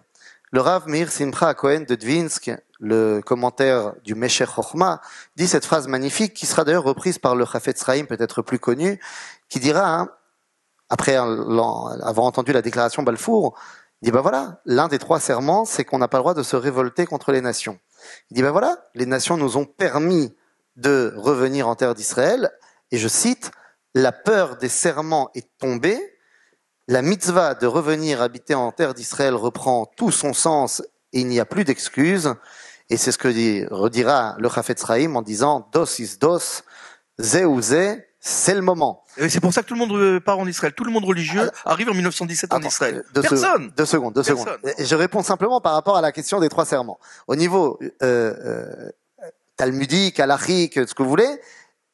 le 0.50 0.60
Rav 0.60 0.88
Meir 0.88 1.10
Simcha 1.10 1.54
Cohen 1.54 1.84
de 1.88 1.94
Dvinsk, 1.94 2.50
le 2.80 3.20
commentaire 3.20 3.94
du 4.02 4.14
Mesher 4.14 4.46
Chochma, 4.46 5.00
dit 5.36 5.46
cette 5.46 5.64
phrase 5.64 5.86
magnifique 5.88 6.34
qui 6.34 6.46
sera 6.46 6.64
d'ailleurs 6.64 6.84
reprise 6.84 7.18
par 7.18 7.36
le 7.36 7.44
Chafetz 7.44 7.84
Chaim, 7.84 8.06
peut-être 8.06 8.42
plus 8.42 8.58
connu, 8.58 9.00
qui 9.48 9.60
dira, 9.60 9.88
hein, 9.88 10.10
après 10.88 11.14
avoir 11.14 12.24
entendu 12.24 12.52
la 12.52 12.62
déclaration 12.62 13.02
Balfour, 13.02 13.56
il 14.02 14.06
dit 14.06 14.10
ben 14.12 14.20
voilà, 14.20 14.60
l'un 14.64 14.88
des 14.88 14.98
trois 14.98 15.20
serments, 15.20 15.64
c'est 15.64 15.84
qu'on 15.84 15.98
n'a 15.98 16.08
pas 16.08 16.18
le 16.18 16.22
droit 16.22 16.34
de 16.34 16.42
se 16.42 16.56
révolter 16.56 17.04
contre 17.04 17.30
les 17.30 17.40
nations. 17.40 17.78
Il 18.30 18.34
dit 18.34 18.42
ben 18.42 18.50
voilà, 18.50 18.78
les 18.94 19.06
nations 19.06 19.36
nous 19.36 19.56
ont 19.56 19.64
permis 19.64 20.34
de 20.76 21.12
revenir 21.16 21.68
en 21.68 21.74
terre 21.74 21.94
d'Israël, 21.94 22.50
et 22.90 22.98
je 22.98 23.08
cite, 23.08 23.50
la 23.94 24.12
peur 24.12 24.56
des 24.56 24.68
serments 24.68 25.30
est 25.34 25.48
tombée, 25.58 26.17
la 26.88 27.02
mitzvah 27.02 27.54
de 27.54 27.66
revenir 27.66 28.20
habiter 28.22 28.54
en 28.54 28.72
terre 28.72 28.94
d'Israël 28.94 29.34
reprend 29.34 29.86
tout 29.96 30.10
son 30.10 30.32
sens 30.32 30.82
et 31.12 31.20
il 31.20 31.26
n'y 31.28 31.38
a 31.40 31.44
plus 31.44 31.64
d'excuses. 31.64 32.34
Et 32.90 32.96
c'est 32.96 33.12
ce 33.12 33.18
que 33.18 33.28
dit- 33.28 33.64
redira 33.70 34.34
le 34.38 34.48
Chafetz 34.48 34.84
Chaim 34.86 35.14
en 35.14 35.22
disant 35.22 35.68
dos 35.72 35.84
is 36.00 36.16
dos, 36.18 36.38
zé 37.20 37.44
ou 37.44 37.60
zé, 37.60 38.04
c'est 38.20 38.54
le 38.54 38.62
moment. 38.62 39.04
Et 39.18 39.28
c'est 39.28 39.40
pour 39.40 39.52
ça 39.52 39.62
que 39.62 39.68
tout 39.68 39.74
le 39.74 39.80
monde 39.80 39.92
euh, 39.92 40.18
part 40.20 40.38
en 40.38 40.46
Israël. 40.46 40.72
Tout 40.74 40.84
le 40.84 40.90
monde 40.90 41.04
religieux 41.04 41.50
arrive 41.66 41.88
en 41.90 41.94
1917 41.94 42.52
en 42.54 42.60
Israël. 42.62 42.96
euh, 42.96 43.02
deux 43.14 43.20
Personne. 43.22 43.38
secondes, 43.38 43.72
deux 43.76 43.84
secondes, 43.84 44.14
deux 44.14 44.22
Personne. 44.22 44.46
secondes. 44.62 44.74
Je 44.78 44.94
réponds 44.96 45.22
simplement 45.22 45.60
par 45.60 45.74
rapport 45.74 45.96
à 45.96 46.00
la 46.00 46.10
question 46.12 46.40
des 46.40 46.48
trois 46.48 46.64
serments. 46.64 46.98
Au 47.26 47.36
niveau 47.36 47.78
euh, 48.02 48.34
euh, 48.44 48.90
talmudique, 49.56 50.20
halachique, 50.20 50.74
ce 50.88 50.94
que 50.94 51.02
vous 51.02 51.08
voulez, 51.10 51.40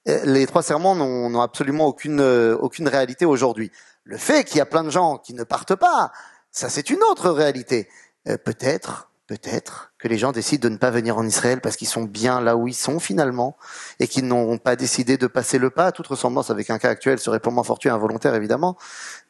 euh, 0.08 0.20
les 0.24 0.46
trois 0.46 0.62
serments 0.62 0.94
n'ont 0.94 1.40
absolument 1.40 1.86
aucune 1.86 2.20
aucune 2.20 2.88
réalité 2.88 3.24
aujourd'hui. 3.26 3.70
Le 4.04 4.18
fait 4.18 4.44
qu'il 4.44 4.58
y 4.58 4.60
a 4.60 4.66
plein 4.66 4.84
de 4.84 4.90
gens 4.90 5.16
qui 5.16 5.32
ne 5.32 5.44
partent 5.44 5.74
pas, 5.74 6.12
ça 6.50 6.68
c'est 6.68 6.90
une 6.90 7.02
autre 7.10 7.30
réalité. 7.30 7.88
Euh, 8.28 8.36
peut-être, 8.36 9.10
peut-être 9.26 9.92
que 9.98 10.08
les 10.08 10.18
gens 10.18 10.30
décident 10.30 10.68
de 10.68 10.72
ne 10.74 10.78
pas 10.78 10.90
venir 10.90 11.16
en 11.16 11.24
Israël 11.24 11.62
parce 11.62 11.76
qu'ils 11.76 11.88
sont 11.88 12.02
bien 12.02 12.42
là 12.42 12.54
où 12.56 12.68
ils 12.68 12.74
sont 12.74 13.00
finalement 13.00 13.56
et 14.00 14.06
qu'ils 14.06 14.26
n'ont 14.26 14.58
pas 14.58 14.76
décidé 14.76 15.16
de 15.16 15.26
passer 15.26 15.58
le 15.58 15.70
pas. 15.70 15.90
Toute 15.90 16.06
ressemblance 16.06 16.50
avec 16.50 16.68
un 16.68 16.78
cas 16.78 16.90
actuel 16.90 17.18
serait 17.18 17.40
purement 17.40 17.64
fortuit 17.64 17.88
et 17.88 17.92
involontaire 17.92 18.34
évidemment. 18.34 18.76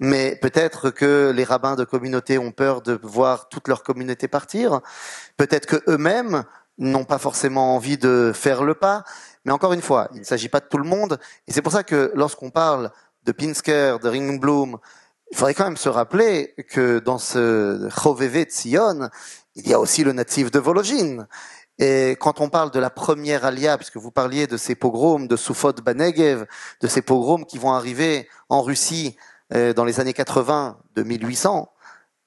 Mais 0.01 0.37
peut-être 0.43 0.91
que 0.91 1.33
les 1.35 1.45
rabbins 1.45 1.77
de 1.77 1.85
communauté 1.85 2.39
ont 2.39 2.51
peur 2.51 2.83
de 2.83 2.99
voir 3.01 3.49
toute 3.49 3.69
leur 3.69 3.85
communauté 3.85 4.27
partir. 4.27 4.81
Peut-être 5.37 5.67
que 5.67 5.83
eux-mêmes 5.89 6.43
n'ont 6.79 7.05
pas 7.05 7.19
forcément 7.19 7.77
envie 7.77 7.99
de 7.99 8.33
faire 8.35 8.65
le 8.65 8.75
pas. 8.75 9.05
Mais 9.45 9.53
encore 9.53 9.73
une 9.73 9.83
fois, 9.83 10.09
il 10.15 10.21
ne 10.21 10.25
s'agit 10.25 10.49
pas 10.49 10.61
de 10.61 10.67
tout 10.67 10.79
le 10.79 10.85
monde. 10.85 11.21
Et 11.47 11.53
c'est 11.53 11.63
pour 11.63 11.73
ça 11.73 11.85
que 11.85 12.11
lorsqu'on 12.15 12.51
parle 12.51 12.91
de 13.25 13.33
Pinsker, 13.33 13.99
de 14.03 14.09
Ringblum, 14.09 14.79
il 15.31 15.37
faudrait 15.37 15.55
quand 15.55 15.65
même 15.65 15.77
se 15.77 15.89
rappeler 15.89 16.55
que 16.69 16.99
dans 16.99 17.19
ce 17.19 17.89
Choveve 17.91 18.45
Tzion, 18.45 19.09
il 19.57 19.69
y 19.69 19.75
a 19.75 19.81
aussi 19.81 20.05
le 20.05 20.13
natif 20.13 20.51
de 20.51 20.59
Vologine. 20.59 21.27
Et 21.79 22.17
quand 22.21 22.41
on 22.41 22.49
parle 22.49 22.71
de 22.71 22.79
la 22.79 22.91
première 22.91 23.45
alia, 23.45 23.77
puisque 23.77 23.97
vous 23.97 24.13
parliez 24.13 24.47
de 24.47 24.57
ces 24.57 24.75
pogroms 24.77 25.27
de 25.27 25.37
Soufot 25.37 25.73
Banegev, 25.73 26.47
de 26.81 26.87
ces 26.87 27.03
pogroms 27.03 27.45
qui 27.45 27.59
vont 27.59 27.73
arriver 27.73 28.29
en 28.49 28.63
Russie 28.63 29.17
euh, 29.53 29.73
dans 29.73 29.85
les 29.85 29.99
années 29.99 30.13
80 30.13 30.79
de 30.95 31.03
1800, 31.03 31.69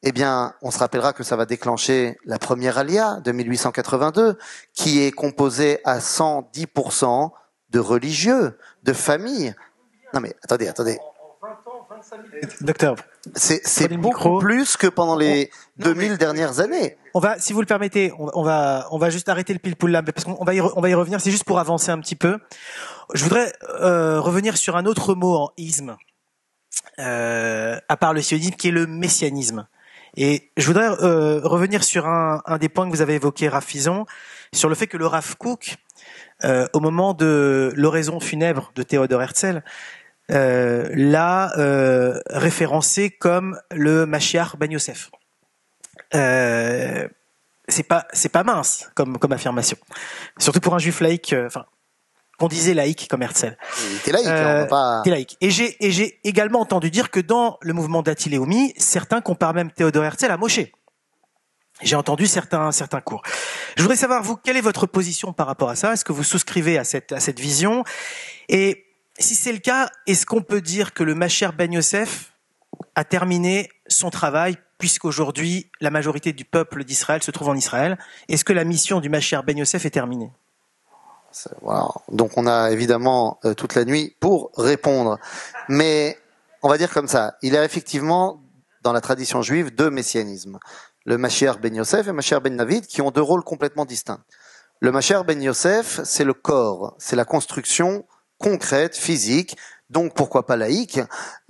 eh 0.04 0.12
bien, 0.12 0.54
on 0.62 0.70
se 0.70 0.80
rappellera 0.80 1.14
que 1.14 1.24
ça 1.24 1.36
va 1.36 1.46
déclencher 1.46 2.18
la 2.26 2.38
première 2.40 2.78
alia 2.78 3.20
de 3.22 3.32
1882, 3.32 4.38
qui 4.74 5.02
est 5.02 5.12
composée 5.12 5.80
à 5.86 6.00
110% 6.00 7.32
de 7.70 7.80
religieux, 7.80 8.58
de 8.84 8.94
familles. 8.94 9.56
Non 10.14 10.20
mais 10.20 10.36
attendez, 10.44 10.68
attendez. 10.68 11.00
Docteur, 12.62 12.96
c'est 13.36 13.88
beaucoup 13.98 14.40
plus 14.40 14.78
que 14.78 14.88
pendant 14.88 15.16
les 15.16 15.52
2000 15.78 16.18
dernières 16.18 16.60
années. 16.60 16.98
On 17.14 17.20
va, 17.20 17.40
si 17.40 17.54
vous 17.54 17.62
le 17.62 17.66
permettez, 17.66 18.14
on, 18.18 18.44
va, 18.44 18.88
on 18.92 18.98
va 18.98 19.10
juste 19.10 19.30
arrêter 19.30 19.54
le 19.54 19.60
pile-poule 19.60 19.92
là, 19.92 20.04
parce 20.04 20.26
qu'on 20.26 20.44
va 20.44 20.54
y, 20.54 20.62
on 20.62 20.82
va 20.82 20.90
y 20.90 20.94
revenir. 20.94 21.22
C'est 21.22 21.32
juste 21.32 21.46
pour 21.46 21.60
avancer 21.60 21.92
un 21.92 22.00
petit 22.00 22.16
peu. 22.16 22.40
Je 23.14 23.24
voudrais 23.24 23.54
euh, 23.82 24.20
revenir 24.20 24.58
sur 24.58 24.76
un 24.76 24.86
autre 24.86 25.16
mot 25.16 25.36
en 25.36 25.52
isme, 25.58 25.98
euh, 27.00 27.80
à 27.88 27.98
part 27.98 28.14
le 28.14 28.22
sionisme, 28.22 28.56
qui 28.56 28.70
est 28.70 28.72
le 28.72 28.88
messianisme. 28.88 29.68
Et 30.16 30.52
je 30.58 30.66
voudrais 30.68 30.90
euh, 31.04 31.42
revenir 31.44 31.84
sur 31.84 32.08
un, 32.08 32.42
un, 32.46 32.58
des 32.58 32.70
points 32.70 32.86
que 32.86 32.92
vous 32.92 33.02
avez 33.02 33.16
évoqué, 33.16 33.48
Rafizon, 33.48 34.06
sur 34.54 34.70
le 34.70 34.76
fait 34.76 34.88
que 34.88 34.98
le 34.98 35.06
Rav 35.06 35.38
Kook, 35.38 35.78
euh, 36.44 36.68
au 36.74 36.80
moment 36.80 37.14
de 37.14 37.72
l'oraison 37.76 38.20
funèbre 38.20 38.72
de 38.76 38.84
Théodore 38.84 39.22
Herzl, 39.22 39.64
euh, 40.30 40.90
l'a 40.94 41.58
euh, 41.58 42.20
référencé 42.30 43.10
comme 43.10 43.60
le 43.72 44.06
Mashiach 44.06 44.58
Ben 44.58 44.72
Yosef. 44.72 45.10
Euh, 46.16 47.08
c'est 47.68 47.84
pas 47.84 48.08
c'est 48.14 48.30
pas 48.30 48.44
mince 48.44 48.90
comme 48.96 49.18
comme 49.18 49.34
affirmation, 49.34 49.78
surtout 50.38 50.60
pour 50.60 50.74
un 50.76 50.80
juif 50.80 51.02
laïque. 51.02 51.34
Euh, 51.34 51.48
enfin, 51.48 51.66
qu'on 52.38 52.48
disait 52.48 52.74
laïque 52.74 53.08
comme 53.10 53.24
Herzl. 53.24 53.58
T'es 54.04 54.12
laïque, 54.12 54.28
euh, 54.28 54.66
on 54.66 54.68
pas... 54.68 55.02
laïque. 55.06 55.38
Et 55.42 55.50
j'ai 55.50 55.76
et 55.84 55.92
j'ai 55.92 56.20
également 56.24 56.60
entendu 56.60 56.92
dire 56.92 57.10
que 57.10 57.20
dans 57.20 57.58
le 57.62 57.74
mouvement 57.74 58.04
d'Atiléoumi, 58.04 58.74
certains 58.78 59.22
comparent 59.22 59.56
même 59.56 59.72
Théodore 59.72 60.06
Herzl 60.06 60.32
à 60.32 60.38
Moshe. 60.38 60.60
J'ai 61.82 61.96
entendu 61.96 62.26
certains 62.26 62.72
certains 62.72 63.02
cours. 63.02 63.22
Je 63.76 63.82
voudrais 63.84 63.98
savoir 63.98 64.24
vous 64.24 64.36
quelle 64.36 64.58
est 64.58 64.62
votre 64.62 64.88
position 64.88 65.34
par 65.34 65.48
rapport 65.48 65.70
à 65.70 65.76
ça? 65.76 65.94
Est-ce 65.94 66.06
que 66.06 66.12
vous 66.12 66.24
souscrivez 66.24 66.78
à 66.78 66.84
cette 66.84 67.12
à 67.12 67.20
cette 67.20 67.40
vision? 67.40 67.84
Et 68.50 68.86
si 69.20 69.36
c'est 69.36 69.54
le 69.54 69.60
cas, 69.60 69.90
est-ce 70.06 70.26
qu'on 70.26 70.42
peut 70.42 70.62
dire 70.62 70.94
que 70.94 71.04
le 71.04 71.16
Macher 71.16 71.50
Ben 71.56 71.72
Yosef 71.72 72.34
a 72.96 73.04
terminé 73.04 73.70
son 73.88 74.10
travail 74.10 74.58
puisqu'aujourd'hui 74.78 75.72
la 75.82 75.90
majorité 75.90 76.34
du 76.34 76.46
peuple 76.46 76.84
d'Israël 76.84 77.22
se 77.22 77.32
trouve 77.32 77.50
en 77.50 77.56
Israël? 77.56 77.98
Est-ce 78.28 78.46
que 78.46 78.54
la 78.54 78.64
mission 78.64 79.00
du 79.00 79.10
Macher 79.10 79.40
Ben 79.46 79.58
Yosef 79.58 79.86
est 79.86 79.92
terminée? 79.92 80.32
Voilà. 81.62 81.88
Donc 82.12 82.38
on 82.38 82.48
a 82.48 82.72
évidemment 82.72 83.40
euh, 83.46 83.54
toute 83.54 83.76
la 83.76 83.86
nuit 83.86 84.16
pour 84.20 84.52
répondre. 84.58 85.20
Mais 85.70 86.18
on 86.64 86.70
va 86.70 86.78
dire 86.78 86.92
comme 86.92 87.08
ça, 87.08 87.36
il 87.42 87.54
y 87.54 87.58
a 87.58 87.64
effectivement 87.64 88.42
dans 88.82 88.94
la 88.94 89.02
tradition 89.02 89.42
juive 89.42 89.74
deux 89.74 89.90
messianismes. 89.90 90.60
Le 91.08 91.18
Mashiach 91.18 91.62
ben 91.62 91.74
Yosef 91.74 92.10
et 92.10 92.12
Mashiach 92.12 92.42
ben 92.42 92.58
David 92.58 92.86
qui 92.86 93.02
ont 93.02 93.12
deux 93.12 93.22
rôles 93.22 93.46
complètement 93.46 93.86
distincts. 93.86 94.20
Le 94.82 94.92
Mashiach 94.92 95.26
ben 95.26 95.42
Yosef, 95.42 96.02
c'est 96.04 96.26
le 96.26 96.34
corps, 96.34 96.96
c'est 97.00 97.16
la 97.16 97.24
construction 97.24 98.06
concrète, 98.38 98.98
physique, 98.98 99.56
donc 99.90 100.14
pourquoi 100.16 100.46
pas 100.46 100.58
laïque, 100.58 101.00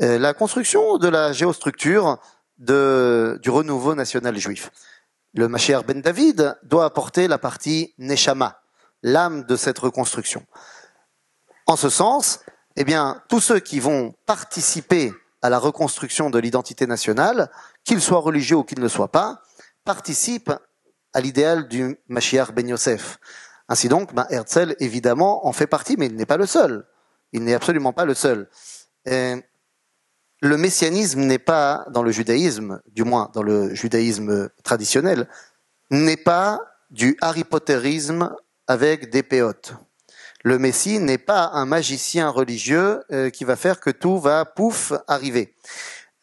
euh, 0.03 0.19
la 0.19 0.35
construction 0.35 0.99
de 0.99 1.07
la 1.07 1.33
géostructure 1.33 2.19
du 2.59 3.49
renouveau 3.49 3.95
national 3.95 4.37
juif. 4.37 4.69
Le 5.33 5.47
Mashiach 5.47 5.87
ben 5.87 6.01
David 6.01 6.55
doit 6.61 6.85
apporter 6.85 7.27
la 7.27 7.39
partie 7.39 7.95
Neshama, 7.97 8.61
l'âme 9.01 9.43
de 9.45 9.55
cette 9.55 9.79
reconstruction. 9.79 10.45
En 11.65 11.77
ce 11.77 11.89
sens, 11.89 12.41
eh 12.75 12.83
bien, 12.83 13.23
tous 13.27 13.39
ceux 13.39 13.59
qui 13.59 13.79
vont 13.79 14.13
participer 14.27 15.11
à 15.41 15.49
la 15.49 15.57
reconstruction 15.57 16.29
de 16.29 16.37
l'identité 16.37 16.85
nationale, 16.85 17.49
qu'ils 17.83 18.01
soient 18.01 18.19
religieux 18.19 18.57
ou 18.57 18.63
qu'ils 18.63 18.77
ne 18.77 18.83
le 18.83 18.89
soient 18.89 19.11
pas, 19.11 19.41
participent 19.87 20.51
à 21.13 21.21
l'idéal 21.21 21.69
du 21.69 21.97
Mashiach 22.09 22.51
ben 22.51 22.67
Yosef. 22.67 23.19
Ainsi 23.69 23.87
donc, 23.87 24.13
ben, 24.13 24.27
Herzl, 24.29 24.75
évidemment, 24.81 25.47
en 25.47 25.53
fait 25.53 25.65
partie, 25.65 25.95
mais 25.97 26.07
il 26.07 26.15
n'est 26.15 26.25
pas 26.25 26.35
le 26.35 26.45
seul. 26.45 26.85
Il 27.31 27.45
n'est 27.45 27.53
absolument 27.53 27.93
pas 27.93 28.03
le 28.03 28.13
seul. 28.13 28.49
le 29.05 30.57
messianisme 30.57 31.21
n'est 31.21 31.39
pas, 31.39 31.85
dans 31.89 32.03
le 32.03 32.11
judaïsme, 32.11 32.81
du 32.91 33.05
moins 33.05 33.31
dans 33.33 33.43
le 33.43 33.73
judaïsme 33.73 34.49
traditionnel, 34.61 35.29
n'est 35.89 36.17
pas 36.17 36.59
du 36.91 37.17
Harry 37.21 37.45
Potterisme 37.45 38.35
avec 38.67 39.09
des 39.09 39.23
péotes. 39.23 39.73
Le 40.43 40.59
Messie 40.59 40.99
n'est 40.99 41.17
pas 41.17 41.49
un 41.53 41.65
magicien 41.65 42.29
religieux 42.29 43.03
euh, 43.11 43.29
qui 43.29 43.45
va 43.45 43.55
faire 43.55 43.79
que 43.79 43.89
tout 43.89 44.19
va 44.19 44.43
pouf 44.43 44.91
arriver. 45.07 45.55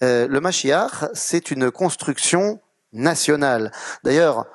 Euh, 0.02 0.28
le 0.28 0.40
Mashiach, 0.40 1.06
c'est 1.14 1.50
une 1.50 1.70
construction 1.70 2.60
nationale. 2.94 3.70
D'ailleurs, 4.02 4.46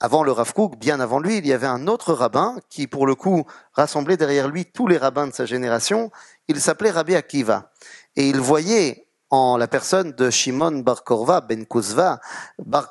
avant 0.00 0.22
le 0.22 0.32
Rav 0.32 0.52
Kook, 0.52 0.78
bien 0.78 1.00
avant 1.00 1.20
lui, 1.20 1.38
il 1.38 1.46
y 1.46 1.52
avait 1.52 1.66
un 1.66 1.86
autre 1.86 2.12
rabbin 2.12 2.56
qui, 2.68 2.86
pour 2.86 3.06
le 3.06 3.14
coup, 3.14 3.44
rassemblait 3.72 4.16
derrière 4.16 4.48
lui 4.48 4.66
tous 4.66 4.86
les 4.86 4.98
rabbins 4.98 5.26
de 5.26 5.32
sa 5.32 5.46
génération. 5.46 6.10
Il 6.48 6.60
s'appelait 6.60 6.90
Rabbi 6.90 7.14
Akiva. 7.14 7.70
Et 8.14 8.28
il 8.28 8.40
voyait 8.40 9.08
en 9.30 9.56
la 9.56 9.68
personne 9.68 10.12
de 10.12 10.30
Shimon 10.30 10.78
Bar 10.80 11.02
Korva, 11.02 11.40
Ben 11.40 11.66
Kuzva, 11.66 12.20
Bar 12.58 12.90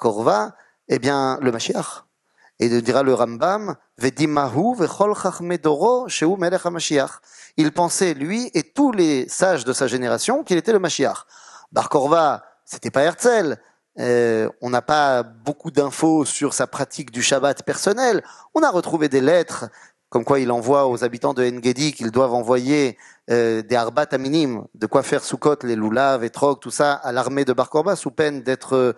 eh 0.87 0.99
bien, 0.99 1.39
le 1.41 1.51
Mashiach. 1.51 2.03
Et 2.59 2.67
il 2.67 2.81
dira 2.81 3.03
le 3.03 3.13
Rambam, 3.13 3.75
Vedimahu 3.97 4.75
vechol 4.75 5.13
chachmedoro 5.15 6.07
sheu 6.07 6.35
melech 6.37 6.65
HaMashiach. 6.65 7.11
Il 7.57 7.71
pensait, 7.71 8.13
lui 8.13 8.49
et 8.53 8.63
tous 8.63 8.91
les 8.91 9.27
sages 9.29 9.65
de 9.65 9.73
sa 9.73 9.87
génération, 9.87 10.43
qu'il 10.43 10.57
était 10.57 10.73
le 10.73 10.79
Mashiach. 10.79 11.25
Bar 11.71 11.89
Korva, 11.89 12.43
c'était 12.65 12.91
pas 12.91 13.01
Herzl, 13.01 13.57
euh, 13.99 14.49
on 14.61 14.69
n'a 14.69 14.81
pas 14.81 15.23
beaucoup 15.23 15.71
d'infos 15.71 16.25
sur 16.25 16.53
sa 16.53 16.67
pratique 16.67 17.11
du 17.11 17.21
Shabbat 17.21 17.63
personnel. 17.63 18.23
On 18.53 18.61
a 18.61 18.69
retrouvé 18.69 19.09
des 19.09 19.21
lettres 19.21 19.65
comme 20.09 20.23
quoi 20.23 20.39
il 20.39 20.51
envoie 20.51 20.87
aux 20.87 21.03
habitants 21.03 21.33
de 21.33 21.43
Engedi 21.43 21.91
qu'ils 21.91 22.11
doivent 22.11 22.33
envoyer 22.33 22.97
euh, 23.29 23.61
des 23.61 23.75
à 23.75 24.17
minime, 24.17 24.63
de 24.75 24.85
quoi 24.85 25.03
faire 25.03 25.23
Soukot, 25.23 25.57
les 25.63 25.75
loulaves, 25.75 26.23
et 26.23 26.29
trog, 26.29 26.59
tout 26.59 26.71
ça, 26.71 26.93
à 26.93 27.11
l'armée 27.11 27.43
de 27.43 27.51
Bar 27.51 27.69
sous 27.97 28.11
peine 28.11 28.41
d'être 28.41 28.75
euh, 28.75 28.93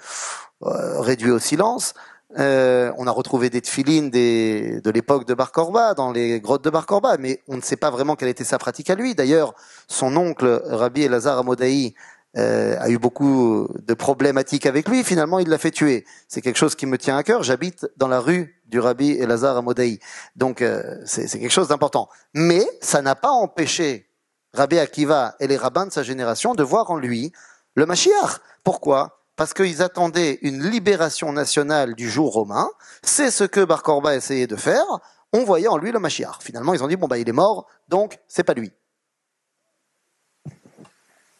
réduit 0.61 1.31
au 1.31 1.39
silence. 1.39 1.95
on 2.35 3.07
a 3.07 3.11
retrouvé 3.11 3.49
des 3.49 3.61
tfilines 3.61 4.11
de 4.11 4.91
l'époque 4.91 5.25
de 5.25 5.33
Bar 5.33 5.51
dans 5.95 6.11
les 6.11 6.39
grottes 6.39 6.63
de 6.63 6.69
Bar 6.69 6.85
mais 7.17 7.41
on 7.47 7.55
ne 7.55 7.61
sait 7.61 7.77
pas 7.77 7.89
vraiment 7.89 8.15
quelle 8.15 8.29
était 8.29 8.43
sa 8.43 8.59
pratique 8.59 8.89
à 8.91 8.95
lui. 8.95 9.15
D'ailleurs, 9.15 9.55
son 9.87 10.15
oncle, 10.17 10.61
Rabbi 10.65 11.03
Elazar 11.03 11.39
Amodaï, 11.39 11.95
euh, 12.38 12.77
a 12.79 12.89
eu 12.89 12.97
beaucoup 12.97 13.67
de 13.79 13.93
problématiques 13.93 14.65
avec 14.65 14.88
lui. 14.88 15.03
Finalement, 15.03 15.39
il 15.39 15.49
l'a 15.49 15.57
fait 15.57 15.71
tuer. 15.71 16.05
C'est 16.27 16.41
quelque 16.41 16.57
chose 16.57 16.75
qui 16.75 16.85
me 16.85 16.97
tient 16.97 17.17
à 17.17 17.23
cœur. 17.23 17.43
J'habite 17.43 17.88
dans 17.97 18.07
la 18.07 18.19
rue 18.19 18.61
du 18.65 18.79
Rabbi 18.79 19.11
Elazar 19.11 19.57
Amodaï. 19.57 19.99
Donc, 20.35 20.61
euh, 20.61 20.97
c'est 21.05 21.27
quelque 21.27 21.49
chose 21.49 21.69
d'important. 21.69 22.09
Mais 22.33 22.65
ça 22.81 23.01
n'a 23.01 23.15
pas 23.15 23.31
empêché 23.31 24.09
Rabbi 24.53 24.77
Akiva 24.77 25.35
et 25.39 25.47
les 25.47 25.57
rabbins 25.57 25.88
de 25.88 25.91
sa 25.91 26.03
génération 26.03 26.53
de 26.53 26.63
voir 26.63 26.91
en 26.91 26.97
lui 26.97 27.31
le 27.75 27.85
Mashiach. 27.85 28.39
Pourquoi? 28.63 29.23
Parce 29.35 29.53
qu'ils 29.53 29.81
attendaient 29.81 30.39
une 30.41 30.63
libération 30.63 31.31
nationale 31.31 31.95
du 31.95 32.09
jour 32.09 32.33
romain. 32.33 32.67
C'est 33.03 33.31
ce 33.31 33.43
que 33.43 33.63
Bar 33.63 33.83
Korba 33.83 34.15
essayait 34.15 34.47
de 34.47 34.55
faire. 34.55 34.85
On 35.33 35.43
voyait 35.43 35.67
en 35.67 35.77
lui 35.77 35.91
le 35.91 35.99
Mashiach. 35.99 36.39
Finalement, 36.41 36.73
ils 36.73 36.83
ont 36.83 36.88
dit, 36.88 36.95
bon, 36.95 37.07
bah, 37.07 37.17
il 37.17 37.27
est 37.29 37.33
mort, 37.33 37.67
donc 37.88 38.19
c'est 38.27 38.43
pas 38.43 38.53
lui. 38.53 38.71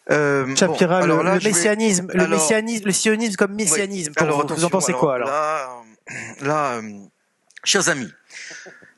Euh, 0.10 0.56
Chapira, 0.56 1.06
le, 1.06 1.44
messianisme, 1.44 2.08
le 2.14 2.28
messianisme, 2.28 2.86
le 2.86 2.92
sionisme 2.92 3.36
comme 3.36 3.56
messianisme. 3.56 4.14
vous, 4.18 4.64
en 4.64 4.70
pensez 4.70 4.94
quoi 4.94 5.16
alors 5.16 5.86
Là, 6.42 6.76
euh, 6.76 6.82
chers 7.66 7.90
amis, 7.90 8.10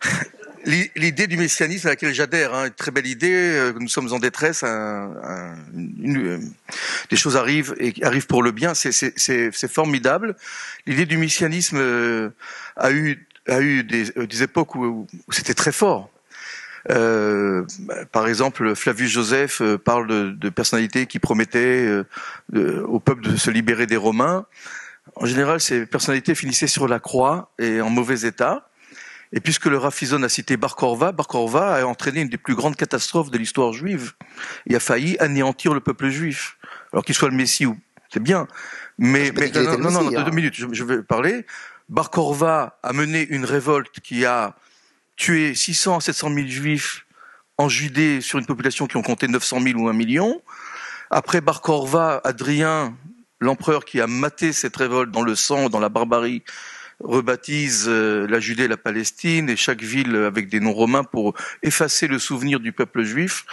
l'idée 0.66 1.26
du 1.26 1.38
messianisme 1.38 1.88
à 1.88 1.92
laquelle 1.92 2.14
j'adhère, 2.14 2.54
hein, 2.54 2.66
une 2.68 2.74
très 2.74 2.92
belle 2.92 3.08
idée. 3.08 3.34
Euh, 3.34 3.74
nous 3.80 3.88
sommes 3.88 4.14
en 4.14 4.20
détresse, 4.20 4.62
un, 4.62 5.14
un, 5.24 5.56
une, 5.74 6.28
euh, 6.28 6.40
des 7.10 7.16
choses 7.16 7.38
arrivent 7.38 7.76
et 7.80 7.94
arrivent 8.04 8.28
pour 8.28 8.44
le 8.44 8.52
bien. 8.52 8.74
C'est 8.76 9.68
formidable. 9.68 10.36
L'idée 10.86 11.08
du 11.08 11.18
messianisme 11.18 12.32
a 12.76 12.92
eu 12.92 13.26
a 13.48 13.62
eu 13.62 13.84
des, 13.84 14.12
des 14.12 14.44
époques 14.44 14.76
où, 14.76 15.08
où 15.28 15.32
c'était 15.32 15.56
très 15.56 15.72
fort. 15.72 16.12
Euh, 16.90 17.66
par 18.12 18.28
exemple, 18.28 18.76
Flavius 18.76 19.12
Joseph 19.12 19.62
euh, 19.62 19.78
parle 19.78 20.08
de, 20.08 20.32
de 20.32 20.50
personnalités 20.50 21.06
qui 21.08 21.20
promettaient 21.20 22.04
euh, 22.56 22.84
au 22.84 23.00
peuple 23.00 23.24
de 23.24 23.36
se 23.36 23.52
libérer 23.52 23.86
des 23.86 23.98
Romains. 23.98 24.46
En 25.16 25.26
général, 25.26 25.60
ces 25.60 25.86
personnalités 25.86 26.36
finissaient 26.36 26.68
sur 26.68 26.88
la 26.88 27.00
croix 27.00 27.52
et 27.60 27.82
en 27.82 27.90
mauvais 27.90 28.22
état. 28.22 28.70
Et 29.32 29.40
puisque 29.40 29.66
le 29.66 29.78
Rafizon 29.78 30.24
a 30.24 30.30
cité 30.30 30.58
Bar 30.58 30.76
Korva, 30.76 31.12
Bar 31.12 31.28
Korva 31.28 31.76
a 31.76 31.86
entraîné 31.86 32.22
une 32.22 32.30
des 32.30 32.38
plus 32.38 32.56
grandes 32.56 32.76
catastrophes 32.76 33.30
de 33.30 33.38
l'histoire 33.38 33.74
juive. 33.74 34.14
Il 34.66 34.76
a 34.76 34.80
failli 34.80 35.18
anéantir 35.20 35.74
le 35.74 35.82
peuple 35.82 36.10
juif. 36.10 36.58
Alors 36.94 37.06
qu'il 37.06 37.14
soit 37.14 37.30
le 37.30 37.36
Messie 37.36 37.68
ou 37.68 37.78
c'est 38.12 38.24
bien, 38.24 38.48
mais, 38.98 39.32
mais 39.38 39.52
non, 39.52 39.78
non, 39.78 39.92
non, 39.92 40.10
deux 40.10 40.18
hein. 40.18 40.30
minutes, 40.34 40.56
je, 40.56 40.66
je 40.72 40.84
vais 40.84 41.04
parler. 41.04 41.46
Bar 41.90 42.10
Korva 42.10 42.80
a 42.82 42.94
mené 42.94 43.28
une 43.30 43.46
révolte 43.46 44.00
qui 44.00 44.26
a 44.26 44.56
tuer 45.20 45.54
600 45.54 45.98
à 45.98 46.02
700 46.02 46.34
000 46.34 46.48
juifs 46.48 47.06
en 47.58 47.70
Judée 47.70 48.22
sur 48.22 48.40
une 48.40 48.46
population 48.46 48.88
qui 48.88 48.96
ont 48.98 49.02
compté 49.04 49.28
900 49.28 49.60
000 49.62 49.80
ou 49.80 49.90
1 49.90 49.94
million. 49.94 50.42
Après 51.12 51.42
Bar 51.42 51.62
Korva, 51.62 52.22
Adrien 52.24 52.96
l'empereur 53.42 53.86
qui 53.86 54.02
a 54.02 54.08
maté 54.08 54.52
cette 54.54 54.76
révolte 54.76 55.12
dans 55.12 55.22
le 55.22 55.36
sang, 55.36 55.70
dans 55.70 55.80
la 55.80 55.90
barbarie, 55.90 56.44
rebaptise 57.02 57.86
euh, 57.88 58.28
la 58.28 58.40
Judée 58.40 58.64
et 58.64 58.68
la 58.68 58.78
Palestine 58.78 59.50
et 59.50 59.56
chaque 59.56 59.82
ville 59.82 60.16
avec 60.16 60.50
des 60.50 60.60
noms 60.60 60.74
romains 60.74 61.06
pour 61.06 61.34
effacer 61.64 62.08
le 62.08 62.20
souvenir 62.20 62.60
du 62.60 62.74
peuple 62.74 63.04
juif. 63.04 63.46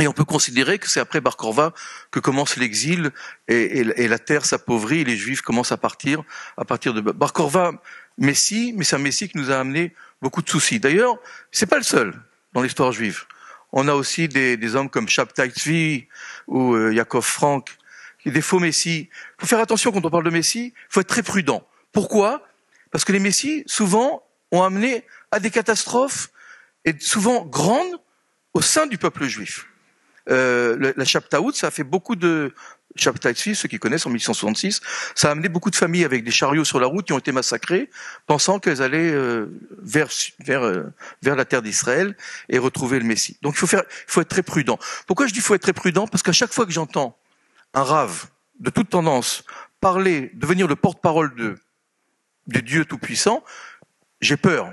Et 0.00 0.08
on 0.08 0.12
peut 0.12 0.24
considérer 0.24 0.78
que 0.78 0.88
c'est 0.88 0.98
après 0.98 1.20
Bar 1.20 1.36
Korva 1.36 1.72
que 2.10 2.18
commence 2.18 2.56
l'exil 2.56 3.10
et, 3.46 3.84
la 3.84 4.18
terre 4.18 4.44
s'appauvrit 4.44 5.00
et 5.00 5.04
les 5.04 5.16
Juifs 5.16 5.40
commencent 5.40 5.70
à 5.70 5.76
partir 5.76 6.24
à 6.56 6.64
partir 6.64 6.94
de 6.94 7.00
Bar 7.00 7.32
Korva. 7.32 7.72
Messie, 8.18 8.72
mais 8.76 8.84
c'est 8.84 8.96
un 8.96 9.00
Messie 9.00 9.28
qui 9.28 9.38
nous 9.38 9.50
a 9.50 9.56
amené 9.56 9.92
beaucoup 10.24 10.40
de 10.40 10.48
soucis. 10.48 10.80
D'ailleurs, 10.80 11.18
c'est 11.52 11.66
pas 11.66 11.76
le 11.76 11.82
seul 11.82 12.14
dans 12.54 12.62
l'histoire 12.62 12.92
juive. 12.92 13.24
On 13.72 13.88
a 13.88 13.94
aussi 13.94 14.26
des, 14.26 14.74
hommes 14.74 14.88
comme 14.88 15.06
Shabtai 15.06 15.50
Tzvi 15.50 16.08
ou 16.46 16.72
euh, 16.74 16.94
Yaakov 16.94 17.24
Frank, 17.24 17.76
des 18.24 18.40
faux 18.40 18.58
Messies. 18.58 19.10
Il 19.10 19.40
faut 19.40 19.46
faire 19.46 19.60
attention 19.60 19.92
quand 19.92 20.02
on 20.02 20.08
parle 20.08 20.24
de 20.24 20.30
Messie, 20.30 20.72
il 20.74 20.86
faut 20.88 21.00
être 21.00 21.08
très 21.08 21.22
prudent. 21.22 21.62
Pourquoi? 21.92 22.42
Parce 22.90 23.04
que 23.04 23.12
les 23.12 23.18
Messies, 23.18 23.64
souvent, 23.66 24.24
ont 24.50 24.62
amené 24.62 25.04
à 25.30 25.40
des 25.40 25.50
catastrophes, 25.50 26.30
et 26.86 26.94
souvent 27.00 27.44
grandes, 27.44 27.96
au 28.54 28.62
sein 28.62 28.86
du 28.86 28.96
peuple 28.96 29.26
juif. 29.26 29.66
Euh, 30.30 30.92
la 30.96 31.04
Chaptaout, 31.04 31.52
ça 31.52 31.66
a 31.66 31.70
fait 31.70 31.84
beaucoup 31.84 32.16
de 32.16 32.54
Tzvi, 32.96 33.54
ceux 33.54 33.68
qui 33.68 33.78
connaissent 33.78 34.06
en 34.06 34.10
1866, 34.10 34.80
ça 35.14 35.28
a 35.28 35.30
amené 35.32 35.48
beaucoup 35.48 35.70
de 35.70 35.76
familles 35.76 36.04
avec 36.04 36.24
des 36.24 36.30
chariots 36.30 36.64
sur 36.64 36.78
la 36.78 36.86
route 36.86 37.06
qui 37.06 37.12
ont 37.12 37.18
été 37.18 37.32
massacrés, 37.32 37.90
pensant 38.26 38.58
qu'elles 38.58 38.82
allaient 38.82 39.10
euh, 39.10 39.46
vers 39.82 40.08
vers 40.40 40.64
euh, 40.64 40.84
vers 41.22 41.36
la 41.36 41.44
terre 41.44 41.62
d'Israël 41.62 42.16
et 42.48 42.58
retrouver 42.58 42.98
le 42.98 43.04
Messie. 43.04 43.36
Donc 43.42 43.54
il 43.54 43.58
faut 43.58 43.66
faire, 43.66 43.82
il 43.88 44.10
faut 44.10 44.20
être 44.20 44.28
très 44.28 44.42
prudent. 44.42 44.78
Pourquoi 45.06 45.26
je 45.26 45.32
dis 45.32 45.40
faut 45.40 45.54
être 45.54 45.62
très 45.62 45.72
prudent? 45.72 46.06
Parce 46.06 46.22
qu'à 46.22 46.32
chaque 46.32 46.52
fois 46.52 46.66
que 46.66 46.72
j'entends 46.72 47.16
un 47.74 47.82
rave 47.82 48.26
de 48.60 48.70
toute 48.70 48.90
tendance 48.90 49.42
parler, 49.80 50.30
devenir 50.34 50.68
le 50.68 50.76
porte-parole 50.76 51.34
de 51.34 51.56
de 52.46 52.60
Dieu 52.60 52.84
tout-puissant, 52.84 53.42
j'ai 54.20 54.36
peur. 54.36 54.72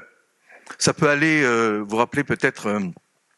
Ça 0.78 0.94
peut 0.94 1.10
aller, 1.10 1.44
vous 1.80 1.86
vous 1.86 1.98
rappelez 1.98 2.24
peut-être 2.24 2.92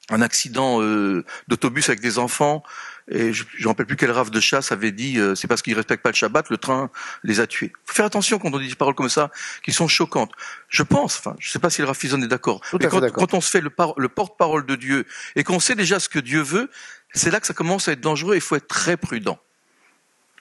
un 0.09 0.21
accident 0.21 0.81
euh, 0.81 1.23
d'autobus 1.47 1.89
avec 1.89 2.01
des 2.01 2.19
enfants 2.19 2.63
et 3.09 3.33
je 3.33 3.43
ne 3.61 3.67
rappelle 3.67 3.85
plus 3.85 3.95
quel 3.95 4.11
rave 4.11 4.29
de 4.29 4.39
chasse 4.39 4.71
avait 4.71 4.91
dit 4.91 5.19
euh, 5.19 5.35
c'est 5.35 5.47
parce 5.47 5.61
qu'ils 5.61 5.75
respectent 5.75 6.03
pas 6.03 6.09
le 6.09 6.15
Shabbat 6.15 6.49
le 6.49 6.57
train 6.57 6.89
les 7.23 7.39
a 7.39 7.47
tués. 7.47 7.73
Faut 7.85 7.93
faire 7.95 8.05
attention 8.05 8.39
quand 8.39 8.53
on 8.53 8.59
dit 8.59 8.69
des 8.69 8.75
paroles 8.75 8.95
comme 8.95 9.09
ça 9.09 9.29
qui 9.63 9.73
sont 9.73 9.87
choquantes. 9.87 10.31
Je 10.69 10.83
pense, 10.83 11.17
enfin, 11.17 11.35
je 11.39 11.49
sais 11.49 11.59
pas 11.59 11.69
si 11.69 11.81
le 11.81 11.87
Rafizon 11.87 12.21
est 12.21 12.27
d'accord, 12.27 12.61
mais 12.79 12.87
quand, 12.87 13.11
quand, 13.11 13.33
on 13.33 13.41
se 13.41 13.49
fait 13.49 13.61
le, 13.61 13.71
le 13.97 14.09
porte-parole 14.09 14.65
de 14.65 14.75
Dieu 14.75 15.05
et 15.35 15.43
qu'on 15.43 15.59
sait 15.59 15.75
déjà 15.75 15.99
ce 15.99 16.09
que 16.09 16.19
Dieu 16.19 16.41
veut, 16.41 16.69
c'est 17.13 17.31
là 17.31 17.39
que 17.39 17.47
ça 17.47 17.53
commence 17.53 17.87
à 17.87 17.91
être 17.91 18.01
dangereux. 18.01 18.35
Il 18.35 18.41
faut 18.41 18.55
être 18.55 18.67
très 18.67 18.97
prudent, 18.97 19.39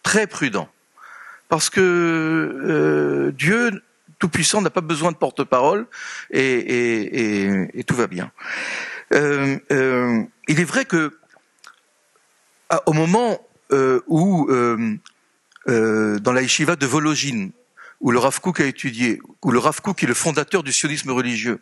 très 0.02 0.26
prudent, 0.26 0.68
parce 1.48 1.68
que 1.68 1.80
euh, 1.80 3.32
Dieu 3.32 3.82
tout 4.18 4.28
puissant 4.28 4.62
n'a 4.62 4.70
pas 4.70 4.82
besoin 4.82 5.10
de 5.10 5.16
porte-parole 5.16 5.86
et, 6.30 6.40
et, 6.40 7.42
et, 7.42 7.80
et 7.80 7.84
tout 7.84 7.96
va 7.96 8.06
bien. 8.06 8.30
Euh, 9.12 9.58
euh, 9.70 10.22
il 10.48 10.60
est 10.60 10.64
vrai 10.64 10.84
que 10.84 11.12
au 12.86 12.92
moment 12.92 13.40
euh, 13.72 14.00
où 14.06 14.48
dans 15.66 16.32
la 16.32 16.42
yeshiva 16.42 16.76
de 16.76 16.86
Vologine, 16.86 17.52
où 18.00 18.10
le 18.10 18.18
Rav 18.18 18.40
Kook 18.40 18.60
a 18.60 18.66
étudié, 18.66 19.20
où 19.42 19.50
le 19.50 19.58
Rav 19.58 19.80
Kook 19.80 20.02
est 20.02 20.06
le 20.06 20.14
fondateur 20.14 20.62
du 20.62 20.72
sionisme 20.72 21.10
religieux, 21.10 21.60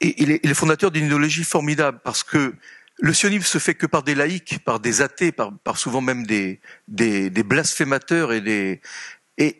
et 0.00 0.22
il 0.22 0.30
est, 0.30 0.44
le 0.44 0.54
fondateur 0.54 0.90
d'une 0.90 1.06
idéologie 1.06 1.44
formidable 1.44 1.98
parce 2.04 2.22
que 2.22 2.54
le 2.98 3.12
sionisme 3.12 3.44
se 3.44 3.58
fait 3.58 3.74
que 3.74 3.86
par 3.86 4.02
des 4.02 4.14
laïcs, 4.14 4.58
par 4.64 4.80
des 4.80 5.02
athées, 5.02 5.32
par, 5.32 5.78
souvent 5.78 6.00
même 6.00 6.26
des, 6.26 6.60
blasphémateurs 6.88 8.32
et 8.32 8.80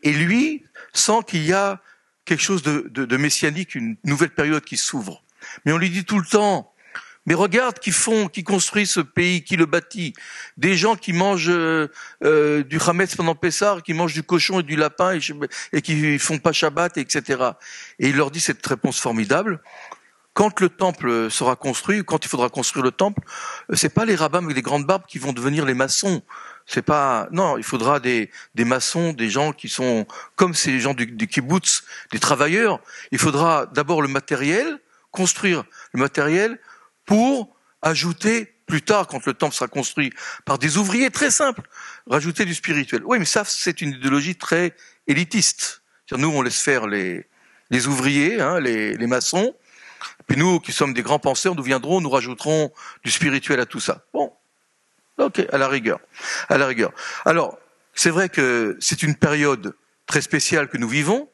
lui 0.05 0.65
sent 0.93 1.21
qu'il 1.27 1.45
y 1.45 1.53
a 1.53 1.81
quelque 2.27 2.43
chose 2.43 2.63
de, 2.63 2.87
de, 2.91 3.05
de 3.05 3.17
messianique, 3.17 3.75
une 3.75 3.97
nouvelle 4.05 4.31
période 4.31 4.65
qui 4.65 4.77
s'ouvre. 4.77 5.23
Mais 5.65 5.73
on 5.73 5.79
lui 5.79 5.91
dit 5.91 6.05
tout 6.05 6.19
le 6.19 6.27
temps, 6.27 6.73
mais 7.27 7.35
regarde 7.35 7.79
qui 7.79 7.91
font, 7.91 8.29
qui 8.29 8.45
construit 8.45 8.87
ce 8.87 9.01
pays, 9.01 9.43
qui 9.43 9.57
le 9.57 9.67
bâtit. 9.67 10.15
Des 10.57 10.77
gens 10.77 10.97
qui 10.97 11.13
mangent 11.13 11.51
euh, 11.51 11.89
euh 12.25 12.63
du 12.63 12.79
Hametz 12.85 13.17
pendant 13.17 13.35
Pessar, 13.35 13.83
qui 13.83 13.93
mangent 13.93 14.15
du 14.15 14.23
cochon 14.23 14.61
et 14.61 14.63
du 14.63 14.77
lapin 14.77 15.15
et, 15.15 15.21
et 15.73 15.83
qui 15.83 16.19
font 16.19 16.39
pas 16.39 16.53
Shabbat, 16.53 16.97
etc. 16.97 17.43
Et 17.99 18.09
il 18.09 18.17
leur 18.17 18.31
dit 18.31 18.41
cette 18.41 18.65
réponse 18.67 18.99
formidable. 19.01 19.61
Quand 20.37 20.61
le 20.61 20.69
temple 20.69 21.31
sera 21.31 21.57
construit, 21.57 22.05
quand 22.05 22.25
il 22.25 22.29
faudra 22.29 22.51
construire 22.51 22.85
le 22.85 22.91
temple, 22.91 23.23
c'est 23.73 23.89
pas 23.89 24.05
les 24.05 24.15
rabbins 24.15 24.45
avec 24.45 24.55
des 24.55 24.61
grandes 24.61 24.85
barbes 24.85 25.07
qui 25.09 25.19
vont 25.19 25.33
devenir 25.33 25.65
les 25.65 25.73
maçons. 25.73 26.23
C'est 26.67 26.83
pas 26.83 27.27
non, 27.33 27.57
il 27.57 27.65
faudra 27.65 28.01
des, 28.01 28.31
des 28.55 28.67
maçons, 28.67 29.15
des 29.15 29.31
gens 29.31 29.53
qui 29.53 29.71
sont 29.71 30.07
comme 30.35 30.53
ces 30.53 30.79
gens 30.79 30.93
du, 30.93 31.07
du 31.07 31.27
kibbutz, 31.27 31.85
des 32.13 32.19
travailleurs. 32.19 32.81
Il 33.13 33.19
faudra 33.19 33.65
d'abord 33.67 34.03
le 34.03 34.09
matériel, 34.09 34.79
construire 35.11 35.65
le 35.95 36.01
matériel 36.01 36.59
pour 37.07 37.57
ajouter 37.83 38.53
plus 38.67 38.83
tard, 38.83 39.07
quand 39.07 39.25
le 39.27 39.35
temple 39.35 39.55
sera 39.55 39.69
construit 39.69 40.13
par 40.45 40.59
des 40.59 40.77
ouvriers 40.77 41.11
très 41.11 41.31
simples, 41.31 41.63
rajouter 42.11 42.45
du 42.45 42.55
spirituel. 42.55 43.03
Oui, 43.05 43.19
mais 43.19 43.25
ça, 43.25 43.45
c'est 43.45 43.81
une 43.81 43.91
idéologie 43.91 44.35
très 44.35 44.75
élitiste. 45.07 45.83
Nous, 46.11 46.29
on 46.29 46.43
laisse 46.43 46.61
faire 46.61 46.87
les, 46.87 47.27
les 47.71 47.87
ouvriers, 47.87 48.41
hein, 48.41 48.61
les, 48.61 48.97
les 48.97 49.07
maçons, 49.07 49.55
puis 50.27 50.37
nous, 50.37 50.61
qui 50.61 50.73
sommes 50.73 50.95
des 50.95 51.03
grands 51.03 51.19
penseurs, 51.19 51.55
nous 51.55 51.63
viendrons, 51.63 52.01
nous 52.01 52.11
rajouterons 52.11 52.73
du 53.05 53.11
spirituel 53.11 53.61
à 53.61 53.67
tout 53.67 53.81
ça. 53.81 54.05
Bon, 54.13 54.33
ok, 55.19 55.47
à 55.53 55.59
la 55.59 55.69
rigueur, 55.69 56.01
à 56.49 56.59
la 56.59 56.67
rigueur. 56.67 56.93
Alors, 57.25 57.59
c'est 57.95 58.11
vrai 58.11 58.29
que 58.29 58.77
c'est 58.81 59.03
une 59.03 59.15
période 59.15 59.75
très 60.07 60.21
spéciale 60.21 60.69
que 60.69 60.77
nous 60.77 60.89
vivons, 60.89 61.29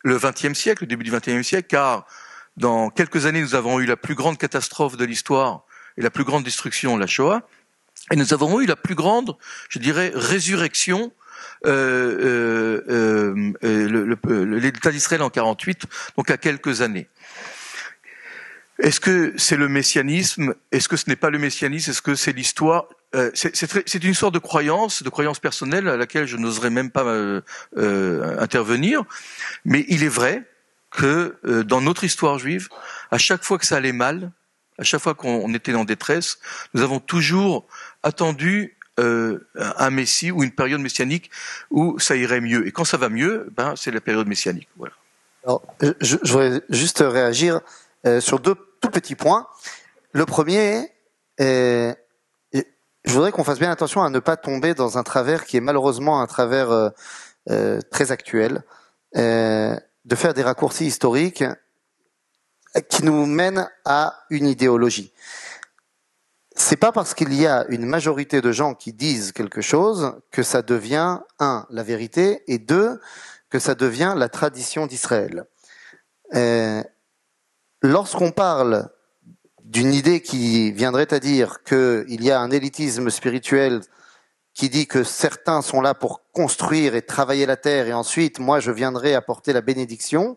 le 0.00 0.18
XXe 0.18 0.58
siècle, 0.58 0.84
le 0.84 0.88
début 0.88 1.04
du 1.04 1.10
XXe 1.10 1.46
siècle, 1.46 1.68
car 1.68 2.06
dans 2.56 2.90
quelques 2.90 3.26
années, 3.26 3.40
nous 3.40 3.54
avons 3.54 3.80
eu 3.80 3.86
la 3.86 3.96
plus 3.96 4.14
grande 4.14 4.38
catastrophe 4.38 4.96
de 4.96 5.04
l'histoire 5.04 5.64
et 5.96 6.02
la 6.02 6.10
plus 6.10 6.24
grande 6.24 6.44
destruction, 6.44 6.96
la 6.96 7.06
Shoah, 7.06 7.42
et 8.10 8.16
nous 8.16 8.34
avons 8.34 8.60
eu 8.60 8.66
la 8.66 8.76
plus 8.76 8.94
grande, 8.94 9.36
je 9.68 9.78
dirais, 9.78 10.12
résurrection 10.14 11.12
euh, 11.66 12.82
euh, 12.90 13.52
euh, 13.64 14.58
l'État 14.58 14.90
d'Israël 14.90 15.22
en 15.22 15.30
48, 15.30 15.84
donc 16.16 16.30
à 16.30 16.36
quelques 16.36 16.82
années. 16.82 17.08
Est-ce 18.78 19.00
que 19.00 19.32
c'est 19.36 19.56
le 19.56 19.68
messianisme? 19.68 20.54
Est-ce 20.72 20.88
que 20.88 20.96
ce 20.96 21.08
n'est 21.08 21.16
pas 21.16 21.30
le 21.30 21.38
messianisme? 21.38 21.90
Est-ce 21.90 22.02
que 22.02 22.14
c'est 22.14 22.32
l'histoire? 22.32 22.86
C'est 23.34 24.02
une 24.02 24.10
histoire 24.10 24.32
de 24.32 24.38
croyance, 24.38 25.02
de 25.02 25.10
croyance 25.10 25.38
personnelle 25.38 25.86
à 25.86 25.96
laquelle 25.96 26.26
je 26.26 26.36
n'oserais 26.36 26.70
même 26.70 26.90
pas 26.90 27.04
intervenir. 27.76 29.04
Mais 29.64 29.84
il 29.88 30.02
est 30.02 30.08
vrai 30.08 30.42
que 30.92 31.36
euh, 31.44 31.64
dans 31.64 31.80
notre 31.80 32.04
histoire 32.04 32.38
juive, 32.38 32.68
à 33.10 33.18
chaque 33.18 33.44
fois 33.44 33.58
que 33.58 33.66
ça 33.66 33.76
allait 33.76 33.92
mal, 33.92 34.30
à 34.78 34.84
chaque 34.84 35.00
fois 35.00 35.14
qu'on 35.14 35.52
était 35.54 35.74
en 35.74 35.84
détresse, 35.84 36.38
nous 36.74 36.82
avons 36.82 37.00
toujours 37.00 37.66
attendu 38.02 38.76
euh, 39.00 39.46
un 39.56 39.90
Messie 39.90 40.30
ou 40.30 40.42
une 40.42 40.52
période 40.52 40.80
messianique 40.80 41.30
où 41.70 41.98
ça 41.98 42.16
irait 42.16 42.40
mieux. 42.40 42.66
Et 42.66 42.72
quand 42.72 42.84
ça 42.84 42.96
va 42.96 43.08
mieux, 43.08 43.48
ben, 43.56 43.74
c'est 43.76 43.90
la 43.90 44.00
période 44.00 44.26
messianique. 44.26 44.68
Voilà. 44.76 44.94
Alors, 45.44 45.62
je, 46.00 46.16
je 46.22 46.32
voudrais 46.32 46.62
juste 46.68 47.02
réagir 47.06 47.60
euh, 48.06 48.20
sur 48.20 48.38
deux 48.38 48.54
tout 48.80 48.90
petits 48.90 49.14
points. 49.14 49.46
Le 50.12 50.26
premier, 50.26 50.90
est, 51.38 51.96
je 53.04 53.12
voudrais 53.12 53.32
qu'on 53.32 53.44
fasse 53.44 53.58
bien 53.58 53.70
attention 53.70 54.02
à 54.02 54.10
ne 54.10 54.18
pas 54.18 54.36
tomber 54.36 54.74
dans 54.74 54.98
un 54.98 55.02
travers 55.02 55.44
qui 55.44 55.56
est 55.56 55.60
malheureusement 55.60 56.20
un 56.20 56.26
travers 56.26 56.70
euh, 56.70 56.90
euh 57.50 57.80
très 57.90 58.12
actuel. 58.12 58.62
De 60.04 60.14
faire 60.16 60.34
des 60.34 60.42
raccourcis 60.42 60.86
historiques 60.86 61.44
qui 62.88 63.04
nous 63.04 63.26
mènent 63.26 63.68
à 63.84 64.24
une 64.30 64.46
idéologie. 64.46 65.12
C'est 66.54 66.76
pas 66.76 66.92
parce 66.92 67.14
qu'il 67.14 67.32
y 67.34 67.46
a 67.46 67.64
une 67.68 67.86
majorité 67.86 68.40
de 68.40 68.52
gens 68.52 68.74
qui 68.74 68.92
disent 68.92 69.32
quelque 69.32 69.60
chose 69.60 70.14
que 70.30 70.42
ça 70.42 70.62
devient 70.62 71.20
un 71.38 71.66
la 71.70 71.82
vérité 71.82 72.42
et 72.46 72.58
deux 72.58 73.00
que 73.48 73.58
ça 73.58 73.74
devient 73.74 74.14
la 74.16 74.28
tradition 74.28 74.86
d'Israël. 74.86 75.44
Euh, 76.34 76.82
lorsqu'on 77.82 78.32
parle 78.32 78.88
d'une 79.64 79.92
idée 79.92 80.20
qui 80.20 80.72
viendrait 80.72 81.12
à 81.12 81.20
dire 81.20 81.62
qu'il 81.62 82.22
y 82.24 82.30
a 82.30 82.40
un 82.40 82.50
élitisme 82.50 83.10
spirituel 83.10 83.80
qui 84.54 84.68
dit 84.68 84.86
que 84.86 85.04
certains 85.04 85.62
sont 85.62 85.80
là 85.80 85.94
pour 85.94 86.22
construire 86.32 86.94
et 86.94 87.02
travailler 87.02 87.46
la 87.46 87.56
terre 87.56 87.86
et 87.86 87.92
ensuite 87.92 88.38
moi 88.38 88.60
je 88.60 88.70
viendrai 88.70 89.14
apporter 89.14 89.52
la 89.52 89.60
bénédiction, 89.60 90.36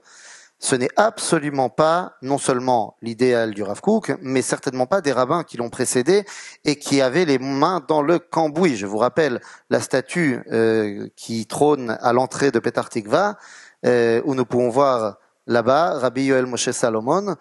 ce 0.57 0.76
n'est 0.76 0.89
absolument 0.95 1.70
pas 1.70 2.13
non 2.22 2.38
seulement 2.38 2.95
l'idéal 3.01 3.53
du 3.53 3.61
Rav 3.61 3.82
Kook, 3.82 4.13
mais 4.22 4.41
certainement 4.41 4.88
pas 4.88 5.01
des 5.01 5.11
rabbins 5.11 5.43
qui 5.43 5.57
l'ont 5.57 5.70
précédé 5.70 6.26
et 6.63 6.78
qui 6.78 7.01
avaient 7.01 7.26
les 7.26 7.39
mains 7.39 7.84
dans 7.88 8.01
le 8.01 8.20
cambouis. 8.20 8.78
Je 8.78 8.86
vous 8.86 8.97
rappelle 8.97 9.41
la 9.70 9.82
statue 9.82 10.39
euh, 10.51 11.09
qui 11.18 11.45
trône 11.45 11.97
à 12.01 12.13
l'entrée 12.13 12.51
de 12.51 12.59
Petar 12.59 12.89
Tikva, 12.89 13.38
euh, 13.86 14.22
où 14.24 14.34
nous 14.34 14.45
pouvons 14.45 14.70
voir 14.70 15.18
là-bas, 15.45 15.99
Rabbi 15.99 16.24
Yoel 16.24 16.45
Moshe 16.45 16.72
Salomon, 16.72 17.36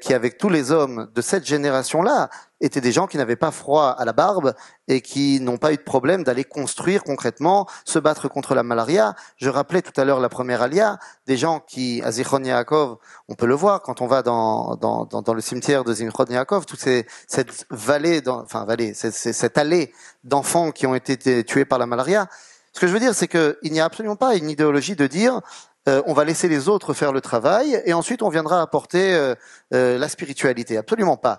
qui 0.00 0.12
avec 0.12 0.38
tous 0.38 0.48
les 0.48 0.72
hommes 0.72 1.08
de 1.14 1.20
cette 1.20 1.46
génération-là 1.46 2.30
étaient 2.60 2.80
des 2.80 2.90
gens 2.90 3.06
qui 3.06 3.16
n'avaient 3.16 3.36
pas 3.36 3.52
froid 3.52 3.94
à 3.96 4.04
la 4.04 4.12
barbe 4.12 4.54
et 4.88 5.00
qui 5.00 5.40
n'ont 5.40 5.58
pas 5.58 5.72
eu 5.72 5.76
de 5.76 5.82
problème 5.82 6.24
d'aller 6.24 6.42
construire 6.42 7.04
concrètement, 7.04 7.68
se 7.84 8.00
battre 8.00 8.28
contre 8.28 8.56
la 8.56 8.64
malaria. 8.64 9.14
Je 9.36 9.48
rappelais 9.48 9.82
tout 9.82 9.98
à 10.00 10.04
l'heure 10.04 10.18
la 10.18 10.28
première 10.28 10.62
alia, 10.62 10.98
des 11.26 11.36
gens 11.36 11.60
qui, 11.60 12.02
à 12.04 12.10
Zichron 12.10 12.42
Yaakov, 12.42 12.96
on 13.28 13.34
peut 13.34 13.46
le 13.46 13.54
voir 13.54 13.82
quand 13.82 14.00
on 14.00 14.08
va 14.08 14.22
dans, 14.22 14.74
dans, 14.76 15.04
dans, 15.04 15.34
le 15.34 15.40
cimetière 15.40 15.84
de 15.84 15.94
Zichron 15.94 16.26
Yaakov, 16.28 16.66
toute 16.66 16.80
ces, 16.80 17.06
cette 17.28 17.66
vallée, 17.70 18.20
enfin 18.26 18.64
vallée, 18.64 18.94
cette 18.94 19.58
allée 19.58 19.92
d'enfants 20.24 20.72
qui 20.72 20.86
ont 20.86 20.96
été 20.96 21.44
tués 21.44 21.64
par 21.64 21.78
la 21.78 21.86
malaria. 21.86 22.26
Ce 22.72 22.80
que 22.80 22.86
je 22.86 22.92
veux 22.92 23.00
dire, 23.00 23.14
c'est 23.14 23.28
qu'il 23.28 23.72
n'y 23.72 23.80
a 23.80 23.84
absolument 23.84 24.16
pas 24.16 24.36
une 24.36 24.50
idéologie 24.50 24.94
de 24.94 25.06
dire 25.06 25.40
euh, 25.88 26.02
on 26.06 26.12
va 26.12 26.24
laisser 26.24 26.48
les 26.48 26.68
autres 26.68 26.92
faire 26.92 27.12
le 27.12 27.22
travail 27.22 27.80
et 27.86 27.94
ensuite 27.94 28.22
on 28.22 28.28
viendra 28.28 28.60
apporter 28.60 29.14
euh, 29.14 29.34
euh, 29.72 29.96
la 29.96 30.08
spiritualité. 30.08 30.76
Absolument 30.76 31.16
pas. 31.16 31.38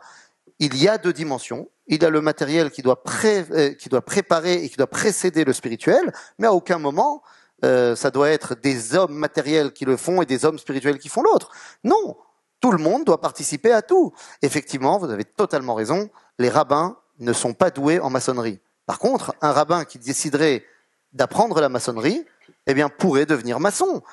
Il 0.58 0.76
y 0.76 0.88
a 0.88 0.97
deux 0.97 1.14
dimensions. 1.14 1.70
Il 1.88 2.02
y 2.02 2.06
a 2.06 2.10
le 2.10 2.22
matériel 2.22 2.72
qui 2.72 2.82
doit, 2.82 3.02
qui 3.78 3.89
doit 3.89 4.02
préparer 4.02 4.64
et 4.64 4.70
qui 4.70 4.78
doit 4.78 4.88
précéder 4.88 5.45
le 5.45 5.54
spirituel, 5.54 6.12
mais 6.38 6.47
à 6.47 6.54
aucun 6.54 6.78
moment 6.78 7.24
ça 7.62 8.10
doit 8.10 8.30
être 8.30 8.56
des 8.56 8.95
hommes 8.95 9.16
matériels 9.16 9.74
qui 9.74 9.84
le 9.84 9.97
font 9.97 10.22
et 10.22 10.26
des 10.26 10.45
hommes 10.45 10.58
spirituels 10.60 10.97
qui 10.97 11.10
font 11.10 11.22
l'autre. 11.22 11.52
Non, 11.84 12.16
tout 12.62 12.72
le 12.72 12.78
monde 12.78 13.04
doit 13.04 13.20
participer 13.20 13.74
à 13.74 13.82
tout. 13.82 14.14
Effectivement, 14.41 14.97
vous 14.97 15.10
avez 15.10 15.26
totalement 15.26 15.74
raison, 15.74 16.10
les 16.38 16.47
rabbins 16.47 16.97
ne 17.20 17.34
sont 17.34 17.54
pas 17.54 17.70
doués 17.70 18.00
en 18.00 18.10
maçonnerie. 18.10 18.60
Par 18.86 18.97
contre, 18.97 19.36
un 19.41 19.52
rabbin 19.52 19.84
qui 19.84 20.00
déciderait 20.00 20.64
d'apprendre 21.12 21.60
la 21.60 21.70
maçonnerie, 21.70 22.26
eh 22.68 22.74
bien, 22.74 22.89
pourrait 22.89 23.26
devenir 23.26 23.60
maçon. 23.60 24.04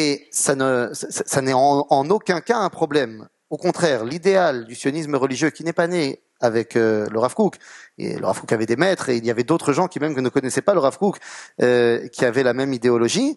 Et 0.00 0.28
ça 0.30 0.54
ne, 0.54 0.90
ça, 0.92 1.42
n'est 1.42 1.52
en, 1.52 2.10
aucun 2.10 2.40
cas 2.40 2.58
un 2.58 2.68
problème. 2.68 3.26
Au 3.50 3.56
contraire, 3.56 4.04
l'idéal 4.04 4.64
du 4.64 4.76
sionisme 4.76 5.16
religieux 5.16 5.50
qui 5.50 5.64
n'est 5.64 5.72
pas 5.72 5.88
né 5.88 6.22
avec 6.40 6.76
euh, 6.76 7.08
le 7.10 7.18
Rav 7.18 7.34
Kook, 7.34 7.56
et 7.98 8.16
le 8.16 8.24
Rav 8.24 8.38
Kook 8.38 8.52
avait 8.52 8.66
des 8.66 8.76
maîtres, 8.76 9.08
et 9.08 9.16
il 9.16 9.26
y 9.26 9.30
avait 9.32 9.42
d'autres 9.42 9.72
gens 9.72 9.88
qui 9.88 9.98
même 9.98 10.14
ne 10.14 10.28
connaissaient 10.28 10.62
pas 10.62 10.74
le 10.74 10.78
Rav 10.78 10.98
Kook, 10.98 11.18
euh, 11.60 12.06
qui 12.08 12.24
avaient 12.24 12.44
la 12.44 12.52
même 12.52 12.72
idéologie. 12.72 13.36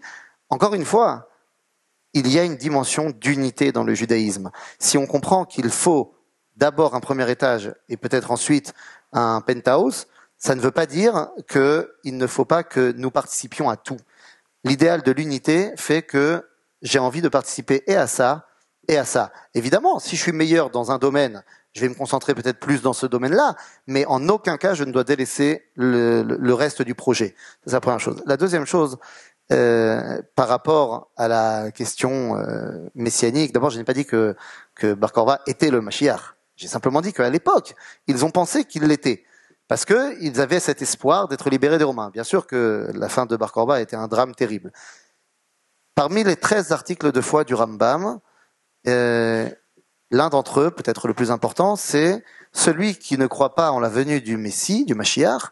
Encore 0.51 0.75
une 0.75 0.85
fois, 0.85 1.29
il 2.13 2.27
y 2.27 2.37
a 2.37 2.43
une 2.43 2.57
dimension 2.57 3.09
d'unité 3.09 3.71
dans 3.71 3.83
le 3.83 3.95
judaïsme. 3.95 4.51
Si 4.77 4.99
on 4.99 5.07
comprend 5.07 5.45
qu'il 5.45 5.71
faut 5.71 6.13
d'abord 6.57 6.93
un 6.93 6.99
premier 6.99 7.27
étage 7.31 7.73
et 7.89 7.97
peut-être 7.97 8.29
ensuite 8.29 8.75
un 9.13 9.41
penthouse, 9.41 10.05
ça 10.37 10.53
ne 10.53 10.61
veut 10.61 10.69
pas 10.69 10.85
dire 10.85 11.29
qu'il 11.49 12.17
ne 12.17 12.27
faut 12.27 12.45
pas 12.45 12.61
que 12.61 12.91
nous 12.91 13.09
participions 13.09 13.67
à 13.67 13.77
tout 13.77 13.97
l'idéal 14.63 15.01
de 15.01 15.11
l'unité 15.11 15.71
fait 15.77 16.01
que 16.01 16.45
j'ai 16.81 16.99
envie 16.99 17.21
de 17.21 17.29
participer 17.29 17.83
et 17.87 17.95
à 17.95 18.07
ça 18.07 18.47
et 18.87 18.97
à 18.97 19.05
ça. 19.05 19.31
Évidemment, 19.53 19.99
si 19.99 20.15
je 20.15 20.21
suis 20.21 20.31
meilleur 20.31 20.69
dans 20.69 20.91
un 20.91 20.97
domaine, 20.97 21.43
je 21.73 21.81
vais 21.81 21.89
me 21.89 21.93
concentrer 21.93 22.33
peut-être 22.33 22.59
plus 22.59 22.81
dans 22.81 22.93
ce 22.93 23.05
domaine-là, 23.05 23.55
mais 23.87 24.05
en 24.05 24.27
aucun 24.29 24.57
cas 24.57 24.73
je 24.73 24.83
ne 24.83 24.91
dois 24.91 25.03
délaisser 25.03 25.69
le, 25.75 26.53
reste 26.53 26.81
du 26.81 26.95
projet. 26.95 27.35
C'est 27.65 27.73
la 27.73 27.81
première 27.81 27.99
chose. 27.99 28.21
La 28.25 28.37
deuxième 28.37 28.65
chose, 28.65 28.97
euh, 29.51 30.21
par 30.35 30.47
rapport 30.47 31.11
à 31.17 31.27
la 31.27 31.71
question 31.71 32.37
euh, 32.37 32.89
messianique, 32.95 33.53
d'abord 33.53 33.69
je 33.69 33.77
n'ai 33.77 33.83
pas 33.83 33.93
dit 33.93 34.05
que, 34.05 34.35
que 34.75 34.93
Bar 34.93 35.11
était 35.47 35.69
le 35.69 35.81
Mashiach. 35.81 36.35
J'ai 36.55 36.67
simplement 36.67 37.01
dit 37.01 37.13
qu'à 37.13 37.29
l'époque, 37.29 37.75
ils 38.07 38.23
ont 38.25 38.31
pensé 38.31 38.65
qu'il 38.65 38.83
l'était 38.83 39.23
parce 39.67 39.85
qu'ils 39.85 40.41
avaient 40.41 40.59
cet 40.59 40.81
espoir 40.81 41.29
d'être 41.29 41.49
libérés 41.49 41.77
des 41.77 41.85
Romains. 41.85 42.09
Bien 42.09 42.25
sûr 42.25 42.45
que 42.45 42.91
la 42.93 43.07
fin 43.07 43.25
de 43.25 43.37
Bar 43.37 43.53
Korba 43.53 43.79
était 43.79 43.95
un 43.95 44.09
drame 44.09 44.35
terrible. 44.35 44.73
Parmi 45.95 46.23
les 46.23 46.35
13 46.35 46.71
articles 46.71 47.11
de 47.11 47.21
foi 47.21 47.43
du 47.43 47.53
Rambam, 47.53 48.19
euh, 48.87 49.49
l'un 50.09 50.29
d'entre 50.29 50.61
eux, 50.61 50.71
peut-être 50.71 51.07
le 51.07 51.13
plus 51.13 51.31
important, 51.31 51.75
c'est 51.75 52.23
celui 52.53 52.95
qui 52.95 53.17
ne 53.17 53.27
croit 53.27 53.55
pas 53.55 53.71
en 53.71 53.79
la 53.79 53.89
venue 53.89 54.21
du 54.21 54.37
Messie, 54.37 54.85
du 54.85 54.95
Mashiach, 54.95 55.51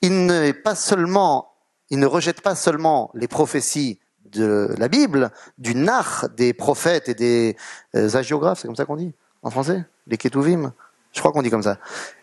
il 0.00 0.26
ne 0.26 2.06
rejette 2.06 2.40
pas 2.40 2.54
seulement 2.54 3.10
les 3.14 3.28
prophéties 3.28 4.00
de 4.24 4.74
la 4.78 4.88
Bible, 4.88 5.30
du 5.58 5.74
nar 5.74 6.28
des 6.36 6.52
prophètes 6.52 7.08
et 7.08 7.14
des 7.14 7.56
euh, 7.94 8.16
agiographes, 8.16 8.60
c'est 8.60 8.68
comme 8.68 8.76
ça 8.76 8.84
qu'on 8.84 8.96
dit 8.96 9.14
en 9.42 9.50
français, 9.50 9.84
les 10.06 10.16
ketuvim, 10.16 10.72
je 11.12 11.20
crois 11.20 11.32
qu'on 11.32 11.42
dit 11.42 11.50
comme 11.50 11.62
ça. 11.62 11.78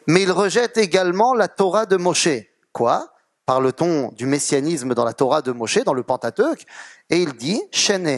Mais 0.07 0.23
il 0.23 0.31
rejette 0.31 0.77
également 0.77 1.33
la 1.33 1.47
Torah 1.47 1.85
de 1.85 1.97
Moshe. 1.97 2.29
Quoi? 2.73 3.13
Parle-t-on 3.49 4.11
du 4.11 4.27
messianisme 4.27 4.93
dans 4.93 5.03
la 5.03 5.13
Torah 5.13 5.41
de 5.41 5.51
Moshe, 5.51 5.83
dans 5.83 5.95
le 5.95 6.03
Pentateuque 6.03 6.67
Et 7.09 7.17
il 7.17 7.33
dit, 7.33 7.59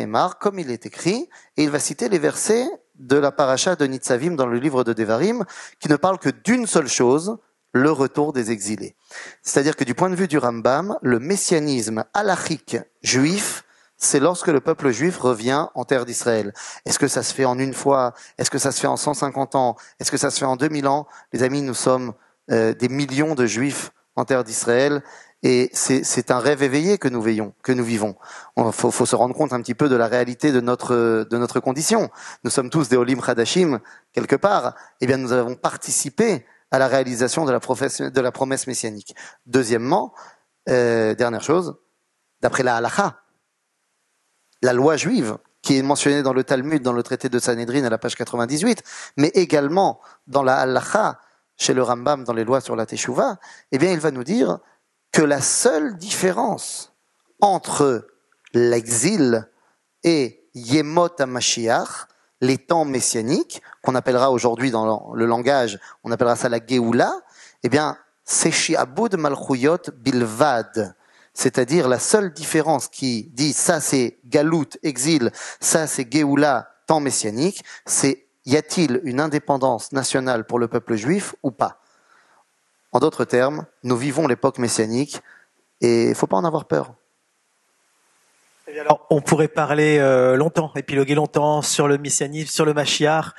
Mar, 0.06 0.40
comme 0.40 0.60
il 0.60 0.70
est 0.70 0.86
écrit, 0.86 1.30
et 1.56 1.64
il 1.64 1.70
va 1.70 1.80
citer 1.80 2.10
les 2.10 2.20
versets 2.20 2.68
de 2.96 3.16
la 3.16 3.32
paracha 3.32 3.78
de 3.78 3.86
Nitzavim 3.86 4.36
dans 4.36 4.46
le 4.46 4.58
livre 4.60 4.84
de 4.84 4.92
Devarim, 4.92 5.46
qui 5.80 5.88
ne 5.88 5.96
parlent 5.96 6.20
que 6.20 6.32
d'une 6.44 6.68
seule 6.68 6.90
chose, 6.90 7.38
le 7.72 7.90
retour 7.92 8.34
des 8.34 8.52
exilés. 8.52 8.98
C'est-à-dire 9.42 9.78
que 9.78 9.86
du 9.86 9.96
point 9.96 10.10
de 10.10 10.16
vue 10.16 10.28
du 10.28 10.38
Rambam, 10.38 10.98
le 11.02 11.18
messianisme 11.18 12.04
halachique 12.14 12.76
juif 13.02 13.64
c'est 13.96 14.20
lorsque 14.20 14.48
le 14.48 14.60
peuple 14.60 14.90
juif 14.90 15.18
revient 15.18 15.68
en 15.76 15.86
terre 15.86 16.06
d'Israël. 16.06 16.54
Est-ce 16.86 17.00
que 17.00 17.08
ça 17.08 17.24
se 17.24 17.34
fait 17.34 17.46
en 17.46 17.58
une 17.58 17.74
fois? 17.74 18.16
Est-ce 18.38 18.50
que 18.50 18.58
ça 18.58 18.74
se 18.74 18.82
fait 18.82 18.88
en 18.88 18.98
150 18.98 19.56
ans? 19.56 19.78
Est-ce 20.00 20.12
que 20.12 20.18
ça 20.18 20.30
se 20.30 20.40
fait 20.40 20.46
en 20.46 20.58
2000 20.58 20.88
ans? 20.88 21.08
Les 21.32 21.44
amis, 21.44 21.62
nous 21.62 21.76
sommes 21.76 22.14
euh, 22.50 22.74
des 22.74 22.90
millions 22.90 23.36
de 23.36 23.46
juifs 23.46 23.92
en 24.16 24.26
terre 24.26 24.43
d'Israël 24.43 25.03
et 25.43 25.72
c'est 25.74 26.30
un 26.30 26.38
rêve 26.38 26.62
éveillé 26.62 26.99
que 26.99 27.07
nous 27.07 27.22
veillons, 27.22 27.53
que 27.64 27.72
nous 27.72 27.84
vivons. 27.84 28.16
Il 28.57 28.72
faut, 28.72 28.91
se 28.91 29.16
rendre 29.16 29.34
compte 29.34 29.53
un 29.53 29.62
petit 29.62 29.74
peu 29.74 29.89
de 29.89 29.95
la 29.95 30.07
réalité 30.07 30.51
de 30.51 30.62
notre, 30.62 31.26
de 31.28 31.38
notre 31.38 31.59
condition. 31.59 32.12
Nous 32.43 32.51
sommes 32.51 32.70
tous 32.70 32.89
des 32.89 32.95
Olim 32.95 33.20
Hadashim, 33.26 33.80
quelque 34.14 34.36
part. 34.36 34.76
Eh 34.99 35.07
bien, 35.07 35.18
nous 35.18 35.32
avons 35.32 35.55
participé 35.55 36.45
à 36.70 36.78
la 36.78 36.88
réalisation 36.88 37.45
de 37.45 37.51
la, 37.51 37.59
de 37.59 38.22
la 38.22 38.32
promesse 38.32 38.68
messianique. 38.68 39.16
Deuxièmement, 39.47 40.14
euh, 40.70 41.16
dernière 41.16 41.41
chose, 41.41 41.76
d'après 42.41 42.62
la 42.62 42.76
halacha, 42.76 43.22
la 44.62 44.74
loi 44.74 44.95
juive, 44.95 45.38
qui 45.64 45.78
est 45.78 45.82
mentionnée 45.82 46.22
dans 46.22 46.34
le 46.34 46.43
Talmud, 46.43 46.84
dans 46.84 46.93
le 46.93 47.03
traité 47.03 47.30
de 47.30 47.39
Sanhedrin 47.39 47.84
à 47.84 47.89
la 47.89 47.97
page 47.97 48.16
98, 48.16 48.84
mais 49.18 49.30
également 49.30 49.99
dans 50.28 50.43
la 50.43 50.57
Halacha, 50.57 51.20
chez 51.62 51.76
le 51.76 51.84
Rambam, 51.84 52.24
dans 52.24 52.34
les 52.34 52.43
lois 52.43 52.59
sur 52.59 52.76
la 52.76 52.88
Teshuvah, 52.88 53.38
eh 53.72 53.78
bien, 53.78 53.91
il 53.91 53.99
va 53.99 54.09
nous 54.09 54.24
dire 54.24 54.57
que 55.12 55.22
la 55.22 55.41
seule 55.41 55.95
différence 55.95 56.91
entre 57.39 58.07
l'exil 58.55 59.47
et 60.03 60.49
Yemot 60.55 61.09
les 62.41 62.57
temps 62.57 62.84
messianiques, 62.84 63.62
qu'on 63.84 63.93
appellera 63.93 64.32
aujourd'hui 64.32 64.72
dans 64.72 65.14
le 65.14 65.26
langage, 65.28 65.80
on 66.03 66.12
appellera 66.12 66.36
ça 66.36 66.49
la 66.49 66.57
Geoula, 66.66 67.14
eh 67.62 67.70
bien, 67.70 67.95
c'est 68.26 68.49
Shiabud 68.49 69.16
Malchuyot 69.16 69.91
Bilvad. 69.99 70.95
C'est-à-dire 71.36 71.88
la 71.88 71.99
seule 71.99 72.34
différence 72.34 72.88
qui 72.88 73.30
dit 73.34 73.53
ça 73.53 73.80
c'est 73.80 74.18
galout, 74.26 74.78
exil, 74.82 75.32
ça 75.59 75.86
c'est 75.86 76.12
Géoula, 76.12 76.70
temps 76.88 76.99
messianique, 76.99 77.64
c'est 77.86 78.31
y 78.46 78.58
a-t-il 78.58 79.02
une 79.04 79.20
indépendance 79.20 79.92
nationale 79.92 80.46
pour 80.46 80.60
le 80.60 80.68
peuple 80.68 80.96
juif 80.96 81.36
ou 81.44 81.52
pas? 81.52 81.82
En 82.92 83.00
d'autres 83.00 83.26
termes, 83.26 83.66
nous 83.84 83.96
vivons 83.96 84.28
l'époque 84.28 84.58
messianique 84.58 85.22
et 85.80 86.04
il 86.04 86.10
ne 86.10 86.14
faut 86.14 86.28
pas 86.28 86.38
en 86.38 86.44
avoir 86.44 86.66
peur. 86.66 86.94
Eh 88.68 88.80
alors, 88.80 89.06
on 89.10 89.22
pourrait 89.22 89.48
parler 89.48 89.98
euh, 90.00 90.36
longtemps, 90.36 90.72
épiloguer 90.76 91.16
longtemps 91.16 91.62
sur 91.62 91.88
le 91.88 91.98
messianisme, 91.98 92.50
sur 92.50 92.66
le 92.66 92.74
Machiar, 92.74 93.36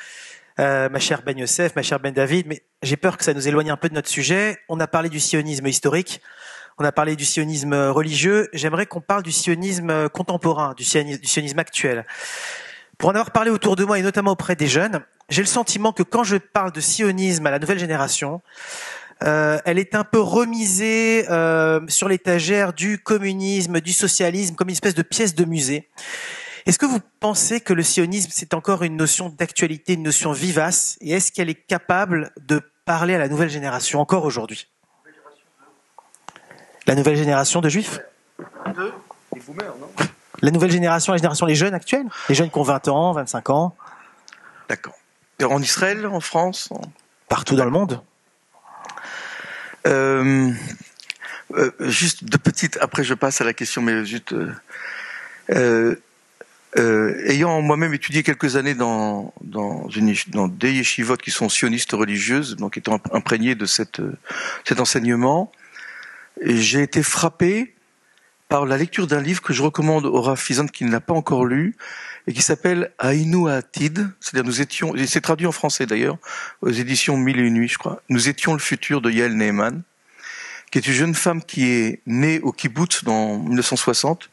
euh, 0.59 0.89
ma 0.89 0.99
chère 0.99 1.23
Ben 1.23 1.39
Yosef, 1.39 1.75
ma 1.77 1.83
chère 1.83 2.01
Ben 2.01 2.13
David, 2.13 2.47
mais 2.47 2.63
j'ai 2.83 2.97
peur 2.97 3.17
que 3.17 3.25
ça 3.25 3.33
nous 3.33 3.47
éloigne 3.49 3.71
un 3.71 3.77
peu 3.77 3.89
de 3.89 3.95
notre 3.95 4.09
sujet. 4.09 4.59
On 4.69 4.81
a 4.81 4.87
parlé 4.87 5.09
du 5.09 5.21
sionisme 5.21 5.67
historique. 5.67 6.21
On 6.79 6.85
a 6.85 6.93
parlé 6.93 7.17
du 7.17 7.25
sionisme 7.25 7.75
religieux. 7.75 8.49
J'aimerais 8.53 8.87
qu'on 8.87 9.01
parle 9.01 9.23
du 9.23 9.33
sionisme 9.33 10.09
contemporain, 10.09 10.75
du 10.75 10.85
sionisme, 10.85 11.59
actuel. 11.59 12.07
Pour 13.03 13.11
en 13.11 13.15
avoir 13.15 13.33
parlé 13.33 13.51
autour 13.51 13.75
de 13.75 13.85
moi 13.85 13.99
et 13.99 14.03
notamment 14.03 14.31
auprès 14.31 14.55
des 14.55 14.69
jeunes, 14.69 15.01
j'ai 15.29 15.43
le 15.43 15.49
sentiment 15.49 15.93
que 15.93 16.05
quand 16.05 16.23
je 16.23 16.37
parle 16.37 16.71
de 16.71 16.81
sionisme 16.81 17.45
à 17.45 17.51
la 17.51 17.59
nouvelle 17.59 17.81
génération, 17.81 18.43
euh, 19.25 19.59
elle 19.65 19.81
est 19.81 19.97
un 19.97 20.05
peu 20.05 20.21
remisée 20.21 21.29
euh, 21.29 21.81
sur 21.89 22.09
l'étagère 22.09 22.73
du 22.73 23.03
communisme, 23.03 23.81
du 23.81 23.93
socialisme, 23.93 24.55
comme 24.55 24.69
une 24.69 24.75
espèce 24.75 24.95
de 24.95 25.03
pièce 25.03 25.35
de 25.35 25.45
musée. 25.45 25.91
Est-ce 26.65 26.79
que 26.79 26.87
vous 26.87 27.01
pensez 27.19 27.61
que 27.61 27.73
le 27.73 27.83
sionisme, 27.83 28.31
c'est 28.33 28.55
encore 28.55 28.85
une 28.85 28.97
notion 28.97 29.31
d'actualité, 29.31 29.95
une 29.95 30.05
notion 30.05 30.31
vivace, 30.31 30.97
et 31.01 31.11
est-ce 31.11 31.33
qu'elle 31.33 31.51
est 31.51 31.67
capable 31.67 32.31
de 32.41 32.63
parler 32.85 33.17
à 33.17 33.19
la 33.19 33.27
nouvelle 33.27 33.51
génération 33.51 33.99
encore 33.99 34.25
aujourd'hui? 34.25 34.69
La 36.87 36.95
nouvelle 36.95 37.17
génération 37.17 37.61
de 37.61 37.69
juifs? 37.69 37.99
La 40.43 40.51
nouvelle 40.51 40.73
génération, 40.73 41.13
la 41.13 41.19
génération 41.19 41.47
des 41.47 41.55
jeunes 41.55 41.75
actuels 41.75 42.07
Les 42.29 42.35
jeunes 42.35 42.51
qui 42.51 42.59
ont 42.59 42.65
20 42.65 42.89
ans, 42.89 43.13
25 43.13 43.51
ans 43.51 43.77
D'accord. 44.69 44.95
En 45.43 45.63
Israël, 45.63 46.07
en 46.07 46.21
France 46.21 46.69
Partout 47.29 47.57
dans 47.57 47.65
le 47.65 47.71
monde 47.71 48.03
euh, 49.87 50.53
euh, 51.55 51.71
Juste 51.81 52.25
de 52.25 52.37
petites, 52.37 52.77
après 52.81 53.05
je 53.05 53.15
passe 53.15 53.41
à 53.41 53.45
la 53.45 53.55
question, 53.55 53.83
mais 53.83 54.05
juste... 54.05 54.35
Euh, 55.51 55.97
euh, 56.79 57.23
ayant 57.27 57.61
moi-même 57.61 57.93
étudié 57.93 58.23
quelques 58.23 58.57
années 58.57 58.75
dans, 58.75 59.35
dans, 59.43 59.91
une, 59.91 60.15
dans 60.29 60.49
des 60.49 60.73
yeshivot 60.73 61.19
qui 61.19 61.31
sont 61.31 61.51
sionistes 61.51 61.93
religieuses, 61.93 62.57
donc 62.57 62.79
étant 62.79 62.99
imprégné 63.13 63.55
de 63.55 63.67
cette, 63.67 64.01
cet 64.65 64.81
enseignement, 64.81 65.53
j'ai 66.43 66.83
été 66.83 67.03
frappé 67.03 67.75
par 68.53 68.67
la 68.67 68.77
lecture 68.77 69.07
d'un 69.07 69.23
livre 69.23 69.41
que 69.41 69.55
je 69.55 69.63
recommande 69.63 70.05
au 70.05 70.21
Rav 70.21 70.39
qui 70.75 70.85
ne 70.85 70.93
l'a 70.93 71.01
pas 71.01 71.15
encore 71.15 71.47
lu 71.47 71.75
et 72.27 72.35
qui 72.35 72.43
s'appelle 72.43 72.93
Ainu 73.03 73.49
Atid, 73.49 74.11
c'est-à-dire 74.21 74.45
nous 74.45 74.61
étions, 74.61 74.93
c'est 75.07 75.23
traduit 75.23 75.47
en 75.47 75.53
français 75.53 75.87
d'ailleurs, 75.87 76.19
aux 76.61 76.69
éditions 76.69 77.17
Mille 77.17 77.39
et 77.39 77.45
une 77.45 77.55
nuits, 77.55 77.69
je 77.69 77.79
crois. 77.79 78.03
Nous 78.11 78.29
étions 78.29 78.53
le 78.53 78.59
futur 78.59 79.01
de 79.01 79.11
Yael 79.11 79.39
Neyman, 79.39 79.81
qui 80.71 80.77
est 80.77 80.87
une 80.87 80.93
jeune 80.93 81.15
femme 81.15 81.43
qui 81.43 81.65
est 81.65 82.03
née 82.05 82.41
au 82.41 82.53
kibbutz 82.53 83.05
dans 83.05 83.39
1960 83.39 84.29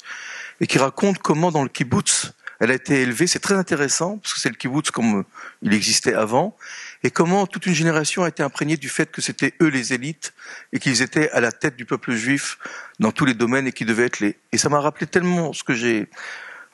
et 0.59 0.67
qui 0.67 0.80
raconte 0.80 1.20
comment 1.20 1.49
dans 1.49 1.63
le 1.63 1.70
kibbutz 1.70 2.34
elle 2.59 2.72
a 2.72 2.74
été 2.74 3.01
élevée. 3.01 3.26
C'est 3.26 3.39
très 3.39 3.55
intéressant 3.55 4.17
parce 4.17 4.34
que 4.34 4.41
c'est 4.41 4.49
le 4.49 4.55
kibbutz 4.55 4.91
comme 4.91 5.24
il 5.61 5.74
existait 5.74 6.13
avant 6.13 6.57
et 7.03 7.11
comment 7.11 7.47
toute 7.47 7.65
une 7.65 7.73
génération 7.73 8.23
a 8.23 8.27
été 8.27 8.43
imprégnée 8.43 8.77
du 8.77 8.89
fait 8.89 9.11
que 9.11 9.21
c'était 9.21 9.53
eux 9.61 9.67
les 9.67 9.93
élites 9.93 10.33
et 10.73 10.79
qu'ils 10.79 11.01
étaient 11.01 11.29
à 11.31 11.39
la 11.39 11.51
tête 11.51 11.75
du 11.75 11.85
peuple 11.85 12.13
juif 12.13 12.57
dans 12.99 13.11
tous 13.11 13.25
les 13.25 13.33
domaines 13.33 13.67
et 13.67 13.71
qui 13.71 13.85
devaient 13.85 14.05
être 14.05 14.19
les. 14.19 14.37
Et 14.51 14.57
ça 14.57 14.69
m'a 14.69 14.79
rappelé 14.79 15.07
tellement 15.07 15.53
ce 15.53 15.63
que 15.63 15.73
j'ai 15.73 16.07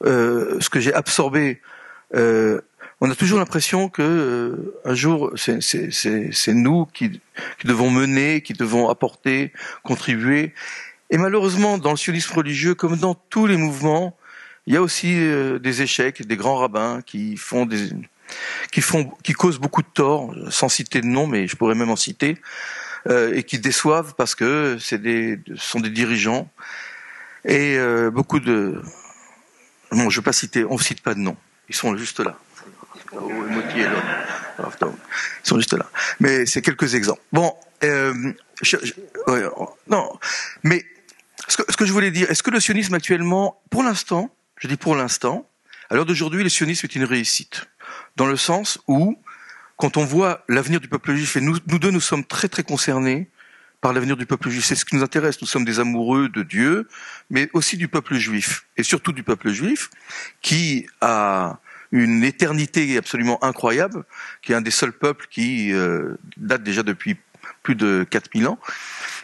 euh, 0.03 0.59
ce 0.59 0.69
que 0.69 0.79
j'ai 0.79 0.93
absorbé. 0.93 1.61
Euh, 2.15 2.61
on 3.01 3.11
a 3.11 3.15
toujours 3.15 3.39
l'impression 3.39 3.89
que 3.89 4.01
euh, 4.01 4.73
un 4.85 4.95
jour 4.95 5.33
c'est 5.35 6.53
nous 6.53 6.85
qui, 6.85 7.21
qui 7.59 7.67
devons 7.67 7.91
mener, 7.91 8.41
qui 8.41 8.53
devons 8.53 8.89
apporter, 8.89 9.51
contribuer. 9.83 10.53
Et 11.11 11.17
malheureusement, 11.17 11.77
dans 11.77 11.91
le 11.91 11.97
sionisme 11.97 12.33
religieux, 12.33 12.73
comme 12.73 12.97
dans 12.97 13.15
tous 13.15 13.45
les 13.45 13.57
mouvements, 13.57 14.17
il 14.67 14.73
y 14.73 14.77
a 14.77 14.81
aussi 14.81 15.13
euh, 15.15 15.59
des 15.59 15.81
échecs, 15.81 16.25
des 16.25 16.35
grands 16.37 16.57
rabbins 16.57 17.01
qui 17.05 17.37
font 17.37 17.65
des, 17.65 17.89
qui 18.71 18.81
font, 18.81 19.11
qui 19.23 19.33
causent 19.33 19.59
beaucoup 19.59 19.81
de 19.81 19.87
tort, 19.87 20.33
sans 20.49 20.69
citer 20.69 21.01
de 21.01 21.05
nom, 21.05 21.27
mais 21.27 21.47
je 21.47 21.55
pourrais 21.55 21.75
même 21.75 21.89
en 21.89 21.95
citer, 21.95 22.37
euh, 23.07 23.33
et 23.35 23.43
qui 23.43 23.59
déçoivent 23.59 24.15
parce 24.15 24.35
que 24.35 24.77
c'est 24.79 25.01
des, 25.01 25.39
sont 25.57 25.79
des 25.79 25.89
dirigeants 25.89 26.49
et 27.45 27.77
euh, 27.77 28.09
beaucoup 28.09 28.39
de, 28.39 28.81
bon, 29.91 30.09
je 30.09 30.19
vais 30.19 30.23
pas 30.23 30.33
citer, 30.33 30.65
on 30.65 30.77
cite 30.77 31.01
pas 31.01 31.13
de 31.13 31.19
nom, 31.19 31.37
ils 31.69 31.75
sont 31.75 31.95
juste 31.97 32.19
là. 32.19 32.37
Ils 33.13 33.89
sont 35.43 35.57
juste 35.57 35.73
là. 35.73 35.85
Mais 36.19 36.45
c'est 36.45 36.61
quelques 36.61 36.95
exemples. 36.95 37.21
Bon, 37.31 37.53
euh, 37.83 38.13
non, 39.87 40.19
mais 40.63 40.83
ce 41.47 41.57
que, 41.57 41.63
ce 41.69 41.77
que 41.77 41.85
je 41.85 41.93
voulais 41.93 42.11
dire, 42.11 42.29
est-ce 42.31 42.43
que 42.43 42.51
le 42.51 42.59
sionisme 42.59 42.93
actuellement, 42.93 43.61
pour 43.69 43.83
l'instant, 43.83 44.35
je 44.57 44.67
dis 44.67 44.77
pour 44.77 44.95
l'instant, 44.95 45.47
à 45.89 45.95
l'heure 45.95 46.05
d'aujourd'hui, 46.05 46.43
le 46.43 46.49
sionisme 46.49 46.87
est 46.87 46.95
une 46.95 47.03
réussite, 47.03 47.65
dans 48.15 48.25
le 48.25 48.37
sens 48.37 48.79
où, 48.87 49.17
quand 49.77 49.97
on 49.97 50.05
voit 50.05 50.43
l'avenir 50.47 50.79
du 50.79 50.87
peuple 50.87 51.15
juif, 51.15 51.35
et 51.35 51.41
nous, 51.41 51.59
deux, 51.59 51.91
nous 51.91 52.01
sommes 52.01 52.25
très 52.25 52.47
très 52.47 52.63
concernés 52.63 53.29
par 53.81 53.93
l'avenir 53.93 54.17
du 54.17 54.25
peuple 54.25 54.49
juif, 54.49 54.65
c'est 54.65 54.75
ce 54.75 54.85
qui 54.85 54.95
nous 54.95 55.03
intéresse, 55.03 55.41
nous 55.41 55.47
sommes 55.47 55.65
des 55.65 55.79
amoureux 55.79 56.29
de 56.29 56.43
Dieu, 56.43 56.87
mais 57.29 57.49
aussi 57.53 57.77
du 57.77 57.87
peuple 57.87 58.15
juif, 58.15 58.65
et 58.77 58.83
surtout 58.83 59.11
du 59.11 59.21
peuple 59.21 59.51
juif, 59.51 59.89
qui 60.41 60.87
a 61.01 61.59
une 61.91 62.23
éternité 62.23 62.97
absolument 62.97 63.43
incroyable, 63.43 64.03
qui 64.41 64.53
est 64.53 64.55
un 64.55 64.61
des 64.61 64.71
seuls 64.71 64.93
peuples 64.93 65.27
qui 65.29 65.71
euh, 65.71 66.15
date 66.37 66.63
déjà 66.63 66.83
depuis 66.83 67.17
plus 67.61 67.75
de 67.75 68.05
4000 68.09 68.47
ans, 68.47 68.59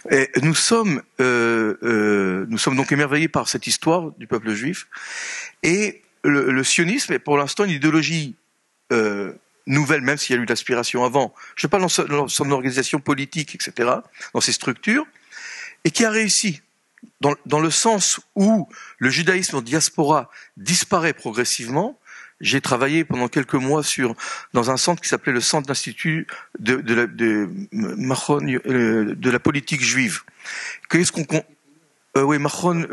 et 0.10 0.30
nous 0.42 0.56
sommes, 0.56 1.02
euh, 1.20 1.76
euh, 1.84 2.46
nous 2.50 2.58
sommes 2.58 2.76
donc 2.76 2.92
émerveillés 2.92 3.28
par 3.28 3.48
cette 3.48 3.68
histoire 3.68 4.12
du 4.18 4.26
peuple 4.26 4.54
juif. 4.54 4.88
Et 5.64 6.02
le, 6.24 6.52
le 6.52 6.64
sionisme 6.64 7.14
est 7.14 7.20
pour 7.20 7.38
l'instant 7.38 7.66
une 7.66 7.72
idéologie 7.72 8.36
euh, 8.92 9.34
nouvelle, 9.68 10.02
même 10.02 10.18
s'il 10.18 10.36
y 10.36 10.40
a 10.40 10.42
eu 10.42 10.46
l'aspiration 10.46 11.04
avant. 11.04 11.34
Je 11.56 11.68
parle 11.68 11.84
dans 11.84 12.28
son, 12.28 12.52
organisation 12.52 13.00
politique, 13.00 13.56
etc., 13.56 13.90
dans 14.34 14.42
ses 14.42 14.52
structures, 14.52 15.06
et 15.84 15.92
qui 15.92 16.06
a 16.06 16.12
réussi. 16.12 16.62
Dans, 17.20 17.34
dans 17.48 17.60
le 17.60 17.72
sens 17.72 18.20
où 18.36 18.70
le 19.00 19.10
judaïsme 19.10 19.58
en 19.58 19.62
diaspora 19.62 20.30
disparaît 20.56 21.14
progressivement, 21.14 22.00
j'ai 22.42 22.60
travaillé 22.60 23.04
pendant 23.04 23.28
quelques 23.28 23.54
mois 23.56 23.84
sur 23.84 24.16
dans 24.54 24.72
un 24.72 24.78
centre 24.78 25.02
qui 25.02 25.08
s'appelait 25.08 25.32
le 25.32 25.42
Centre 25.42 25.68
d'Institut 25.68 26.28
de, 26.60 26.76
la, 26.94 27.06
de, 27.08 27.50
euh, 27.74 29.16
de 29.16 29.30
la 29.30 29.40
politique 29.40 29.82
juive. 29.82 30.22
Qu'est-ce 30.90 31.12
qu'on 31.12 31.26
euh, 32.18 32.24
oui, 32.24 32.40
Mahon, 32.40 32.86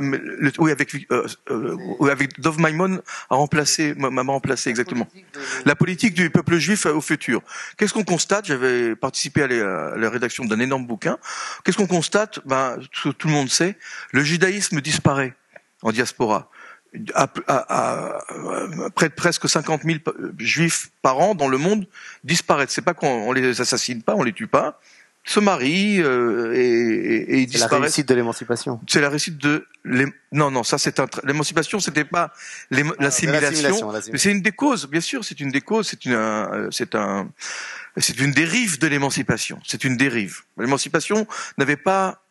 oui, 0.58 0.70
avec, 0.70 0.94
euh, 1.10 1.26
euh, 1.50 1.76
avec 2.08 2.40
Dov 2.40 2.60
Maimon 2.60 3.02
a 3.30 3.34
remplacé, 3.34 3.94
m'a 3.96 4.22
remplacé 4.22 4.70
exactement. 4.70 5.08
La 5.64 5.74
politique 5.74 6.14
du 6.14 6.30
peuple 6.30 6.58
juif 6.58 6.86
au 6.86 7.00
futur. 7.00 7.42
Qu'est-ce 7.76 7.92
qu'on 7.92 8.04
constate? 8.04 8.46
J'avais 8.46 8.94
participé 8.94 9.42
à 9.42 9.46
la, 9.48 9.88
à 9.88 9.96
la 9.96 10.10
rédaction 10.10 10.44
d'un 10.44 10.60
énorme 10.60 10.86
bouquin. 10.86 11.18
Qu'est-ce 11.64 11.76
qu'on 11.76 11.88
constate? 11.88 12.38
Ben, 12.46 12.78
tout, 12.92 13.12
tout 13.12 13.26
le 13.26 13.34
monde 13.34 13.48
sait, 13.48 13.76
le 14.12 14.22
judaïsme 14.22 14.80
disparaît 14.80 15.34
en 15.82 15.90
diaspora 15.90 16.48
à, 17.14 17.28
à, 17.48 18.24
près 18.94 19.08
de 19.08 19.14
presque 19.14 19.48
50 19.48 19.82
000 19.82 19.98
juifs 20.38 20.90
par 21.02 21.18
an 21.18 21.34
dans 21.34 21.48
le 21.48 21.58
monde 21.58 21.86
disparaissent. 22.24 22.70
C'est 22.70 22.82
pas 22.82 22.94
qu'on 22.94 23.32
les 23.32 23.60
assassine 23.60 24.02
pas, 24.02 24.14
on 24.14 24.22
les 24.22 24.32
tue 24.32 24.46
pas, 24.46 24.80
se 25.28 25.40
marient 25.40 26.00
euh, 26.00 26.54
et, 26.54 26.60
et, 26.60 27.38
ils 27.40 27.46
disparaissent. 27.46 27.68
C'est 27.68 27.76
la 27.76 27.80
réussite 27.80 28.08
de 28.08 28.14
l'émancipation. 28.14 28.80
C'est 28.88 29.00
la 29.00 29.10
réussite 29.10 29.38
de 29.38 29.66
non 30.32 30.50
non 30.50 30.64
ça 30.64 30.76
c'est 30.76 31.00
un 31.00 31.06
l'émancipation 31.24 31.80
c'était 31.80 32.04
pas 32.04 32.32
ah, 32.32 32.76
l'assimilation 32.98 33.92
mais 34.12 34.18
c'est 34.18 34.30
une 34.30 34.42
des 34.42 34.52
causes 34.52 34.86
bien 34.86 35.00
sûr 35.00 35.24
c'est 35.24 35.40
une 35.40 35.50
des 35.50 35.62
causes 35.62 35.88
c'est 35.88 36.04
une 36.04 36.68
c'est 36.70 36.94
un 36.94 37.28
c'est 37.96 38.18
une 38.18 38.32
dérive 38.32 38.78
de 38.78 38.86
l'émancipation 38.86 39.58
c'est 39.64 39.84
une 39.84 39.96
dérive 39.96 40.42
l'émancipation 40.58 41.26
n'avait 41.56 41.76
pas 41.76 42.22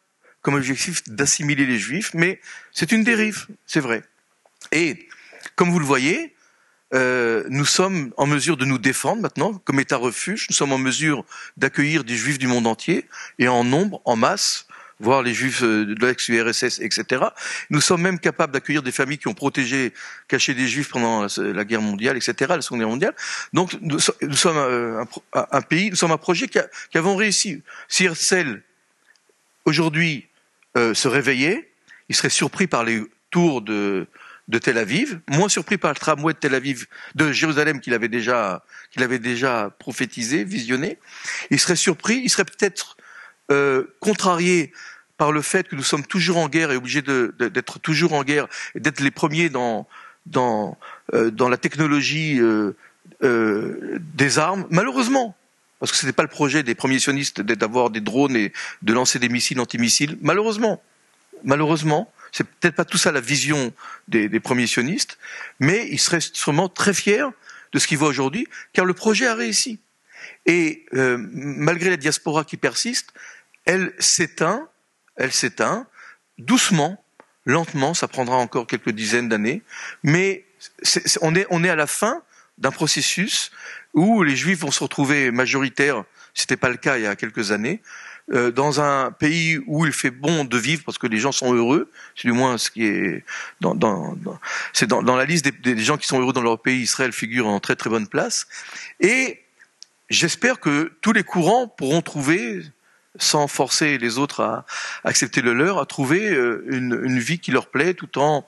comme 0.42 0.54
objectif 0.54 1.04
d'assimiler 1.08 1.66
les 1.66 1.80
juifs 1.80 2.12
mais 2.14 2.40
c'est 2.72 2.92
une 2.92 3.04
dérive 3.04 3.48
c'est 3.66 3.80
vrai 3.80 4.04
et 4.72 5.08
comme 5.58 5.72
vous 5.72 5.80
le 5.80 5.86
voyez, 5.86 6.34
euh, 6.94 7.44
nous 7.50 7.66
sommes 7.66 8.14
en 8.16 8.26
mesure 8.26 8.56
de 8.56 8.64
nous 8.64 8.78
défendre 8.78 9.22
maintenant 9.22 9.54
comme 9.66 9.80
État 9.80 9.98
refuge. 9.98 10.48
Nous 10.50 10.56
sommes 10.56 10.72
en 10.72 10.78
mesure 10.78 11.26
d'accueillir 11.58 12.04
des 12.04 12.16
Juifs 12.16 12.40
du 12.40 12.48
monde 12.48 12.66
entier 12.66 13.06
et 13.40 13.48
en 13.50 13.66
nombre, 13.66 14.02
en 14.06 14.16
masse, 14.16 14.68
voire 15.00 15.22
les 15.22 15.34
Juifs 15.34 15.64
euh, 15.64 15.86
de 15.86 16.06
l'ex-URSS, 16.06 16.80
etc. 16.80 17.26
Nous 17.70 17.82
sommes 17.82 18.02
même 18.02 18.20
capables 18.20 18.54
d'accueillir 18.54 18.84
des 18.84 18.94
familles 18.94 19.18
qui 19.18 19.28
ont 19.28 19.34
protégé, 19.34 19.94
caché 20.30 20.54
des 20.54 20.68
Juifs 20.68 20.90
pendant 20.90 21.28
la, 21.38 21.66
guerre 21.66 21.82
mondiale, 21.82 22.16
etc., 22.16 22.36
la 22.56 22.62
Seconde 22.62 22.80
Guerre 22.80 22.90
mondiale. 22.90 23.16
Donc 23.52 23.78
nous, 23.82 24.00
sommes 24.00 24.58
euh, 24.58 25.04
un, 25.34 25.62
pays, 25.62 25.90
nous 25.90 25.98
sommes 25.98 26.12
un 26.12 26.18
projet 26.18 26.48
qui, 26.48 26.58
a, 26.58 26.68
avons 26.96 27.18
réussi. 27.18 27.62
Si 27.90 28.06
Herzl 28.06 28.62
aujourd'hui 29.66 30.28
se 30.76 31.08
réveillait, 31.08 31.72
il 32.08 32.16
serait 32.16 32.30
surpris 32.30 32.68
par 32.68 32.84
les 32.84 33.02
tours 33.32 33.64
de 33.64 34.06
de 34.48 34.60
Tel 34.60 34.78
Aviv, 34.78 35.20
moins 35.28 35.50
surpris 35.50 35.78
par 35.78 35.92
le 35.92 35.98
tramway 35.98 36.34
de 36.34 36.40
Tel 36.40 36.56
Aviv, 36.56 36.88
de 37.16 37.32
Jérusalem 37.32 37.82
qu'il 37.82 37.94
avait 37.94 38.08
déjà, 38.08 38.64
qu'il 38.92 39.04
avait 39.04 39.20
déjà 39.20 39.72
prophétisé, 39.80 40.44
visionné. 40.44 41.00
Il 41.52 41.60
serait 41.60 41.76
surpris, 41.76 42.22
il 42.24 42.30
serait 42.30 42.46
peut-être 42.46 42.98
euh, 43.52 43.84
contrarié 44.00 44.72
par 45.18 45.32
le 45.32 45.42
fait 45.42 45.68
que 45.68 45.76
nous 45.76 45.84
sommes 45.84 46.06
toujours 46.06 46.38
en 46.38 46.48
guerre 46.48 46.72
et 46.72 46.78
obligés 46.78 47.02
d'être 47.02 47.80
toujours 47.80 48.14
en 48.14 48.24
guerre 48.24 48.48
et 48.76 48.80
d'être 48.80 49.00
les 49.00 49.12
premiers 49.12 49.50
dans 49.50 49.88
dans 50.26 50.78
euh, 51.14 51.32
dans 51.32 51.50
la 51.50 51.58
technologie 51.58 52.40
euh, 52.40 52.74
des 53.22 54.40
armes. 54.40 54.66
Malheureusement, 54.70 55.36
parce 55.80 55.92
que 55.92 55.98
ce 55.98 56.06
n'était 56.06 56.16
pas 56.16 56.24
le 56.24 56.30
projet 56.30 56.64
des 56.64 56.76
premiers 56.76 57.00
sionistes 57.00 57.42
d'avoir 57.42 57.90
des 57.90 58.02
drones 58.02 58.36
et 58.36 58.54
de 58.82 58.94
lancer 58.94 59.20
des 59.20 59.30
missiles 59.30 59.60
antimissiles. 59.60 60.18
Malheureusement, 60.22 60.82
malheureusement, 61.44 62.12
c'est 62.32 62.46
peut-être 62.46 62.76
pas 62.76 62.86
tout 62.86 62.98
ça 62.98 63.12
la 63.12 63.22
vision 63.22 63.74
des, 64.08 64.40
premiers 64.40 64.68
sionistes, 64.68 65.18
mais 65.60 65.88
ils 65.90 66.00
seraient 66.00 66.22
sûrement 66.22 66.70
très 66.70 66.94
fiers 66.94 67.28
de 67.74 67.80
ce 67.80 67.88
qu'ils 67.88 67.98
voient 67.98 68.08
aujourd'hui, 68.08 68.48
car 68.74 68.86
le 68.86 68.94
projet 68.94 69.28
a 69.28 69.36
réussi. 69.36 69.80
Et 70.46 70.86
euh, 70.94 71.18
malgré 71.20 71.90
la 71.90 71.98
diaspora 71.98 72.44
qui 72.44 72.58
persiste, 72.58 73.14
elle 73.66 73.94
s'éteint, 74.00 74.70
elle 75.16 75.32
s'éteint 75.32 75.88
doucement, 76.38 77.04
lentement. 77.46 77.94
Ça 77.94 78.08
prendra 78.08 78.38
encore 78.38 78.68
quelques 78.68 78.92
dizaines 78.92 79.30
d'années, 79.30 79.62
mais 80.04 80.46
on, 81.22 81.36
est, 81.36 81.48
on 81.50 81.64
est 81.64 81.70
à 81.70 81.76
la 81.76 81.88
fin 81.88 82.22
d'un 82.58 82.72
processus 82.72 83.52
où 83.94 84.24
les 84.24 84.36
Juifs 84.36 84.60
vont 84.60 84.72
se 84.72 84.84
retrouver 84.84 85.32
majoritaires. 85.32 86.04
C'était 86.34 86.58
pas 86.58 86.70
le 86.70 86.78
cas 86.78 86.98
il 86.98 87.04
y 87.04 87.08
a 87.08 87.16
quelques 87.16 87.52
années. 87.52 87.82
Euh, 88.34 88.52
dans 88.52 88.82
un 88.82 89.12
pays 89.12 89.58
où 89.68 89.86
il 89.86 89.94
fait 89.94 90.12
bon 90.12 90.44
de 90.44 90.58
vivre 90.58 90.84
parce 90.86 90.98
que 90.98 91.08
les 91.08 91.18
gens 91.18 91.32
sont 91.32 91.54
heureux, 91.54 91.90
c'est 92.14 92.28
du 92.28 92.34
moins 92.34 92.58
ce 92.58 92.70
qui 92.70 92.84
est 92.84 93.24
dans, 93.62 93.74
la 95.16 95.24
liste 95.24 95.48
des, 95.62 95.78
gens 95.78 95.96
qui 95.96 96.08
sont 96.08 96.20
heureux 96.20 96.34
dans 96.34 96.42
leur 96.42 96.62
pays, 96.62 96.82
Israël 96.82 97.14
figure 97.14 97.48
en 97.48 97.62
très 97.62 97.78
très 97.78 97.90
bonne 97.90 98.08
place. 98.08 98.46
Et 99.00 99.42
j'espère 100.10 100.60
que 100.60 100.92
tous 101.00 101.14
les 101.14 101.24
courants 101.24 101.70
pourront 101.70 102.02
trouver, 102.02 102.64
sans 103.18 103.48
forcer 103.48 103.98
les 103.98 104.18
autres 104.18 104.42
à 104.42 104.66
accepter 105.06 105.42
le 105.42 105.54
leur, 105.54 105.80
à 105.80 105.86
trouver 105.86 106.30
euh, 106.30 106.66
une 106.68 107.20
vie 107.20 107.40
qui 107.40 107.52
leur 107.52 107.68
plaît, 107.68 107.94
tout 107.94 108.20
en 108.20 108.46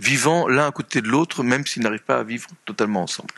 vivant 0.00 0.48
l'un 0.48 0.66
à 0.66 0.72
côté 0.72 1.00
de 1.00 1.08
l'autre, 1.08 1.42
même 1.42 1.66
s'ils 1.66 1.82
n'arrivent 1.82 2.04
pas 2.04 2.18
à 2.18 2.22
vivre 2.24 2.48
totalement 2.64 3.02
ensemble. 3.02 3.30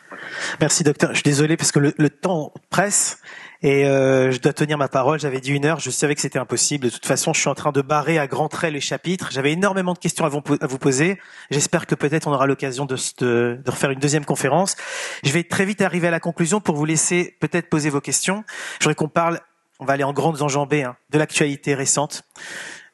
Merci 0.59 0.83
docteur. 0.83 1.09
Je 1.11 1.15
suis 1.15 1.23
désolé 1.23 1.57
parce 1.57 1.71
que 1.71 1.79
le, 1.79 2.09
temps 2.09 2.53
presse 2.69 3.19
et 3.63 3.85
euh, 3.85 4.29
je 4.31 4.39
dois 4.39 4.51
tenir 4.51 4.77
ma 4.77 4.89
parole. 4.89 5.19
J'avais 5.19 5.39
dit 5.39 5.51
une 5.51 5.65
heure, 5.65 5.79
je 5.79 5.89
savais 5.89 6.15
que 6.15 6.21
c'était 6.21 6.37
impossible. 6.37 6.87
De 6.87 6.89
toute 6.91 7.05
façon, 7.05 7.33
je 7.33 7.39
suis 7.39 7.49
en 7.49 7.55
train 7.55 7.71
de 7.71 7.81
barrer 7.81 8.19
à 8.19 8.27
grands 8.27 8.49
traits 8.49 8.73
les 8.73 8.81
chapitres. 8.81 9.29
J'avais 9.31 9.53
énormément 9.53 9.93
de 9.93 9.99
questions 9.99 10.25
à 10.25 10.29
vous, 10.29 10.41
poser. 10.41 11.17
J'espère 11.49 11.87
que 11.87 11.95
peut-être 11.95 12.27
on 12.27 12.33
aura 12.33 12.45
l'occasion 12.45 12.85
de, 12.85 12.97
de, 13.19 13.61
de, 13.63 13.71
refaire 13.71 13.91
une 13.91 13.99
deuxième 13.99 14.25
conférence. 14.25 14.75
Je 15.23 15.31
vais 15.31 15.43
très 15.43 15.63
vite 15.63 15.81
arriver 15.81 16.09
à 16.09 16.11
la 16.11 16.19
conclusion 16.19 16.59
pour 16.59 16.75
vous 16.75 16.85
laisser 16.85 17.37
peut-être 17.39 17.69
poser 17.69 17.89
vos 17.89 18.01
questions. 18.01 18.43
Je 18.81 18.91
qu'on 18.91 19.07
parle, 19.07 19.39
on 19.79 19.85
va 19.85 19.93
aller 19.93 20.03
en 20.03 20.13
grandes 20.13 20.41
enjambées, 20.41 20.83
hein, 20.83 20.97
de 21.09 21.17
l'actualité 21.17 21.73
récente, 21.73 22.23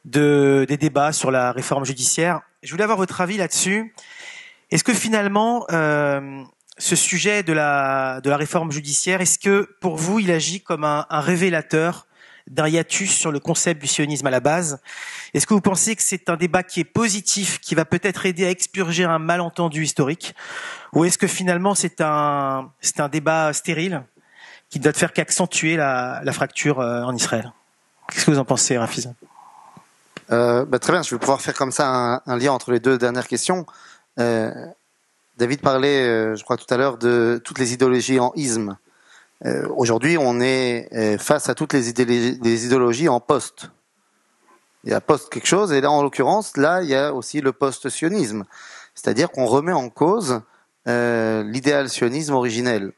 de, 0.05 0.65
des 0.69 0.77
débats 0.77 1.13
sur 1.13 1.31
la 1.31 1.51
réforme 1.51 1.83
judiciaire. 1.83 2.41
Je 2.61 2.71
voulais 2.71 2.83
avoir 2.83 2.99
votre 2.99 3.19
avis 3.21 3.37
là-dessus. 3.37 3.93
Est-ce 4.69 4.83
que 4.83 4.93
finalement, 4.93 5.65
euh, 5.71 6.43
ce 6.79 6.95
sujet 6.95 7.43
de 7.43 7.53
la, 7.53 8.21
de 8.21 8.29
la 8.29 8.37
réforme 8.37 8.71
judiciaire, 8.71 9.21
est-ce 9.21 9.37
que 9.37 9.69
pour 9.81 9.97
vous, 9.97 10.19
il 10.19 10.31
agit 10.31 10.61
comme 10.61 10.85
un, 10.85 11.05
un 11.09 11.19
révélateur 11.19 12.07
d'un 12.47 12.67
hiatus 12.67 13.11
sur 13.11 13.31
le 13.31 13.39
concept 13.39 13.81
du 13.81 13.87
sionisme 13.87 14.25
à 14.25 14.31
la 14.31 14.39
base? 14.39 14.79
Est-ce 15.33 15.45
que 15.45 15.53
vous 15.53 15.61
pensez 15.61 15.95
que 15.95 16.01
c'est 16.01 16.29
un 16.29 16.37
débat 16.37 16.63
qui 16.63 16.79
est 16.79 16.85
positif, 16.85 17.59
qui 17.59 17.75
va 17.75 17.85
peut-être 17.85 18.25
aider 18.25 18.45
à 18.45 18.49
expurger 18.49 19.03
un 19.03 19.19
malentendu 19.19 19.83
historique? 19.83 20.33
Ou 20.93 21.05
est-ce 21.05 21.17
que 21.17 21.27
finalement 21.27 21.75
c'est 21.75 22.01
un, 22.01 22.71
c'est 22.81 22.99
un 22.99 23.09
débat 23.09 23.53
stérile 23.53 24.03
qui 24.69 24.79
ne 24.79 24.83
doit 24.83 24.93
faire 24.93 25.13
qu'accentuer 25.13 25.75
la, 25.75 26.21
la 26.23 26.31
fracture 26.31 26.79
euh, 26.79 27.03
en 27.03 27.13
Israël? 27.13 27.51
Qu'est-ce 28.09 28.25
que 28.25 28.31
vous 28.31 28.39
en 28.39 28.45
pensez, 28.45 28.77
Rafiz 28.77 29.13
euh, 30.31 30.65
bah, 30.65 30.79
Très 30.79 30.93
bien, 30.93 31.03
je 31.03 31.13
vais 31.13 31.19
pouvoir 31.19 31.41
faire 31.41 31.53
comme 31.53 31.71
ça 31.71 31.87
un, 31.87 32.21
un, 32.25 32.37
lien 32.37 32.53
entre 32.53 32.71
les 32.71 32.79
deux 32.79 32.97
dernières 32.97 33.27
questions. 33.27 33.65
Euh, 34.19 34.51
David 35.39 35.61
parlait, 35.61 36.05
euh, 36.05 36.35
je 36.35 36.43
crois 36.43 36.57
tout 36.57 36.65
à 36.69 36.75
l'heure, 36.75 36.97
de 36.97 37.41
toutes 37.41 37.59
les 37.59 37.71
idéologies 37.71 38.19
en 38.19 38.33
isme. 38.35 38.77
Euh, 39.45 39.65
aujourd'hui, 39.69 40.17
on 40.17 40.41
est 40.41 40.89
euh, 40.91 41.17
face 41.17 41.47
à 41.47 41.55
toutes 41.55 41.71
les, 41.71 41.87
idéologies, 41.87 43.07
en 43.07 43.21
poste. 43.21 43.71
Il 44.83 44.89
y 44.89 44.93
a 44.93 44.99
post 44.99 45.29
quelque 45.29 45.47
chose, 45.47 45.71
et 45.71 45.79
là, 45.79 45.91
en 45.91 46.03
l'occurrence, 46.03 46.57
là, 46.57 46.81
il 46.81 46.89
y 46.89 46.95
a 46.95 47.13
aussi 47.13 47.39
le 47.39 47.53
post-sionisme. 47.53 48.43
C'est-à-dire 48.95 49.31
qu'on 49.31 49.45
remet 49.45 49.71
en 49.71 49.89
cause 49.89 50.41
l'idéal 50.85 51.87
sionisme 51.87 52.33
originel. 52.33 52.91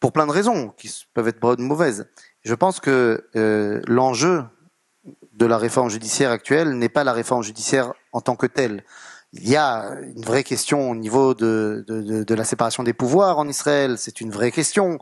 Pour 0.00 0.12
plein 0.12 0.26
de 0.26 0.32
raisons, 0.32 0.74
qui 0.76 0.92
peuvent 1.14 1.28
être 1.28 1.40
bonnes 1.40 1.62
ou 1.62 1.66
mauvaises. 1.66 2.06
Je 2.44 2.54
pense 2.54 2.80
que 2.80 3.24
l'enjeu 3.86 4.42
de 5.34 5.46
la 5.46 5.56
réforme 5.56 5.88
judiciaire 5.88 6.32
actuelle 6.32 6.76
n'est 6.76 6.88
pas 6.88 7.04
la 7.04 7.12
réforme 7.12 7.44
judiciaire 7.44 7.92
en 8.12 8.20
tant 8.20 8.34
que 8.34 8.46
telle 8.46 8.82
il 9.32 9.48
y 9.48 9.56
a 9.56 9.94
une 10.14 10.22
vraie 10.22 10.44
question 10.44 10.90
au 10.90 10.94
niveau 10.94 11.34
de, 11.34 11.84
de, 11.86 12.34
la 12.34 12.44
séparation 12.44 12.82
des 12.82 12.94
pouvoirs 12.94 13.38
en 13.38 13.46
Israël. 13.46 13.96
C'est 13.98 14.20
une 14.20 14.30
vraie 14.30 14.52
question. 14.52 14.98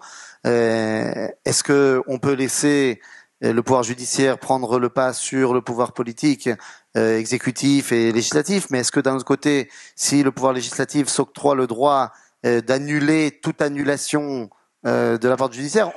Euh, 0.47 1.29
Est-ce 1.45 1.63
que 1.63 2.03
on 2.09 2.19
peut 2.19 2.33
laisser 2.33 3.01
le 3.41 3.61
pouvoir 3.63 3.83
judiciaire 3.83 4.39
prendre 4.39 4.79
le 4.79 4.89
pas 4.89 5.13
sur 5.13 5.55
le 5.55 5.61
pouvoir 5.61 5.93
politique, 5.93 6.49
euh, 6.97 7.19
exécutif 7.19 7.93
et 7.93 8.11
législatif? 8.11 8.67
Mais 8.71 8.81
est-ce 8.81 8.93
que 8.93 9.01
d'un 9.01 9.15
autre 9.15 9.25
côté, 9.25 9.71
si 9.95 10.23
le 10.23 10.33
pouvoir 10.33 10.53
législatif 10.53 11.09
s'octroie 11.09 11.55
le 11.55 11.67
droit 11.67 12.13
euh, 12.45 12.61
d'annuler 12.61 13.39
toute 13.43 13.63
annulation 13.63 14.51
euh, 14.87 15.19
de 15.19 15.29
la 15.29 15.37
part 15.37 15.51
du 15.51 15.59
judiciaire, 15.59 15.93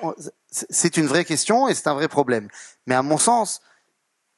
c'est 0.51 0.97
une 0.97 1.07
vraie 1.07 1.25
question 1.25 1.67
et 1.67 1.73
c'est 1.73 1.87
un 1.87 1.93
vrai 1.93 2.07
problème. 2.07 2.47
Mais 2.85 2.95
à 2.95 3.01
mon 3.01 3.17
sens, 3.17 3.61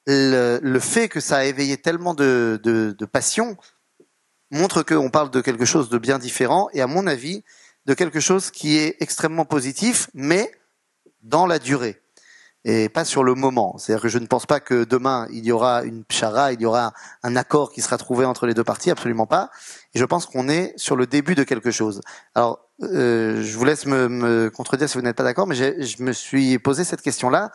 le, 0.08 0.80
fait 0.80 1.10
que 1.10 1.20
ça 1.20 1.38
a 1.38 1.44
éveillé 1.44 1.78
tellement 1.78 2.14
de, 2.14 2.60
de 2.64 3.06
passion 3.06 3.58
montre 4.52 4.84
qu'on 4.84 5.10
parle 5.10 5.32
de 5.32 5.42
quelque 5.42 5.66
chose 5.66 5.90
de 5.90 5.98
bien 5.98 6.20
différent 6.20 6.70
et 6.74 6.82
à 6.82 6.88
mon 6.88 7.08
avis 7.08 7.44
de 7.86 7.94
quelque 7.94 8.20
chose 8.20 8.52
qui 8.52 8.78
est 8.78 8.98
extrêmement 9.00 9.46
positif, 9.46 10.10
mais 10.14 10.52
dans 11.24 11.48
la 11.48 11.58
durée 11.58 12.02
et 12.64 12.90
pas 12.90 13.06
sur 13.06 13.24
le 13.24 13.34
moment. 13.34 13.78
C'est-à-dire 13.78 14.04
que 14.04 14.08
je 14.08 14.20
ne 14.20 14.28
pense 14.28 14.46
pas 14.46 14.60
que 14.60 14.84
demain 14.84 15.28
il 15.32 15.46
y 15.46 15.52
aura 15.52 15.84
une 15.84 16.04
pchara, 16.04 16.54
il 16.54 16.62
y 16.62 16.66
aura 16.66 16.94
un 17.24 17.36
accord 17.36 17.72
qui 17.72 17.82
sera 17.82 17.98
trouvé 17.98 18.26
entre 18.26 18.46
les 18.46 18.54
deux 18.54 18.64
parties, 18.64 18.92
absolument 18.92 19.26
pas. 19.26 19.50
Et 19.94 20.00
je 20.00 20.06
pense 20.06 20.26
qu'on 20.26 20.48
est 20.48 20.74
sur 20.78 20.96
le 20.96 21.08
début 21.08 21.34
de 21.34 21.44
quelque 21.44 21.72
chose. 21.72 22.02
Alors, 22.36 22.68
euh, 22.84 23.42
je 23.42 23.58
vous 23.58 23.66
laisse 23.66 23.86
me, 23.86 24.08
me 24.08 24.50
contredire 24.50 24.88
si 24.90 24.98
vous 24.98 25.04
n'êtes 25.04 25.16
pas 25.16 25.24
d'accord, 25.24 25.48
mais 25.48 25.56
je 25.56 26.04
me 26.04 26.14
suis 26.14 26.60
posé 26.60 26.84
cette 26.84 27.02
question-là 27.02 27.52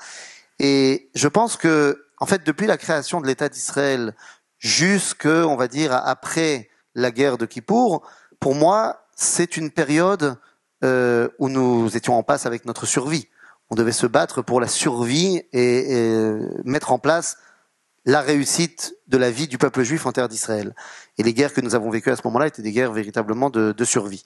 et 0.59 1.11
je 1.15 1.29
pense 1.29 1.57
que, 1.57 2.05
en 2.19 2.27
fait, 2.27 2.45
depuis 2.45 2.67
la 2.67 2.77
création 2.77 3.21
de 3.21 3.27
l'État 3.27 3.49
d'Israël 3.49 4.15
jusque, 4.59 5.27
on 5.27 5.57
va 5.57 5.69
dire, 5.69 5.93
après 5.93 6.69
la 6.97 7.13
guerre 7.13 7.39
de 7.39 7.47
Kippour, 7.47 8.03
pour 8.41 8.57
moi, 8.57 9.07
c'est 9.15 9.57
une 9.57 9.71
période 9.71 10.37
euh, 10.83 11.29
où 11.39 11.49
nous 11.49 11.97
étions 11.97 12.19
en 12.19 12.25
passe 12.25 12.47
avec 12.47 12.65
notre 12.65 12.87
survie. 12.87 13.29
On 13.71 13.77
devait 13.77 13.93
se 13.93 14.07
battre 14.07 14.43
pour 14.43 14.61
la 14.61 14.69
survie 14.69 15.43
et, 15.53 16.33
mettre 16.65 16.93
en 16.93 16.99
place 16.99 17.39
la 18.05 18.21
réussite 18.21 18.95
de 19.09 19.19
la 19.19 19.31
vie 19.31 19.49
du 19.49 19.59
peuple 19.59 19.83
juif 19.83 20.07
en 20.07 20.13
terre 20.13 20.29
d'Israël. 20.29 20.75
Et 21.19 21.23
les 21.23 21.35
guerres 21.35 21.53
que 21.53 21.61
nous 21.61 21.75
avons 21.75 21.91
vécues 21.91 22.11
à 22.11 22.17
ce 22.17 22.23
moment-là 22.25 22.47
étaient 22.47 22.63
des 22.63 22.73
guerres 22.73 22.93
véritablement 22.93 23.51
de, 23.51 23.73
de 23.73 23.85
survie. 23.85 24.25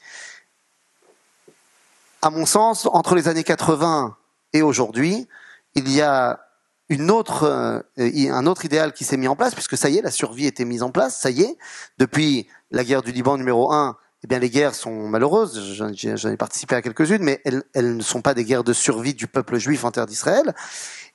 À 2.22 2.30
mon 2.30 2.44
sens, 2.44 2.86
entre 2.92 3.14
les 3.14 3.28
années 3.28 3.44
80 3.44 4.16
et 4.52 4.62
aujourd'hui, 4.62 5.26
il 5.74 5.90
y 5.90 6.02
a 6.02 6.40
une 6.90 7.10
autre, 7.10 7.44
euh, 7.44 7.80
un 7.98 8.46
autre 8.46 8.64
idéal 8.64 8.92
qui 8.92 9.04
s'est 9.04 9.16
mis 9.16 9.28
en 9.28 9.36
place, 9.36 9.54
puisque 9.54 9.78
ça 9.78 9.88
y 9.88 9.96
est, 9.96 10.02
la 10.02 10.10
survie 10.10 10.46
était 10.46 10.64
mise 10.64 10.82
en 10.82 10.90
place, 10.90 11.16
ça 11.16 11.30
y 11.30 11.42
est, 11.42 11.56
depuis 11.98 12.48
la 12.72 12.84
guerre 12.84 13.02
du 13.02 13.12
Liban 13.12 13.38
numéro 13.38 13.72
1, 13.72 13.96
eh 14.22 14.26
bien 14.26 14.40
les 14.40 14.50
guerres 14.50 14.74
sont 14.74 15.08
malheureuses, 15.08 15.72
j'en 15.72 16.30
ai 16.30 16.36
participé 16.36 16.74
à 16.74 16.82
quelques-unes, 16.82 17.22
mais 17.22 17.40
elles, 17.44 17.96
ne 17.96 18.02
sont 18.02 18.20
pas 18.20 18.34
des 18.34 18.44
guerres 18.44 18.64
de 18.64 18.72
survie 18.72 19.14
du 19.14 19.28
peuple 19.28 19.56
juif 19.56 19.84
en 19.84 19.92
terre 19.92 20.04
d'Israël. 20.04 20.52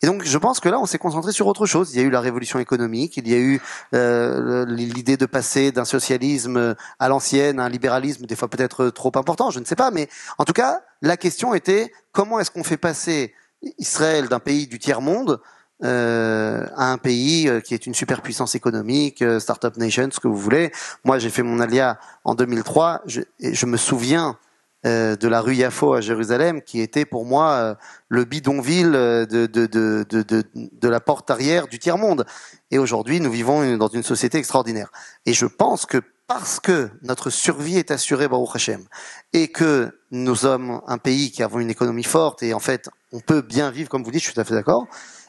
Et 0.01 0.07
donc 0.07 0.23
je 0.23 0.37
pense 0.37 0.59
que 0.59 0.69
là, 0.69 0.79
on 0.79 0.85
s'est 0.85 0.97
concentré 0.97 1.31
sur 1.31 1.45
autre 1.45 1.65
chose. 1.65 1.93
Il 1.93 1.97
y 1.97 2.03
a 2.03 2.03
eu 2.03 2.09
la 2.09 2.21
révolution 2.21 2.57
économique, 2.57 3.17
il 3.17 3.27
y 3.27 3.33
a 3.33 3.37
eu 3.37 3.61
euh, 3.93 4.65
l'idée 4.65 5.17
de 5.17 5.25
passer 5.25 5.71
d'un 5.71 5.85
socialisme 5.85 6.75
à 6.99 7.09
l'ancienne, 7.09 7.59
un 7.59 7.69
libéralisme 7.69 8.25
des 8.25 8.35
fois 8.35 8.47
peut-être 8.47 8.89
trop 8.89 9.11
important, 9.15 9.51
je 9.51 9.59
ne 9.59 9.65
sais 9.65 9.75
pas, 9.75 9.91
mais 9.91 10.07
en 10.37 10.45
tout 10.45 10.53
cas, 10.53 10.81
la 11.01 11.17
question 11.17 11.53
était 11.53 11.91
comment 12.11 12.39
est-ce 12.39 12.49
qu'on 12.49 12.63
fait 12.63 12.77
passer 12.77 13.35
Israël 13.77 14.29
d'un 14.29 14.39
pays 14.39 14.67
du 14.67 14.79
tiers-monde 14.79 15.41
euh, 15.83 16.65
à 16.77 16.93
un 16.93 16.97
pays 16.97 17.49
euh, 17.49 17.59
qui 17.59 17.73
est 17.73 17.85
une 17.85 17.93
superpuissance 17.93 18.55
économique, 18.55 19.21
euh, 19.21 19.41
startup 19.41 19.75
nation, 19.75 20.07
ce 20.09 20.21
que 20.21 20.29
vous 20.29 20.37
voulez. 20.37 20.71
Moi, 21.03 21.19
j'ai 21.19 21.29
fait 21.29 21.43
mon 21.43 21.59
alia 21.59 21.99
en 22.23 22.33
2003. 22.33 23.01
Je, 23.05 23.21
je 23.41 23.65
me 23.65 23.77
souviens 23.77 24.37
de 24.85 25.27
la 25.27 25.41
rue 25.41 25.55
Yafo 25.55 25.95
à 25.95 26.01
Jérusalem, 26.01 26.61
qui 26.61 26.79
était 26.79 27.05
pour 27.05 27.25
moi 27.25 27.75
le 28.07 28.23
bidonville 28.23 28.91
de 28.91 30.87
la 30.87 30.99
porte 30.99 31.31
arrière 31.31 31.67
du 31.67 31.79
tiers-monde. 31.79 32.23
Et 32.69 32.77
aujourd'hui, 32.77 33.19
nous 33.19 33.31
vivons 33.31 33.77
dans 33.77 33.87
une 33.87 34.03
société 34.03 34.37
extraordinaire. 34.37 34.91
Et 35.25 35.33
je 35.33 35.47
pense 35.47 35.87
que 35.87 36.03
parce 36.27 36.59
que 36.59 36.89
notre 37.01 37.31
survie 37.31 37.77
est 37.77 37.89
assurée, 37.89 38.27
Baruch 38.27 38.55
Hashem, 38.55 38.85
et 39.33 39.47
que 39.47 39.99
nous 40.11 40.35
sommes 40.35 40.81
un 40.87 40.97
pays 40.97 41.31
qui 41.31 41.43
avons 41.43 41.59
une 41.59 41.69
économie 41.69 42.03
forte, 42.03 42.43
et 42.43 42.53
en 42.53 42.59
fait, 42.59 42.89
on 43.11 43.19
peut 43.19 43.41
bien 43.41 43.71
vivre, 43.71 43.89
comme 43.89 44.03
vous 44.03 44.11
dites, 44.11 44.21
je 44.21 44.25
suis 44.25 44.33
tout 44.33 44.41
à 44.41 44.43
fait 44.43 44.53
d'accord, 44.53 44.87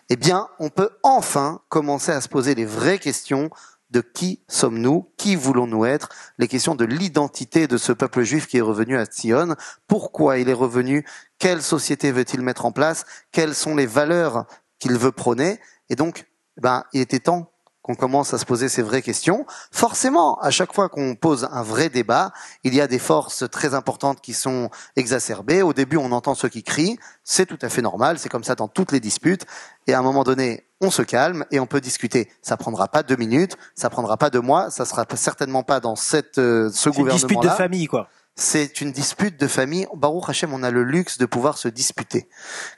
eh 0.09 0.17
bien, 0.17 0.49
on 0.59 0.71
peut 0.71 0.91
enfin 1.03 1.63
commencer 1.69 2.13
à 2.13 2.21
se 2.21 2.29
poser 2.29 2.55
les 2.55 2.65
vraies 2.65 2.99
questions 2.99 3.51
de 3.91 4.01
qui 4.01 4.43
sommes-nous, 4.49 5.13
qui 5.17 5.37
voulons-nous 5.37 5.85
être, 5.85 6.09
les 6.39 6.49
questions 6.49 6.75
de 6.75 6.85
l'identité 6.85 7.67
de 7.69 7.77
ce 7.77 7.93
peuple 7.93 8.23
juif 8.23 8.47
qui 8.47 8.59
est 8.59 8.63
revenu 8.63 8.97
à 8.97 9.07
Sion, 9.07 9.55
pourquoi 9.87 10.39
il 10.39 10.49
est 10.49 10.55
revenu, 10.55 11.07
quelle 11.39 11.63
société 11.63 12.11
veut-il 12.11 12.43
mettre 12.43 12.67
en 12.67 12.73
place, 12.73 13.05
quelles 13.31 13.55
sont 13.55 13.77
les 13.77 13.87
valeurs 13.87 14.47
qu'il 14.79 14.99
veut 14.99 15.13
prôner, 15.13 15.61
et 15.89 15.97
donc, 15.97 16.27
ben, 16.57 16.85
il 16.93 17.01
était 17.01 17.21
temps 17.21 17.53
qu'on 17.87 17.95
commence 17.95 18.34
à 18.34 18.39
se 18.39 18.45
poser 18.45 18.68
ces 18.68 18.82
vraies 18.82 19.01
questions. 19.01 19.47
Forcément, 19.70 20.41
à 20.41 20.51
chaque 20.51 20.72
fois 20.72 20.89
qu'on 20.89 21.14
pose 21.14 21.49
un 21.53 21.62
vrai 21.62 21.89
débat, 21.89 22.32
il 22.64 22.74
y 22.74 22.80
a 22.80 22.89
des 22.89 22.99
forces 22.99 23.49
très 23.49 23.74
importantes 23.74 24.20
qui 24.20 24.34
sont 24.34 24.70
exacerbées. 24.97 25.62
Au 25.62 25.72
début, 25.72 25.97
on 25.97 26.11
entend 26.11 26.34
ceux 26.34 26.49
qui 26.49 26.64
crient. 26.64 26.99
C'est 27.22 27.47
tout 27.47 27.59
à 27.62 27.68
fait 27.68 27.82
normal. 27.82 28.18
C'est 28.18 28.28
comme 28.28 28.43
ça 28.43 28.57
dans 28.57 28.66
toutes 28.66 28.91
les 28.91 28.99
disputes. 28.99 29.47
Et 29.87 29.95
à 29.95 30.01
un 30.01 30.03
moment 30.03 30.24
donné, 30.24 30.66
on 30.80 30.91
se 30.91 31.03
calme 31.03 31.45
et 31.53 31.61
on 31.61 31.66
peut 31.66 31.80
discuter. 31.80 32.28
Ça 32.43 32.57
prendra 32.57 32.89
pas 32.89 33.05
deux 33.05 33.14
minutes, 33.14 33.57
ça 33.76 33.89
prendra 33.89 34.16
pas 34.16 34.30
deux 34.30 34.41
mois, 34.41 34.68
ça 34.70 34.84
sera 34.84 35.07
certainement 35.14 35.62
pas 35.62 35.78
dans 35.78 35.95
cette, 35.95 36.39
euh, 36.39 36.68
ce 36.72 36.91
gouvernement-là. 36.91 37.22
Une 37.22 37.28
dispute 37.28 37.43
de 37.43 37.49
famille, 37.49 37.87
quoi 37.87 38.09
c'est 38.39 38.82
une 38.82 38.93
dispute 38.93 39.41
de 39.41 39.47
famille. 39.47 39.87
Baruch 39.97 40.28
Hashem, 40.28 40.53
on 40.53 40.62
a 40.62 40.70
le 40.70 40.84
luxe 40.84 41.16
de 41.16 41.24
pouvoir 41.24 41.57
se 41.57 41.68
disputer. 41.68 42.28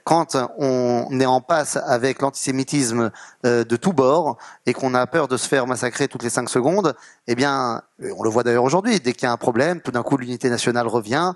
Quand 0.04 0.36
on 0.56 1.20
est 1.20 1.26
en 1.26 1.40
passe 1.40 1.76
avec 1.76 2.22
l'antisémitisme 2.22 3.11
euh, 3.44 3.64
de 3.64 3.76
tous 3.76 3.92
bords 3.92 4.38
et 4.66 4.72
qu'on 4.72 4.94
a 4.94 5.04
peur 5.09 5.26
de 5.26 5.36
se 5.36 5.48
faire 5.48 5.66
massacrer 5.66 6.06
toutes 6.06 6.22
les 6.22 6.30
cinq 6.30 6.48
secondes, 6.48 6.94
eh 7.26 7.34
bien, 7.34 7.82
on 8.16 8.22
le 8.22 8.30
voit 8.30 8.44
d'ailleurs 8.44 8.62
aujourd'hui, 8.62 9.00
dès 9.00 9.12
qu'il 9.12 9.24
y 9.24 9.26
a 9.26 9.32
un 9.32 9.36
problème, 9.36 9.80
tout 9.80 9.90
d'un 9.90 10.04
coup 10.04 10.16
l'unité 10.16 10.48
nationale 10.48 10.86
revient. 10.86 11.32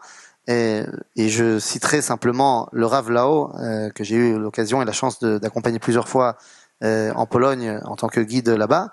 Et, 0.47 0.85
je 1.17 1.59
citerai 1.59 2.01
simplement 2.01 2.69
le 2.73 2.87
Rav 2.87 3.11
Lao, 3.11 3.53
euh, 3.59 3.91
que 3.91 4.05
j'ai 4.05 4.17
eu 4.17 4.39
l'occasion 4.39 4.83
et 4.83 4.85
la 4.85 4.93
chance 4.93 5.21
d'accompagner 5.21 5.81
plusieurs 5.81 6.09
fois 6.09 6.37
euh, 6.85 7.13
en 7.15 7.27
Pologne 7.27 7.81
en 7.85 7.97
tant 7.97 8.09
que 8.09 8.21
guide 8.21 8.49
là-bas. 8.49 8.91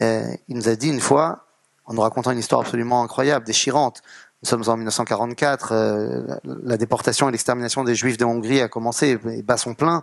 il 0.00 0.56
nous 0.56 0.68
a 0.70 0.76
dit 0.76 0.88
une 0.88 1.00
fois, 1.00 1.44
en 1.84 1.94
nous 1.94 2.02
racontant 2.02 2.30
une 2.30 2.38
histoire 2.38 2.60
absolument 2.62 3.02
incroyable, 3.02 3.44
déchirante. 3.44 4.02
Nous 4.42 4.48
sommes 4.48 4.64
en 4.68 4.76
1944, 4.76 5.72
euh, 5.72 6.22
la 6.64 6.78
déportation 6.78 7.28
et 7.28 7.32
l'extermination 7.32 7.84
des 7.84 7.94
Juifs 7.94 8.16
de 8.16 8.24
Hongrie 8.24 8.62
a 8.62 8.68
commencé 8.68 9.18
et 9.30 9.42
bat 9.42 9.58
son 9.58 9.74
plein. 9.74 10.02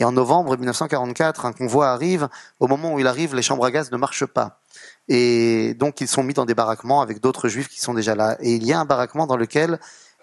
Et 0.00 0.04
en 0.04 0.12
novembre 0.12 0.56
1944, 0.56 1.44
un 1.44 1.52
convoi 1.52 1.88
arrive. 1.88 2.28
Au 2.60 2.66
moment 2.66 2.94
où 2.94 2.98
il 2.98 3.06
arrive, 3.06 3.34
les 3.34 3.42
chambres 3.42 3.66
à 3.66 3.70
gaz 3.70 3.92
ne 3.92 3.98
marchent 3.98 4.24
pas. 4.24 4.60
Et 5.08 5.74
donc 5.74 6.00
ils 6.00 6.08
sont 6.08 6.22
mis 6.22 6.32
dans 6.32 6.46
des 6.46 6.54
baraquements 6.54 7.02
avec 7.02 7.20
d'autres 7.20 7.48
Juifs 7.48 7.68
qui 7.68 7.78
sont 7.78 7.92
déjà 7.92 8.14
là. 8.14 8.38
Et 8.40 8.54
il 8.54 8.64
y 8.64 8.72
a 8.72 8.80
un 8.80 8.86
baraquement 8.86 9.26
dans 9.26 9.36
lequel 9.36 9.78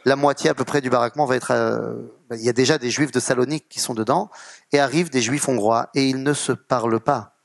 la 0.06 0.16
moitié 0.16 0.50
à 0.50 0.56
peu 0.56 0.64
près 0.64 0.82
du 0.82 0.90
baraquement 0.90 1.26
va 1.26 1.36
être. 1.36 1.52
Euh, 1.52 1.94
il 2.32 2.42
y 2.42 2.50
a 2.50 2.54
déjà 2.54 2.80
des 2.80 2.90
Juifs 2.90 3.12
de 3.12 3.20
Salonique 3.20 3.68
qui 3.70 3.80
sont 3.80 3.94
dedans, 3.94 4.32
et 4.72 4.80
arrivent 4.80 5.10
des 5.10 5.22
Juifs 5.22 5.48
hongrois, 5.48 5.90
et 5.94 6.08
ils 6.08 6.24
ne 6.24 6.34
se 6.34 6.52
parlent 6.52 7.00
pas. 7.00 7.36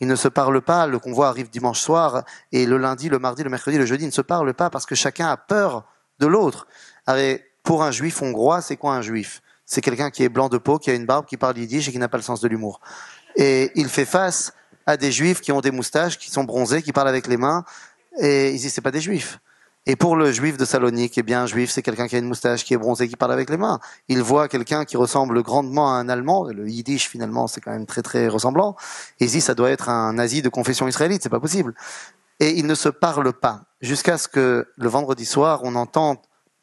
Ils 0.00 0.08
ne 0.08 0.16
se 0.16 0.28
parlent 0.28 0.62
pas. 0.62 0.86
Le 0.86 0.98
convoi 0.98 1.28
arrive 1.28 1.50
dimanche 1.50 1.80
soir, 1.80 2.24
et 2.50 2.66
le 2.66 2.76
lundi, 2.76 3.08
le 3.08 3.18
mardi, 3.18 3.42
le 3.42 3.50
mercredi, 3.50 3.78
le 3.78 3.86
jeudi, 3.86 4.04
ils 4.04 4.08
ne 4.08 4.12
se 4.12 4.22
parlent 4.22 4.54
pas 4.54 4.70
parce 4.70 4.86
que 4.86 4.94
chacun 4.94 5.28
a 5.28 5.36
peur 5.36 5.84
de 6.18 6.26
l'autre. 6.26 6.66
Pour 7.62 7.82
un 7.82 7.90
Juif 7.90 8.20
hongrois, 8.22 8.60
c'est 8.60 8.76
quoi 8.76 8.94
un 8.94 9.02
Juif? 9.02 9.40
C'est 9.64 9.80
quelqu'un 9.80 10.10
qui 10.10 10.24
est 10.24 10.28
blanc 10.28 10.48
de 10.48 10.58
peau, 10.58 10.78
qui 10.78 10.90
a 10.90 10.94
une 10.94 11.06
barbe, 11.06 11.26
qui 11.26 11.36
parle 11.36 11.56
yiddish 11.56 11.88
et 11.88 11.92
qui 11.92 11.98
n'a 11.98 12.08
pas 12.08 12.16
le 12.16 12.22
sens 12.22 12.40
de 12.40 12.48
l'humour. 12.48 12.80
Et 13.36 13.70
il 13.76 13.88
fait 13.88 14.04
face 14.04 14.52
à 14.84 14.96
des 14.96 15.12
Juifs 15.12 15.40
qui 15.40 15.52
ont 15.52 15.60
des 15.60 15.70
moustaches, 15.70 16.18
qui 16.18 16.30
sont 16.30 16.44
bronzés, 16.44 16.82
qui 16.82 16.92
parlent 16.92 17.08
avec 17.08 17.28
les 17.28 17.36
mains, 17.36 17.64
et 18.18 18.52
dit 18.52 18.68
c'est 18.68 18.80
pas 18.80 18.90
des 18.90 19.00
Juifs. 19.00 19.38
Et 19.86 19.96
pour 19.96 20.14
le 20.14 20.30
juif 20.30 20.56
de 20.56 20.64
Salonique, 20.64 21.18
eh 21.18 21.24
bien, 21.24 21.42
un 21.42 21.46
juif, 21.46 21.70
c'est 21.70 21.82
quelqu'un 21.82 22.06
qui 22.06 22.14
a 22.14 22.20
une 22.20 22.28
moustache, 22.28 22.64
qui 22.64 22.72
est 22.72 22.76
bronzé, 22.76 23.08
qui 23.08 23.16
parle 23.16 23.32
avec 23.32 23.50
les 23.50 23.56
mains. 23.56 23.80
Il 24.06 24.22
voit 24.22 24.46
quelqu'un 24.46 24.84
qui 24.84 24.96
ressemble 24.96 25.42
grandement 25.42 25.92
à 25.92 25.96
un 25.96 26.08
Allemand. 26.08 26.44
Le 26.44 26.68
yiddish, 26.68 27.08
finalement, 27.08 27.48
c'est 27.48 27.60
quand 27.60 27.72
même 27.72 27.86
très, 27.86 28.00
très 28.00 28.28
ressemblant. 28.28 28.76
Et 29.18 29.24
il 29.24 29.30
dit, 29.30 29.40
ça 29.40 29.54
doit 29.54 29.70
être 29.70 29.88
un 29.88 30.12
nazi 30.12 30.40
de 30.40 30.48
confession 30.48 30.86
israélite. 30.86 31.24
C'est 31.24 31.28
pas 31.28 31.40
possible. 31.40 31.74
Et 32.38 32.50
ils 32.50 32.66
ne 32.66 32.76
se 32.76 32.88
parlent 32.88 33.32
pas. 33.32 33.62
Jusqu'à 33.80 34.18
ce 34.18 34.28
que 34.28 34.68
le 34.76 34.88
vendredi 34.88 35.24
soir, 35.24 35.60
on 35.64 35.74
entende, 35.74 36.18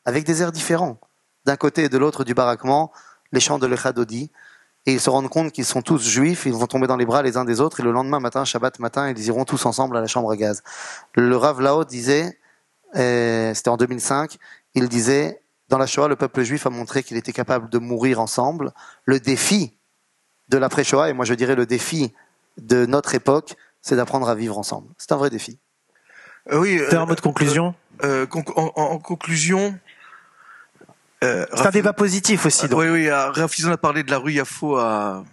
avec 0.05 0.23
des 0.23 0.41
airs 0.41 0.53
différents, 0.53 0.97
d'un 1.45 1.57
côté 1.57 1.83
et 1.83 1.89
de 1.89 1.97
l'autre 1.97 2.23
du 2.23 2.33
baraquement, 2.33 2.93
les 3.33 3.41
chants 3.41 3.59
de 3.59 3.67
l'Echadodi. 3.67 4.31
Et 4.85 4.93
ils 4.93 5.01
se 5.01 5.09
rendent 5.09 5.29
compte 5.29 5.51
qu'ils 5.51 5.65
sont 5.65 5.81
tous 5.81 6.01
juifs, 6.01 6.45
ils 6.45 6.53
vont 6.53 6.67
tomber 6.67 6.87
dans 6.87 6.95
les 6.95 7.05
bras 7.05 7.21
les 7.21 7.35
uns 7.35 7.43
des 7.43 7.59
autres, 7.59 7.81
et 7.81 7.83
le 7.83 7.91
lendemain 7.91 8.21
matin, 8.21 8.45
Shabbat 8.45 8.79
matin, 8.79 9.09
ils 9.09 9.25
iront 9.27 9.43
tous 9.43 9.65
ensemble 9.65 9.97
à 9.97 10.01
la 10.01 10.07
chambre 10.07 10.31
à 10.31 10.37
gaz. 10.37 10.63
Le 11.15 11.35
Rav 11.35 11.59
Lao 11.59 11.83
disait, 11.83 12.39
c'était 12.93 13.69
en 13.69 13.77
2005, 13.77 14.37
il 14.75 14.89
disait, 14.89 15.41
dans 15.69 15.77
la 15.77 15.85
Shoah, 15.85 16.07
le 16.07 16.15
peuple 16.15 16.43
juif 16.43 16.65
a 16.65 16.69
montré 16.69 17.03
qu'il 17.03 17.17
était 17.17 17.31
capable 17.31 17.69
de 17.69 17.77
mourir 17.77 18.19
ensemble. 18.19 18.71
Le 19.05 19.19
défi 19.19 19.77
de 20.49 20.57
l'après-Shoah, 20.57 21.09
et 21.09 21.13
moi 21.13 21.25
je 21.25 21.33
dirais 21.35 21.55
le 21.55 21.65
défi 21.65 22.13
de 22.57 22.85
notre 22.85 23.15
époque, 23.15 23.55
c'est 23.81 23.95
d'apprendre 23.95 24.27
à 24.27 24.35
vivre 24.35 24.57
ensemble. 24.57 24.87
C'est 24.97 25.11
un 25.11 25.17
vrai 25.17 25.29
défi. 25.29 25.59
Euh, 26.51 26.59
oui. 26.59 26.79
Euh, 26.79 26.99
un 26.99 27.05
mot 27.05 27.15
de 27.15 27.21
conclusion 27.21 27.75
euh, 28.03 28.25
en, 28.55 28.97
conclusion, 28.97 29.77
c'est 31.21 31.67
un 31.67 31.69
débat 31.69 31.91
positif 31.91 32.45
aussi. 32.45 32.65
Oui, 32.71 32.87
oui. 32.87 33.11
Rafizon 33.11 33.71
a 33.71 33.77
parlé 33.77 34.03
de 34.03 34.11
la 34.11 34.17
rue 34.17 34.33
Yafo 34.33 34.77
à, 34.77 35.25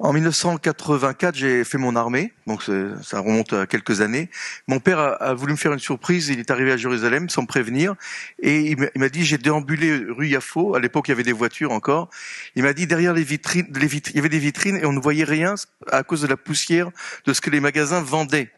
en 0.00 0.12
1984, 0.12 1.34
j'ai 1.34 1.64
fait 1.64 1.78
mon 1.78 1.96
armée, 1.96 2.32
donc 2.46 2.62
ça 3.02 3.18
remonte 3.18 3.52
à 3.52 3.66
quelques 3.66 4.00
années. 4.00 4.30
Mon 4.68 4.78
père 4.78 4.98
a, 4.98 5.34
voulu 5.34 5.52
me 5.52 5.58
faire 5.58 5.72
une 5.72 5.80
surprise. 5.80 6.28
Il 6.28 6.38
est 6.38 6.50
arrivé 6.50 6.70
à 6.70 6.76
Jérusalem 6.76 7.28
sans 7.28 7.42
me 7.42 7.46
prévenir 7.48 7.96
et 8.40 8.70
il 8.70 9.00
m'a 9.00 9.08
dit 9.08 9.24
j'ai 9.24 9.38
déambulé 9.38 10.04
rue 10.08 10.28
Yafo. 10.28 10.76
À 10.76 10.80
l'époque, 10.80 11.08
il 11.08 11.10
y 11.10 11.14
avait 11.14 11.24
des 11.24 11.32
voitures 11.32 11.72
encore. 11.72 12.10
Il 12.54 12.62
m'a 12.62 12.74
dit 12.74 12.86
derrière 12.86 13.12
les 13.12 13.24
vitrines, 13.24 13.66
les 13.74 13.86
vitrines, 13.88 14.12
il 14.14 14.18
y 14.18 14.20
avait 14.20 14.28
des 14.28 14.38
vitrines 14.38 14.76
et 14.76 14.86
on 14.86 14.92
ne 14.92 15.00
voyait 15.00 15.24
rien 15.24 15.56
à 15.90 16.04
cause 16.04 16.22
de 16.22 16.28
la 16.28 16.36
poussière 16.36 16.90
de 17.24 17.32
ce 17.32 17.40
que 17.40 17.50
les 17.50 17.60
magasins 17.60 18.00
vendaient 18.00 18.52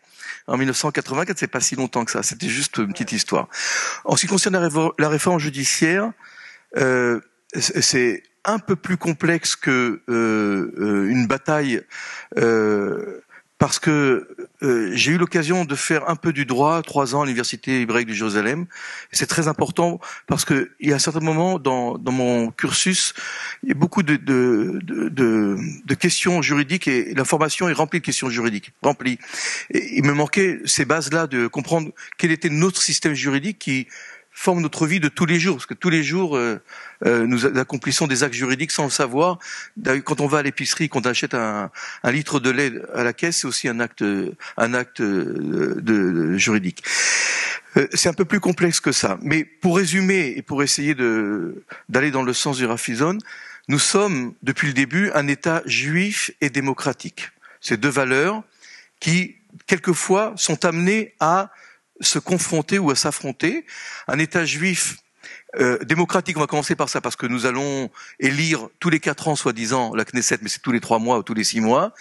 en 0.47 0.57
1984, 0.57 1.39
c'est 1.39 1.47
pas 1.47 1.61
si 1.61 1.77
longtemps 1.77 2.05
que 2.05 2.11
ça. 2.11 2.23
C'était 2.23 2.49
juste 2.49 2.79
une 2.79 2.93
petite 2.93 3.13
histoire. 3.13 3.49
En 4.05 4.17
ce 4.17 4.23
qui 4.23 4.27
concerne 4.27 4.59
la, 4.99 5.09
réforme 5.09 5.39
judiciaire, 5.39 6.13
euh, 6.77 7.21
c'est 7.55 8.23
un 8.45 8.59
peu 8.59 8.77
plus 8.77 8.97
complexe 8.97 9.57
que 9.57 10.01
euh, 10.09 10.73
euh, 10.79 11.09
une 11.11 11.27
bataille 11.27 11.83
euh, 12.39 13.21
parce 13.59 13.79
que 13.79 14.27
j'ai 14.93 15.13
eu 15.13 15.19
l'occasion 15.19 15.67
de 15.67 15.75
faire 15.75 16.09
un 16.09 16.17
peu 16.17 16.33
du 16.33 16.47
droit 16.47 16.81
trois 16.81 17.15
ans 17.15 17.21
à 17.21 17.25
l'université 17.27 17.83
hébraïque 17.83 18.09
de 18.09 18.15
Jérusalem. 18.15 18.65
C'est 19.13 19.27
très 19.27 19.49
important 19.49 20.01
parce 20.27 20.47
que 20.47 20.71
il 20.81 20.89
y 20.89 20.93
a 20.95 20.97
un 20.97 20.99
certain 20.99 21.21
moment 21.21 21.59
dans, 21.59 21.99
dans 21.99 22.13
mon 22.13 22.51
cursus, 22.53 23.13
il 23.63 23.69
y 23.69 23.73
a 23.73 23.75
beaucoup 23.75 24.03
de, 24.03 24.17
de, 24.17 24.81
de, 24.83 25.59
de 25.85 25.95
questions 25.95 26.41
juridiques 26.41 26.89
et 26.89 27.13
l'information 27.13 27.69
est 27.69 27.75
remplie 27.75 28.01
de 28.01 28.05
questions 28.05 28.31
juridiques, 28.31 28.73
remplie. 28.81 29.19
Et 29.69 29.99
il 29.99 30.05
me 30.05 30.15
manquait 30.15 30.61
ces 30.65 30.87
bases-là 30.87 31.27
de 31.27 31.47
comprendre 31.47 31.91
quel 32.17 32.33
était 32.33 32.49
notre 32.49 32.81
système 32.81 33.13
juridique 33.13 33.59
qui 33.59 33.89
forme 34.41 34.63
notre 34.63 34.87
vie 34.87 35.01
de 35.01 35.09
tous 35.09 35.27
les 35.27 35.39
jours, 35.39 35.57
parce 35.57 35.67
que 35.67 35.75
tous 35.75 35.91
les 35.91 36.03
jours, 36.03 36.35
euh, 36.35 36.63
euh, 37.05 37.27
nous 37.27 37.45
accomplissons 37.59 38.07
des 38.07 38.23
actes 38.23 38.35
juridiques 38.35 38.71
sans 38.71 38.85
le 38.85 38.91
savoir. 38.91 39.39
Quand 40.05 40.23
on 40.23 40.27
va 40.29 40.39
à 40.39 40.43
l'épicerie, 40.43 40.89
quand 40.89 41.07
on 41.07 41.11
achète 41.11 41.35
un, 41.35 41.71
litre 42.05 42.41
de 42.41 42.49
lait 42.49 42.73
à 42.95 43.05
la 43.05 43.13
caisse, 43.13 43.41
c'est 43.41 43.47
aussi 43.47 43.69
un 43.69 43.81
acte, 43.81 44.03
un 44.57 44.73
acte 44.73 45.03
euh, 45.03 45.77
de, 45.83 46.39
juridique. 46.39 46.83
c'est 47.93 48.09
un 48.09 48.15
peu 48.15 48.25
plus 48.25 48.41
complexe 48.41 48.81
que 48.81 48.93
ça. 48.93 49.19
Mais 49.21 49.45
pour 49.45 49.77
résumer 49.77 50.33
et 50.35 50.41
pour 50.41 50.63
essayer 50.63 50.95
d'aller 50.95 52.11
dans 52.11 52.23
le 52.23 52.33
sens 52.33 52.57
du 52.57 52.65
Rafizon, 52.65 53.19
nous 53.69 53.79
sommes 53.79 54.33
depuis 54.43 54.69
le 54.69 54.73
début 54.73 55.11
un 55.15 55.29
État 55.29 55.61
juif 55.67 56.31
et 56.41 56.49
démocratique. 56.49 57.31
Ces 57.61 57.77
deux 57.77 57.91
valeurs 57.91 58.43
qui, 59.01 59.37
quelquefois, 59.67 60.33
sont 60.37 60.65
amenées 60.65 61.15
à 61.21 61.51
se 62.01 62.19
confronter 62.19 62.79
ou 62.79 62.91
à 62.91 62.97
s'affronter. 62.97 63.65
Un 64.09 64.19
État 64.19 64.45
juif 64.45 64.97
euh, 65.57 65.79
démocratique, 65.79 66.37
on 66.37 66.41
va 66.41 66.47
commencer 66.47 66.77
par 66.77 66.89
ça, 66.89 67.01
parce 67.01 67.17
que 67.17 67.27
nous 67.27 67.45
allons 67.45 67.91
élire 68.21 68.69
tous 68.79 68.89
les 68.89 69.01
quatre 69.01 69.27
ans, 69.27 69.35
soi-disant, 69.35 69.95
la 69.95 70.05
Knesset, 70.05 70.39
mais 70.43 70.49
c'est 70.49 70.63
tous 70.63 70.71
les 70.71 70.81
trois 70.81 70.99
mois 70.99 71.19
ou 71.19 71.23
tous 71.23 71.35
les 71.35 71.45
six 71.45 71.61
mois. 71.61 71.93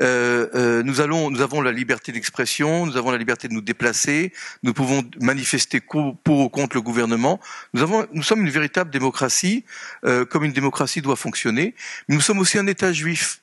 Euh, 0.00 0.48
euh, 0.54 0.82
nous 0.82 1.00
allons, 1.00 1.30
nous 1.30 1.40
avons 1.40 1.60
la 1.60 1.72
liberté 1.72 2.12
d'expression, 2.12 2.86
nous 2.86 2.96
avons 2.96 3.10
la 3.10 3.18
liberté 3.18 3.48
de 3.48 3.52
nous 3.52 3.60
déplacer, 3.60 4.32
nous 4.62 4.72
pouvons 4.72 5.02
manifester 5.20 5.80
pour 5.80 6.16
ou 6.26 6.48
contre 6.48 6.76
le 6.76 6.82
gouvernement. 6.82 7.40
Nous 7.74 7.82
avons, 7.82 8.06
nous 8.12 8.22
sommes 8.22 8.40
une 8.40 8.50
véritable 8.50 8.90
démocratie, 8.90 9.64
euh, 10.04 10.24
comme 10.24 10.44
une 10.44 10.52
démocratie 10.52 11.00
doit 11.00 11.16
fonctionner. 11.16 11.74
Mais 12.08 12.14
nous 12.14 12.20
sommes 12.20 12.38
aussi 12.38 12.58
un 12.58 12.66
État 12.66 12.92
juif 12.92 13.40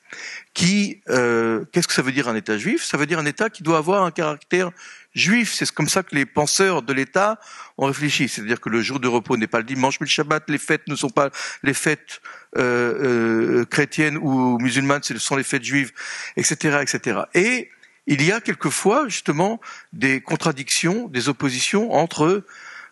qui, 0.54 1.00
euh, 1.08 1.64
qu'est-ce 1.72 1.88
que 1.88 1.94
ça 1.94 2.02
veut 2.02 2.12
dire 2.12 2.28
un 2.28 2.34
État 2.34 2.58
juif? 2.58 2.84
Ça 2.84 2.96
veut 2.96 3.06
dire 3.06 3.18
un 3.18 3.26
État 3.26 3.48
qui 3.48 3.62
doit 3.62 3.78
avoir 3.78 4.02
un 4.04 4.10
caractère 4.10 4.70
juif. 5.14 5.54
C'est 5.54 5.70
comme 5.70 5.88
ça 5.88 6.02
que 6.02 6.14
les 6.14 6.26
penseurs 6.26 6.82
de 6.82 6.92
l'État 6.92 7.38
ont 7.78 7.86
réfléchi. 7.86 8.28
C'est-à-dire 8.28 8.60
que 8.60 8.68
le 8.68 8.80
jour 8.80 9.00
de 9.00 9.08
repos 9.08 9.36
n'est 9.36 9.46
pas 9.46 9.58
le 9.58 9.64
dimanche, 9.64 10.00
mais 10.00 10.06
le 10.06 10.10
Shabbat. 10.10 10.48
Les 10.48 10.58
fêtes 10.58 10.86
ne 10.88 10.96
sont 10.96 11.10
pas 11.10 11.30
les 11.62 11.74
fêtes 11.74 12.20
euh, 12.56 13.60
euh, 13.60 13.64
chrétiennes 13.64 14.18
ou 14.18 14.58
musulmanes, 14.58 15.02
ce 15.02 15.16
sont 15.18 15.36
les 15.36 15.44
fêtes 15.44 15.64
juives, 15.64 15.92
etc., 16.36 16.78
etc. 16.82 17.20
Et 17.34 17.70
il 18.06 18.22
y 18.22 18.32
a 18.32 18.40
quelquefois 18.40 19.08
justement 19.08 19.60
des 19.92 20.20
contradictions, 20.20 21.08
des 21.08 21.28
oppositions 21.28 21.92
entre 21.92 22.44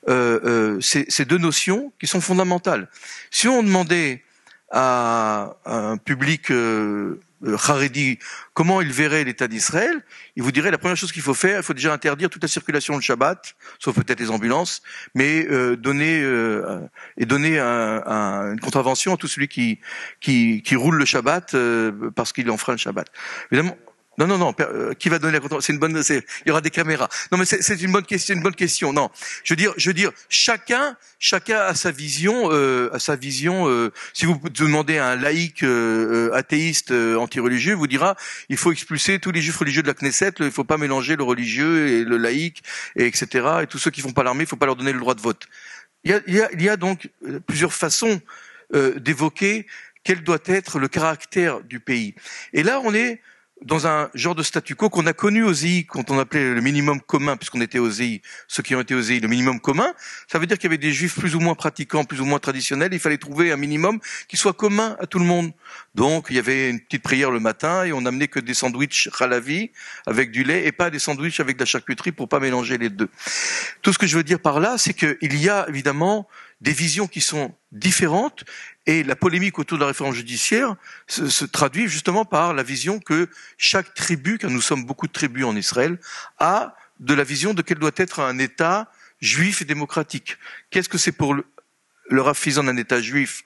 euh, 0.08 0.80
ces, 0.80 1.04
ces, 1.08 1.24
deux 1.26 1.36
notions 1.36 1.92
qui 2.00 2.06
sont 2.06 2.20
fondamentales. 2.20 2.88
Si 3.30 3.48
on 3.48 3.62
demandait 3.62 4.22
à 4.70 5.56
un 5.64 5.96
public 5.96 6.50
euh, 6.50 7.20
Haredi, 7.42 8.18
comment 8.54 8.80
il 8.80 8.92
verrait 8.92 9.24
l'État 9.24 9.48
d'Israël, 9.48 10.02
il 10.36 10.42
vous 10.42 10.52
dirait 10.52 10.70
la 10.70 10.78
première 10.78 10.96
chose 10.96 11.12
qu'il 11.12 11.22
faut 11.22 11.34
faire, 11.34 11.60
il 11.60 11.62
faut 11.62 11.74
déjà 11.74 11.92
interdire 11.92 12.28
toute 12.28 12.42
la 12.42 12.48
circulation 12.48 12.96
le 12.96 13.02
Shabbat, 13.02 13.54
sauf 13.78 13.94
peut-être 13.94 14.20
les 14.20 14.30
ambulances, 14.30 14.82
mais 15.14 15.46
euh, 15.50 15.76
donner 15.76 16.22
euh, 16.22 16.80
et 17.16 17.26
donner 17.26 17.58
un, 17.58 18.52
une 18.52 18.60
contravention 18.60 19.14
à 19.14 19.16
tout 19.16 19.28
celui 19.28 19.48
qui 19.48 19.80
qui, 20.20 20.62
qui 20.62 20.76
roule 20.76 20.96
le 20.96 21.04
Shabbat 21.04 21.56
parce 22.14 22.32
qu'il 22.32 22.50
enfreint 22.50 22.74
le 22.74 22.78
Shabbat. 22.78 23.06
Évidemment, 23.50 23.76
non, 24.20 24.26
non, 24.26 24.36
non. 24.36 24.54
Euh, 24.60 24.92
qui 24.92 25.08
va 25.08 25.18
donner 25.18 25.32
la 25.32 25.40
contre 25.40 25.62
C'est 25.62 25.72
une 25.72 25.78
bonne. 25.78 25.98
Il 26.10 26.22
y 26.46 26.50
aura 26.50 26.60
des 26.60 26.68
caméras. 26.68 27.08
Non, 27.32 27.38
mais 27.38 27.46
c'est 27.46 27.80
une 27.80 27.90
bonne 27.90 28.04
question. 28.04 28.34
Une 28.34 28.42
bonne 28.42 28.54
question. 28.54 28.92
Non, 28.92 29.10
je 29.44 29.54
veux 29.54 29.56
dire, 29.56 29.72
je 29.78 29.88
veux 29.88 29.94
dire, 29.94 30.12
chacun, 30.28 30.94
chacun 31.18 31.58
a 31.60 31.74
sa 31.74 31.90
vision, 31.90 32.50
euh, 32.52 32.90
a 32.92 32.98
sa 32.98 33.16
vision. 33.16 33.66
Euh, 33.70 33.90
si 34.12 34.26
vous 34.26 34.38
demandez 34.50 34.98
à 34.98 35.08
un 35.08 35.16
laïc 35.16 35.62
euh, 35.62 36.30
athéiste 36.34 36.90
anti-religieux, 36.90 37.72
vous 37.72 37.86
dira, 37.86 38.14
il 38.50 38.58
faut 38.58 38.72
expulser 38.72 39.20
tous 39.20 39.30
les 39.30 39.40
juifs 39.40 39.56
religieux 39.56 39.82
de 39.82 39.88
la 39.88 39.94
Knesset. 39.94 40.32
Il 40.40 40.50
faut 40.50 40.64
pas 40.64 40.76
mélanger 40.76 41.16
le 41.16 41.24
religieux 41.24 41.88
et 41.88 42.04
le 42.04 42.18
laïc, 42.18 42.62
et 42.96 43.06
etc. 43.06 43.48
Et 43.62 43.66
tous 43.66 43.78
ceux 43.78 43.90
qui 43.90 44.02
font 44.02 44.12
pas 44.12 44.22
l'armée, 44.22 44.44
il 44.44 44.48
faut 44.48 44.56
pas 44.56 44.66
leur 44.66 44.76
donner 44.76 44.92
le 44.92 45.00
droit 45.00 45.14
de 45.14 45.22
vote. 45.22 45.46
Il 46.04 46.10
y 46.10 46.14
a, 46.14 46.20
il 46.26 46.34
y 46.34 46.42
a, 46.42 46.50
il 46.52 46.62
y 46.62 46.68
a 46.68 46.76
donc 46.76 47.08
plusieurs 47.46 47.72
façons 47.72 48.20
d'évoquer 48.96 49.66
quel 50.04 50.22
doit 50.22 50.38
être 50.46 50.78
le 50.78 50.88
caractère 50.88 51.60
du 51.62 51.80
pays. 51.80 52.14
Et 52.52 52.62
là, 52.62 52.80
on 52.84 52.94
est 52.94 53.20
dans 53.64 53.86
un 53.86 54.10
genre 54.14 54.34
de 54.34 54.42
statu 54.42 54.74
quo 54.74 54.88
qu'on 54.88 55.06
a 55.06 55.12
connu 55.12 55.42
aux 55.42 55.52
EI 55.52 55.84
quand 55.84 56.10
on 56.10 56.18
appelait 56.18 56.54
le 56.54 56.60
minimum 56.60 57.00
commun, 57.00 57.36
puisqu'on 57.36 57.60
était 57.60 57.78
aux 57.78 57.90
EI, 57.90 58.22
ceux 58.48 58.62
qui 58.62 58.74
ont 58.74 58.80
été 58.80 58.94
aux 58.94 59.02
EI, 59.02 59.20
le 59.20 59.28
minimum 59.28 59.60
commun, 59.60 59.92
ça 60.28 60.38
veut 60.38 60.46
dire 60.46 60.56
qu'il 60.56 60.64
y 60.64 60.72
avait 60.72 60.78
des 60.78 60.92
juifs 60.92 61.18
plus 61.18 61.34
ou 61.34 61.40
moins 61.40 61.54
pratiquants, 61.54 62.04
plus 62.04 62.20
ou 62.20 62.24
moins 62.24 62.38
traditionnels, 62.38 62.92
il 62.92 63.00
fallait 63.00 63.18
trouver 63.18 63.52
un 63.52 63.56
minimum 63.56 64.00
qui 64.28 64.36
soit 64.36 64.54
commun 64.54 64.96
à 64.98 65.06
tout 65.06 65.18
le 65.18 65.26
monde. 65.26 65.52
Donc 65.94 66.28
il 66.30 66.36
y 66.36 66.38
avait 66.38 66.70
une 66.70 66.80
petite 66.80 67.02
prière 67.02 67.30
le 67.30 67.40
matin 67.40 67.84
et 67.84 67.92
on 67.92 68.00
n'amenait 68.00 68.28
que 68.28 68.40
des 68.40 68.54
sandwichs 68.54 69.08
ralavi 69.12 69.70
avec 70.06 70.30
du 70.30 70.42
lait 70.42 70.66
et 70.66 70.72
pas 70.72 70.90
des 70.90 70.98
sandwichs 70.98 71.40
avec 71.40 71.56
de 71.56 71.62
la 71.62 71.66
charcuterie 71.66 72.12
pour 72.12 72.28
pas 72.28 72.40
mélanger 72.40 72.78
les 72.78 72.88
deux. 72.88 73.08
Tout 73.82 73.92
ce 73.92 73.98
que 73.98 74.06
je 74.06 74.16
veux 74.16 74.24
dire 74.24 74.40
par 74.40 74.60
là, 74.60 74.78
c'est 74.78 74.94
qu'il 74.94 75.36
y 75.36 75.48
a 75.48 75.68
évidemment 75.68 76.26
des 76.60 76.72
visions 76.72 77.06
qui 77.06 77.20
sont 77.20 77.54
différentes 77.72 78.44
et 78.86 79.02
la 79.02 79.16
polémique 79.16 79.58
autour 79.58 79.78
de 79.78 79.82
la 79.82 79.88
réforme 79.88 80.14
judiciaire 80.14 80.74
se, 81.06 81.44
traduit 81.44 81.88
justement 81.88 82.24
par 82.24 82.54
la 82.54 82.62
vision 82.62 82.98
que 82.98 83.28
chaque 83.58 83.94
tribu, 83.94 84.38
car 84.38 84.50
nous 84.50 84.60
sommes 84.60 84.84
beaucoup 84.84 85.06
de 85.06 85.12
tribus 85.12 85.44
en 85.44 85.54
Israël, 85.54 85.98
a 86.38 86.74
de 86.98 87.14
la 87.14 87.24
vision 87.24 87.54
de 87.54 87.62
quel 87.62 87.78
doit 87.78 87.90
être 87.96 88.20
un 88.20 88.38
État 88.38 88.90
juif 89.20 89.62
et 89.62 89.64
démocratique. 89.64 90.38
Qu'est-ce 90.70 90.88
que 90.88 90.98
c'est 90.98 91.12
pour 91.12 91.34
le, 91.34 91.44
le 92.08 92.22
d'un 92.62 92.76
État 92.76 93.00
juif 93.00 93.44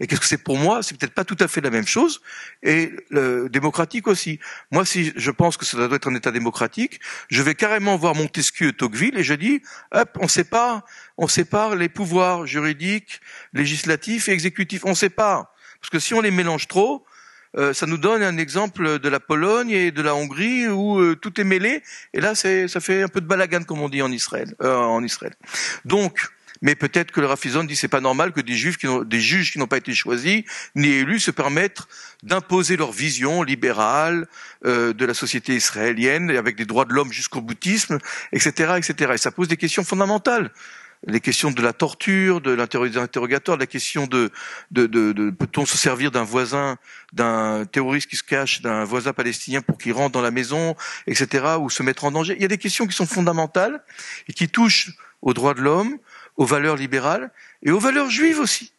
et 0.00 0.06
qu'est-ce 0.06 0.20
que 0.20 0.26
c'est 0.26 0.42
pour 0.42 0.58
moi 0.58 0.82
C'est 0.82 0.96
peut-être 0.96 1.14
pas 1.14 1.24
tout 1.24 1.36
à 1.40 1.48
fait 1.48 1.60
la 1.60 1.70
même 1.70 1.86
chose. 1.86 2.20
Et 2.62 2.92
le 3.10 3.48
démocratique 3.48 4.06
aussi. 4.06 4.38
Moi, 4.70 4.84
si 4.84 5.12
je 5.16 5.30
pense 5.30 5.56
que 5.56 5.64
ça 5.64 5.76
doit 5.76 5.96
être 5.96 6.08
un 6.08 6.14
État 6.14 6.30
démocratique, 6.30 7.00
je 7.28 7.42
vais 7.42 7.54
carrément 7.54 7.96
voir 7.96 8.14
Montesquieu 8.14 8.68
et 8.68 8.72
Tocqueville 8.72 9.18
et 9.18 9.22
je 9.22 9.34
dis, 9.34 9.62
hop, 9.92 10.18
on 10.20 10.28
sépare, 10.28 10.82
on 11.18 11.28
sépare 11.28 11.76
les 11.76 11.88
pouvoirs 11.88 12.46
juridiques, 12.46 13.20
législatifs 13.52 14.28
et 14.28 14.32
exécutifs. 14.32 14.84
On 14.84 14.94
sépare. 14.94 15.52
Parce 15.80 15.90
que 15.90 15.98
si 15.98 16.14
on 16.14 16.20
les 16.20 16.30
mélange 16.30 16.68
trop, 16.68 17.04
euh, 17.56 17.74
ça 17.74 17.86
nous 17.86 17.98
donne 17.98 18.22
un 18.22 18.38
exemple 18.38 18.98
de 18.98 19.08
la 19.08 19.20
Pologne 19.20 19.70
et 19.70 19.90
de 19.90 20.00
la 20.00 20.14
Hongrie 20.14 20.68
où 20.68 21.00
euh, 21.00 21.16
tout 21.16 21.38
est 21.40 21.44
mêlé. 21.44 21.82
Et 22.14 22.20
là, 22.20 22.34
ça 22.34 22.80
fait 22.80 23.02
un 23.02 23.08
peu 23.08 23.20
de 23.20 23.26
balagan, 23.26 23.64
comme 23.64 23.80
on 23.80 23.88
dit 23.88 24.00
en 24.00 24.10
Israël. 24.10 24.54
Euh, 24.62 24.74
en 24.74 25.02
Israël. 25.04 25.34
Donc, 25.84 26.28
mais 26.62 26.74
peut-être 26.74 27.10
que 27.10 27.20
le 27.20 27.26
Rafizon 27.26 27.64
dit 27.64 27.76
c'est 27.76 27.88
pas 27.88 28.00
normal 28.00 28.32
que 28.32 28.40
des 28.40 28.56
juifs 28.56 28.78
qui 28.78 28.86
des 29.04 29.20
juges 29.20 29.52
qui 29.52 29.58
n'ont 29.58 29.66
pas 29.66 29.76
été 29.76 29.94
choisis 29.94 30.44
ni 30.74 30.88
élus 30.88 31.20
se 31.20 31.30
permettent 31.30 31.82
d'imposer 32.22 32.76
leur 32.76 32.92
vision 32.92 33.42
libérale 33.42 34.26
euh, 34.64 34.94
de 34.94 35.04
la 35.04 35.12
société 35.12 35.54
israélienne 35.54 36.30
avec 36.30 36.56
des 36.56 36.64
droits 36.64 36.84
de 36.84 36.94
l'homme 36.94 37.12
jusqu'au 37.12 37.40
bouddhisme, 37.40 37.98
etc., 38.32 38.74
etc. 38.76 39.12
Et 39.14 39.18
ça 39.18 39.30
pose 39.30 39.48
des 39.48 39.56
questions 39.56 39.84
fondamentales 39.84 40.50
les 41.06 41.20
questions 41.20 41.50
de 41.50 41.60
la 41.62 41.72
torture, 41.72 42.40
de 42.40 42.52
l'interrogatoire, 42.52 43.58
la 43.58 43.66
question 43.66 44.06
de, 44.06 44.30
de, 44.70 44.86
de, 44.86 45.12
de 45.12 45.30
peut-on 45.30 45.66
se 45.66 45.76
servir 45.76 46.10
d'un 46.10 46.22
voisin, 46.22 46.76
d'un 47.12 47.64
terroriste 47.64 48.08
qui 48.08 48.16
se 48.16 48.22
cache, 48.22 48.62
d'un 48.62 48.84
voisin 48.84 49.12
palestinien 49.12 49.62
pour 49.62 49.78
qu'il 49.78 49.92
rentre 49.92 50.12
dans 50.12 50.20
la 50.20 50.30
maison, 50.30 50.76
etc., 51.06 51.56
ou 51.58 51.70
se 51.70 51.82
mettre 51.82 52.04
en 52.04 52.12
danger? 52.12 52.34
Il 52.36 52.42
y 52.42 52.44
a 52.44 52.48
des 52.48 52.58
questions 52.58 52.86
qui 52.86 52.94
sont 52.94 53.06
fondamentales 53.06 53.82
et 54.28 54.32
qui 54.32 54.48
touchent 54.48 54.92
aux 55.22 55.34
droits 55.34 55.54
de 55.54 55.60
l'homme, 55.60 55.98
aux 56.36 56.46
valeurs 56.46 56.76
libérales 56.76 57.30
et 57.62 57.70
aux 57.70 57.78
valeurs 57.78 58.10
juives 58.10 58.40
aussi, 58.40 58.72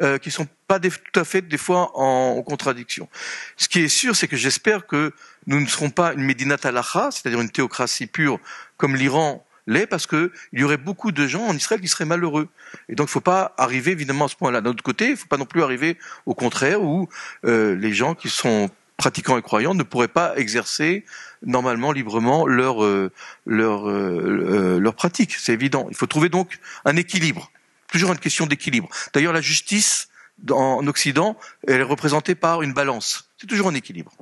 euh, 0.00 0.18
qui 0.18 0.30
sont 0.30 0.46
pas 0.66 0.80
tout 0.80 1.20
à 1.20 1.24
fait 1.24 1.42
des 1.42 1.58
fois 1.58 1.90
en, 1.94 2.42
contradiction. 2.42 3.08
Ce 3.56 3.68
qui 3.68 3.80
est 3.80 3.88
sûr, 3.88 4.16
c'est 4.16 4.28
que 4.28 4.36
j'espère 4.36 4.86
que 4.86 5.12
nous 5.46 5.60
ne 5.60 5.66
serons 5.66 5.90
pas 5.90 6.14
une 6.14 6.22
Medinat 6.22 6.56
Alacha, 6.64 7.10
c'est-à-dire 7.10 7.40
une 7.40 7.50
théocratie 7.50 8.06
pure 8.06 8.38
comme 8.76 8.96
l'Iran 8.96 9.44
l'est, 9.66 9.86
parce 9.86 10.06
qu'il 10.06 10.30
y 10.54 10.64
aurait 10.64 10.76
beaucoup 10.76 11.12
de 11.12 11.26
gens 11.26 11.46
en 11.46 11.54
Israël 11.54 11.80
qui 11.80 11.88
seraient 11.88 12.04
malheureux. 12.04 12.48
Et 12.88 12.94
donc 12.94 13.06
il 13.06 13.10
ne 13.10 13.12
faut 13.12 13.20
pas 13.20 13.54
arriver 13.58 13.92
évidemment 13.92 14.24
à 14.24 14.28
ce 14.28 14.36
point-là. 14.36 14.60
D'un 14.60 14.70
autre 14.70 14.82
côté, 14.82 15.06
il 15.06 15.10
ne 15.12 15.16
faut 15.16 15.28
pas 15.28 15.36
non 15.36 15.46
plus 15.46 15.62
arriver 15.62 15.98
au 16.26 16.34
contraire 16.34 16.82
où 16.82 17.08
euh, 17.44 17.76
les 17.76 17.92
gens 17.92 18.14
qui 18.14 18.28
sont 18.28 18.70
pratiquants 18.96 19.36
et 19.38 19.42
croyants 19.42 19.74
ne 19.74 19.82
pourraient 19.82 20.08
pas 20.08 20.36
exercer 20.36 21.04
normalement 21.44 21.92
librement 21.92 22.46
leur 22.46 22.84
euh, 22.84 23.10
leur 23.46 23.88
euh, 23.88 24.76
euh, 24.76 24.78
leur 24.78 24.94
pratique. 24.94 25.34
C'est 25.34 25.52
évident. 25.52 25.86
Il 25.90 25.96
faut 25.96 26.06
trouver 26.06 26.28
donc 26.28 26.58
un 26.84 26.96
équilibre. 26.96 27.50
Toujours 27.88 28.12
une 28.12 28.18
question 28.18 28.46
d'équilibre. 28.46 28.88
D'ailleurs, 29.12 29.32
la 29.32 29.40
justice 29.40 30.08
en 30.50 30.86
Occident, 30.86 31.36
elle 31.68 31.80
est 31.80 31.84
représentée 31.84 32.34
par 32.34 32.62
une 32.62 32.72
balance. 32.72 33.30
C'est 33.38 33.46
toujours 33.46 33.68
un 33.68 33.74
équilibre. 33.74 34.12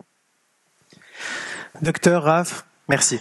Docteur 1.80 2.24
Rav, 2.24 2.64
merci. 2.88 3.20